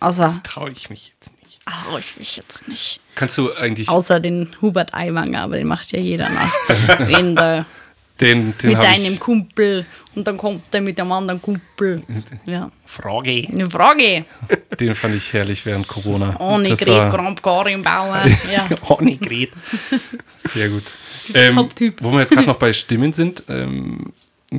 Außer. 0.00 0.24
Das 0.24 0.42
traue 0.42 0.70
ich 0.70 0.90
mich 0.90 1.12
jetzt 1.14 1.30
nicht. 1.42 1.60
Traue 1.66 2.00
ich 2.00 2.16
mich 2.16 2.36
jetzt 2.36 2.68
nicht. 2.68 3.00
Kannst 3.14 3.38
du 3.38 3.52
eigentlich. 3.52 3.88
Außer 3.88 4.18
den 4.18 4.56
Hubert 4.60 4.94
Aiwanger, 4.94 5.42
aber 5.42 5.56
den 5.56 5.66
macht 5.66 5.92
ja 5.92 5.98
jeder 5.98 6.28
nach. 6.28 7.06
den 7.06 7.36
da. 7.36 7.66
Den, 8.20 8.54
den 8.58 8.70
mit 8.70 8.82
deinem 8.82 9.18
Kumpel 9.18 9.86
und 10.14 10.26
dann 10.26 10.36
kommt 10.36 10.62
er 10.72 10.80
mit 10.80 10.98
dem 10.98 11.10
anderen 11.10 11.40
Kumpel. 11.40 12.02
Ja. 12.44 12.70
Frage. 12.84 13.48
Eine 13.50 13.68
Frage. 13.70 14.24
Den 14.78 14.94
fand 14.94 15.16
ich 15.16 15.32
herrlich 15.32 15.64
während 15.64 15.88
Corona. 15.88 16.38
Ohne 16.38 16.68
Gret, 16.76 17.10
Kramp, 17.10 17.42
Karin 17.42 17.82
Bauer. 17.82 18.24
Ja. 18.52 18.68
Ohne 18.88 19.16
Gret. 19.16 19.50
Sehr 20.38 20.68
gut. 20.68 20.92
Ähm, 21.34 21.54
Top-Typ. 21.54 22.02
Wo 22.02 22.10
wir 22.10 22.18
jetzt 22.18 22.32
gerade 22.32 22.48
noch 22.48 22.58
bei 22.58 22.72
Stimmen 22.72 23.12
sind, 23.12 23.44
ähm, 23.48 24.12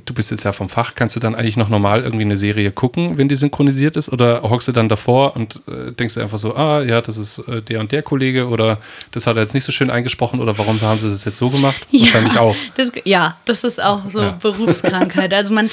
du 0.05 0.13
bist 0.13 0.31
jetzt 0.31 0.43
ja 0.43 0.51
vom 0.51 0.69
Fach, 0.69 0.95
kannst 0.95 1.15
du 1.15 1.19
dann 1.19 1.35
eigentlich 1.35 1.57
noch 1.57 1.69
normal 1.69 2.03
irgendwie 2.03 2.23
eine 2.23 2.37
Serie 2.37 2.71
gucken, 2.71 3.17
wenn 3.17 3.29
die 3.29 3.35
synchronisiert 3.35 3.97
ist? 3.97 4.11
Oder 4.11 4.41
hockst 4.43 4.67
du 4.67 4.71
dann 4.71 4.89
davor 4.89 5.35
und 5.35 5.61
äh, 5.67 5.91
denkst 5.91 6.15
du 6.15 6.21
einfach 6.21 6.37
so, 6.37 6.55
ah 6.55 6.81
ja, 6.81 7.01
das 7.01 7.17
ist 7.17 7.39
äh, 7.47 7.61
der 7.61 7.79
und 7.79 7.91
der 7.91 8.01
Kollege 8.01 8.47
oder 8.47 8.79
das 9.11 9.27
hat 9.27 9.35
er 9.35 9.43
jetzt 9.43 9.53
nicht 9.53 9.63
so 9.63 9.71
schön 9.71 9.89
eingesprochen 9.89 10.39
oder 10.39 10.57
warum 10.57 10.79
haben 10.81 10.99
sie 10.99 11.09
das 11.09 11.25
jetzt 11.25 11.37
so 11.37 11.49
gemacht? 11.49 11.75
Ja, 11.93 12.13
Wahrscheinlich 12.13 12.37
auch. 12.37 12.55
Das, 12.75 12.91
ja, 13.05 13.37
das 13.45 13.63
ist 13.63 13.81
auch 13.81 14.09
so 14.09 14.21
ja. 14.21 14.31
Berufskrankheit. 14.31 15.33
Also 15.33 15.53
man, 15.53 15.69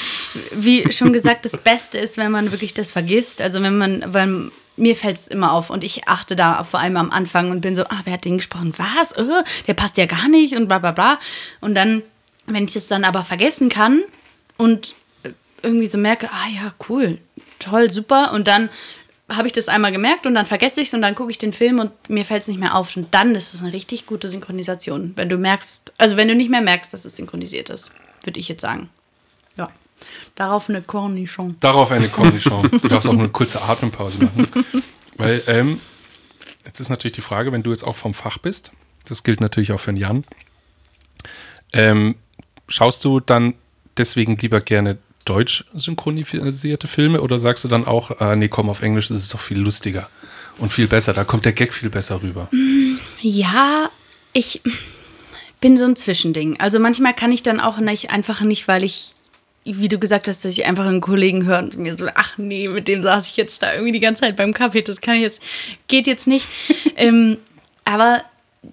wie 0.53 0.91
schon 0.93 1.13
gesagt, 1.13 1.45
das 1.45 1.57
Beste 1.57 1.99
ist, 1.99 2.19
wenn 2.19 2.31
man 2.31 2.53
wirklich 2.53 2.75
das 2.75 2.93
vergisst. 2.93 3.41
Also 3.43 3.63
wenn 3.63 3.79
man, 3.79 4.05
weil 4.07 4.51
mir 4.77 4.97
fällt 4.97 5.17
es 5.17 5.29
immer 5.29 5.53
auf 5.53 5.71
und 5.71 5.85
ich 5.85 6.09
achte 6.09 6.35
da 6.37 6.65
vor 6.65 6.81
allem 6.81 6.97
am 6.97 7.11
Anfang 7.11 7.51
und 7.51 7.61
bin 7.61 7.77
so, 7.77 7.85
ah, 7.85 8.01
wer 8.05 8.15
hat 8.15 8.25
den 8.25 8.39
gesprochen? 8.39 8.73
Was? 8.77 9.17
Oh, 9.19 9.43
der 9.67 9.75
passt 9.75 9.97
ja 9.97 10.07
gar 10.07 10.29
nicht 10.29 10.57
und 10.57 10.69
bla 10.69 10.79
bla 10.79 10.93
bla. 10.93 11.19
Und 11.61 11.75
dann, 11.75 12.03
wenn 12.53 12.65
ich 12.65 12.77
es 12.77 12.89
dann 12.89 13.05
aber 13.05 13.25
vergessen 13.25 13.69
kann 13.69 14.03
und 14.57 14.95
irgendwie 15.63 15.87
so 15.87 15.99
merke, 15.99 16.31
ah 16.31 16.49
ja, 16.55 16.75
cool, 16.89 17.19
toll, 17.59 17.91
super. 17.91 18.33
Und 18.33 18.49
dann 18.49 18.71
habe 19.29 19.47
ich 19.47 19.53
das 19.53 19.69
einmal 19.69 19.93
gemerkt 19.93 20.27
und 20.27 20.35
dann 20.35 20.47
vergesse 20.47 20.81
ich 20.81 20.89
es 20.89 20.95
und 20.95 21.03
dann 21.03 21.15
gucke 21.15 21.31
ich 21.31 21.39
den 21.39 21.53
Film 21.53 21.79
und 21.79 21.93
mir 22.11 22.25
fällt 22.25 22.43
es 22.43 22.49
nicht 22.49 22.59
mehr 22.59 22.75
auf. 22.75 22.97
Und 22.97 23.15
dann 23.15 23.35
ist 23.35 23.55
es 23.55 23.63
eine 23.63 23.73
richtig 23.73 24.07
gute 24.07 24.29
Synchronisation, 24.29 25.13
wenn 25.17 25.29
du 25.29 25.39
merkst, 25.39 25.93
also 25.99 26.17
wenn 26.17 26.29
du 26.29 26.35
nicht 26.35 26.51
mehr 26.51 26.61
merkst, 26.61 26.93
dass 26.93 27.05
es 27.05 27.17
synchronisiert 27.17 27.71
ist, 27.71 27.93
würde 28.25 28.41
ich 28.41 28.49
jetzt 28.49 28.63
sagen. 28.63 28.91
Ja. 29.57 29.71
Darauf 30.35 30.69
eine 30.69 30.83
Cornichon. 30.83 31.57
Darauf 31.61 31.91
eine 31.91 32.09
Cornichon. 32.09 32.71
Du 32.83 32.89
darfst 32.89 33.09
auch 33.09 33.13
eine 33.13 33.29
kurze 33.29 33.63
Atempause 33.63 34.25
machen. 34.25 34.49
Weil, 35.17 35.43
ähm, 35.47 35.81
jetzt 36.65 36.81
ist 36.81 36.89
natürlich 36.89 37.15
die 37.15 37.21
Frage, 37.21 37.53
wenn 37.53 37.63
du 37.63 37.71
jetzt 37.71 37.85
auch 37.85 37.97
vom 37.97 38.15
Fach 38.15 38.39
bist, 38.39 38.73
das 39.07 39.23
gilt 39.23 39.41
natürlich 39.41 39.73
auch 39.73 39.81
für 39.81 39.93
den 39.93 39.99
Jan, 39.99 40.25
ähm, 41.73 42.17
schaust 42.71 43.05
du 43.05 43.21
dann 43.21 43.55
deswegen 43.99 44.37
lieber 44.39 44.61
gerne 44.61 44.99
deutsch 45.27 45.65
synchronisierte 45.75 46.87
Filme 46.87 47.21
oder 47.21 47.39
sagst 47.39 47.65
du 47.65 47.69
dann 47.69 47.87
auch, 47.87 48.21
äh, 48.21 48.37
nee, 48.37 48.49
komm, 48.49 48.71
auf 48.71 48.81
Englisch 48.81 49.11
ist 49.11 49.19
es 49.19 49.29
doch 49.29 49.41
viel 49.41 49.59
lustiger 49.59 50.09
und 50.59 50.73
viel 50.73 50.87
besser, 50.87 51.13
da 51.13 51.25
kommt 51.25 51.45
der 51.45 51.53
Gag 51.53 51.75
viel 51.75 51.91
besser 51.91 52.23
rüber? 52.23 52.49
Ja, 53.21 53.91
ich 54.33 54.63
bin 55.61 55.77
so 55.77 55.85
ein 55.85 55.97
Zwischending. 55.97 56.59
Also 56.59 56.79
manchmal 56.79 57.15
kann 57.15 57.33
ich 57.33 57.43
dann 57.43 57.61
auch 57.61 57.79
nicht, 57.79 58.11
einfach 58.11 58.41
nicht, 58.41 58.67
weil 58.67 58.83
ich 58.83 59.15
wie 59.65 59.89
du 59.89 59.99
gesagt 59.99 60.27
hast, 60.27 60.45
dass 60.45 60.53
ich 60.53 60.65
einfach 60.65 60.87
einen 60.87 61.03
Kollegen 61.03 61.45
höre 61.45 61.59
und 61.59 61.77
mir 61.77 61.97
so, 61.97 62.07
ach 62.15 62.39
nee, 62.39 62.67
mit 62.69 62.89
dem 62.89 63.03
saß 63.03 63.29
ich 63.29 63.37
jetzt 63.37 63.63
da 63.63 63.75
irgendwie 63.75 63.93
die 63.93 64.01
ganze 64.01 64.23
Zeit 64.23 64.37
beim 64.37 64.55
Kaffee, 64.55 64.81
das 64.81 65.03
kann 65.03 65.17
ich 65.17 65.23
jetzt, 65.23 65.43
geht 65.87 66.07
jetzt 66.07 66.27
nicht. 66.27 66.47
ähm, 66.97 67.37
aber 67.85 68.23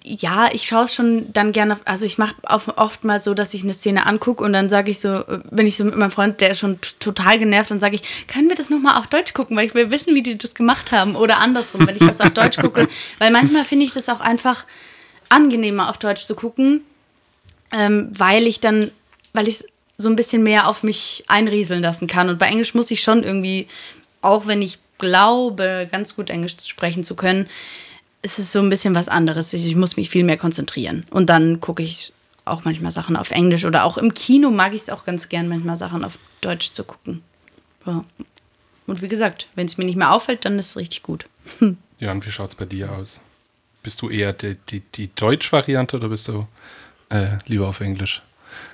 ja, 0.04 0.50
ich 0.52 0.66
schaue 0.66 0.84
es 0.84 0.94
schon 0.94 1.32
dann 1.32 1.52
gerne, 1.52 1.78
also 1.86 2.04
ich 2.04 2.18
mache 2.18 2.34
oft 2.44 3.04
mal 3.04 3.20
so, 3.20 3.32
dass 3.32 3.54
ich 3.54 3.62
eine 3.62 3.72
Szene 3.72 4.04
angucke 4.04 4.44
und 4.44 4.52
dann 4.52 4.68
sage 4.68 4.90
ich 4.90 5.00
so, 5.00 5.24
wenn 5.50 5.66
ich 5.66 5.76
so 5.76 5.84
mit 5.84 5.96
meinem 5.96 6.10
Freund, 6.10 6.40
der 6.42 6.50
ist 6.50 6.58
schon 6.58 6.78
total 6.98 7.38
genervt, 7.38 7.70
dann 7.70 7.80
sage 7.80 7.96
ich, 7.96 8.26
können 8.26 8.48
wir 8.48 8.56
das 8.56 8.68
nochmal 8.68 8.98
auf 8.98 9.06
Deutsch 9.06 9.32
gucken, 9.32 9.56
weil 9.56 9.66
ich 9.66 9.74
will 9.74 9.90
wissen, 9.90 10.14
wie 10.14 10.22
die 10.22 10.36
das 10.36 10.54
gemacht 10.54 10.92
haben 10.92 11.16
oder 11.16 11.38
andersrum, 11.38 11.86
wenn 11.86 11.96
ich 11.96 12.02
was 12.02 12.20
auf 12.20 12.30
Deutsch 12.30 12.58
gucke, 12.58 12.86
weil 13.18 13.30
manchmal 13.30 13.64
finde 13.64 13.86
ich 13.86 13.92
das 13.92 14.10
auch 14.10 14.20
einfach 14.20 14.66
angenehmer 15.30 15.88
auf 15.88 15.96
Deutsch 15.96 16.24
zu 16.24 16.34
gucken, 16.34 16.82
ähm, 17.72 18.10
weil 18.12 18.46
ich 18.46 18.60
dann, 18.60 18.90
weil 19.32 19.48
ich 19.48 19.56
es 19.56 19.68
so 19.96 20.10
ein 20.10 20.16
bisschen 20.16 20.42
mehr 20.42 20.68
auf 20.68 20.82
mich 20.82 21.24
einrieseln 21.28 21.82
lassen 21.82 22.06
kann. 22.06 22.28
Und 22.28 22.38
bei 22.38 22.46
Englisch 22.46 22.74
muss 22.74 22.90
ich 22.90 23.00
schon 23.00 23.24
irgendwie, 23.24 23.66
auch 24.22 24.46
wenn 24.46 24.62
ich 24.62 24.78
glaube, 24.98 25.88
ganz 25.90 26.14
gut 26.14 26.30
Englisch 26.30 26.56
sprechen 26.66 27.04
zu 27.04 27.16
können, 27.16 27.48
ist 28.22 28.38
es 28.38 28.52
so 28.52 28.58
ein 28.60 28.68
bisschen 28.68 28.94
was 28.94 29.08
anderes. 29.08 29.52
Ich 29.52 29.74
muss 29.76 29.96
mich 29.96 30.10
viel 30.10 30.24
mehr 30.24 30.36
konzentrieren. 30.36 31.06
Und 31.10 31.30
dann 31.30 31.60
gucke 31.60 31.82
ich 31.82 32.12
auch 32.44 32.64
manchmal 32.64 32.90
Sachen 32.90 33.16
auf 33.16 33.30
Englisch 33.30 33.64
oder 33.64 33.84
auch 33.84 33.98
im 33.98 34.14
Kino 34.14 34.50
mag 34.50 34.74
ich 34.74 34.82
es 34.82 34.90
auch 34.90 35.04
ganz 35.04 35.28
gern, 35.28 35.48
manchmal 35.48 35.76
Sachen 35.76 36.04
auf 36.04 36.18
Deutsch 36.40 36.72
zu 36.72 36.84
gucken. 36.84 37.22
Ja. 37.86 38.04
Und 38.86 39.02
wie 39.02 39.08
gesagt, 39.08 39.48
wenn 39.54 39.66
es 39.66 39.76
mir 39.76 39.84
nicht 39.84 39.96
mehr 39.96 40.12
auffällt, 40.12 40.44
dann 40.44 40.58
ist 40.58 40.70
es 40.70 40.76
richtig 40.76 41.02
gut. 41.02 41.26
Ja, 42.00 42.12
und 42.12 42.24
wie 42.24 42.30
schaut 42.30 42.50
es 42.50 42.54
bei 42.54 42.64
dir 42.64 42.92
aus? 42.92 43.20
Bist 43.82 44.02
du 44.02 44.08
eher 44.08 44.32
die, 44.32 44.56
die, 44.68 44.82
die 44.94 45.12
Deutsch-Variante 45.12 45.96
oder 45.96 46.10
bist 46.10 46.28
du 46.28 46.46
äh, 47.08 47.38
lieber 47.46 47.66
auf 47.66 47.80
Englisch? 47.80 48.22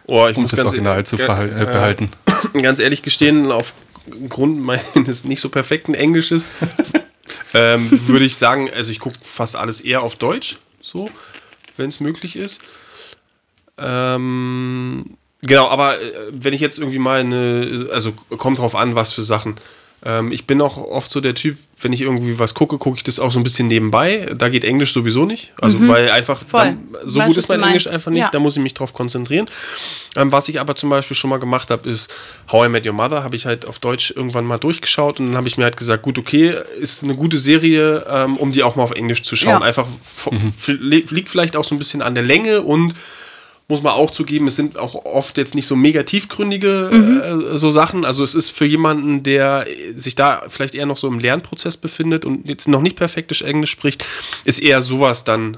Oh, 0.06 0.26
ich 0.28 0.36
um 0.36 0.42
muss 0.42 0.50
das 0.50 0.62
Original 0.62 1.00
e- 1.00 1.04
zu 1.04 1.16
äh, 1.16 1.26
behalten. 1.26 2.10
Ganz 2.60 2.80
ehrlich 2.80 3.02
gestehen, 3.02 3.50
aufgrund 3.50 4.60
meines 4.60 5.24
nicht 5.24 5.40
so 5.40 5.48
perfekten 5.48 5.94
Englisches 5.94 6.46
ähm, 7.54 7.88
würde 8.08 8.24
ich 8.24 8.36
sagen, 8.36 8.68
also 8.70 8.90
ich 8.90 8.98
gucke 8.98 9.16
fast 9.22 9.56
alles 9.56 9.80
eher 9.80 10.02
auf 10.02 10.16
Deutsch, 10.16 10.58
so, 10.80 11.10
wenn 11.76 11.88
es 11.88 12.00
möglich 12.00 12.36
ist. 12.36 12.60
Ähm, 13.78 15.16
genau, 15.42 15.68
aber 15.68 16.00
äh, 16.00 16.12
wenn 16.30 16.52
ich 16.52 16.60
jetzt 16.60 16.78
irgendwie 16.78 16.98
mal 16.98 17.20
eine, 17.20 17.88
also 17.92 18.12
kommt 18.12 18.58
drauf 18.58 18.74
an, 18.74 18.94
was 18.94 19.12
für 19.12 19.22
Sachen. 19.22 19.56
Ähm, 20.06 20.32
ich 20.32 20.46
bin 20.46 20.60
auch 20.60 20.76
oft 20.76 21.10
so 21.10 21.20
der 21.20 21.34
Typ, 21.34 21.56
wenn 21.80 21.92
ich 21.92 22.02
irgendwie 22.02 22.38
was 22.38 22.52
gucke, 22.52 22.76
gucke 22.76 22.98
ich 22.98 23.04
das 23.04 23.18
auch 23.18 23.32
so 23.32 23.40
ein 23.40 23.42
bisschen 23.42 23.68
nebenbei. 23.68 24.28
Da 24.36 24.50
geht 24.50 24.62
Englisch 24.62 24.92
sowieso 24.92 25.24
nicht. 25.24 25.52
Also, 25.60 25.78
mhm. 25.78 25.88
weil 25.88 26.10
einfach, 26.10 26.42
dann, 26.52 26.88
so 27.04 27.18
weißt, 27.18 27.28
gut 27.28 27.38
ist 27.38 27.48
mein 27.48 27.62
Englisch 27.62 27.86
einfach 27.86 28.10
nicht, 28.10 28.20
ja. 28.20 28.30
da 28.30 28.38
muss 28.38 28.56
ich 28.56 28.62
mich 28.62 28.74
drauf 28.74 28.92
konzentrieren. 28.92 29.46
Ähm, 30.16 30.30
was 30.30 30.48
ich 30.48 30.60
aber 30.60 30.76
zum 30.76 30.90
Beispiel 30.90 31.16
schon 31.16 31.30
mal 31.30 31.38
gemacht 31.38 31.70
habe, 31.70 31.88
ist 31.88 32.12
How 32.52 32.66
I 32.66 32.68
Met 32.68 32.86
Your 32.86 32.92
Mother, 32.92 33.24
habe 33.24 33.34
ich 33.34 33.46
halt 33.46 33.66
auf 33.66 33.78
Deutsch 33.78 34.12
irgendwann 34.14 34.44
mal 34.44 34.58
durchgeschaut 34.58 35.20
und 35.20 35.28
dann 35.28 35.36
habe 35.36 35.48
ich 35.48 35.56
mir 35.56 35.64
halt 35.64 35.78
gesagt, 35.78 36.02
gut, 36.02 36.18
okay, 36.18 36.54
ist 36.78 37.02
eine 37.02 37.14
gute 37.14 37.38
Serie, 37.38 38.04
ähm, 38.08 38.36
um 38.36 38.52
die 38.52 38.62
auch 38.62 38.76
mal 38.76 38.82
auf 38.82 38.92
Englisch 38.92 39.22
zu 39.22 39.36
schauen. 39.36 39.60
Ja. 39.60 39.66
Einfach 39.66 39.86
mhm. 40.30 40.52
liegt 40.66 41.30
vielleicht 41.30 41.56
auch 41.56 41.64
so 41.64 41.74
ein 41.74 41.78
bisschen 41.78 42.02
an 42.02 42.14
der 42.14 42.24
Länge 42.24 42.60
und 42.60 42.94
muss 43.66 43.82
man 43.82 43.94
auch 43.94 44.10
zugeben, 44.10 44.46
es 44.46 44.56
sind 44.56 44.76
auch 44.76 45.06
oft 45.06 45.38
jetzt 45.38 45.54
nicht 45.54 45.66
so 45.66 45.74
mega 45.74 46.02
tiefgründige 46.02 46.90
mhm. 46.92 47.52
äh, 47.54 47.58
so 47.58 47.70
Sachen. 47.70 48.04
Also 48.04 48.22
es 48.22 48.34
ist 48.34 48.50
für 48.50 48.66
jemanden, 48.66 49.22
der 49.22 49.66
sich 49.94 50.14
da 50.14 50.42
vielleicht 50.48 50.74
eher 50.74 50.84
noch 50.84 50.98
so 50.98 51.08
im 51.08 51.18
Lernprozess 51.18 51.78
befindet 51.78 52.26
und 52.26 52.46
jetzt 52.46 52.68
noch 52.68 52.82
nicht 52.82 52.96
perfektisch 52.96 53.40
Englisch 53.42 53.70
spricht, 53.70 54.04
ist 54.44 54.58
eher 54.58 54.82
sowas 54.82 55.24
dann 55.24 55.56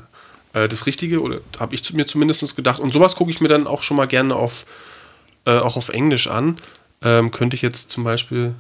äh, 0.52 0.68
das 0.68 0.86
Richtige, 0.86 1.20
oder 1.20 1.40
habe 1.58 1.74
ich 1.74 1.82
zu- 1.82 1.96
mir 1.96 2.06
zumindest 2.06 2.54
gedacht. 2.54 2.78
Und 2.78 2.92
sowas 2.92 3.16
gucke 3.16 3.32
ich 3.32 3.40
mir 3.40 3.48
dann 3.48 3.66
auch 3.66 3.82
schon 3.82 3.96
mal 3.96 4.06
gerne 4.06 4.36
auf, 4.36 4.66
äh, 5.44 5.58
auch 5.58 5.76
auf 5.76 5.88
Englisch 5.88 6.28
an. 6.28 6.58
Ähm, 7.02 7.32
könnte 7.32 7.56
ich 7.56 7.62
jetzt 7.62 7.90
zum 7.90 8.04
Beispiel, 8.04 8.54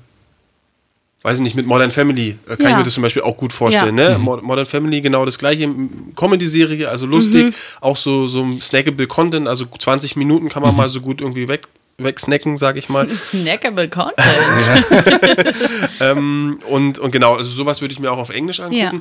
weiß 1.22 1.38
ich 1.38 1.42
nicht, 1.42 1.56
mit 1.56 1.66
Modern 1.66 1.90
Family 1.90 2.38
äh, 2.46 2.56
kann 2.56 2.60
Ja. 2.66 2.70
ich 2.70 2.76
mir 2.76 2.82
das 2.84 2.94
zum 2.94 3.02
Beispiel 3.02 3.22
auch 3.22 3.36
gut 3.36 3.52
vorstellen. 3.52 3.98
Ja. 3.98 4.10
Ne? 4.10 4.18
Mo- 4.18 4.40
Modern 4.42 4.66
Family, 4.66 5.00
genau 5.00 5.24
das 5.24 5.38
gleiche. 5.38 5.68
Comedy-Serie, 6.14 6.88
also 6.88 7.06
lustig, 7.06 7.46
Mhm. 7.46 7.54
auch 7.80 7.96
so, 7.96 8.26
so 8.26 8.46
snackable 8.60 9.06
Content, 9.08 9.48
also 9.48 9.66
20 9.66 10.14
Minuten 10.16 10.48
kann 10.48 10.62
man 10.62 10.76
mal 10.76 10.88
so 10.88 11.00
gut 11.00 11.20
irgendwie 11.20 11.48
weg, 11.48 11.66
wegsnacken, 11.98 12.56
sag 12.56 12.76
ich 12.76 12.88
mal. 12.88 13.08
Snackable 13.16 13.88
Content. 13.88 14.16
ähm, 16.00 16.58
und, 16.68 16.98
und 16.98 17.10
genau, 17.10 17.34
also 17.34 17.50
sowas 17.50 17.80
würde 17.80 17.92
ich 17.92 18.00
mir 18.00 18.10
auch 18.12 18.18
auf 18.18 18.30
Englisch 18.30 18.60
angucken. 18.60 18.76
Ja. 18.78 18.92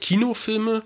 Kinofilme 0.00 0.82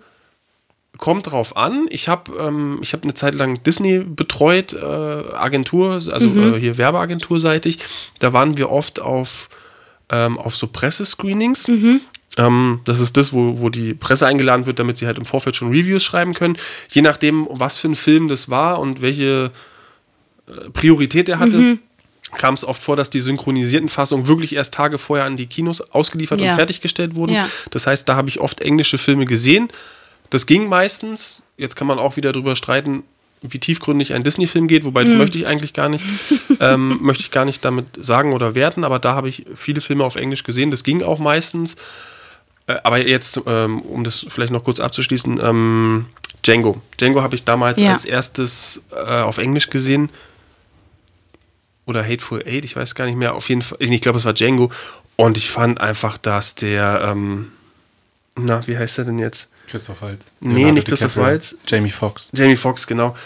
kommt 0.98 1.30
drauf 1.30 1.56
an. 1.56 1.86
Ich 1.90 2.08
habe 2.08 2.32
ähm, 2.38 2.78
ich 2.82 2.92
hab 2.92 3.02
eine 3.02 3.14
Zeit 3.14 3.34
lang 3.34 3.62
Disney 3.62 4.00
betreut, 4.00 4.72
äh, 4.74 4.76
Agentur, 4.84 5.92
also 5.94 6.28
Mhm. 6.28 6.54
äh, 6.54 6.60
hier 6.60 6.78
Werbeagenturseitig. 6.78 7.78
Da 8.18 8.32
waren 8.32 8.56
wir 8.56 8.70
oft 8.70 9.00
auf, 9.00 9.48
ähm, 10.12 10.38
auf 10.38 10.54
so 10.54 10.66
Pressescreenings. 10.68 11.66
Mhm. 11.68 12.00
Ähm, 12.38 12.80
das 12.84 13.00
ist 13.00 13.16
das, 13.16 13.32
wo, 13.32 13.58
wo 13.60 13.68
die 13.68 13.92
Presse 13.94 14.26
eingeladen 14.26 14.64
wird, 14.66 14.78
damit 14.78 14.96
sie 14.96 15.06
halt 15.06 15.18
im 15.18 15.26
Vorfeld 15.26 15.56
schon 15.56 15.68
Reviews 15.68 16.02
schreiben 16.04 16.32
können. 16.34 16.56
Je 16.88 17.02
nachdem, 17.02 17.46
was 17.50 17.78
für 17.78 17.88
ein 17.88 17.96
Film 17.96 18.28
das 18.28 18.48
war 18.48 18.78
und 18.80 19.02
welche 19.02 19.50
äh, 20.46 20.70
Priorität 20.70 21.28
er 21.28 21.38
hatte, 21.38 21.56
Mhm. 21.58 21.78
kam 22.38 22.54
es 22.54 22.64
oft 22.64 22.80
vor, 22.82 22.96
dass 22.96 23.10
die 23.10 23.20
synchronisierten 23.20 23.88
Fassungen 23.90 24.26
wirklich 24.28 24.54
erst 24.54 24.72
Tage 24.74 24.96
vorher 24.98 25.26
an 25.26 25.36
die 25.36 25.46
Kinos 25.46 25.80
ausgeliefert 25.92 26.40
Ja. 26.40 26.50
und 26.52 26.56
fertiggestellt 26.56 27.14
wurden. 27.16 27.34
Ja. 27.34 27.48
Das 27.70 27.86
heißt, 27.86 28.08
da 28.08 28.16
habe 28.16 28.28
ich 28.30 28.40
oft 28.40 28.60
englische 28.60 28.96
Filme 28.98 29.26
gesehen. 29.26 29.68
Das 30.30 30.46
ging 30.46 30.66
meistens. 30.68 31.42
Jetzt 31.58 31.76
kann 31.76 31.86
man 31.86 31.98
auch 31.98 32.16
wieder 32.16 32.32
drüber 32.32 32.56
streiten, 32.56 33.02
wie 33.42 33.58
tiefgründig 33.58 34.14
ein 34.14 34.22
Disney-Film 34.24 34.68
geht, 34.68 34.84
wobei 34.84 35.02
Mhm. 35.04 35.08
das 35.10 35.18
möchte 35.18 35.38
ich 35.38 35.46
eigentlich 35.46 35.72
gar 35.72 35.88
nicht, 35.88 36.04
ähm, 36.60 36.98
möchte 37.02 37.22
ich 37.22 37.30
gar 37.30 37.44
nicht 37.44 37.64
damit 37.64 37.86
sagen 38.04 38.32
oder 38.32 38.54
werten, 38.54 38.84
aber 38.84 38.98
da 38.98 39.14
habe 39.14 39.28
ich 39.28 39.44
viele 39.54 39.80
Filme 39.80 40.04
auf 40.04 40.16
Englisch 40.16 40.44
gesehen. 40.44 40.70
Das 40.70 40.84
ging 40.84 41.02
auch 41.02 41.18
meistens. 41.18 41.76
Äh, 42.66 42.76
aber 42.84 42.98
jetzt, 43.06 43.40
ähm, 43.46 43.80
um 43.82 44.04
das 44.04 44.26
vielleicht 44.28 44.52
noch 44.52 44.64
kurz 44.64 44.78
abzuschließen, 44.80 45.40
ähm, 45.42 46.06
Django. 46.44 46.80
Django 47.00 47.22
habe 47.22 47.34
ich 47.34 47.44
damals 47.44 47.80
Ja. 47.80 47.92
als 47.92 48.04
erstes 48.04 48.82
äh, 48.92 49.20
auf 49.20 49.38
Englisch 49.38 49.70
gesehen. 49.70 50.10
Oder 51.84 52.04
Hateful 52.04 52.42
Eight, 52.46 52.64
ich 52.64 52.76
weiß 52.76 52.94
gar 52.94 53.06
nicht 53.06 53.16
mehr. 53.16 53.34
Auf 53.34 53.48
jeden 53.48 53.62
Fall, 53.62 53.78
ich 53.80 54.00
glaube, 54.00 54.18
es 54.18 54.24
war 54.24 54.32
Django. 54.32 54.70
Und 55.16 55.36
ich 55.36 55.50
fand 55.50 55.80
einfach, 55.80 56.16
dass 56.16 56.54
der, 56.54 57.02
ähm, 57.10 57.52
na, 58.36 58.66
wie 58.66 58.78
heißt 58.78 58.98
er 58.98 59.04
denn 59.04 59.18
jetzt? 59.18 59.50
Christoph 59.72 60.00
Waltz. 60.02 60.26
Nee, 60.40 60.54
Leonardo 60.54 60.74
nicht 60.76 60.86
Christoph. 60.86 61.16
Waltz. 61.16 61.56
Jamie 61.66 61.90
Foxx. 61.90 62.30
Jamie 62.32 62.56
Foxx, 62.56 62.86
genau. 62.86 63.16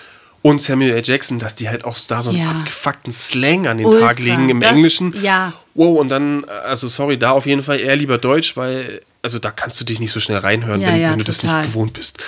Und 0.43 0.63
Samuel 0.63 0.93
L. 0.93 1.03
Jackson, 1.05 1.39
dass 1.41 1.57
die 1.57 1.69
halt 1.69 1.85
auch 1.85 1.99
da 2.09 2.23
so 2.23 2.31
einen 2.31 2.39
Ja. 2.39 2.51
abgefuckten 2.53 3.13
Slang 3.13 3.67
an 3.67 3.79
den 3.79 3.87
Ultra. 3.87 4.09
Tag 4.09 4.21
legen 4.21 4.49
im 4.49 4.61
Das- 4.61 4.71
Englischen. 4.73 5.13
ja. 5.21 5.53
Wow, 5.75 5.99
und 6.01 6.09
dann, 6.09 6.45
also 6.45 6.89
sorry, 6.89 7.19
da 7.19 7.33
auf 7.33 7.45
jeden 7.47 7.63
Fall 7.63 7.81
eher 7.81 7.97
lieber 7.97 8.17
Deutsch, 8.19 8.57
weil, 8.57 9.03
also 9.23 9.39
da 9.41 9.51
kannst 9.51 9.81
du 9.81 9.85
dich 9.85 9.99
nicht 10.01 10.13
so 10.13 10.21
schnell 10.21 10.39
reinhören, 10.39 10.81
Ja, 10.81 10.89
wenn, 10.89 11.01
ja, 11.01 11.11
wenn 11.11 11.19
du 11.19 11.25
das 11.25 11.43
nicht 11.43 11.63
gewohnt 11.65 11.93
bist. 11.93 12.19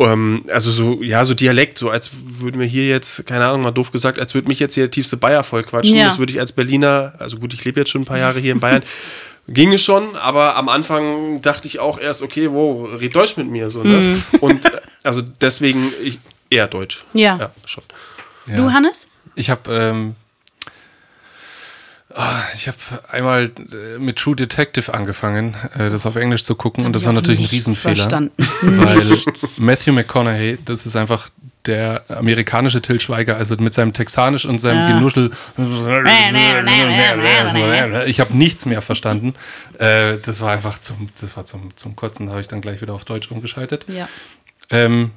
Ähm, 0.00 0.44
also 0.48 0.70
so, 0.70 1.02
ja, 1.02 1.24
so 1.24 1.34
Dialekt, 1.34 1.78
so 1.78 1.90
als 1.90 2.10
würden 2.22 2.60
wir 2.60 2.66
hier 2.66 2.86
jetzt, 2.86 3.26
keine 3.26 3.46
Ahnung, 3.46 3.62
mal 3.62 3.72
doof 3.72 3.90
gesagt, 3.90 4.18
als 4.18 4.34
würde 4.34 4.48
mich 4.48 4.60
jetzt 4.60 4.74
hier 4.74 4.84
der 4.84 4.90
tiefste 4.90 5.16
Bayer 5.16 5.42
voll 5.42 5.64
quatschen. 5.64 5.96
Ja. 5.96 6.06
Das 6.06 6.18
würde 6.18 6.32
ich 6.32 6.40
als 6.40 6.52
Berliner, 6.52 7.14
also 7.18 7.38
gut, 7.38 7.52
ich 7.52 7.64
lebe 7.64 7.80
jetzt 7.80 7.90
schon 7.90 8.02
ein 8.02 8.06
paar 8.06 8.18
Jahre 8.18 8.38
hier 8.38 8.52
in 8.52 8.60
Bayern, 8.60 8.82
ginge 9.48 9.78
schon, 9.78 10.14
aber 10.14 10.56
am 10.56 10.68
Anfang 10.68 11.40
dachte 11.42 11.66
ich 11.66 11.80
auch 11.80 11.98
erst, 11.98 12.22
okay, 12.22 12.50
wow, 12.50 12.88
red 13.00 13.16
Deutsch 13.16 13.36
mit 13.36 13.48
mir, 13.48 13.70
so, 13.70 13.82
ne? 13.82 14.22
Und 14.40 14.66
äh, 14.66 14.80
also 15.02 15.22
deswegen 15.40 15.92
ich, 16.02 16.18
eher 16.50 16.68
Deutsch. 16.68 17.04
Ja. 17.12 17.36
Ja, 17.38 17.50
schon. 17.64 17.84
Ja. 18.46 18.56
Du, 18.56 18.72
Hannes? 18.72 19.08
Ich 19.34 19.50
habe 19.50 19.72
ähm, 19.72 20.14
ich 22.54 22.66
habe 22.66 22.76
einmal 23.10 23.50
äh, 23.72 23.98
mit 23.98 24.16
True 24.16 24.34
Detective 24.34 24.92
angefangen, 24.92 25.56
äh, 25.74 25.90
das 25.90 26.04
auf 26.04 26.16
Englisch 26.16 26.44
zu 26.44 26.54
gucken 26.54 26.84
und 26.84 26.92
das 26.92 27.04
war 27.04 27.12
natürlich 27.12 27.38
ein 27.38 27.42
nichts 27.42 27.54
Riesenfehler, 27.68 27.96
verstanden. 27.96 28.32
weil 28.62 28.96
Nichts. 28.96 29.60
Matthew 29.60 29.92
McConaughey, 29.92 30.58
das 30.64 30.86
ist 30.86 30.96
einfach 30.96 31.30
der 31.66 32.02
amerikanische 32.08 32.80
Till 32.80 32.98
Schweiger, 32.98 33.36
also 33.36 33.54
mit 33.58 33.74
seinem 33.74 33.92
Texanisch 33.92 34.46
und 34.46 34.58
seinem 34.58 34.88
Ja. 34.88 34.94
Genuschel. 34.94 35.30
Ich 38.06 38.20
habe 38.20 38.36
nichts 38.36 38.66
mehr 38.66 38.80
verstanden. 38.82 39.34
Äh, 39.78 40.18
das 40.18 40.40
war 40.40 40.52
einfach 40.52 40.80
zum, 40.80 41.10
das 41.20 41.36
war 41.36 41.44
zum, 41.44 41.76
zum 41.76 41.94
Kotzen. 41.94 42.26
Da 42.26 42.32
habe 42.32 42.40
ich 42.40 42.48
dann 42.48 42.62
gleich 42.62 42.80
wieder 42.80 42.94
auf 42.94 43.04
Deutsch 43.04 43.30
umgeschaltet. 43.30 43.84
Ja. 43.88 44.08
Ähm, 44.70 45.10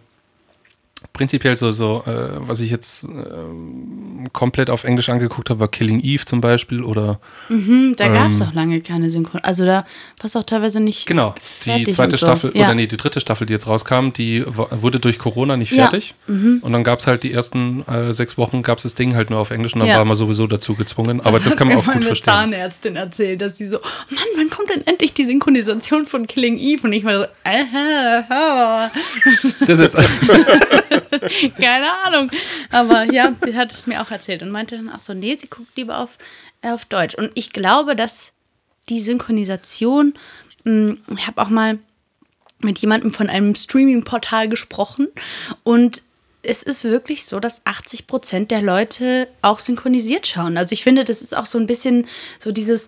prinzipiell 1.22 1.56
so, 1.56 1.72
so 1.72 2.04
äh, 2.08 2.30
was 2.48 2.62
ich 2.62 2.72
jetzt 2.72 3.04
ähm, 3.04 4.28
komplett 4.34 4.72
auf 4.72 4.86
Englisch 4.86 5.08
angeguckt 5.10 5.52
habe, 5.52 5.60
war 5.60 5.68
Killing 5.68 6.00
Eve 6.02 6.26
zum 6.26 6.42
Beispiel 6.42 6.82
oder 6.84 7.20
Hm, 7.48 7.94
Da 7.96 8.08
gab 8.08 8.32
es 8.32 8.42
Ähm, 8.42 8.48
auch 8.48 8.54
lange 8.56 8.82
keine 8.82 9.12
Synchron. 9.12 9.40
Also 9.44 9.66
da 9.66 9.86
war 10.18 10.26
es 10.26 10.36
auch 10.36 10.44
teilweise 10.44 10.80
nicht. 10.80 11.06
genau 11.06 11.36
die 11.64 11.70
fertig 11.70 11.96
zweite 11.96 12.18
so. 12.18 12.26
Staffel 12.26 12.52
Ja. 12.56 12.66
oder 12.66 12.74
nee 12.76 12.88
die 12.88 12.98
dritte 12.98 13.20
Staffel, 13.20 13.46
die 13.46 13.54
jetzt 13.54 13.68
rauskam, 13.68 14.10
die 14.18 14.44
wurde 14.48 15.00
durch 15.00 15.20
Corona 15.20 15.58
nicht 15.58 15.72
Ja. 15.74 15.86
Mhm. 15.86 15.90
fertig 15.92 16.16
und 16.64 16.74
dann 16.74 16.84
gab 16.84 17.00
es 17.00 17.06
halt 17.08 17.22
die 17.22 17.32
ersten 17.34 17.86
äh, 17.88 18.12
sechs 18.14 18.36
Wochen 18.40 18.64
gab 18.64 18.80
es 18.80 18.84
das 18.84 18.96
Ding 18.96 19.14
halt 19.16 19.30
nur 19.30 19.38
auf 19.38 19.52
Englisch 19.52 19.74
und 19.76 19.82
dann 19.82 19.90
Ja. 19.90 19.98
war 19.98 20.06
man 20.06 20.16
sowieso 20.18 20.48
dazu 20.48 20.74
gezwungen. 20.74 21.22
Aber 21.22 21.38
das, 21.38 21.52
hat 21.52 21.58
kann 21.58 21.68
man 21.68 21.78
auch 21.78 21.86
gut 21.86 22.04
verstehen. 22.04 22.26
Zahnärztin 22.34 22.96
erzählt, 22.96 23.42
dass 23.42 23.58
sie 23.58 23.68
so, 23.68 23.78
Mann, 24.10 24.24
wann 24.38 24.50
kommt 24.50 24.70
denn 24.72 24.88
endlich 24.88 25.14
die 25.14 25.26
Synchronisation 25.26 26.08
von 26.08 26.26
Killing 26.26 26.58
Eve? 26.58 26.88
Und 26.88 26.94
ich 26.94 27.04
war 27.04 27.16
so, 27.20 27.26
aha, 27.44 28.24
aha. 28.30 28.92
Das 29.68 29.80
jetzt, 29.80 29.98
keine 31.58 31.92
Ahnung. 32.06 32.32
Aber 32.70 33.12
ja, 33.12 33.32
die 33.32 33.56
hat 33.56 33.74
es 33.74 33.88
mir 33.88 34.02
auch 34.02 34.12
erzählt 34.12 34.42
und 34.44 34.52
meinte 34.52 34.76
dann 34.76 34.90
auch 34.90 35.00
so, 35.00 35.14
nee, 35.14 35.36
sie 35.40 35.48
guckt 35.48 35.76
lieber 35.76 36.00
auf, 36.00 36.18
äh, 36.62 36.72
auf 36.72 36.86
Deutsch. 36.86 37.16
Und 37.16 37.32
ich 37.36 37.52
glaube, 37.52 37.96
dass 37.96 38.32
die 38.90 39.00
Synchronisation, 39.00 40.14
mh, 40.64 40.96
ich 41.16 41.28
habe 41.28 41.42
auch 41.42 41.50
mal 41.50 41.80
mit 42.60 42.80
jemandem 42.80 43.12
von 43.12 43.30
einem 43.30 43.56
Streaming-Portal 43.56 44.48
gesprochen 44.48 45.08
und 45.64 46.04
es 46.44 46.64
ist 46.64 46.84
wirklich 46.86 47.26
so, 47.26 47.40
dass 47.40 47.62
80 47.66 48.08
Prozent 48.08 48.50
der 48.50 48.62
Leute 48.62 49.28
auch 49.44 49.60
synchronisiert 49.60 50.26
schauen. 50.26 50.58
Also 50.58 50.74
ich 50.74 50.84
finde, 50.84 51.04
das 51.06 51.22
ist 51.22 51.38
auch 51.38 51.46
so 51.46 51.60
ein 51.60 51.68
bisschen 51.68 52.08
so 52.40 52.52
dieses, 52.52 52.88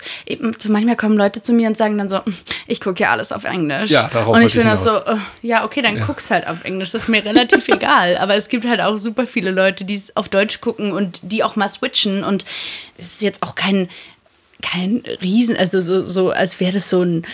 manchmal 0.68 0.96
kommen 0.96 1.18
Leute 1.18 1.42
zu 1.42 1.54
mir 1.54 1.68
und 1.68 1.78
sagen 1.78 1.98
dann 2.00 2.10
so, 2.10 2.20
ich 2.66 2.82
gucke 2.82 3.04
ja 3.04 3.12
alles 3.12 3.32
auf 3.32 3.44
Englisch. 3.44 3.92
Ja, 3.92 4.10
darauf 4.12 4.36
Und 4.36 4.42
ich 4.42 4.54
bin 4.54 4.68
auch 4.68 4.78
so, 4.78 4.90
äh, 4.90 5.18
ja, 5.44 5.66
okay, 5.66 5.84
dann 5.84 6.00
guck's 6.00 6.32
halt 6.32 6.48
auf 6.48 6.64
Englisch. 6.64 6.92
Das 6.92 7.04
ist 7.04 7.10
mir 7.10 7.24
relativ 7.24 7.68
egal. 7.68 8.18
Aber 8.18 8.36
es 8.36 8.50
gibt 8.50 8.66
halt 8.66 8.82
auch 8.82 8.98
super 8.98 9.28
viele 9.28 9.52
Leute, 9.52 9.86
die 9.86 9.96
es 9.96 10.16
auf 10.18 10.30
Deutsch 10.30 10.60
gucken 10.60 10.92
und 10.92 11.20
die 11.22 11.44
auch 11.44 11.56
mal 11.56 11.70
switchen. 11.70 12.24
Und 12.24 12.46
es 12.98 13.14
ist 13.14 13.22
jetzt 13.22 13.44
auch 13.44 13.54
kein, 13.54 13.88
kein 14.64 15.04
Riesen, 15.22 15.56
also 15.56 15.80
so, 15.80 16.06
so 16.06 16.32
als 16.32 16.60
wäre 16.60 16.72
das 16.72 16.90
so 16.90 17.04
ein, 17.04 17.28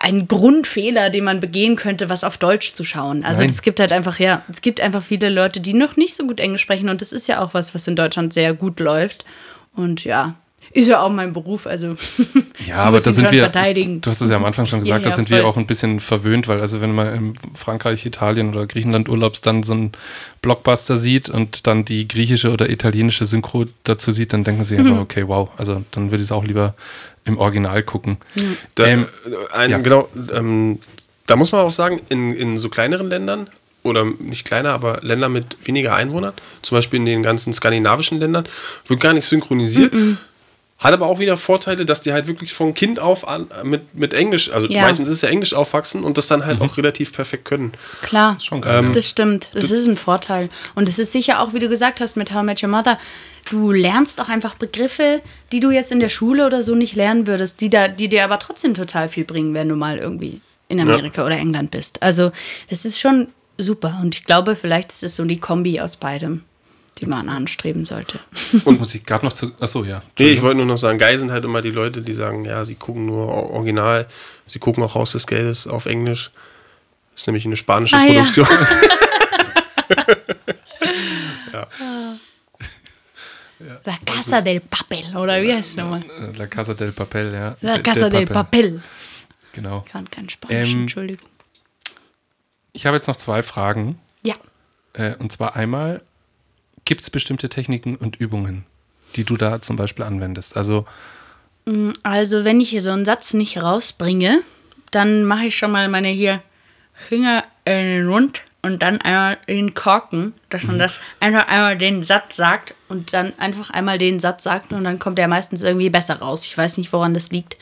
ein 0.00 0.28
Grundfehler, 0.28 1.10
den 1.10 1.24
man 1.24 1.40
begehen 1.40 1.76
könnte, 1.76 2.08
was 2.08 2.24
auf 2.24 2.38
Deutsch 2.38 2.72
zu 2.74 2.84
schauen. 2.84 3.24
Also 3.24 3.42
es 3.42 3.62
gibt 3.62 3.80
halt 3.80 3.92
einfach, 3.92 4.18
ja, 4.18 4.42
es 4.50 4.62
gibt 4.62 4.80
einfach 4.80 5.02
viele 5.02 5.28
Leute, 5.28 5.60
die 5.60 5.74
noch 5.74 5.96
nicht 5.96 6.14
so 6.16 6.26
gut 6.26 6.40
Englisch 6.40 6.62
sprechen. 6.62 6.88
Und 6.88 7.00
das 7.00 7.12
ist 7.12 7.26
ja 7.28 7.42
auch 7.42 7.54
was, 7.54 7.74
was 7.74 7.86
in 7.88 7.96
Deutschland 7.96 8.32
sehr 8.32 8.54
gut 8.54 8.80
läuft. 8.80 9.24
Und 9.74 10.04
ja, 10.04 10.34
ist 10.72 10.88
ja 10.88 11.02
auch 11.02 11.10
mein 11.10 11.32
Beruf, 11.32 11.66
also 11.66 11.94
ja, 12.66 12.76
aber 12.76 12.98
da 12.98 13.12
sind 13.12 13.30
wir, 13.30 13.40
verteidigen. 13.40 14.00
du 14.00 14.10
hast 14.10 14.20
es 14.20 14.30
ja 14.30 14.36
am 14.36 14.44
Anfang 14.44 14.66
schon 14.66 14.80
gesagt, 14.80 14.98
Ja, 14.98 15.04
da 15.04 15.10
ja, 15.10 15.14
sind 15.16 15.30
wir 15.30 15.38
voll. 15.42 15.46
auch 15.46 15.56
ein 15.56 15.66
bisschen 15.66 16.00
verwöhnt, 16.00 16.48
weil 16.48 16.60
also 16.60 16.80
wenn 16.80 16.92
man 16.94 17.14
in 17.14 17.34
Frankreich, 17.54 18.04
Italien 18.06 18.48
oder 18.48 18.66
Griechenland 18.66 19.08
Urlaubs 19.08 19.40
dann 19.40 19.62
so 19.62 19.72
einen 19.74 19.92
Blockbuster 20.42 20.96
sieht 20.96 21.28
und 21.28 21.66
dann 21.66 21.84
die 21.84 22.08
griechische 22.08 22.50
oder 22.50 22.70
italienische 22.70 23.26
Synchro 23.26 23.66
dazu 23.84 24.10
sieht, 24.10 24.32
dann 24.32 24.42
denken 24.42 24.64
sie 24.64 24.76
Mhm. 24.76 24.86
einfach, 24.86 25.00
okay, 25.02 25.28
wow, 25.28 25.50
also 25.56 25.82
dann 25.92 26.10
würde 26.10 26.22
ich 26.22 26.28
es 26.28 26.32
auch 26.32 26.44
lieber 26.44 26.74
im 27.24 27.38
Original 27.38 27.82
gucken. 27.82 28.18
Da, 28.74 28.86
Ähm, 28.86 29.06
äh, 29.26 29.54
ein, 29.54 29.70
ja. 29.70 29.78
Genau, 29.78 30.08
ähm, 30.32 30.78
da 31.26 31.36
muss 31.36 31.52
man 31.52 31.62
auch 31.62 31.72
sagen, 31.72 32.00
in, 32.08 32.34
in 32.34 32.58
so 32.58 32.68
kleineren 32.68 33.08
Ländern, 33.08 33.48
oder 33.82 34.04
nicht 34.04 34.44
kleiner, 34.46 34.70
aber 34.70 34.98
Länder 35.02 35.28
mit 35.28 35.58
weniger 35.64 35.94
Einwohnern, 35.94 36.32
zum 36.62 36.76
Beispiel 36.76 36.98
in 36.98 37.06
den 37.06 37.22
ganzen 37.22 37.52
skandinavischen 37.52 38.18
Ländern, 38.18 38.46
wird 38.86 39.00
gar 39.00 39.12
nicht 39.12 39.26
synchronisiert. 39.26 39.92
Hat 40.78 40.92
aber 40.92 41.06
auch 41.06 41.18
wieder 41.20 41.36
Vorteile, 41.36 41.86
dass 41.86 42.02
die 42.02 42.12
halt 42.12 42.26
wirklich 42.26 42.52
von 42.52 42.74
Kind 42.74 42.98
auf 42.98 43.26
an 43.28 43.46
mit, 43.62 43.94
mit 43.94 44.12
Englisch, 44.12 44.50
also 44.50 44.66
Ja. 44.68 44.82
meistens 44.82 45.06
ist 45.08 45.14
es 45.14 45.20
ja 45.22 45.28
Englisch 45.28 45.54
aufwachsen 45.54 46.02
und 46.04 46.18
das 46.18 46.26
dann 46.26 46.44
halt 46.44 46.60
auch 46.60 46.76
relativ 46.76 47.12
perfekt 47.12 47.44
können. 47.44 47.72
Klar. 48.02 48.36
Schon 48.40 48.60
geil. 48.60 48.82
ja. 48.84 48.90
Das 48.90 49.08
stimmt, 49.08 49.50
das 49.54 49.70
ist 49.70 49.86
ein 49.86 49.96
Vorteil. 49.96 50.50
Und 50.74 50.88
es 50.88 50.98
ist 50.98 51.12
sicher 51.12 51.40
auch, 51.40 51.54
wie 51.54 51.60
du 51.60 51.68
gesagt 51.68 52.00
hast, 52.00 52.16
mit 52.16 52.34
How 52.34 52.42
I 52.42 52.46
Met 52.46 52.62
Your 52.62 52.68
Mother, 52.70 52.98
du 53.50 53.70
lernst 53.70 54.20
auch 54.20 54.28
einfach 54.28 54.56
Begriffe, 54.56 55.22
die 55.52 55.60
du 55.60 55.70
jetzt 55.70 55.92
in 55.92 56.00
der 56.00 56.08
Schule 56.08 56.44
oder 56.44 56.62
so 56.62 56.74
nicht 56.74 56.96
lernen 56.96 57.26
würdest, 57.26 57.60
die, 57.60 57.70
da, 57.70 57.86
die 57.88 58.08
dir 58.08 58.24
aber 58.24 58.38
trotzdem 58.40 58.74
total 58.74 59.08
viel 59.08 59.24
bringen, 59.24 59.54
wenn 59.54 59.68
du 59.68 59.76
mal 59.76 59.98
irgendwie 59.98 60.40
in 60.68 60.80
Amerika 60.80 61.24
oder 61.24 61.36
England 61.36 61.70
bist. 61.70 62.02
Also 62.02 62.32
das 62.68 62.84
ist 62.84 62.98
schon 62.98 63.28
super. 63.58 64.00
Und 64.02 64.16
ich 64.16 64.24
glaube, 64.24 64.56
vielleicht 64.56 64.90
ist 64.90 65.04
es 65.04 65.14
so 65.16 65.24
die 65.24 65.38
Kombi 65.38 65.78
aus 65.80 65.96
beidem, 65.96 66.42
die 66.98 67.06
man 67.06 67.28
anstreben 67.28 67.84
sollte. 67.84 68.20
Und 68.64 68.78
muss 68.78 68.94
ich 68.94 69.04
gerade 69.04 69.24
noch 69.26 69.32
zu. 69.32 69.52
Achso, 69.60 69.82
ja. 69.84 70.02
Nee, 70.18 70.28
ich 70.28 70.42
wollte 70.42 70.56
nur 70.58 70.66
noch 70.66 70.76
sagen, 70.76 70.98
geil 70.98 71.18
sind 71.18 71.32
halt 71.32 71.44
immer 71.44 71.60
die 71.62 71.70
Leute, 71.72 72.02
die 72.02 72.12
sagen, 72.12 72.44
ja, 72.44 72.64
sie 72.64 72.76
gucken 72.76 73.06
nur 73.06 73.28
Or- 73.28 73.50
Original, 73.50 74.06
sie 74.46 74.58
gucken 74.60 74.82
auch 74.84 74.94
Haus 74.94 75.12
des 75.12 75.26
Geldes 75.26 75.66
auf 75.66 75.86
Englisch. 75.86 76.30
Das 77.12 77.22
ist 77.22 77.26
nämlich 77.26 77.46
eine 77.46 77.56
spanische 77.56 77.96
Ah, 77.96 78.04
ja. 78.04 78.12
Produktion. 78.22 78.46
La 83.84 83.96
Casa 84.04 84.40
del 84.40 84.60
Papel, 84.60 85.16
oder 85.16 85.40
wie 85.42 85.52
heißt 85.52 85.70
es 85.70 85.76
nochmal? 85.76 86.02
La 86.36 86.46
Casa 86.46 86.74
del 86.74 86.92
Papel, 86.92 87.32
ja. 87.32 87.56
La 87.60 87.78
Casa 87.78 88.08
del 88.10 88.26
Papel. 88.26 88.82
Genau. 89.52 89.82
Ich 89.86 89.92
kann 89.92 90.10
kein 90.10 90.28
Spanisch, 90.28 90.72
Ähm, 90.72 90.80
Entschuldigung. 90.82 91.28
Ich 92.72 92.86
habe 92.86 92.96
jetzt 92.96 93.06
noch 93.06 93.16
zwei 93.16 93.42
Fragen. 93.42 93.98
Ja. 94.24 94.34
Äh, 94.94 95.14
und 95.16 95.30
zwar 95.30 95.54
einmal, 95.54 96.02
gibt 96.84 97.02
es 97.02 97.10
bestimmte 97.10 97.48
Techniken 97.48 97.96
und 97.96 98.16
Übungen, 98.16 98.64
die 99.16 99.24
du 99.24 99.36
da 99.36 99.60
zum 99.60 99.76
Beispiel 99.76 100.04
anwendest? 100.04 100.56
Also, 100.56 100.86
Also, 102.02 102.44
wenn 102.44 102.60
ich 102.60 102.70
hier 102.70 102.82
so 102.82 102.90
einen 102.90 103.04
Satz 103.04 103.34
nicht 103.34 103.62
rausbringe, 103.62 104.40
dann 104.90 105.24
mache 105.24 105.46
ich 105.46 105.56
schon 105.56 105.70
mal 105.70 105.88
meine 105.88 106.08
hier 106.08 106.42
Finger 107.08 107.44
in 107.64 107.74
den 107.74 108.06
Mund 108.06 108.42
und 108.62 108.82
dann 108.82 109.00
einmal 109.00 109.38
den 109.48 109.74
Korken, 109.74 110.32
dass 110.50 110.64
man 110.64 110.78
das 110.78 110.94
einfach 111.20 111.48
einmal 111.48 111.76
den 111.76 112.04
Satz 112.04 112.36
sagt 112.36 112.74
und 112.88 113.12
dann 113.12 113.38
einfach 113.38 113.70
einmal 113.70 113.98
den 113.98 114.20
Satz 114.20 114.44
sagt 114.44 114.72
und 114.72 114.84
dann 114.84 114.98
kommt 114.98 115.18
der 115.18 115.28
meistens 115.28 115.62
irgendwie 115.62 115.90
besser 115.90 116.16
raus. 116.16 116.44
Ich 116.44 116.56
weiß 116.56 116.78
nicht, 116.78 116.92
woran 116.92 117.14
das 117.14 117.30
liegt. 117.30 117.56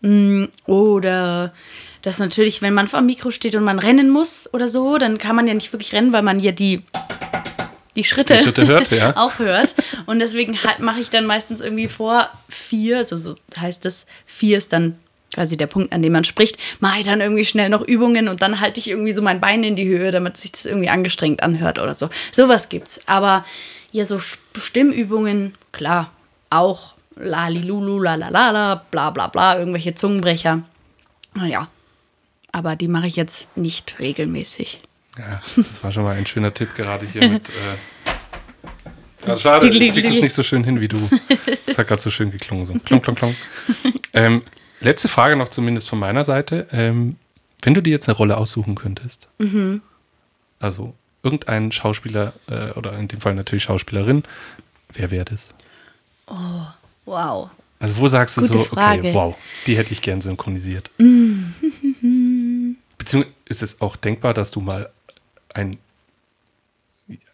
Mm, 0.00 0.46
Oder 0.66 1.52
dass 2.02 2.18
natürlich, 2.18 2.62
wenn 2.62 2.74
man 2.74 2.88
vor 2.88 3.00
dem 3.00 3.06
Mikro 3.06 3.30
steht 3.30 3.54
und 3.54 3.62
man 3.62 3.78
rennen 3.78 4.10
muss 4.10 4.52
oder 4.52 4.68
so, 4.68 4.98
dann 4.98 5.18
kann 5.18 5.36
man 5.36 5.46
ja 5.46 5.54
nicht 5.54 5.72
wirklich 5.72 5.92
rennen, 5.92 6.12
weil 6.12 6.22
man 6.22 6.40
ja 6.40 6.50
die 6.50 6.82
die 7.96 8.04
Schritte, 8.04 8.36
Die 8.36 8.42
Schritte 8.42 8.66
hört, 8.66 8.90
ja. 8.90 9.16
auch 9.16 9.38
hört. 9.38 9.74
Und 10.06 10.18
deswegen 10.18 10.62
halt 10.62 10.80
mache 10.80 11.00
ich 11.00 11.10
dann 11.10 11.26
meistens 11.26 11.60
irgendwie 11.60 11.88
vor 11.88 12.30
vier, 12.48 12.98
also 12.98 13.16
so 13.16 13.36
heißt 13.56 13.84
es, 13.86 14.06
vier 14.24 14.58
ist 14.58 14.72
dann 14.72 14.98
quasi 15.34 15.56
der 15.56 15.66
Punkt, 15.66 15.92
an 15.92 16.02
dem 16.02 16.12
man 16.12 16.24
spricht, 16.24 16.58
mache 16.80 17.00
ich 17.00 17.06
dann 17.06 17.20
irgendwie 17.20 17.44
schnell 17.44 17.68
noch 17.68 17.82
Übungen 17.82 18.28
und 18.28 18.42
dann 18.42 18.60
halte 18.60 18.80
ich 18.80 18.90
irgendwie 18.90 19.12
so 19.12 19.22
mein 19.22 19.40
Bein 19.40 19.64
in 19.64 19.76
die 19.76 19.88
Höhe, 19.88 20.10
damit 20.10 20.36
sich 20.36 20.52
das 20.52 20.66
irgendwie 20.66 20.90
angestrengt 20.90 21.42
anhört 21.42 21.78
oder 21.78 21.94
so. 21.94 22.08
Sowas 22.32 22.68
gibt's. 22.68 23.00
Aber 23.06 23.44
ja, 23.92 24.04
so 24.04 24.20
Stimmübungen, 24.20 25.54
klar, 25.72 26.12
auch 26.50 26.94
lalilulu, 27.16 27.98
lalalala, 27.98 28.84
bla 28.90 29.10
bla 29.10 29.28
bla, 29.28 29.58
irgendwelche 29.58 29.94
Zungenbrecher. 29.94 30.62
Naja, 31.34 31.68
aber 32.52 32.76
die 32.76 32.88
mache 32.88 33.06
ich 33.06 33.16
jetzt 33.16 33.54
nicht 33.56 33.98
regelmäßig. 33.98 34.78
Ja, 35.18 35.42
das 35.56 35.82
war 35.82 35.92
schon 35.92 36.04
mal 36.04 36.16
ein 36.16 36.26
schöner 36.26 36.52
Tipp 36.54 36.74
gerade 36.74 37.06
hier 37.06 37.28
mit. 37.28 37.48
Äh, 37.48 39.26
ja, 39.26 39.36
schade, 39.36 39.70
du 39.70 39.78
kriegst 39.78 39.98
es 39.98 40.22
nicht 40.22 40.32
so 40.32 40.42
schön 40.42 40.64
hin 40.64 40.80
wie 40.80 40.88
du. 40.88 40.98
Das 41.66 41.78
hat 41.78 41.88
gerade 41.88 42.00
so 42.00 42.10
schön 42.10 42.30
geklungen. 42.30 42.66
So. 42.66 42.74
Klong, 42.74 43.02
klong, 43.02 43.16
klong. 43.16 43.34
Ähm, 44.14 44.42
letzte 44.80 45.08
Frage 45.08 45.36
noch 45.36 45.48
zumindest 45.48 45.88
von 45.88 45.98
meiner 45.98 46.22
Seite. 46.22 46.66
Ähm, 46.70 47.16
wenn 47.62 47.72
du 47.72 47.80
dir 47.80 47.92
jetzt 47.92 48.10
eine 48.10 48.16
Rolle 48.16 48.36
aussuchen 48.36 48.74
könntest, 48.74 49.28
also 50.58 50.94
irgendein 51.22 51.72
Schauspieler 51.72 52.34
äh, 52.48 52.72
oder 52.72 52.98
in 52.98 53.08
dem 53.08 53.22
Fall 53.22 53.34
natürlich 53.34 53.62
Schauspielerin, 53.62 54.24
wer 54.92 55.10
wäre 55.10 55.24
das? 55.24 55.48
Wow. 57.06 57.48
Also 57.78 57.96
wo 57.96 58.06
sagst 58.06 58.36
du 58.36 58.42
Gute 58.42 58.52
so, 58.52 58.60
Frage. 58.60 59.00
okay, 59.00 59.14
wow, 59.14 59.34
die 59.66 59.76
hätte 59.76 59.92
ich 59.92 60.02
gern 60.02 60.20
synchronisiert? 60.20 60.90
Beziehungsweise 62.98 63.34
ist 63.46 63.62
es 63.62 63.80
auch 63.80 63.96
denkbar, 63.96 64.34
dass 64.34 64.50
du 64.50 64.60
mal 64.60 64.90
ein, 65.54 65.78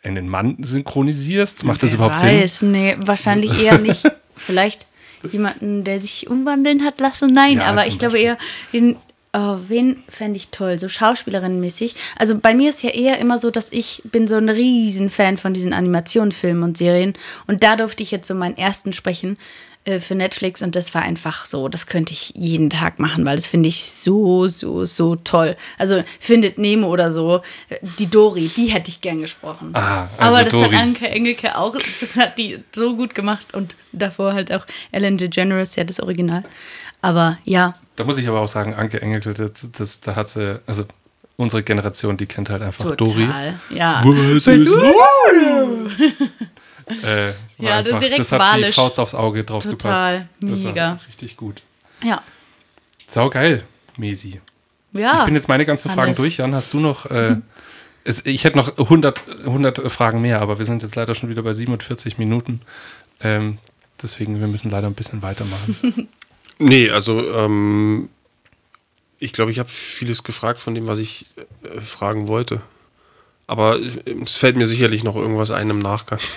einen 0.03 0.29
Mann 0.29 0.57
synchronisierst? 0.61 1.65
Macht 1.65 1.83
das 1.83 1.93
Wer 1.93 1.97
überhaupt 1.99 2.21
Sinn? 2.21 2.29
weiß, 2.29 2.63
nee, 2.63 2.97
wahrscheinlich 2.99 3.63
eher 3.63 3.79
nicht. 3.79 4.05
Vielleicht 4.37 4.87
jemanden, 5.31 5.85
der 5.85 5.99
sich 6.01 6.29
umwandeln 6.29 6.85
hat 6.85 7.01
lassen. 7.01 7.33
Nein, 7.33 7.59
Ja, 7.59 7.67
aber 7.67 7.87
ich 7.87 7.99
glaube 7.99 8.13
Beispiel. 8.15 8.31
eher, 8.31 8.39
den, 8.73 8.97
oh, 9.33 9.57
wen 9.67 10.03
fände 10.09 10.37
ich 10.37 10.49
toll? 10.49 10.79
So 10.79 10.89
Schauspielerinnenmäßig. 10.89 11.95
Also 12.19 12.39
bei 12.39 12.55
mir 12.55 12.71
ist 12.71 12.83
ja 12.83 12.91
eher 12.91 13.19
immer 13.19 13.39
so, 13.39 13.51
dass 13.51 13.73
ich 13.73 14.03
bin 14.05 14.29
so 14.29 14.37
ein 14.37 14.49
Riesenfan 14.49 15.37
von 15.37 15.55
diesen 15.55 15.73
Animationsfilmen 15.73 16.63
und 16.63 16.77
Serien. 16.79 17.15
Und 17.47 17.63
da 17.65 17.77
durfte 17.77 18.03
ich 18.03 18.11
jetzt 18.11 18.29
so 18.29 18.35
meinen 18.35 18.57
ersten 18.57 18.93
sprechen 18.93 19.37
äh, 19.85 20.01
für 20.01 20.15
Netflix 20.15 20.63
und 20.63 20.77
das 20.77 20.95
war 20.95 21.03
einfach 21.03 21.47
so, 21.47 21.69
das 21.69 21.87
könnte 21.87 22.13
ich 22.13 22.33
jeden 22.37 22.71
Tag 22.71 22.99
machen, 22.99 23.25
weil 23.25 23.37
das 23.37 23.47
finde 23.47 23.69
ich 23.69 23.85
so, 23.91 24.47
so, 24.49 24.85
so 24.85 25.17
toll. 25.17 25.57
Also 25.79 26.03
findet 26.21 26.59
Nemo 26.59 26.89
oder 26.89 27.11
so, 27.13 27.43
die 27.99 28.07
Dori, 28.09 28.51
die 28.55 28.67
hätte 28.67 28.89
ich 28.91 29.01
gern 29.01 29.21
gesprochen. 29.21 29.71
Ah, 29.75 30.09
also 30.19 30.37
Aber 30.37 30.45
das 30.45 30.53
Dori. 30.53 30.71
hat 30.71 30.83
Anke 30.83 31.09
Engelke 31.09 31.57
auch, 31.57 31.77
das 32.01 32.17
hat 32.17 32.39
die 32.39 32.59
so 32.75 32.97
gut 32.97 33.15
gemacht 33.15 33.55
und 33.55 33.75
davor 33.93 34.35
halt 34.35 34.53
auch 34.53 34.67
Ellen 34.93 35.17
DeGeneres, 35.17 35.77
ja 35.77 35.85
das 35.85 36.01
Original. 36.01 36.43
Aber 37.01 37.39
ja, 37.45 37.75
Da 37.97 38.05
muss 38.05 38.19
ich 38.19 38.29
aber 38.29 38.41
auch 38.41 38.49
sagen, 38.49 38.75
Anke 38.75 39.01
Engelke, 39.01 39.33
das, 39.35 39.53
das, 39.73 40.01
da 40.01 40.17
hat 40.17 40.31
sie, 40.31 40.61
also 40.67 40.85
unsere 41.37 41.63
Generation, 41.63 42.17
die 42.17 42.27
kennt 42.27 42.51
halt 42.51 42.63
einfach 42.63 42.97
Dori. 42.97 43.27
total. 43.27 43.61
Ja. 43.71 44.03
Was 44.05 44.47
ist 44.47 44.49
Äh, 46.91 47.33
Ja, 47.59 47.79
das 47.79 47.87
einfach, 47.89 48.01
direkt 48.01 48.21
das 48.21 48.33
hat 48.33 48.41
walisch. 48.41 48.67
die 48.69 48.73
Faust 48.75 49.01
aufs 49.01 49.15
Auge 49.15 49.43
drauf 49.45 49.65
Total, 49.65 50.29
gepasst. 50.41 50.53
Das 50.53 50.61
mega. 50.61 50.99
richtig 51.09 51.37
gut. 51.37 51.63
Ja. 52.05 52.23
Sau 53.09 53.29
geil, 53.31 53.65
Mesi. 53.97 54.41
Ja. 54.93 55.21
Ich 55.21 55.25
bin 55.25 55.35
jetzt 55.35 55.49
meine 55.49 55.67
ganzen 55.67 55.91
Fragen 55.91 56.15
durch. 56.15 56.37
Jan, 56.37 56.55
hast 56.55 56.73
du 56.73 56.79
noch? 56.81 57.07
Äh, 57.07 57.37
es, 58.05 58.25
ich 58.27 58.45
hätte 58.45 58.57
noch 58.57 58.79
100, 58.79 59.21
100 59.45 59.91
Fragen 59.91 60.21
mehr, 60.21 60.41
aber 60.41 60.59
wir 60.59 60.65
sind 60.67 60.83
jetzt 60.83 60.95
leider 60.95 61.15
schon 61.15 61.29
wieder 61.31 61.43
bei 61.43 61.53
47 61.53 62.17
Minuten. 62.19 62.61
Ähm, 63.21 63.59
deswegen, 64.01 64.39
wir 64.39 64.47
müssen 64.47 64.71
leider 64.71 64.87
ein 64.87 64.95
bisschen 64.95 65.23
weitermachen. 65.23 66.09
Nee, 66.61 66.91
also 66.91 67.19
ähm, 67.37 68.09
ich 69.21 69.33
glaube, 69.33 69.53
ich 69.53 69.61
habe 69.61 69.69
vieles 69.69 70.25
gefragt 70.25 70.59
von 70.59 70.75
dem, 70.75 70.89
was 70.89 70.99
ich 70.99 71.27
äh, 71.63 71.81
fragen 71.81 72.27
wollte. 72.27 72.61
Aber 73.51 73.79
es 74.25 74.37
fällt 74.37 74.57
mir 74.57 74.67
sicherlich 74.67 75.03
noch 75.05 75.17
irgendwas 75.17 75.51
ein 75.51 75.69
im 75.71 75.79
Nachgang. 75.81 76.21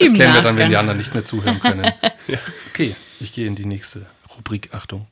Das 0.00 0.12
klären 0.14 0.34
wir 0.34 0.42
dann, 0.42 0.56
wenn 0.56 0.68
die 0.68 0.76
anderen 0.76 0.98
nicht 0.98 1.14
mehr 1.14 1.22
zuhören 1.22 1.60
können. 1.60 1.88
Okay, 2.72 2.96
ich 3.20 3.32
gehe 3.32 3.46
in 3.46 3.54
die 3.54 3.64
nächste 3.66 4.06
Rubrik. 4.36 4.70
Achtung. 4.72 5.06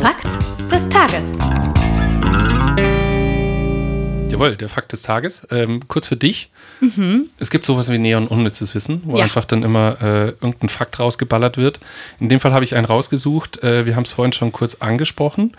Fakt 0.00 0.24
des 0.72 0.88
Tages. 0.88 1.26
Jawohl, 4.30 4.56
der 4.56 4.68
Fakt 4.70 4.92
des 4.92 5.02
Tages. 5.02 5.46
Ähm, 5.50 5.86
kurz 5.88 6.06
für 6.06 6.16
dich. 6.16 6.50
Es 7.38 7.50
gibt 7.50 7.66
sowas 7.66 7.90
wie 7.90 7.98
Neon 7.98 8.26
unnützes 8.28 8.74
Wissen, 8.74 9.02
wo 9.04 9.18
Ja. 9.18 9.24
einfach 9.24 9.44
dann 9.44 9.62
immer 9.62 10.00
äh, 10.00 10.28
irgendein 10.28 10.70
Fakt 10.70 10.98
rausgeballert 10.98 11.58
wird. 11.58 11.80
In 12.18 12.30
dem 12.30 12.40
Fall 12.40 12.52
habe 12.54 12.64
ich 12.64 12.74
einen 12.74 12.86
rausgesucht. 12.86 13.62
Äh, 13.62 13.84
wir 13.84 13.94
haben 13.96 14.04
es 14.04 14.12
vorhin 14.12 14.32
schon 14.32 14.52
kurz 14.52 14.76
angesprochen. 14.76 15.54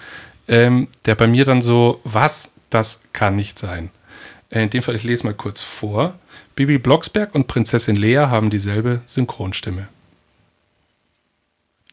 Ähm, 0.47 0.87
der 1.05 1.13
bei 1.15 1.27
mir 1.27 1.45
dann 1.45 1.61
so, 1.61 1.99
was, 2.03 2.53
das 2.71 3.01
kann 3.13 3.35
nicht 3.35 3.59
sein. 3.59 3.91
Äh, 4.49 4.63
in 4.63 4.69
dem 4.71 4.81
Fall, 4.83 4.95
ich 4.95 5.03
lese 5.03 5.23
mal 5.23 5.33
kurz 5.35 5.61
vor. 5.61 6.15
Bibi 6.55 6.77
Blocksberg 6.79 7.33
und 7.35 7.47
Prinzessin 7.47 7.95
Lea 7.95 8.17
haben 8.27 8.49
dieselbe 8.49 9.01
Synchronstimme. 9.05 9.87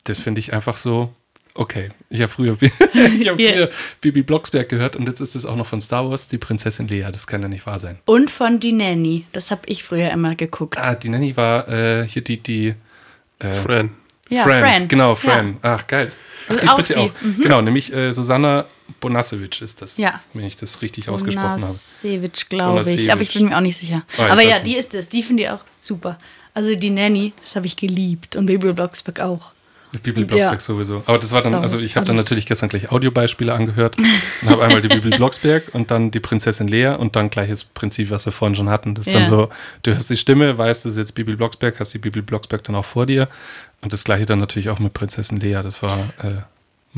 Das 0.04 0.18
finde 0.18 0.40
ich 0.40 0.52
einfach 0.52 0.76
so, 0.76 1.12
okay. 1.54 1.90
Ich 2.08 2.20
habe 2.22 2.32
früher, 2.32 2.56
ich 2.60 3.28
hab 3.28 3.38
Ja. 3.38 3.52
früher 3.52 3.70
Bibi 4.00 4.22
Blocksberg 4.22 4.68
gehört 4.68 4.96
und 4.96 5.06
jetzt 5.06 5.20
ist 5.20 5.34
es 5.34 5.44
auch 5.44 5.56
noch 5.56 5.66
von 5.66 5.80
Star 5.80 6.08
Wars, 6.08 6.28
die 6.28 6.38
Prinzessin 6.38 6.88
Lea. 6.88 7.06
Das 7.12 7.26
kann 7.26 7.42
ja 7.42 7.48
nicht 7.48 7.66
wahr 7.66 7.78
sein. 7.78 7.98
Und 8.06 8.30
von 8.30 8.58
Die 8.60 8.72
Nanny. 8.72 9.26
Das 9.32 9.50
habe 9.50 9.62
ich 9.66 9.84
früher 9.84 10.10
immer 10.10 10.34
geguckt. 10.34 10.78
Ah, 10.78 10.94
die 10.94 11.08
Nanny 11.10 11.36
war 11.36 11.68
äh, 11.68 12.06
hier 12.08 12.22
die, 12.22 12.38
die 12.42 12.74
äh, 13.38 13.52
Fran. 13.52 13.90
Ja, 14.30 14.44
Fran. 14.44 14.60
Fran. 14.60 14.88
Genau, 14.88 15.10
Ja. 15.10 15.14
Fran. 15.14 15.56
Ach, 15.62 15.86
geil. 15.86 16.10
Ach, 16.48 16.56
die 16.56 16.68
Auch 16.68 16.72
spricht 16.72 16.90
ja 16.90 16.96
die. 16.96 17.10
auch. 17.10 17.42
Genau, 17.42 17.60
nämlich 17.60 17.92
äh, 17.92 18.12
Susanna 18.12 18.64
Bonasewitsch 19.00 19.62
ist 19.62 19.82
das. 19.82 19.96
Ja. 19.96 20.20
Wenn 20.34 20.44
ich 20.44 20.56
das 20.56 20.82
richtig 20.82 21.08
ausgesprochen 21.08 21.48
habe. 21.48 21.60
Bonasewitsch, 21.60 22.48
glaube 22.48 22.90
ich. 22.90 23.12
Aber 23.12 23.20
ich 23.20 23.32
bin 23.32 23.46
mir 23.46 23.56
auch 23.56 23.60
nicht 23.60 23.76
sicher. 23.76 24.02
Ich 24.12 24.20
Aber 24.20 24.42
ja, 24.42 24.58
die 24.58 24.76
ist 24.76 24.94
es. 24.94 25.08
Die 25.08 25.22
finde 25.22 25.44
ich 25.44 25.50
auch 25.50 25.62
super. 25.80 26.18
Also 26.54 26.74
die 26.74 26.90
Nanny, 26.90 27.32
das 27.44 27.56
habe 27.56 27.66
ich 27.66 27.76
geliebt. 27.76 28.34
Und 28.36 28.46
Baby 28.46 28.72
Blocksberg 28.72 29.20
auch. 29.20 29.52
Bibel 30.02 30.24
Blocksberg 30.26 30.52
Ja. 30.54 30.60
sowieso. 30.60 31.02
Aber 31.06 31.18
das 31.18 31.32
war 31.32 31.40
dann, 31.40 31.54
also 31.54 31.78
ich 31.78 31.96
habe 31.96 32.06
dann 32.06 32.16
natürlich 32.16 32.44
gestern 32.44 32.68
gleich 32.68 32.90
Audiobeispiele 32.92 33.52
angehört 33.54 33.96
und 34.42 34.50
habe 34.50 34.62
einmal 34.64 34.82
die 34.82 34.88
Bibel 34.88 35.10
Blocksberg 35.10 35.74
und 35.74 35.90
dann 35.90 36.10
die 36.10 36.20
Prinzessin 36.20 36.68
Lea 36.68 36.88
und 36.98 37.16
dann 37.16 37.30
gleiches 37.30 37.64
Prinzip, 37.64 38.10
was 38.10 38.26
wir 38.26 38.32
vorhin 38.32 38.54
schon 38.54 38.68
hatten. 38.68 38.94
Das 38.94 39.06
ist 39.06 39.14
dann 39.14 39.22
Ja. 39.22 39.28
so, 39.28 39.48
du 39.84 39.94
hörst 39.94 40.10
die 40.10 40.16
Stimme, 40.18 40.58
weißt, 40.58 40.84
das 40.84 40.92
ist 40.92 40.98
jetzt 40.98 41.14
Bibel 41.14 41.36
Blocksberg, 41.36 41.80
hast 41.80 41.94
die 41.94 41.98
Bibel 41.98 42.22
Blocksberg 42.22 42.62
dann 42.64 42.76
auch 42.76 42.84
vor 42.84 43.06
dir. 43.06 43.28
Und 43.80 43.92
das 43.94 44.04
gleiche 44.04 44.26
dann 44.26 44.40
natürlich 44.40 44.68
auch 44.68 44.78
mit 44.78 44.92
Prinzessin 44.92 45.38
Lea. 45.40 45.60
Das 45.62 45.82
war 45.82 45.98
äh, 46.22 46.32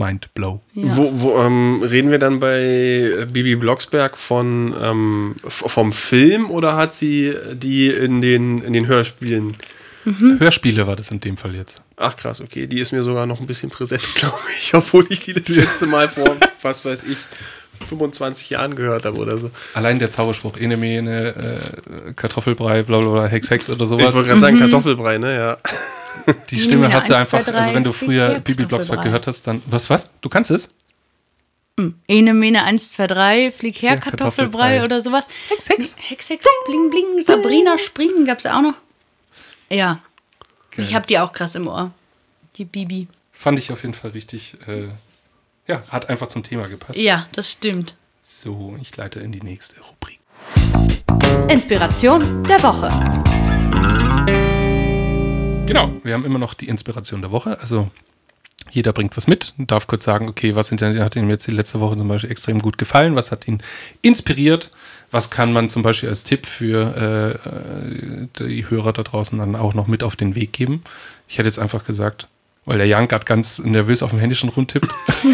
Mind 0.01 0.33
Blow. 0.35 0.61
Ja. 0.75 0.97
Wo, 0.97 1.11
wo 1.13 1.41
ähm, 1.41 1.83
reden 1.83 2.11
wir 2.11 2.19
dann 2.19 2.41
bei 2.41 2.59
äh, 2.61 3.27
Bibi 3.31 3.57
Blocksberg 3.57 4.17
von 4.17 4.75
ähm, 4.81 5.37
vom 5.47 5.93
Film 5.93 6.51
oder 6.51 6.77
hat 6.77 6.95
sie 6.95 7.35
die 7.53 7.89
in 7.89 8.21
den, 8.21 8.63
in 8.63 8.73
den 8.73 8.87
Hörspielen? 8.87 9.57
Hörspiele 10.39 10.87
war 10.87 10.97
das 10.97 11.11
in 11.11 11.21
dem 11.21 11.37
Fall 11.37 11.55
jetzt. 11.55 11.83
Ach 11.97 12.17
krass, 12.17 12.41
okay, 12.41 12.67
die 12.67 12.81
ist 12.81 12.93
mir 12.93 13.03
sogar 13.03 13.27
noch 13.27 13.41
ein 13.41 13.47
bisschen 13.47 13.69
präsent, 13.69 14.03
glaube 14.15 14.39
ich, 14.59 14.75
obwohl 14.75 15.07
ich 15.11 15.21
die 15.21 15.35
das 15.35 15.49
letzte 15.49 15.87
Mal 15.87 16.09
vor, 16.09 16.37
was 16.63 16.85
weiß 16.87 17.05
ich, 17.05 17.19
25 17.87 18.51
Jahren 18.51 18.75
gehört 18.77 19.05
habe 19.05 19.19
oder 19.19 19.37
so. 19.37 19.51
Allein 19.75 19.99
der 19.99 20.09
Zauberspruch, 20.11 20.57
Ene, 20.57 20.79
Mene, 20.79 21.61
äh, 22.09 22.13
Kartoffelbrei, 22.15 22.83
bla 22.83 22.99
bla 22.99 23.11
bla, 23.11 23.27
Hex, 23.27 23.51
Hex 23.51 23.69
oder 23.69 23.83
Ich 23.83 23.89
sowas. 23.91 24.15
wollte 24.15 24.29
gerade 24.29 24.41
sagen, 24.41 24.59
Kartoffelbrei, 24.59 25.19
ne? 25.19 25.37
Ja. 25.37 25.59
Die 26.51 26.61
Stimme 26.61 26.93
hast 26.93 27.11
du 27.11 27.17
einfach, 27.17 27.47
also 27.47 27.75
wenn 27.75 27.85
du 27.85 27.93
früher 27.93 28.31
vier, 28.31 28.41
Bibi 28.41 28.65
Blocksberg 28.65 28.99
Kartoffelbrei. 28.99 29.05
gehört 29.05 29.27
hast, 29.27 29.47
dann, 29.47 29.63
was, 29.67 29.91
was? 29.91 30.11
Du 30.21 30.29
kannst 30.29 30.51
es? 30.51 30.75
Ene, 32.09 32.35
Mene, 32.35 32.65
1, 32.65 32.93
2, 32.93 33.07
3, 33.07 33.53
Flieg 33.53 33.81
her, 33.83 33.95
Ja, 33.95 33.97
Kartoffelbrei 33.97 34.83
oder 34.85 35.01
sowas. 35.01 35.27
Hex, 35.49 35.69
Hex. 35.71 35.97
Hex, 35.99 36.29
Hex, 36.29 36.47
Bling, 36.67 36.91
Bling, 36.91 37.23
Sabrina 37.23 37.79
Springen 37.79 38.27
gab 38.27 38.39
es 38.39 38.47
auch 38.47 38.61
noch. 38.61 38.75
Ja, 39.71 40.01
Geil. 40.73 40.85
ich 40.85 40.95
habe 40.95 41.07
die 41.07 41.19
auch 41.19 41.33
krass 41.33 41.55
im 41.55 41.69
Ohr. 41.69 41.91
Die 42.57 42.65
Bibi. 42.65 43.09
Fand 43.33 43.59
ich 43.59 43.73
auf 43.73 43.83
jeden 43.83 43.95
Fall 43.95 44.11
richtig, 44.11 44.57
äh, 44.67 44.89
ja, 45.67 45.83
hat 45.91 46.11
einfach 46.11 46.29
zum 46.29 46.43
Thema 46.43 46.69
gepasst. 46.69 46.99
Ja, 46.99 47.27
das 47.33 47.51
stimmt. 47.51 47.95
So, 48.23 48.77
ich 48.81 48.95
leite 48.97 49.21
in 49.21 49.33
die 49.33 49.41
nächste 49.41 49.77
Rubrik. 49.81 50.19
Inspiration 51.49 52.45
der 52.45 52.63
Woche. 52.63 52.91
Genau, 55.71 55.93
wir 56.03 56.15
haben 56.15 56.25
immer 56.25 56.39
noch 56.39 56.55
die 56.55 56.69
Inspiration 56.69 57.21
der 57.21 57.31
Woche. 57.31 57.61
Also 57.61 57.89
jeder 58.71 58.93
bringt 58.93 59.17
was 59.17 59.27
mit 59.27 59.55
und 59.57 59.71
darf 59.71 59.87
kurz 59.87 60.05
sagen, 60.05 60.29
okay, 60.29 60.57
was 60.57 60.73
hat 60.73 61.17
ihm 61.17 61.31
jetzt 61.31 61.47
die 61.47 61.53
letzte 61.53 61.81
Woche 61.81 61.97
zum 61.97 62.09
Beispiel 62.09 62.31
extrem 62.31 62.59
gut 62.59 62.77
gefallen, 62.77 63.15
was 63.15 63.31
hat 63.31 63.47
ihn 63.47 63.63
inspiriert, 64.03 64.71
was 65.11 65.31
kann 65.31 65.53
man 65.53 65.69
zum 65.69 65.83
Beispiel 65.83 66.09
als 66.09 66.25
Tipp 66.25 66.47
für 66.47 67.39
äh, 67.47 68.27
die 68.39 68.69
Hörer 68.69 68.93
da 68.93 69.03
draußen 69.03 69.39
dann 69.39 69.55
auch 69.55 69.75
noch 69.75 69.87
mit 69.87 70.03
auf 70.03 70.17
den 70.17 70.35
Weg 70.35 70.53
geben. 70.53 70.83
Ich 71.29 71.39
hätte 71.39 71.49
jetzt 71.49 71.59
einfach 71.59 71.85
gesagt, 71.85 72.29
weil 72.71 72.79
der 72.79 72.87
Jan 72.87 73.09
gerade 73.09 73.25
ganz 73.25 73.59
nervös 73.59 74.01
auf 74.01 74.11
dem 74.11 74.21
Handy 74.21 74.37
schon 74.37 74.49
rumtippt. 74.49 74.87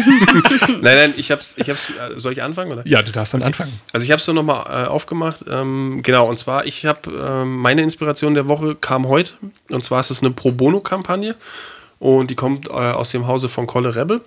Nein, 0.81 0.81
nein, 0.81 1.13
ich 1.17 1.31
hab's, 1.31 1.55
ich 1.59 1.69
hab's, 1.69 1.91
äh, 1.91 2.19
soll 2.19 2.33
ich 2.33 2.41
anfangen, 2.41 2.71
oder? 2.71 2.81
ja, 2.87 3.03
du 3.03 3.11
darfst 3.11 3.35
dann 3.35 3.43
anfangen. 3.43 3.79
Also 3.93 4.03
ich 4.05 4.09
habe 4.09 4.17
es 4.17 4.25
so 4.25 4.33
nochmal 4.33 4.65
äh, 4.65 4.87
aufgemacht. 4.87 5.45
Ähm, 5.47 5.99
genau, 6.01 6.27
und 6.27 6.39
zwar, 6.39 6.65
ich 6.65 6.87
habe, 6.87 7.11
ähm, 7.11 7.57
meine 7.57 7.83
Inspiration 7.83 8.33
der 8.33 8.47
Woche 8.47 8.73
kam 8.73 9.07
heute. 9.07 9.33
Und 9.69 9.83
zwar 9.83 9.99
ist 9.99 10.09
es 10.09 10.23
eine 10.23 10.31
Pro 10.31 10.51
Bono-Kampagne. 10.51 11.35
Und 11.99 12.31
die 12.31 12.35
kommt 12.35 12.69
äh, 12.69 12.71
aus 12.71 13.11
dem 13.11 13.27
Hause 13.27 13.49
von 13.49 13.67
Kolle 13.67 13.95
Rebbe. 13.95 14.21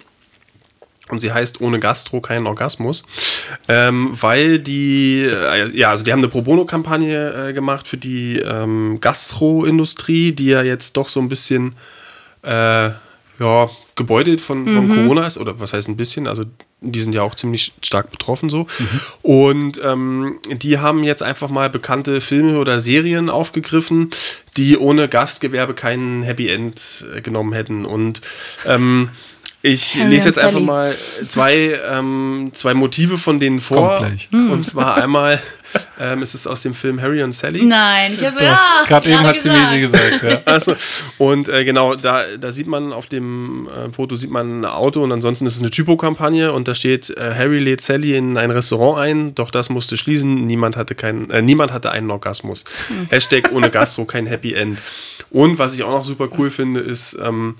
Und 1.08 1.18
sie 1.18 1.32
heißt 1.32 1.60
Ohne 1.60 1.80
Gastro 1.80 2.20
kein 2.20 2.46
Orgasmus. 2.46 3.02
Ähm, 3.66 4.12
weil 4.20 4.60
die, 4.60 5.22
äh, 5.22 5.76
ja, 5.76 5.90
also 5.90 6.04
die 6.04 6.12
haben 6.12 6.20
eine 6.20 6.28
Pro 6.28 6.42
Bono-Kampagne 6.42 7.48
äh, 7.48 7.52
gemacht 7.54 7.88
für 7.88 7.96
die 7.96 8.38
ähm, 8.38 8.98
Gastro-Industrie, 9.00 10.30
die 10.30 10.46
ja 10.46 10.62
jetzt 10.62 10.96
doch 10.96 11.08
so 11.08 11.18
ein 11.18 11.28
bisschen 11.28 11.74
äh, 12.42 12.90
ja, 13.40 13.70
gebeutelt 13.96 14.40
von, 14.40 14.68
von 14.68 14.88
Corona 14.88 15.26
ist, 15.26 15.38
oder 15.38 15.58
was 15.60 15.72
heißt 15.72 15.88
ein 15.88 15.96
bisschen, 15.96 16.26
also 16.26 16.44
die 16.80 17.00
sind 17.00 17.14
ja 17.14 17.22
auch 17.22 17.34
ziemlich 17.34 17.72
stark 17.82 18.10
betroffen 18.10 18.50
so. 18.50 18.66
Und 19.22 19.80
ähm, 19.84 20.38
die 20.50 20.78
haben 20.78 21.04
jetzt 21.04 21.22
einfach 21.22 21.48
mal 21.48 21.70
bekannte 21.70 22.20
Filme 22.20 22.58
oder 22.58 22.80
Serien 22.80 23.30
aufgegriffen, 23.30 24.10
die 24.56 24.78
ohne 24.78 25.08
Gastgewerbe 25.08 25.74
kein 25.74 26.22
Happy 26.22 26.48
End 26.48 27.06
äh, 27.14 27.20
genommen 27.20 27.52
hätten. 27.52 27.84
Und 27.84 28.20
ähm, 28.66 29.10
ich 29.62 29.96
Harry 29.96 30.10
lese 30.10 30.28
jetzt 30.28 30.38
einfach 30.38 30.52
Sally. 30.54 30.64
mal 30.64 30.94
zwei, 31.28 31.80
ähm, 31.90 32.50
zwei 32.54 32.74
Motive 32.74 33.18
von 33.18 33.38
denen 33.38 33.60
vor. 33.60 33.94
Kommt 33.94 33.98
gleich. 33.98 34.28
Und 34.32 34.64
zwar 34.64 34.96
einmal 34.96 35.40
ähm, 36.00 36.22
ist 36.22 36.34
es 36.34 36.46
aus 36.46 36.62
dem 36.62 36.74
Film 36.74 37.00
Harry 37.00 37.22
und 37.22 37.34
Sally. 37.34 37.62
Nein, 37.62 38.14
ich 38.14 38.24
habe 38.24 38.38
so, 38.38 38.44
ja, 38.44 38.82
Gerade 38.86 39.10
eben 39.10 39.20
hat 39.20 39.38
sie 39.38 39.50
Mesi 39.50 39.80
gesagt, 39.80 40.22
ja. 40.22 40.40
Also, 40.46 40.74
und 41.18 41.48
äh, 41.48 41.64
genau, 41.64 41.94
da, 41.94 42.24
da 42.38 42.50
sieht 42.50 42.66
man 42.66 42.92
auf 42.92 43.06
dem 43.06 43.68
äh, 43.68 43.92
Foto 43.92 44.14
sieht 44.14 44.30
man 44.30 44.60
ein 44.60 44.64
Auto 44.64 45.02
und 45.02 45.12
ansonsten 45.12 45.46
ist 45.46 45.56
es 45.56 45.60
eine 45.60 45.70
Typo-Kampagne 45.70 46.52
und 46.52 46.66
da 46.66 46.74
steht, 46.74 47.10
äh, 47.10 47.34
Harry 47.34 47.58
lädt 47.58 47.82
Sally 47.82 48.16
in 48.16 48.38
ein 48.38 48.50
Restaurant 48.50 48.98
ein, 48.98 49.34
doch 49.34 49.50
das 49.50 49.68
musste 49.68 49.96
schließen, 49.96 50.46
niemand 50.46 50.76
hatte, 50.76 50.94
keinen, 50.94 51.30
äh, 51.30 51.42
niemand 51.42 51.72
hatte 51.72 51.90
einen 51.90 52.10
Orgasmus. 52.10 52.64
Hashtag 53.10 53.52
ohne 53.52 53.70
Gastro 53.70 54.04
kein 54.06 54.26
Happy 54.26 54.54
End. 54.54 54.78
Und 55.30 55.58
was 55.58 55.74
ich 55.74 55.82
auch 55.82 55.90
noch 55.92 56.04
super 56.04 56.28
cool 56.38 56.50
finde, 56.50 56.80
ist 56.80 57.18
ähm, 57.22 57.56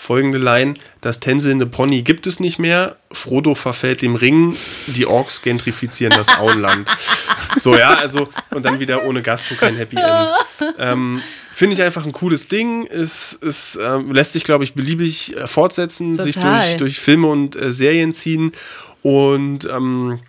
folgende 0.00 0.38
Line, 0.38 0.74
das 1.02 1.20
tänzelnde 1.20 1.66
Pony 1.66 2.00
gibt 2.00 2.26
es 2.26 2.40
nicht 2.40 2.58
mehr, 2.58 2.96
Frodo 3.12 3.54
verfällt 3.54 4.00
dem 4.00 4.14
Ring, 4.14 4.56
die 4.86 5.04
Orks 5.04 5.42
gentrifizieren 5.42 6.14
das 6.16 6.28
Auenland. 6.38 6.88
So, 7.56 7.76
ja, 7.76 7.94
also, 7.94 8.28
und 8.52 8.64
dann 8.64 8.78
wieder 8.78 9.04
ohne 9.04 9.22
Gastro 9.22 9.56
kein 9.56 9.74
Happy 9.74 9.96
End. 9.96 10.30
Ähm, 10.78 11.20
Finde 11.52 11.74
ich 11.74 11.82
einfach 11.82 12.06
ein 12.06 12.12
cooles 12.12 12.46
Ding. 12.46 12.86
Es, 12.86 13.36
es 13.42 13.74
ähm, 13.74 14.12
lässt 14.12 14.34
sich, 14.34 14.44
glaube 14.44 14.62
ich, 14.62 14.74
beliebig 14.74 15.36
äh, 15.36 15.48
fortsetzen, 15.48 16.16
sich 16.20 16.36
Total. 16.36 16.66
durch, 16.68 16.76
durch 16.76 17.00
Filme 17.00 17.26
und 17.26 17.56
äh, 17.56 17.72
Serien 17.72 18.12
ziehen. 18.12 18.52
Und 19.02 19.64
ähm, 19.64 20.20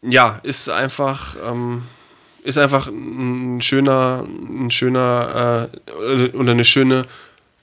ja, 0.00 0.40
ist 0.42 0.70
einfach, 0.70 1.36
ähm, 1.46 1.82
ist 2.44 2.56
einfach 2.56 2.86
ein 2.86 3.60
schöner, 3.60 4.24
ein 4.26 4.70
schöner 4.70 5.68
äh, 6.00 6.30
oder 6.30 6.52
eine 6.52 6.64
schöne 6.64 7.04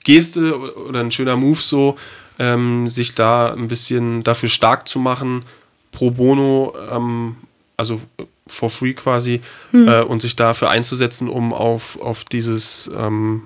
Geste 0.04 0.74
oder 0.88 1.00
ein 1.02 1.12
schöner 1.12 1.36
Move 1.38 1.60
so, 1.60 1.96
ähm, 2.40 2.90
sich 2.90 3.14
da 3.16 3.54
ein 3.54 3.68
bisschen 3.68 4.24
dafür 4.24 4.50
stark 4.50 4.88
zu 4.88 5.00
machen, 5.00 5.44
pro 5.92 6.12
bono, 6.12 6.74
ähm, 6.92 7.36
also 7.78 8.02
for 8.48 8.70
free 8.70 8.94
quasi, 8.94 9.42
äh, 9.74 10.02
und 10.02 10.22
sich 10.22 10.36
dafür 10.36 10.70
einzusetzen, 10.70 11.28
um 11.30 11.54
auf, 11.54 12.00
auf 12.02 12.24
dieses 12.26 12.90
ähm, 12.98 13.44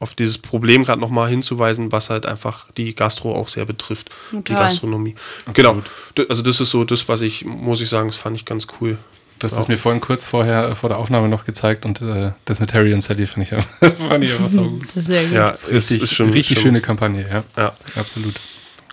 auf 0.00 0.12
dieses 0.12 0.36
Problem 0.36 0.84
gerade 0.84 1.00
nochmal 1.00 1.30
hinzuweisen, 1.30 1.90
was 1.90 2.10
halt 2.10 2.26
einfach 2.26 2.66
die 2.76 2.94
Gastro 2.94 3.34
auch 3.34 3.48
sehr 3.48 3.64
betrifft, 3.64 4.10
die 4.32 4.36
Total. 4.42 4.64
Gastronomie. 4.64 5.14
Genau. 5.54 5.80
D- 6.18 6.26
Also 6.28 6.42
das 6.42 6.60
ist 6.60 6.70
so 6.70 6.84
das, 6.84 7.08
was 7.08 7.22
ich, 7.22 7.46
muss 7.46 7.80
ich 7.80 7.88
sagen, 7.88 8.08
das 8.08 8.16
fand 8.16 8.36
ich 8.36 8.44
ganz 8.44 8.66
cool. 8.80 8.98
Das 9.44 9.52
Ja. 9.52 9.60
ist 9.60 9.68
mir 9.68 9.76
vorhin 9.78 10.00
kurz 10.00 10.26
vorher 10.26 10.74
vor 10.74 10.88
der 10.88 10.98
Aufnahme 10.98 11.28
noch 11.28 11.44
gezeigt 11.44 11.84
und 11.84 12.00
äh, 12.00 12.32
das 12.46 12.60
mit 12.60 12.72
Harry 12.74 12.94
und 12.94 13.02
Sally 13.02 13.26
fand 13.26 13.44
ich, 13.46 13.50
ja- 13.50 13.60
fand 14.08 14.24
ich 14.24 14.32
einfach 14.32 14.48
so 14.48 14.66
gut. 14.66 14.82
Das 14.82 14.96
ist 14.96 15.06
sehr 15.06 15.22
gut. 15.24 15.32
Ja, 15.32 15.50
Das 15.50 15.64
ist 15.64 15.90
richtig, 15.90 16.20
richtig 16.20 16.60
schöne 16.60 16.80
Kampagne, 16.80 17.26
ja. 17.30 17.44
Ja, 17.62 17.72
Absolut. 17.96 18.34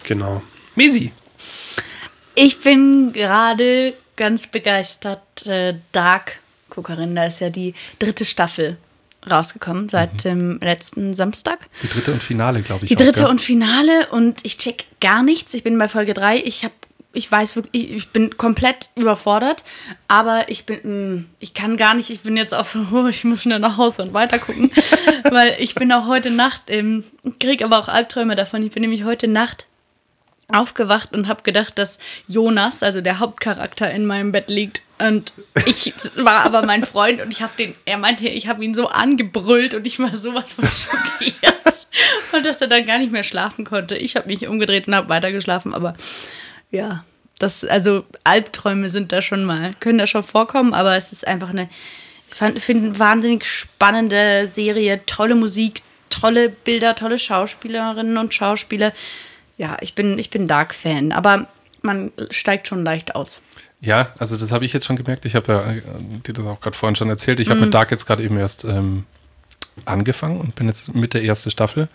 genau. 0.04 0.41
Mesi. 0.76 1.12
Ich 2.36 2.60
bin 2.60 3.12
gerade 3.14 3.93
ganz 4.16 4.47
begeistert. 4.47 5.45
Äh, 5.47 5.76
Dark-Guckerin, 5.91 7.16
da 7.16 7.26
ist 7.26 7.39
ja 7.41 7.49
die 7.49 7.74
dritte 7.99 8.26
Staffel 8.26 8.78
rausgekommen 9.30 9.88
seit 9.89 10.24
dem 10.26 10.60
letzten 10.62 11.14
Samstag. 11.14 11.60
Die 11.84 11.88
dritte 11.88 12.12
und 12.12 12.24
Finale, 12.24 12.62
glaube 12.62 12.86
ich. 12.86 12.89
Die 12.89 12.95
auch, 12.95 13.02
dritte 13.02 13.22
gell? 13.22 13.30
und 13.30 13.39
Finale 13.41 14.08
und 14.12 14.39
ich 14.43 14.58
check 14.58 14.86
gar 14.99 15.22
nichts. 15.24 15.54
Ich 15.54 15.64
bin 15.64 15.78
bei 15.78 15.88
Folge 15.88 16.14
3. 16.14 16.38
Ich 16.38 16.64
habe 16.64 16.74
ich 17.14 17.32
weiß 17.32 17.55
wirklich, 17.55 17.84
ich, 17.84 17.95
ich 17.95 18.09
bin 18.09 18.38
komplett 18.38 18.89
überfordert, 18.95 19.64
aber 20.07 20.49
ich 20.49 20.66
bin, 20.66 20.80
mh, 20.84 21.24
ich 21.39 21.53
kann 21.53 21.78
gar 21.78 21.93
nicht, 21.93 22.09
ich 22.09 22.22
bin 22.22 22.38
jetzt 22.38 22.53
auch 22.53 22.66
so, 22.66 22.86
oh, 22.91 23.07
ich 23.07 23.24
muss 23.24 23.41
schnell 23.41 23.59
nach 23.59 23.78
Hause 23.78 24.03
und 24.03 24.14
weiter 24.14 24.39
gucken, 24.39 24.72
weil 25.30 25.55
ich 25.59 25.76
bin 25.76 25.91
auch 25.91 26.07
heute 26.07 26.32
Nacht, 26.32 26.64
ähm, 26.68 27.03
kriege 27.39 27.66
aber 27.66 27.80
auch 27.80 27.88
Albträume 27.88 28.36
davon. 28.36 28.64
Ich 28.64 28.72
bin 28.72 28.82
nämlich 28.82 29.03
heute 29.03 29.28
Nacht 29.28 29.66
aufgewacht 30.53 31.14
und 31.14 31.28
habe 31.28 31.43
gedacht, 31.43 31.78
dass 31.78 31.97
Jonas, 32.28 32.84
also 32.84 33.01
der 33.01 33.20
Hauptcharakter, 33.20 33.89
in 33.91 34.05
meinem 34.05 34.32
Bett 34.32 34.49
liegt. 34.49 34.82
Und 34.99 35.34
ich 35.66 35.93
war 36.16 36.45
aber 36.45 36.66
mein 36.66 36.86
Freund 36.86 37.22
und 37.22 37.32
ich 37.32 37.41
habe 37.41 37.53
den, 37.57 37.76
er 37.86 37.97
meinte, 37.97 38.28
ich 38.28 38.47
habe 38.47 38.64
ihn 38.64 38.76
so 38.76 38.88
angebrüllt 38.88 39.74
und 39.74 39.88
ich 39.88 39.99
war 39.99 40.16
sowas 40.16 40.53
von 40.53 40.66
schockiert. 40.66 41.88
Und 42.32 42.45
dass 42.45 42.62
er 42.62 42.68
dann 42.68 42.86
gar 42.86 42.99
nicht 42.99 43.12
mehr 43.12 43.24
schlafen 43.24 43.66
konnte. 43.66 43.97
Ich 43.97 44.16
habe 44.16 44.28
mich 44.28 44.47
umgedreht 44.47 44.88
und 44.88 44.95
habe 44.95 45.09
weitergeschlafen, 45.09 45.74
aber 45.74 45.95
ja, 46.72 47.03
das, 47.39 47.63
also 47.65 48.05
Albträume 48.24 48.89
sind 48.89 49.11
da 49.11 49.22
schon 49.22 49.43
mal, 49.45 49.74
können 49.80 49.97
da 49.97 50.07
schon 50.07 50.24
vorkommen, 50.24 50.74
aber 50.74 50.95
es 50.95 51.11
ist 51.11 51.28
einfach 51.28 51.49
eine, 51.49 51.69
ich 52.30 52.63
finde, 52.63 52.88
eine 52.88 52.99
wahnsinnig 52.99 53.45
spannende 53.45 54.47
Serie, 54.47 55.01
tolle 55.05 55.36
Musik, 55.36 55.82
tolle 56.09 56.49
Bilder, 56.49 56.95
tolle 56.95 57.19
Schauspielerinnen 57.19 58.17
und 58.17 58.34
Schauspieler. 58.34 58.93
Ja, 59.57 59.78
ich 59.82 59.95
bin, 59.95 60.17
ich 60.19 60.30
bin 60.30 60.47
Dark-Fan, 60.47 61.11
aber 61.11 61.47
man 61.82 62.11
steigt 62.30 62.67
schon 62.67 62.84
leicht 62.84 63.15
aus. 63.15 63.41
Ja, 63.80 64.11
also 64.19 64.38
das 64.38 64.51
habe 64.51 64.63
ich 64.63 64.74
jetzt 64.74 64.86
schon 64.86 64.95
gemerkt. 64.95 65.26
Ich 65.26 65.36
habe 65.36 65.51
ja 65.51 65.72
äh, 65.72 65.82
dir 66.26 66.34
das 66.34 66.45
auch 66.45 66.61
gerade 66.61 66.78
vorhin 66.78 66.95
schon 66.95 67.09
erzählt. 67.09 67.39
Ich 67.39 67.49
habe 67.49 67.61
mit 67.61 67.74
Dark 67.74 67.89
jetzt 67.89 68.05
gerade 68.05 68.24
eben 68.24 68.38
erst 68.38 68.63
ähm, 68.63 69.05
angefangen 69.86 70.39
und 70.39 70.53
bin 70.53 70.67
jetzt 70.67 70.93
mit 70.93 71.15
der 71.15 71.24
ersten 71.24 71.49
Staffel. 71.49 71.88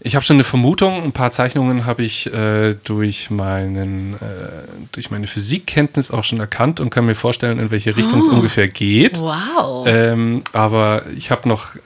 Ich 0.00 0.14
habe 0.14 0.24
schon 0.24 0.36
eine 0.36 0.44
Vermutung. 0.44 1.02
Ein 1.02 1.12
paar 1.12 1.32
Zeichnungen 1.32 1.84
habe 1.84 2.04
ich 2.04 2.32
äh, 2.32 2.74
durch, 2.84 3.30
meinen, 3.30 4.14
äh, 4.14 4.18
durch 4.92 5.10
meine 5.10 5.26
Physikkenntnis 5.26 6.12
auch 6.12 6.22
schon 6.22 6.38
erkannt 6.38 6.78
und 6.78 6.90
kann 6.90 7.04
mir 7.04 7.16
vorstellen, 7.16 7.58
in 7.58 7.72
welche 7.72 7.96
Richtung 7.96 8.20
es 8.20 8.28
ungefähr 8.28 8.68
geht. 8.68 9.18
Wow. 9.18 9.86
Ähm, 9.88 10.44
aber 10.52 11.02
ich 11.16 11.32
habe 11.32 11.48
noch 11.48 11.74
äh, 11.74 11.80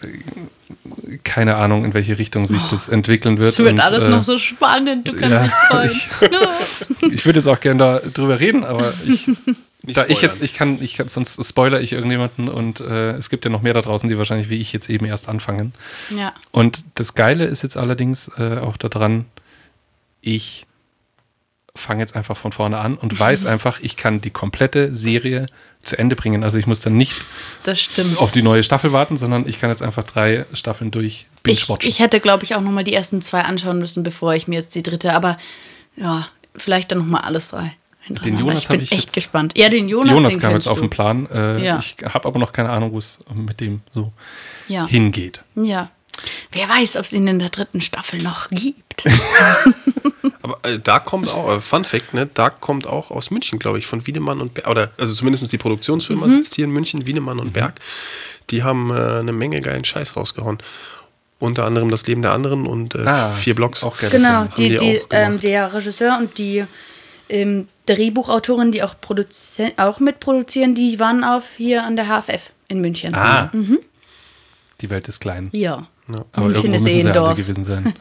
keine 1.25 1.57
Ahnung, 1.57 1.85
in 1.85 1.95
welche 1.95 2.19
Richtung 2.19 2.47
sich 2.47 2.63
das 2.71 2.89
entwickeln 2.89 3.39
wird. 3.39 3.53
Es 3.53 3.59
wird 3.59 3.73
und, 3.73 3.81
alles 3.81 4.05
äh, 4.05 4.11
noch 4.11 4.25
so 4.25 4.39
spannend, 4.39 5.09
du 5.09 5.13
kannst 5.15 5.35
ja, 5.35 5.83
dich 5.83 6.09
freuen. 6.09 6.31
ich, 7.07 7.13
ich 7.13 7.27
würde 7.27 7.39
jetzt 7.39 7.47
auch 7.47 7.61
gerne 7.61 8.03
darüber 8.13 8.41
reden, 8.41 8.65
aber 8.65 8.93
ich, 9.07 9.31
Nicht 9.85 9.97
da 9.97 10.07
ich 10.07 10.23
jetzt, 10.23 10.43
ich 10.43 10.55
kann, 10.55 10.81
ich 10.81 10.95
kann, 10.95 11.09
sonst 11.09 11.45
spoiler 11.45 11.81
ich 11.81 11.93
irgendjemanden 11.93 12.49
und 12.49 12.81
äh, 12.81 13.13
es 13.13 13.31
gibt 13.31 13.45
ja 13.45 13.51
noch 13.51 13.63
mehr 13.63 13.75
da 13.75 13.81
draußen, 13.81 14.09
die 14.09 14.17
wahrscheinlich 14.17 14.49
wie 14.49 14.61
ich 14.61 14.73
jetzt 14.73 14.89
eben 14.89 15.07
erst 15.07 15.29
anfangen. 15.29 15.73
ja. 16.11 16.33
Und 16.53 16.85
das 16.95 17.15
Geile 17.15 17.45
ist 17.47 17.63
jetzt 17.63 17.77
allerdings 17.77 18.31
äh, 18.39 18.59
auch 18.59 18.77
daran, 18.77 19.25
ich 20.21 20.67
fange 21.75 22.01
jetzt 22.01 22.15
einfach 22.15 22.37
von 22.37 22.53
vorne 22.53 22.79
an 22.79 22.97
und 22.97 23.19
weiß 23.19 23.47
einfach, 23.47 23.81
ich 23.81 23.97
kann 23.97 24.21
die 24.21 24.31
komplette 24.31 24.95
Serie 24.95 25.47
zu 25.83 25.99
Ende 25.99 26.15
bringen. 26.15 26.45
Also 26.45 26.59
ich 26.59 26.67
muss 26.67 26.81
dann 26.81 26.97
nicht 26.97 27.25
Das 27.65 27.81
stimmt. 27.81 28.19
auf 28.19 28.31
die 28.31 28.43
neue 28.43 28.63
Staffel 28.63 28.93
warten, 28.93 29.17
sondern 29.17 29.49
ich 29.49 29.59
kann 29.59 29.71
jetzt 29.71 29.83
einfach 29.83 30.05
drei 30.05 30.47
Staffeln 30.53 30.93
durch 30.93 31.27
ich, 31.39 31.43
binge-watchen. 31.43 31.89
ich 31.89 31.99
hätte, 31.99 32.21
glaube 32.21 32.45
ich, 32.45 32.55
auch 32.55 32.61
noch 32.61 32.71
mal 32.71 32.85
die 32.85 32.95
ersten 32.95 33.21
zwei 33.21 33.41
anschauen 33.41 33.79
müssen, 33.81 34.05
bevor 34.05 34.35
ich 34.35 34.47
mir 34.47 34.57
jetzt 34.61 34.75
die 34.77 34.83
dritte, 34.83 35.13
aber 35.13 35.39
ja, 35.97 36.29
vielleicht 36.57 36.93
dann 36.93 36.99
nochmal 36.99 37.23
alles 37.23 37.49
drei. 37.49 37.75
Den 38.09 38.39
Jonas 38.39 38.63
ich 38.63 38.69
bin 38.69 38.81
echt 38.81 38.93
jetzt- 38.93 39.15
gespannt. 39.15 39.53
Ja, 39.57 39.69
den 39.69 39.89
Jonas, 39.89 40.11
Jonas 40.17 40.33
den 40.35 40.41
kam 40.43 40.53
jetzt 40.55 40.67
auf 40.67 40.81
den 40.81 40.91
Plan. 40.91 41.29
Äh, 41.33 41.65
Ja. 41.65 41.79
Ich 41.79 41.97
habe 42.05 42.27
aber 42.29 42.39
noch 42.39 42.53
keine 42.53 42.71
Ahnung, 42.71 42.93
wo 42.93 42.99
es 42.99 43.19
mit 43.35 43.61
dem 43.61 43.81
so 43.93 44.13
Ja. 44.69 44.87
hingeht. 44.87 45.43
ja. 45.55 45.91
Wer 46.53 46.69
weiß, 46.69 46.97
ob 46.99 47.05
es 47.07 47.13
ihn 47.15 47.27
in 47.27 47.39
der 47.39 47.49
dritten 47.49 47.81
Staffel 47.81 48.21
noch 48.23 48.49
gibt. 48.51 49.05
Aber 50.43 50.59
äh, 50.63 50.79
da 50.79 50.99
kommt 50.99 51.29
auch, 51.29 51.57
äh, 51.57 51.61
Fun 51.61 51.85
Fact, 51.85 52.13
ne, 52.15 52.29
da 52.33 52.51
kommt 52.51 52.87
auch 52.87 53.11
aus 53.11 53.31
München, 53.31 53.59
glaube 53.59 53.79
ich, 53.79 53.87
von 53.87 54.07
Wiedemann 54.07 54.41
und 54.41 54.55
Berg, 54.55 54.69
oder 54.69 54.91
also 54.99 55.15
zumindest 55.15 55.51
die 55.53 55.59
Produktionsfirma 55.59 56.27
Mhm. 56.27 56.31
sitzt 56.31 56.55
hier 56.55 56.67
in 56.67 56.71
München, 56.73 57.07
Wiedemann 57.07 57.39
und 57.39 57.53
Berg. 57.55 57.81
Die 58.51 58.63
haben 58.63 58.91
äh, 58.91 59.21
eine 59.21 59.33
Menge 59.33 59.61
geilen 59.63 59.85
Scheiß 59.85 60.17
rausgehauen. 60.17 60.59
Unter 61.39 61.65
anderem 61.65 61.91
das 61.91 62.07
Leben 62.07 62.23
der 62.23 62.33
anderen 62.33 62.67
und 62.67 62.95
äh, 62.95 63.05
Ah, 63.07 63.31
vier 63.31 63.55
Blocks. 63.55 63.83
auch 63.83 63.97
gerne. 63.99 64.15
Genau, 64.17 64.45
die, 64.57 64.69
die 64.69 64.77
die, 64.77 65.01
auch 65.01 65.07
ähm, 65.11 65.41
der 65.41 65.73
Regisseur 65.73 66.19
und 66.19 66.37
die 66.39 66.65
ähm, 67.29 67.69
Drehbuchautorin, 67.87 68.73
die 68.73 68.83
auch, 68.83 68.97
auch 69.77 70.01
mitproduzieren, 70.01 70.75
die 70.75 70.99
waren 70.99 71.25
auf 71.25 71.57
hier 71.57 71.85
an 71.85 71.97
der 71.97 72.07
HFF 72.07 72.51
in 72.69 72.81
München. 72.81 73.15
Ah, 73.15 73.51
die 74.81 74.91
Welt 74.91 75.09
ist 75.09 75.21
klein. 75.21 75.49
Ja. 75.53 75.89
Aber 76.33 76.47
München 76.47 76.73
irgendwo 76.73 76.77
ist 76.77 76.83
müssen 76.83 76.99
eh 76.99 77.03
sie 77.03 77.09
ein 77.09 77.17
alle 77.17 77.35
gewesen 77.35 77.65
sein. 77.65 77.95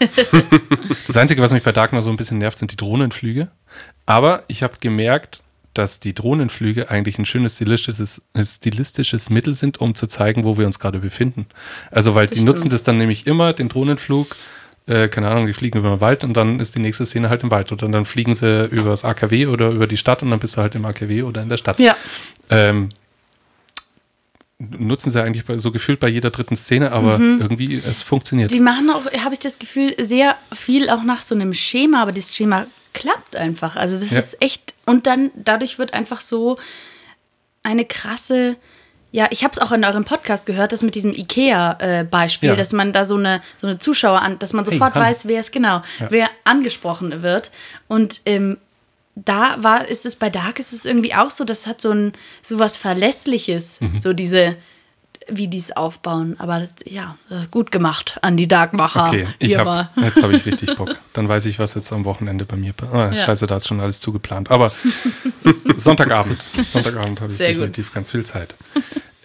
das 1.07 1.17
Einzige, 1.17 1.41
was 1.41 1.53
mich 1.53 1.63
bei 1.63 1.71
Dark 1.71 1.93
noch 1.93 2.01
so 2.01 2.09
ein 2.09 2.17
bisschen 2.17 2.39
nervt, 2.39 2.57
sind 2.57 2.71
die 2.71 2.77
Drohnenflüge. 2.77 3.49
Aber 4.05 4.43
ich 4.47 4.63
habe 4.63 4.73
gemerkt, 4.79 5.41
dass 5.73 5.99
die 5.99 6.13
Drohnenflüge 6.13 6.89
eigentlich 6.89 7.17
ein 7.17 7.25
schönes 7.25 7.55
stilistisches, 7.55 8.23
stilistisches 8.35 9.29
Mittel 9.29 9.55
sind, 9.55 9.79
um 9.79 9.95
zu 9.95 10.07
zeigen, 10.07 10.43
wo 10.43 10.57
wir 10.57 10.65
uns 10.65 10.79
gerade 10.79 10.99
befinden. 10.99 11.45
Also, 11.91 12.15
weil 12.15 12.25
die 12.25 12.35
stimmt. 12.35 12.47
nutzen 12.47 12.69
das 12.69 12.83
dann 12.83 12.97
nämlich 12.97 13.27
immer, 13.27 13.53
den 13.53 13.69
Drohnenflug, 13.69 14.35
äh, 14.87 15.07
keine 15.07 15.29
Ahnung, 15.29 15.47
die 15.47 15.53
fliegen 15.53 15.79
über 15.79 15.89
den 15.89 16.01
Wald 16.01 16.23
und 16.23 16.33
dann 16.33 16.59
ist 16.59 16.75
die 16.75 16.79
nächste 16.79 17.05
Szene 17.05 17.29
halt 17.29 17.43
im 17.43 17.51
Wald. 17.51 17.71
Oder 17.71 17.87
dann 17.87 18.05
fliegen 18.05 18.33
sie 18.33 18.65
über 18.67 18.89
das 18.89 19.05
AKW 19.05 19.47
oder 19.47 19.69
über 19.69 19.87
die 19.87 19.97
Stadt 19.97 20.23
und 20.23 20.31
dann 20.31 20.39
bist 20.39 20.57
du 20.57 20.61
halt 20.61 20.75
im 20.75 20.85
AKW 20.85 21.23
oder 21.23 21.41
in 21.41 21.49
der 21.49 21.57
Stadt. 21.57 21.79
Ja. 21.79 21.95
Ähm, 22.49 22.89
nutzen 24.59 25.09
sie 25.09 25.21
eigentlich 25.21 25.43
so 25.61 25.71
gefühlt 25.71 25.99
bei 25.99 26.07
jeder 26.07 26.29
dritten 26.29 26.55
Szene, 26.55 26.91
aber 26.91 27.19
irgendwie 27.19 27.81
es 27.83 28.01
funktioniert. 28.03 28.51
Die 28.51 28.59
machen 28.59 28.89
auch, 28.91 29.05
habe 29.23 29.33
ich 29.33 29.39
das 29.39 29.57
Gefühl, 29.57 29.95
sehr 29.99 30.35
viel 30.53 30.89
auch 30.89 31.03
nach 31.03 31.23
so 31.23 31.33
einem 31.33 31.53
Schema, 31.53 32.01
aber 32.03 32.11
das 32.11 32.35
Schema 32.35 32.67
klappt 32.93 33.35
einfach. 33.35 33.75
Also 33.75 33.99
das 33.99 34.11
Ja. 34.11 34.19
ist 34.19 34.41
echt, 34.41 34.73
und 34.85 35.07
dann 35.07 35.31
dadurch 35.35 35.79
wird 35.79 35.93
einfach 35.93 36.21
so 36.21 36.59
eine 37.63 37.85
krasse, 37.85 38.55
ja, 39.11 39.27
ich 39.29 39.43
habe 39.43 39.51
es 39.51 39.57
auch 39.59 39.71
in 39.71 39.83
eurem 39.83 40.05
Podcast 40.05 40.45
gehört, 40.45 40.71
das 40.71 40.83
mit 40.83 40.95
diesem 40.95 41.13
IKEA-Beispiel, 41.13 42.49
Ja. 42.49 42.55
dass 42.55 42.71
man 42.73 42.93
da 42.93 43.05
so 43.05 43.15
eine, 43.17 43.41
so 43.57 43.67
eine 43.67 43.77
Zuschauer 43.79 44.21
an, 44.21 44.39
dass 44.39 44.53
man 44.53 44.65
sofort 44.65 44.95
Hanna. 44.95 45.05
weiß, 45.07 45.27
wer 45.27 45.41
es 45.41 45.51
genau, 45.51 45.81
Ja. 45.99 46.07
wer 46.09 46.29
angesprochen 46.43 47.21
wird. 47.21 47.51
Und 47.87 48.21
ähm, 48.25 48.57
da 49.15 49.55
war, 49.57 49.87
ist 49.87 50.05
es 50.05 50.15
bei 50.15 50.29
Dark 50.29 50.59
ist 50.59 50.71
es 50.71 50.85
irgendwie 50.85 51.13
auch 51.13 51.31
so, 51.31 51.43
das 51.43 51.67
hat 51.67 51.81
so 51.81 51.91
ein 51.91 52.13
so 52.41 52.59
was 52.59 52.77
Verlässliches, 52.77 53.81
Mhm. 53.81 53.99
so 53.99 54.13
diese, 54.13 54.55
wie 55.31 55.47
die 55.47 55.57
es 55.57 55.75
aufbauen. 55.75 56.35
Aber 56.39 56.59
das, 56.61 56.69
ja, 56.85 57.15
gut 57.51 57.71
gemacht 57.71 58.17
an 58.21 58.37
die 58.37 58.47
Darkmacher. 58.47 59.07
Okay, 59.07 59.27
ich 59.39 59.49
Hier 59.49 59.59
hab, 59.63 59.97
jetzt 59.97 60.21
habe 60.21 60.33
ich 60.35 60.45
richtig 60.45 60.75
Bock. 60.77 60.95
Dann 61.13 61.27
weiß 61.29 61.45
ich, 61.45 61.59
was 61.59 61.73
jetzt 61.75 61.91
am 61.93 62.05
Wochenende 62.05 62.45
bei 62.45 62.55
mir 62.57 62.73
passiert. 62.73 62.95
Ah, 62.95 63.11
Ja. 63.13 63.25
Scheiße, 63.25 63.47
da 63.47 63.55
ist 63.57 63.67
schon 63.67 63.79
alles 63.79 63.99
zugeplant. 63.99 64.51
Aber 64.51 64.71
Sonntagabend. 65.75 66.43
Sonntagabend 66.63 67.21
habe 67.21 67.31
ich 67.31 67.37
Sehr 67.37 67.49
gut. 67.49 67.57
definitiv 67.63 67.93
ganz 67.93 68.11
viel 68.11 68.25
Zeit. 68.25 68.55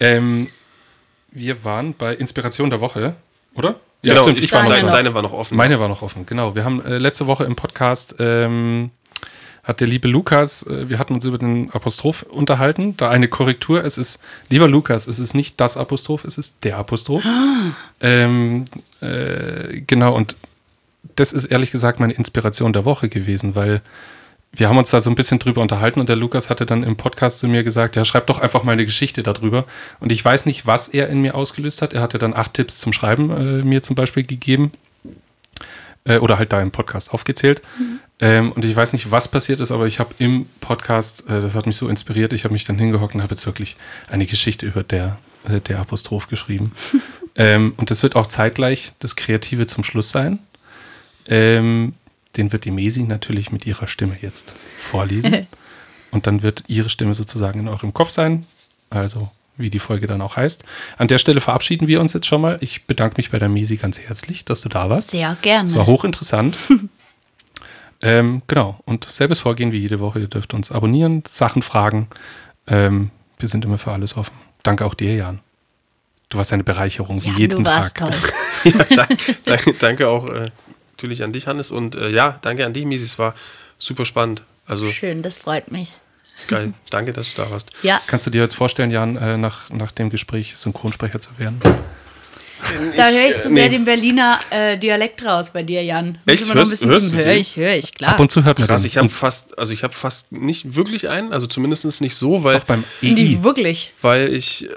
Ähm, 0.01 0.47
wir 1.31 1.65
waren 1.65 1.95
bei 1.95 2.15
Inspiration 2.15 2.71
der 2.71 2.81
Woche, 2.81 3.17
oder? 3.55 3.77
Genau, 4.03 4.29
ich, 4.29 4.45
ich 4.45 4.53
war 4.53 4.63
noch 4.63 4.69
Deine 4.69 4.83
deine, 4.83 4.91
da. 4.91 4.97
deine 4.99 5.15
war 5.15 5.23
noch 5.23 5.33
offen. 5.33 5.57
Meine 5.57 5.81
war 5.81 5.89
noch 5.89 6.03
offen, 6.03 6.27
genau. 6.27 6.55
Wir 6.55 6.65
haben 6.65 6.85
äh, 6.85 6.99
letzte 6.99 7.27
Woche 7.27 7.45
im 7.45 7.57
Podcast 7.57 8.17
ähm, 8.19 8.91
hat 9.67 9.81
der 9.81 9.89
liebe 9.89 10.07
Lukas, 10.07 10.63
äh, 10.63 10.89
wir 10.89 10.99
hatten 10.99 11.15
uns 11.15 11.25
über 11.25 11.39
den 11.39 11.71
Apostroph 11.73 12.23
unterhalten. 12.23 12.97
Da 12.97 13.11
eine 13.11 13.27
Korrektur, 13.27 13.85
es 13.85 13.99
ist, 13.99 14.21
lieber 14.49 14.69
Lukas, 14.69 15.09
es 15.09 15.19
ist 15.19 15.35
nicht 15.35 15.61
das 15.61 15.77
Apostroph, 15.77 16.25
es 16.25 16.39
ist 16.39 16.55
der 16.63 16.79
Apostroph. 16.79 17.25
Ähm, 18.01 18.65
äh, 19.01 19.81
genau, 19.87 20.15
und 20.15 20.37
das 21.17 21.33
ist 21.33 21.47
ehrlich 21.47 21.73
gesagt 21.73 21.99
meine 21.99 22.13
Inspiration 22.13 22.73
der 22.73 22.85
Woche 22.85 23.09
gewesen, 23.09 23.57
weil 23.57 23.83
wir 24.53 24.69
haben 24.69 24.79
uns 24.79 24.91
da 24.91 25.01
so 25.01 25.11
ein 25.11 25.17
bisschen 25.17 25.41
drüber 25.41 25.61
unterhalten 25.61 25.99
und 25.99 26.09
der 26.09 26.17
Lukas 26.17 26.49
hatte 26.49 26.65
dann 26.65 26.85
im 26.85 26.97
Podcast 26.97 27.41
zu 27.41 27.49
mir 27.49 27.65
gesagt, 27.65 27.97
ja, 27.97 28.05
schreib 28.05 28.29
doch 28.29 28.39
einfach 28.39 28.63
mal 28.63 28.73
eine 28.73 28.87
Geschichte 28.87 29.25
darüber. 29.25 29.67
Und 29.99 30.13
ich 30.13 30.25
weiß 30.25 30.47
nicht, 30.47 30.67
was 30.67 30.89
er 30.89 31.09
in 31.09 31.21
mir 31.21 31.35
ausgelöst 31.35 31.83
hat. 31.83 31.93
Er 31.93 32.03
hatte 32.03 32.19
dann 32.19 32.35
acht 32.35 32.55
Tipps 32.55 32.79
zum 32.79 32.93
Schreiben 32.93 33.31
äh, 33.31 33.65
mir 33.65 33.83
zum 33.83 33.97
Beispiel 33.97 34.23
gegeben 34.23 34.71
äh, 36.07 36.19
oder 36.19 36.39
halt 36.39 36.53
da 36.53 36.63
im 36.63 36.71
Podcast 36.71 37.13
aufgezählt. 37.13 37.63
Ähm, 38.19 38.53
und 38.53 38.65
ich 38.65 38.75
weiß 38.75 38.95
nicht, 38.95 39.11
was 39.11 39.29
passiert 39.29 39.61
ist, 39.61 39.71
aber 39.71 39.87
ich 39.87 39.99
habe 39.99 40.15
im 40.19 40.47
Podcast, 40.61 41.29
äh, 41.29 41.43
das 41.43 41.55
hat 41.55 41.67
mich 41.67 41.77
so 41.77 41.89
inspiriert, 41.89 42.33
ich 42.33 42.45
habe 42.45 42.53
mich 42.53 42.65
dann 42.65 42.79
hingehockt 42.79 43.15
und 43.15 43.23
habe 43.23 43.35
jetzt 43.35 43.47
wirklich 43.47 43.77
eine 44.09 44.27
Geschichte 44.27 44.67
über 44.67 44.83
der, 44.83 45.19
äh, 45.49 45.61
der 45.61 45.81
Apostroph 45.81 46.29
geschrieben. 46.29 46.73
ähm, 47.37 47.75
und 47.77 47.91
das 47.91 48.03
wird 48.03 48.17
auch 48.17 48.27
zeitgleich 48.27 48.93
das 49.01 49.17
Kreative 49.17 49.67
zum 49.67 49.85
Schluss 49.85 50.11
sein. 50.11 50.39
Ähm, 51.29 51.95
den 52.37 52.53
wird 52.53 52.65
die 52.65 52.71
Mesi 52.71 53.03
natürlich 53.03 53.51
mit 53.51 53.67
ihrer 53.67 53.89
Stimme 53.89 54.17
jetzt 54.21 54.53
vorlesen. 54.79 55.47
und 56.11 56.27
dann 56.27 56.43
wird 56.43 56.65
ihre 56.69 56.89
Stimme 56.89 57.15
sozusagen 57.15 57.61
in 57.61 57.69
eurem 57.69 57.93
Kopf 57.93 58.11
sein. 58.11 58.47
Also 58.89 59.31
wie 59.57 59.71
die 59.71 59.79
Folge 59.79 60.07
dann 60.07 60.21
auch 60.21 60.37
heißt. 60.37 60.65
An 60.99 61.09
der 61.09 61.19
Stelle 61.19 61.41
verabschieden 61.41 61.89
wir 61.89 62.01
uns 62.01 62.13
jetzt 62.13 62.27
schon 62.27 62.41
mal. 62.41 62.59
Ich 62.61 62.87
bedanke 62.87 63.17
mich 63.17 63.31
bei 63.31 63.39
der 63.39 63.49
Mesi 63.49 63.77
ganz 63.77 63.99
herzlich, 63.99 64.45
dass 64.45 64.61
du 64.61 64.69
da 64.69 64.91
warst. 64.91 65.11
Sehr 65.13 65.37
gerne. 65.43 65.69
Es 65.69 65.75
war 65.75 65.87
hochinteressant. 65.87 66.57
ähm, 68.03 68.43
genau. 68.47 68.81
Und 68.85 69.07
selbes 69.07 69.41
Vorgehen 69.41 69.73
wie 69.73 69.79
jede 69.79 70.01
Woche. 70.01 70.21
Ihr 70.21 70.29
dürft 70.29 70.55
uns 70.55 70.71
abonnieren, 70.71 71.23
Sachen 71.29 71.63
fragen. 71.63 72.09
Ähm, 72.67 73.11
wir 73.39 73.49
sind 73.49 73.65
immer 73.65 73.79
für 73.79 73.93
alles 73.93 74.17
offen. 74.17 74.35
Danke 74.63 74.85
auch 74.85 74.95
dir, 74.95 75.15
Jan. 75.15 75.41
Du 76.29 76.39
warst 76.39 76.53
eine 76.53 76.65
Bereicherung 76.65 77.23
wie 77.23 77.29
ja, 77.29 77.39
jeden 77.39 77.63
du 77.63 77.71
warst 77.71 77.97
Tag. 77.97 78.11
toll. 78.11 78.21
Ja, 78.65 78.83
danke, 78.97 79.37
danke, 79.45 79.73
danke 79.75 80.09
auch 80.09 80.27
äh, 80.27 80.51
natürlich 80.91 81.23
an 81.23 81.33
dich, 81.33 81.47
Hannes. 81.47 81.71
Und 81.71 81.95
äh, 81.95 82.09
ja, 82.09 82.39
danke 82.43 82.67
an 82.67 82.73
dich, 82.73 82.85
Misi. 82.85 83.05
Es 83.05 83.17
war 83.17 83.35
super 83.79 84.05
spannend. 84.05 84.43
Also 84.67 84.89
Schön, 84.89 85.23
das 85.23 85.39
freut 85.39 85.71
mich. 85.71 85.93
Geil. 86.49 86.73
Danke, 86.91 87.13
dass 87.13 87.35
du 87.35 87.43
da 87.43 87.51
warst. 87.51 87.71
Ja, 87.83 88.01
Kannst 88.07 88.27
du 88.27 88.31
dir 88.31 88.43
jetzt 88.43 88.55
vorstellen, 88.55 88.91
Jan, 88.91 89.17
äh, 89.17 89.37
nach, 89.37 89.71
nach 89.71 89.93
dem 89.93 90.11
Gespräch 90.11 90.57
Synchronsprecher 90.57 91.21
zu 91.21 91.31
werden? 91.39 91.61
da 92.97 93.11
höre 93.11 93.29
ich 93.29 93.39
zu 93.39 93.51
nee. 93.51 93.61
sehr 93.61 93.69
den 93.69 93.85
Berliner 93.85 94.41
äh, 94.51 94.79
Dialekt 94.79 95.25
raus 95.25 95.51
bei 95.53 95.63
dir, 95.63 95.83
Jan. 95.83 96.19
Echt? 96.27 96.41
Muss 96.41 96.51
ein 96.51 96.57
Hörst- 96.57 96.71
bisschen 96.71 96.91
hörst 96.91 97.07
du 97.07 97.11
üben. 97.11 97.19
den? 97.19 97.27
Hör 97.27 97.37
ich, 97.37 97.57
höre 97.57 97.75
ich, 97.75 97.95
klar. 97.95 98.13
Ab 98.13 98.21
und 98.21 98.31
zu 98.31 98.45
hört 98.45 98.59
man 98.59 98.67
Krass, 98.67 98.85
ich 98.85 98.97
habe 98.97 99.09
fast, 99.09 99.59
also 99.59 99.73
ich 99.73 99.83
habe 99.83 99.93
fast 99.93 100.33
nicht 100.33 100.75
wirklich 100.75 101.09
einen, 101.09 101.33
also 101.33 101.47
zumindest 101.47 102.01
nicht 102.01 102.17
so, 102.17 102.45
weil, 102.45 102.55
doch 102.59 102.65
beim 102.65 102.85
EI. 103.03 103.15
Die 103.15 103.45
wirklich. 103.45 103.93
weil 104.03 104.33
ich. 104.35 104.69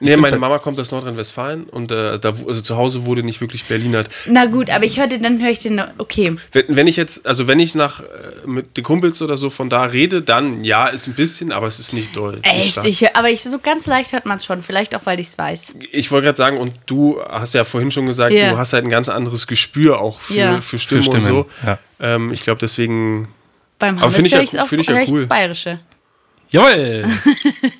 Nee, 0.00 0.16
meine 0.16 0.38
Mama 0.38 0.58
kommt 0.58 0.80
aus 0.80 0.90
Nordrhein-Westfalen 0.92 1.64
und 1.64 1.92
äh, 1.92 2.18
da, 2.18 2.30
also 2.30 2.60
zu 2.62 2.76
Hause 2.76 3.04
wurde 3.04 3.22
nicht 3.22 3.40
wirklich 3.42 3.66
Berlinert. 3.66 4.08
Na 4.26 4.46
gut, 4.46 4.70
aber 4.70 4.84
ich 4.84 4.98
höre 4.98 5.06
den, 5.06 5.22
dann 5.22 5.40
höre 5.42 5.50
ich 5.50 5.58
den, 5.58 5.74
noch- 5.74 5.88
okay. 5.98 6.36
Wenn, 6.52 6.64
wenn 6.68 6.86
ich 6.86 6.96
jetzt, 6.96 7.26
also 7.26 7.46
wenn 7.46 7.58
ich 7.58 7.74
nach 7.74 8.00
äh, 8.00 8.04
mit 8.46 8.76
den 8.78 8.84
Kumpels 8.84 9.20
oder 9.20 9.36
so 9.36 9.50
von 9.50 9.68
da 9.68 9.82
rede, 9.84 10.22
dann 10.22 10.64
ja, 10.64 10.86
ist 10.86 11.06
ein 11.06 11.12
bisschen, 11.14 11.52
aber 11.52 11.66
es 11.66 11.78
ist 11.78 11.92
nicht 11.92 12.16
doll. 12.16 12.36
nicht 12.36 12.46
Echt, 12.52 12.72
stark. 12.72 12.86
ich, 12.86 13.14
aber 13.14 13.28
ich, 13.30 13.42
so 13.42 13.58
ganz 13.58 13.86
leicht 13.86 14.12
hört 14.12 14.24
man 14.26 14.36
es 14.38 14.44
schon. 14.46 14.62
Vielleicht 14.62 14.96
auch, 14.96 15.04
weil 15.04 15.20
ich 15.20 15.28
es 15.28 15.36
weiß. 15.38 15.74
Ich 15.92 16.10
wollte 16.10 16.24
gerade 16.26 16.38
sagen, 16.38 16.56
und 16.58 16.72
du 16.86 17.20
hast 17.28 17.52
ja 17.54 17.64
vorhin 17.64 17.90
schon 17.90 18.06
gesagt, 18.06 18.32
Ja. 18.32 18.50
du 18.52 18.58
hast 18.58 18.72
halt 18.72 18.84
ein 18.84 18.90
ganz 18.90 19.08
anderes 19.10 19.46
Gespür 19.46 20.00
auch 20.00 20.20
für, 20.20 20.34
Ja. 20.34 20.60
für 20.62 20.78
Stimme 20.78 21.02
Für 21.02 21.10
und 21.10 21.22
Stimmen, 21.24 21.44
so. 21.62 21.66
ja. 21.66 21.78
Ähm, 22.00 22.32
ich 22.32 22.42
glaube, 22.42 22.58
deswegen. 22.58 23.28
Beim 23.78 23.96
ich 23.98 24.02
höre 24.32 24.42
ich 24.42 24.54
es 24.54 24.58
auch 24.58 24.66
find 24.66 24.80
ich 24.82 24.88
ja 24.88 25.02
cool. 25.08 25.26
Bayerische. 25.26 25.80
Jawohl! 26.50 27.04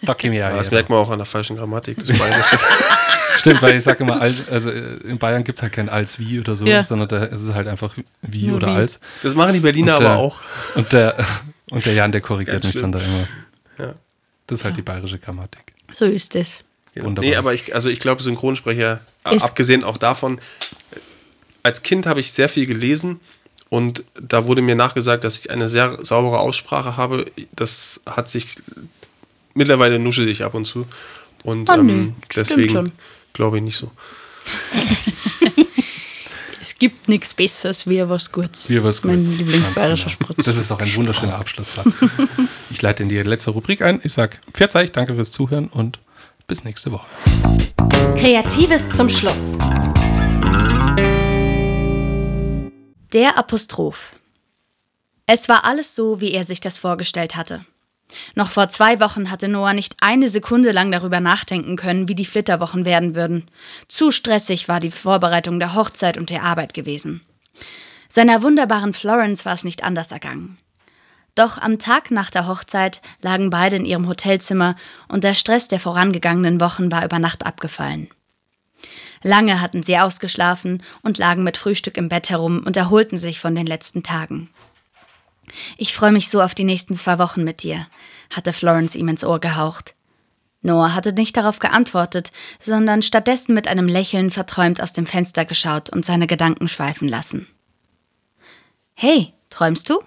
ja. 0.51 0.57
Das 0.57 0.71
merkt 0.71 0.89
man 0.91 0.99
auch 0.99 1.11
an 1.11 1.19
der 1.19 1.27
falschen 1.27 1.57
Grammatik 1.57 1.99
des 1.99 2.17
Bayerischen. 2.19 2.59
Stimmt, 3.37 3.63
weil 3.63 3.77
ich 3.77 3.85
sage 3.85 4.03
immer, 4.05 4.21
als, 4.21 4.49
also 4.51 4.71
äh, 4.71 4.97
in 5.05 5.19
Bayern 5.19 5.45
gibt 5.45 5.57
es 5.57 5.63
halt 5.63 5.73
kein 5.73 5.89
als 5.89 6.19
wie 6.19 6.41
oder 6.41 6.57
so, 6.57 6.67
Ja. 6.67 6.83
sondern 6.85 7.09
da 7.09 7.25
ist 7.25 7.41
es 7.43 7.55
halt 7.55 7.69
einfach 7.69 7.95
wie 8.23 8.47
Nur 8.49 8.57
oder 8.59 8.67
wie. 8.69 8.73
als. 8.73 9.01
Das 9.23 9.35
machen 9.35 9.55
die 9.55 9.61
Berliner 9.61 9.99
Und, 9.99 10.05
aber 10.05 10.17
auch. 10.17 10.41
Und 10.75 10.93
der, 10.93 11.15
und 11.71 11.87
der 11.87 11.95
Jan, 11.95 12.13
der 12.13 12.21
korrigiert 12.21 12.65
mich 12.65 12.75
dann 12.75 12.93
da 12.93 12.99
immer. 12.99 13.29
Ja. 13.87 13.95
Das 14.47 14.59
ist 14.61 14.65
halt 14.65 14.77
die 14.77 14.83
bayerische 14.83 15.19
Grammatik. 15.19 15.73
So 15.93 16.05
ist 16.05 16.35
es. 16.35 16.61
Wunderbar. 16.97 17.31
Nee, 17.31 17.37
aber 17.37 17.55
ich, 17.55 17.75
also 17.75 17.89
ich 17.89 18.01
glaube, 18.01 18.23
Synchronsprecher, 18.23 19.01
Ist- 19.31 19.43
abgesehen 19.45 19.85
auch 19.85 19.97
davon, 19.97 20.41
als 21.63 21.83
Kind 21.83 22.07
habe 22.07 22.21
ich 22.21 22.33
sehr 22.33 22.49
viel 22.49 22.67
gelesen 22.67 23.21
und 23.69 24.05
da 24.21 24.45
wurde 24.47 24.61
mir 24.61 24.75
nachgesagt, 24.75 25.25
dass 25.25 25.39
ich 25.39 25.51
eine 25.51 25.69
sehr 25.69 25.99
saubere 26.05 26.41
Aussprache 26.41 26.97
habe. 26.97 27.27
Das 27.53 28.03
hat 28.07 28.29
sich 28.29 28.57
mittlerweile 29.55 29.99
nuschel 29.99 30.29
ich 30.29 30.45
ab 30.45 30.55
und 30.55 30.65
zu. 30.65 30.87
Und 31.43 31.71
Oh, 31.71 31.77
nö, 31.77 31.93
ähm, 31.93 32.15
stimmt 32.29 32.51
deswegen 32.51 32.93
glaube 33.33 33.59
ich 33.59 33.63
nicht 33.63 33.77
so. 33.77 33.91
Es 36.63 36.79
gibt 36.79 37.09
nichts 37.09 37.33
Besseres 37.33 37.89
wie 37.89 38.07
was 38.07 38.31
Gutes. 38.33 38.69
Wie 38.69 38.85
was 38.85 39.03
Mein 39.03 39.25
Gutes. 39.25 39.39
Lieblingsbayerischer 39.39 40.05
Ganz 40.05 40.19
genau. 40.19 40.33
Sprutz. 40.33 40.45
Das 40.45 40.57
ist 40.59 40.71
auch 40.71 40.79
ein 40.79 40.95
wunderschöner 40.95 41.37
Abschlusssatz. 41.37 42.05
ich 42.71 42.83
leite 42.83 43.03
in 43.03 43.09
die 43.09 43.17
letzte 43.23 43.53
Rubrik 43.53 43.81
ein. 43.81 44.01
Ich 44.05 44.13
sage 44.13 44.37
Pfiat 44.53 44.95
danke 44.95 45.15
fürs 45.15 45.33
Zuhören 45.33 45.69
und 45.69 46.01
bis 46.47 46.65
nächste 46.65 46.93
Woche. 46.93 47.07
Kreatives 48.15 48.91
zum 48.91 49.09
Schluss. 49.09 49.57
Der 53.15 53.39
Apostroph. 53.39 54.13
Es 55.25 55.49
war 55.49 55.65
alles 55.65 55.97
so, 55.97 56.21
wie 56.21 56.33
er 56.33 56.45
sich 56.45 56.61
das 56.61 56.77
vorgestellt 56.77 57.37
hatte. 57.37 57.65
Noch 58.35 58.51
vor 58.51 58.69
zwei 58.69 59.01
Wochen 59.01 59.31
hatte 59.31 59.49
Noah 59.49 59.73
nicht 59.73 59.97
eine 60.01 60.29
Sekunde 60.29 60.73
lang 60.73 60.91
darüber 60.91 61.21
nachdenken 61.21 61.77
können, 61.77 62.09
wie 62.09 62.15
die 62.15 62.25
Flitterwochen 62.25 62.85
werden 62.85 63.15
würden. 63.15 63.49
Zu 63.89 64.11
stressig 64.11 64.69
war 64.69 64.81
die 64.81 64.91
Vorbereitung 64.91 65.59
der 65.59 65.75
Hochzeit 65.75 66.19
und 66.19 66.31
der 66.31 66.43
Arbeit 66.43 66.75
gewesen. 66.75 67.21
Seiner 68.09 68.43
wunderbaren 68.43 68.93
Florence 68.93 69.45
war 69.45 69.55
es 69.55 69.65
nicht 69.65 69.85
anders 69.85 70.11
ergangen. 70.11 70.59
Doch 71.35 71.59
am 71.59 71.79
Tag 71.79 72.11
nach 72.11 72.31
der 72.31 72.47
Hochzeit 72.49 73.01
lagen 73.23 73.51
beide 73.51 73.77
in 73.77 73.85
ihrem 73.85 74.09
Hotelzimmer 74.09 74.75
und 75.09 75.23
der 75.23 75.35
Stress 75.35 75.69
der 75.69 75.79
vorangegangenen 75.79 76.61
Wochen 76.61 76.91
war 76.91 77.05
über 77.05 77.19
Nacht 77.19 77.47
abgefallen. 77.47 78.09
Lange 79.23 79.61
hatten 79.61 79.83
sie 79.83 79.99
ausgeschlafen 79.99 80.83
und 81.03 81.19
lagen 81.19 81.45
mit 81.45 81.57
Frühstück 81.57 81.97
im 81.97 82.09
Bett 82.09 82.31
herum 82.31 82.63
und 82.65 82.77
erholten 82.77 83.19
sich 83.19 83.39
von 83.39 83.55
den 83.55 83.67
letzten 83.67 84.03
Tagen. 84.03 84.49
Ich 85.77 85.95
freue 85.95 86.13
mich 86.13 86.29
so 86.29 86.41
auf 86.41 86.55
die 86.55 86.65
nächsten 86.65 86.95
zwei 86.95 87.19
Wochen 87.19 87.45
mit 87.45 87.63
dir, 87.63 87.87
hatte 88.31 88.53
Florence 88.53 88.95
ihm 88.95 89.09
ins 89.09 89.25
Ohr 89.25 89.41
gehaucht. 89.41 89.95
Noah 90.63 90.95
hatte 90.95 91.13
nicht 91.13 91.37
darauf 91.37 91.59
geantwortet, 91.59 92.33
sondern 92.59 93.03
stattdessen 93.03 93.55
mit 93.55 93.67
einem 93.67 93.89
Lächeln 93.89 94.31
verträumt 94.31 94.83
aus 94.83 94.93
dem 94.93 95.07
Fenster 95.07 95.45
geschaut 95.45 95.91
und 95.91 96.05
seine 96.05 96.27
Gedanken 96.27 96.69
schweifen 96.69 97.09
lassen. 97.09 97.47
Hey, 98.95 99.33
träumst 99.49 99.89
du? 99.89 100.03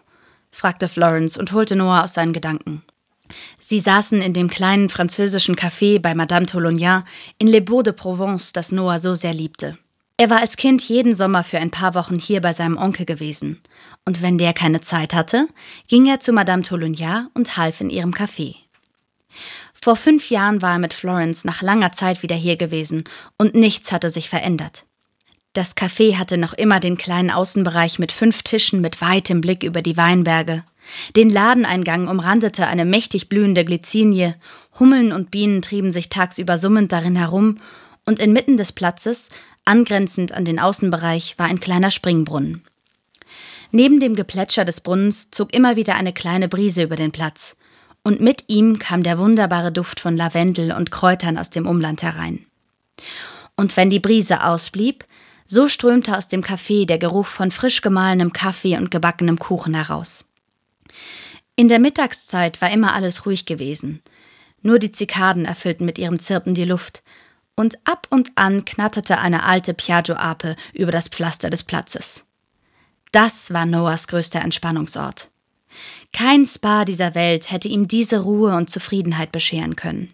fragte 0.51 0.87
Florence 0.87 1.37
und 1.37 1.51
holte 1.51 1.75
Noah 1.75 2.03
aus 2.03 2.13
seinen 2.13 2.33
Gedanken. 2.33 2.83
Sie 3.57 3.79
saßen 3.79 4.21
in 4.21 4.33
dem 4.33 4.49
kleinen 4.49 4.89
französischen 4.89 5.55
Café 5.55 5.99
bei 5.99 6.13
Madame 6.13 6.45
Tolognan 6.45 7.03
in 7.39 7.47
Les 7.47 7.61
Beaux 7.61 7.81
de 7.81 7.93
Provence, 7.93 8.53
das 8.53 8.71
Noah 8.71 8.99
so 8.99 9.15
sehr 9.15 9.33
liebte. 9.33 9.77
Er 10.17 10.29
war 10.29 10.41
als 10.41 10.57
Kind 10.57 10.87
jeden 10.87 11.15
Sommer 11.15 11.43
für 11.43 11.57
ein 11.57 11.71
paar 11.71 11.95
Wochen 11.95 12.19
hier 12.19 12.39
bei 12.39 12.53
seinem 12.53 12.77
Onkel 12.77 13.05
gewesen. 13.05 13.61
Und 14.05 14.21
wenn 14.21 14.37
der 14.37 14.53
keine 14.53 14.81
Zeit 14.81 15.13
hatte, 15.13 15.47
ging 15.87 16.05
er 16.07 16.19
zu 16.19 16.33
Madame 16.33 16.63
Tolognan 16.63 17.29
und 17.33 17.57
half 17.57 17.79
in 17.81 17.89
ihrem 17.89 18.11
Café. 18.11 18.55
Vor 19.81 19.95
fünf 19.95 20.29
Jahren 20.29 20.61
war 20.61 20.73
er 20.73 20.79
mit 20.79 20.93
Florence 20.93 21.45
nach 21.45 21.61
langer 21.61 21.91
Zeit 21.91 22.23
wieder 22.23 22.35
hier 22.35 22.57
gewesen 22.57 23.03
und 23.37 23.55
nichts 23.55 23.91
hatte 23.91 24.09
sich 24.09 24.29
verändert. 24.29 24.85
Das 25.53 25.77
Café 25.77 26.17
hatte 26.17 26.37
noch 26.37 26.53
immer 26.53 26.79
den 26.79 26.97
kleinen 26.97 27.29
Außenbereich 27.29 27.99
mit 27.99 28.11
fünf 28.11 28.43
Tischen 28.43 28.81
mit 28.81 29.01
weitem 29.01 29.39
Blick 29.39 29.63
über 29.63 29.81
die 29.81 29.97
Weinberge. 29.97 30.63
Den 31.15 31.29
Ladeneingang 31.29 32.07
umrandete 32.07 32.67
eine 32.67 32.85
mächtig 32.85 33.29
blühende 33.29 33.63
Glycinie, 33.63 34.35
Hummeln 34.79 35.13
und 35.13 35.31
Bienen 35.31 35.61
trieben 35.61 35.91
sich 35.91 36.09
tagsüber 36.09 36.57
summend 36.57 36.91
darin 36.91 37.15
herum, 37.15 37.57
und 38.05 38.19
inmitten 38.19 38.57
des 38.57 38.73
Platzes 38.73 39.29
Angrenzend 39.65 40.33
an 40.33 40.43
den 40.43 40.59
Außenbereich 40.59 41.39
war 41.39 41.45
ein 41.45 41.59
kleiner 41.59 41.89
Springbrunnen. 41.89 42.63
Neben 43.75 43.99
dem 43.99 44.15
Geplätscher 44.15 44.65
des 44.65 44.81
Brunnens 44.81 45.31
zog 45.31 45.51
immer 45.51 45.75
wieder 45.75 45.95
eine 45.95 46.13
kleine 46.13 46.47
Brise 46.47 46.83
über 46.83 46.95
den 46.95 47.11
Platz, 47.11 47.57
und 48.03 48.21
mit 48.21 48.43
ihm 48.47 48.77
kam 48.77 49.01
der 49.01 49.17
wunderbare 49.17 49.71
Duft 49.71 49.99
von 49.99 50.15
Lavendel 50.15 50.73
und 50.73 50.91
Kräutern 50.91 51.39
aus 51.39 51.49
dem 51.49 51.65
Umland 51.65 52.03
herein. 52.03 52.45
Und 53.55 53.75
wenn 53.75 53.89
die 53.89 53.99
Brise 53.99 54.43
ausblieb, 54.43 55.05
so 55.47 55.67
strömte 55.67 56.15
aus 56.15 56.27
dem 56.27 56.41
Café 56.41 56.85
der 56.85 56.99
Geruch 56.99 57.25
von 57.25 57.49
frisch 57.49 57.81
gemahlenem 57.81 58.31
Kaffee 58.31 58.77
und 58.77 58.91
gebackenem 58.91 59.39
Kuchen 59.39 59.73
heraus. 59.73 60.25
In 61.55 61.67
der 61.67 61.79
Mittagszeit 61.79 62.61
war 62.61 62.71
immer 62.71 62.93
alles 62.93 63.25
ruhig 63.25 63.47
gewesen. 63.47 64.03
Nur 64.61 64.77
die 64.77 64.91
Zikaden 64.91 65.45
erfüllten 65.45 65.85
mit 65.85 65.97
ihrem 65.97 66.19
Zirpen 66.19 66.53
die 66.53 66.65
Luft, 66.65 67.01
und 67.55 67.79
ab 67.85 68.05
und 68.11 68.29
an 68.35 68.65
knatterte 68.65 69.17
eine 69.17 69.43
alte 69.43 69.73
Piaggio-Ape 69.73 70.57
über 70.73 70.91
das 70.91 71.07
Pflaster 71.07 71.49
des 71.49 71.63
Platzes. 71.63 72.25
Das 73.13 73.53
war 73.53 73.67
Noahs 73.67 74.07
größter 74.07 74.41
Entspannungsort. 74.41 75.29
Kein 76.11 76.47
Spa 76.47 76.83
dieser 76.83 77.13
Welt 77.13 77.51
hätte 77.51 77.67
ihm 77.67 77.87
diese 77.87 78.23
Ruhe 78.23 78.55
und 78.55 78.71
Zufriedenheit 78.71 79.31
bescheren 79.31 79.75
können. 79.75 80.13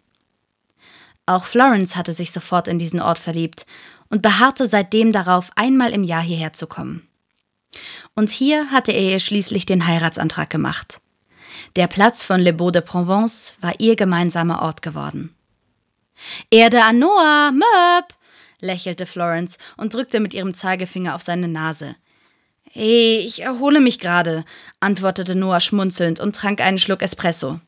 Auch 1.26 1.45
Florence 1.45 1.95
hatte 1.95 2.14
sich 2.14 2.32
sofort 2.32 2.68
in 2.68 2.78
diesen 2.78 3.00
Ort 3.00 3.18
verliebt 3.18 3.66
und 4.10 4.22
beharrte 4.22 4.68
seitdem 4.68 5.14
darauf, 5.14 5.50
einmal 5.56 5.91
im 5.91 6.04
Jahr 6.04 6.22
hierher 6.22 6.52
zu 6.52 6.68
kommen. 6.68 7.08
Und 8.16 8.30
hier 8.32 8.70
hatte 8.70 8.91
er 8.91 9.14
ihr 9.14 9.20
schließlich 9.20 9.66
den 9.66 9.88
Heiratsantrag 9.88 10.50
gemacht. 10.50 11.00
Der 11.78 11.88
Platz 11.88 12.26
von 12.26 12.41
Le 12.41 12.52
Beau 12.52 12.70
de 12.70 12.82
Provence 12.82 13.54
war 13.62 13.80
ihr 13.80 13.95
gemeinsamer 13.95 14.62
Ort 14.62 14.82
geworden. 14.82 15.34
Erde 16.52 16.84
an 16.84 17.00
Noah, 17.00 17.52
Möb, 17.54 18.14
lächelte 18.60 19.06
Florence 19.06 19.58
und 19.78 19.93
drückte 19.93 20.20
mit 20.20 20.34
ihrem 20.34 20.54
Zeigefinger 20.54 21.16
auf 21.16 21.22
seine 21.22 21.47
Nase. 21.47 21.95
Hey, 22.72 23.20
ich 23.20 23.41
erhole 23.41 23.80
mich 23.80 23.99
gerade, 23.99 24.45
antwortete 24.80 25.34
Noah 25.34 25.59
schmunzelnd 25.59 26.20
und 26.20 26.36
trank 26.36 26.61
einen 26.61 26.78
Schluck 26.78 27.01
Espresso. 27.01 27.59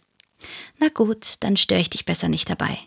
Na 0.80 0.90
gut, 0.90 1.36
dann 1.40 1.58
störe 1.58 1.82
ich 1.82 1.90
dich 1.90 2.06
besser 2.06 2.30
nicht 2.30 2.50
dabei, 2.50 2.78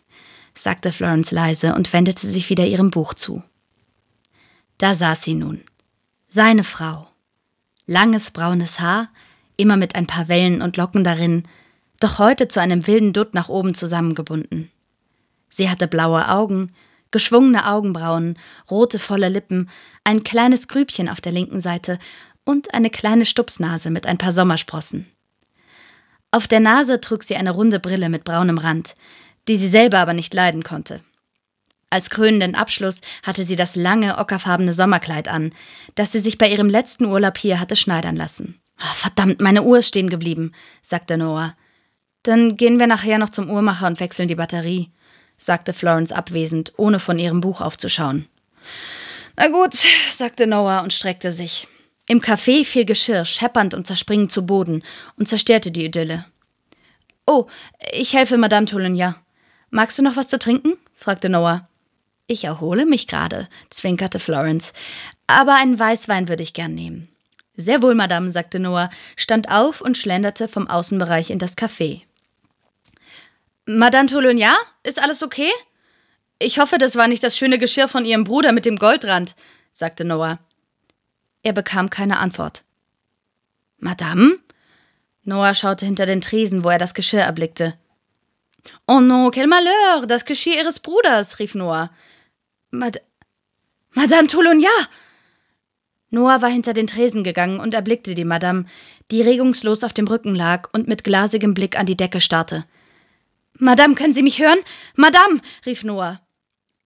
sagte 0.54 0.92
Florence 0.92 1.32
leise 1.32 1.74
und 1.74 1.92
wendete 1.92 2.26
sich 2.26 2.50
wieder 2.50 2.66
ihrem 2.66 2.92
Buch 2.92 3.14
zu. 3.14 3.42
Da 4.78 4.94
saß 4.94 5.22
sie 5.22 5.34
nun. 5.34 5.62
Seine 6.28 6.62
Frau. 6.62 7.08
Langes 7.86 8.30
braunes 8.30 8.78
Haar, 8.78 9.08
immer 9.56 9.76
mit 9.76 9.96
ein 9.96 10.06
paar 10.06 10.28
Wellen 10.28 10.62
und 10.62 10.76
Locken 10.76 11.02
darin, 11.02 11.42
doch 11.98 12.18
heute 12.18 12.46
zu 12.46 12.60
einem 12.60 12.86
wilden 12.86 13.12
Dutt 13.12 13.34
nach 13.34 13.48
oben 13.48 13.74
zusammengebunden. 13.74 14.70
Sie 15.48 15.68
hatte 15.68 15.88
blaue 15.88 16.28
Augen, 16.28 16.72
geschwungene 17.10 17.66
Augenbrauen, 17.66 18.38
rote 18.70 18.98
volle 18.98 19.28
Lippen, 19.28 19.70
ein 20.04 20.22
kleines 20.22 20.68
Grübchen 20.68 21.08
auf 21.08 21.20
der 21.20 21.32
linken 21.32 21.60
Seite 21.60 21.98
und 22.44 22.74
eine 22.74 22.90
kleine 22.90 23.24
Stupsnase 23.24 23.90
mit 23.90 24.06
ein 24.06 24.18
paar 24.18 24.32
Sommersprossen. 24.32 25.10
Auf 26.30 26.46
der 26.46 26.60
Nase 26.60 27.00
trug 27.00 27.22
sie 27.22 27.36
eine 27.36 27.50
runde 27.50 27.80
Brille 27.80 28.08
mit 28.08 28.24
braunem 28.24 28.58
Rand, 28.58 28.94
die 29.48 29.56
sie 29.56 29.68
selber 29.68 29.98
aber 29.98 30.12
nicht 30.12 30.34
leiden 30.34 30.62
konnte. 30.62 31.00
Als 31.90 32.10
krönenden 32.10 32.54
Abschluss 32.54 33.00
hatte 33.22 33.44
sie 33.44 33.56
das 33.56 33.76
lange, 33.76 34.18
ockerfarbene 34.18 34.72
Sommerkleid 34.72 35.28
an, 35.28 35.52
das 35.94 36.12
sie 36.12 36.20
sich 36.20 36.38
bei 36.38 36.48
ihrem 36.48 36.68
letzten 36.68 37.06
Urlaub 37.06 37.38
hier 37.38 37.60
hatte 37.60 37.76
schneidern 37.76 38.16
lassen. 38.16 38.60
Ah, 38.78 38.94
verdammt, 38.94 39.40
meine 39.40 39.62
Uhr 39.62 39.78
ist 39.78 39.88
stehen 39.88 40.10
geblieben, 40.10 40.52
sagte 40.82 41.16
Noah. 41.16 41.56
Dann 42.24 42.56
gehen 42.56 42.80
wir 42.80 42.88
nachher 42.88 43.18
noch 43.18 43.30
zum 43.30 43.48
Uhrmacher 43.48 43.86
und 43.86 44.00
wechseln 44.00 44.28
die 44.28 44.34
Batterie 44.34 44.90
sagte 45.36 45.72
Florence 45.72 46.12
abwesend, 46.12 46.72
ohne 46.76 47.00
von 47.00 47.18
ihrem 47.18 47.40
Buch 47.40 47.60
aufzuschauen. 47.60 48.26
Na 49.36 49.48
gut, 49.48 49.74
sagte 50.10 50.46
Noah 50.46 50.82
und 50.82 50.92
streckte 50.92 51.32
sich. 51.32 51.66
Im 52.06 52.20
Café 52.20 52.64
fiel 52.64 52.84
Geschirr 52.84 53.24
scheppernd 53.24 53.74
und 53.74 53.86
zerspringend 53.86 54.30
zu 54.30 54.46
Boden 54.46 54.82
und 55.16 55.28
zerstörte 55.28 55.70
die 55.70 55.86
Idylle. 55.86 56.26
Oh, 57.26 57.46
ich 57.92 58.12
helfe 58.12 58.36
Madame 58.36 58.66
Toulognan. 58.66 59.16
Magst 59.70 59.98
du 59.98 60.02
noch 60.02 60.16
was 60.16 60.28
zu 60.28 60.38
trinken? 60.38 60.76
fragte 60.94 61.28
Noah. 61.28 61.66
Ich 62.26 62.44
erhole 62.44 62.86
mich 62.86 63.06
gerade, 63.06 63.48
zwinkerte 63.70 64.18
Florence. 64.18 64.72
Aber 65.26 65.56
einen 65.56 65.78
Weißwein 65.78 66.28
würde 66.28 66.42
ich 66.42 66.54
gern 66.54 66.74
nehmen. 66.74 67.08
Sehr 67.56 67.82
wohl, 67.82 67.94
Madame, 67.94 68.30
sagte 68.30 68.58
Noah, 68.58 68.90
stand 69.16 69.50
auf 69.50 69.80
und 69.80 69.96
schlenderte 69.96 70.48
vom 70.48 70.68
Außenbereich 70.68 71.30
in 71.30 71.38
das 71.38 71.56
Café. 71.56 72.02
Madame 73.66 74.08
Toulognan, 74.08 74.56
ist 74.82 75.02
alles 75.02 75.22
okay? 75.22 75.50
Ich 76.38 76.58
hoffe, 76.58 76.78
das 76.78 76.96
war 76.96 77.08
nicht 77.08 77.22
das 77.22 77.36
schöne 77.36 77.58
Geschirr 77.58 77.88
von 77.88 78.04
Ihrem 78.04 78.24
Bruder 78.24 78.52
mit 78.52 78.66
dem 78.66 78.76
Goldrand, 78.76 79.34
sagte 79.72 80.04
Noah. 80.04 80.38
Er 81.42 81.52
bekam 81.52 81.90
keine 81.90 82.18
Antwort. 82.18 82.64
Madame? 83.78 84.38
Noah 85.22 85.54
schaute 85.54 85.86
hinter 85.86 86.06
den 86.06 86.20
Tresen, 86.20 86.64
wo 86.64 86.70
er 86.70 86.78
das 86.78 86.94
Geschirr 86.94 87.22
erblickte. 87.22 87.74
Oh 88.86 89.00
non, 89.00 89.30
quel 89.30 89.46
malheur, 89.46 90.06
das 90.06 90.24
Geschirr 90.24 90.56
Ihres 90.56 90.80
Bruders, 90.80 91.38
rief 91.38 91.54
Noah. 91.54 91.90
Mad 92.70 93.00
Madame 93.92 94.26
Toulognan! 94.26 94.88
Noah 96.10 96.42
war 96.42 96.48
hinter 96.48 96.72
den 96.72 96.86
Tresen 96.86 97.24
gegangen 97.24 97.60
und 97.60 97.74
erblickte 97.74 98.14
die 98.14 98.24
Madame, 98.24 98.66
die 99.10 99.22
regungslos 99.22 99.84
auf 99.84 99.92
dem 99.92 100.08
Rücken 100.08 100.34
lag 100.34 100.68
und 100.72 100.88
mit 100.88 101.04
glasigem 101.04 101.54
Blick 101.54 101.78
an 101.78 101.86
die 101.86 101.96
Decke 101.96 102.20
starrte. 102.20 102.64
Madame, 103.58 103.94
können 103.94 104.12
Sie 104.12 104.22
mich 104.22 104.40
hören? 104.40 104.58
Madame, 104.96 105.40
rief 105.64 105.84
Noah. 105.84 106.20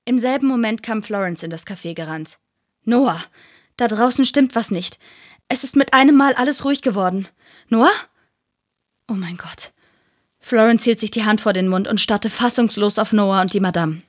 Im 0.04 0.18
selben 0.18 0.46
Moment 0.46 0.82
kam 0.82 1.02
Florence 1.02 1.42
in 1.42 1.50
das 1.50 1.66
Café 1.66 1.94
gerannt. 1.94 2.38
Noah, 2.84 3.22
da 3.76 3.88
draußen 3.88 4.24
stimmt 4.24 4.54
was 4.54 4.70
nicht. 4.70 4.98
Es 5.48 5.64
ist 5.64 5.76
mit 5.76 5.94
einem 5.94 6.16
Mal 6.16 6.34
alles 6.34 6.64
ruhig 6.64 6.82
geworden. 6.82 7.26
Noah? 7.68 7.92
Oh 9.08 9.14
mein 9.14 9.36
Gott. 9.36 9.72
Florence 10.40 10.84
hielt 10.84 11.00
sich 11.00 11.10
die 11.10 11.24
Hand 11.24 11.40
vor 11.40 11.52
den 11.52 11.68
Mund 11.68 11.88
und 11.88 12.00
starrte 12.00 12.30
fassungslos 12.30 12.98
auf 12.98 13.12
Noah 13.12 13.40
und 13.40 13.52
die 13.52 13.60
Madame. 13.60 14.02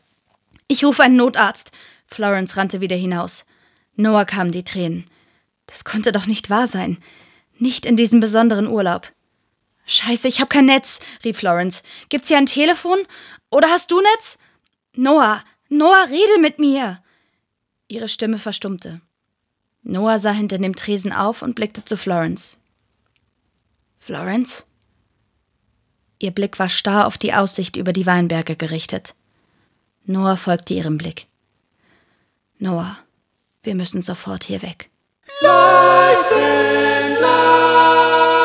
Ich 0.67 0.83
rufe 0.83 1.03
einen 1.03 1.15
Notarzt. 1.15 1.71
Florence 2.07 2.57
rannte 2.57 2.81
wieder 2.81 2.95
hinaus. 2.95 3.45
Noah 3.95 4.25
kamen 4.25 4.51
die 4.51 4.63
Tränen. 4.63 5.05
Das 5.65 5.83
konnte 5.83 6.11
doch 6.11 6.25
nicht 6.25 6.49
wahr 6.49 6.67
sein. 6.67 6.97
Nicht 7.57 7.85
in 7.85 7.95
diesem 7.95 8.19
besonderen 8.19 8.67
Urlaub. 8.67 9.11
Scheiße, 9.89 10.27
ich 10.27 10.39
hab 10.39 10.51
kein 10.51 10.67
Netz, 10.67 10.99
rief 11.23 11.39
Florence. 11.39 11.81
Gibt's 12.09 12.27
hier 12.27 12.37
ein 12.37 12.45
Telefon? 12.45 12.99
Oder 13.49 13.69
hast 13.69 13.89
du 13.89 13.99
Netz? 13.99 14.37
Noah, 14.93 15.43
Noah, 15.67 16.05
rede 16.07 16.39
mit 16.39 16.59
mir! 16.59 17.01
Ihre 17.87 18.07
Stimme 18.07 18.37
verstummte. 18.37 19.01
Noah 19.81 20.19
sah 20.19 20.31
hinter 20.31 20.59
dem 20.59 20.75
Tresen 20.75 21.11
auf 21.11 21.41
und 21.41 21.55
blickte 21.55 21.83
zu 21.83 21.97
Florence. 21.97 22.57
Florence? 23.97 24.67
Ihr 26.19 26.31
Blick 26.31 26.59
war 26.59 26.69
starr 26.69 27.07
auf 27.07 27.17
die 27.17 27.33
Aussicht 27.33 27.75
über 27.75 27.91
die 27.91 28.05
Weinberge 28.05 28.55
gerichtet. 28.55 29.15
Noah 30.05 30.37
folgte 30.37 30.75
ihrem 30.75 30.99
Blick. 30.99 31.25
Noah, 32.59 32.99
wir 33.63 33.73
müssen 33.73 34.03
sofort 34.03 34.43
hier 34.43 34.61
weg. 34.61 34.91
Life 35.41 36.35
in 36.35 37.21
life. 37.21 38.38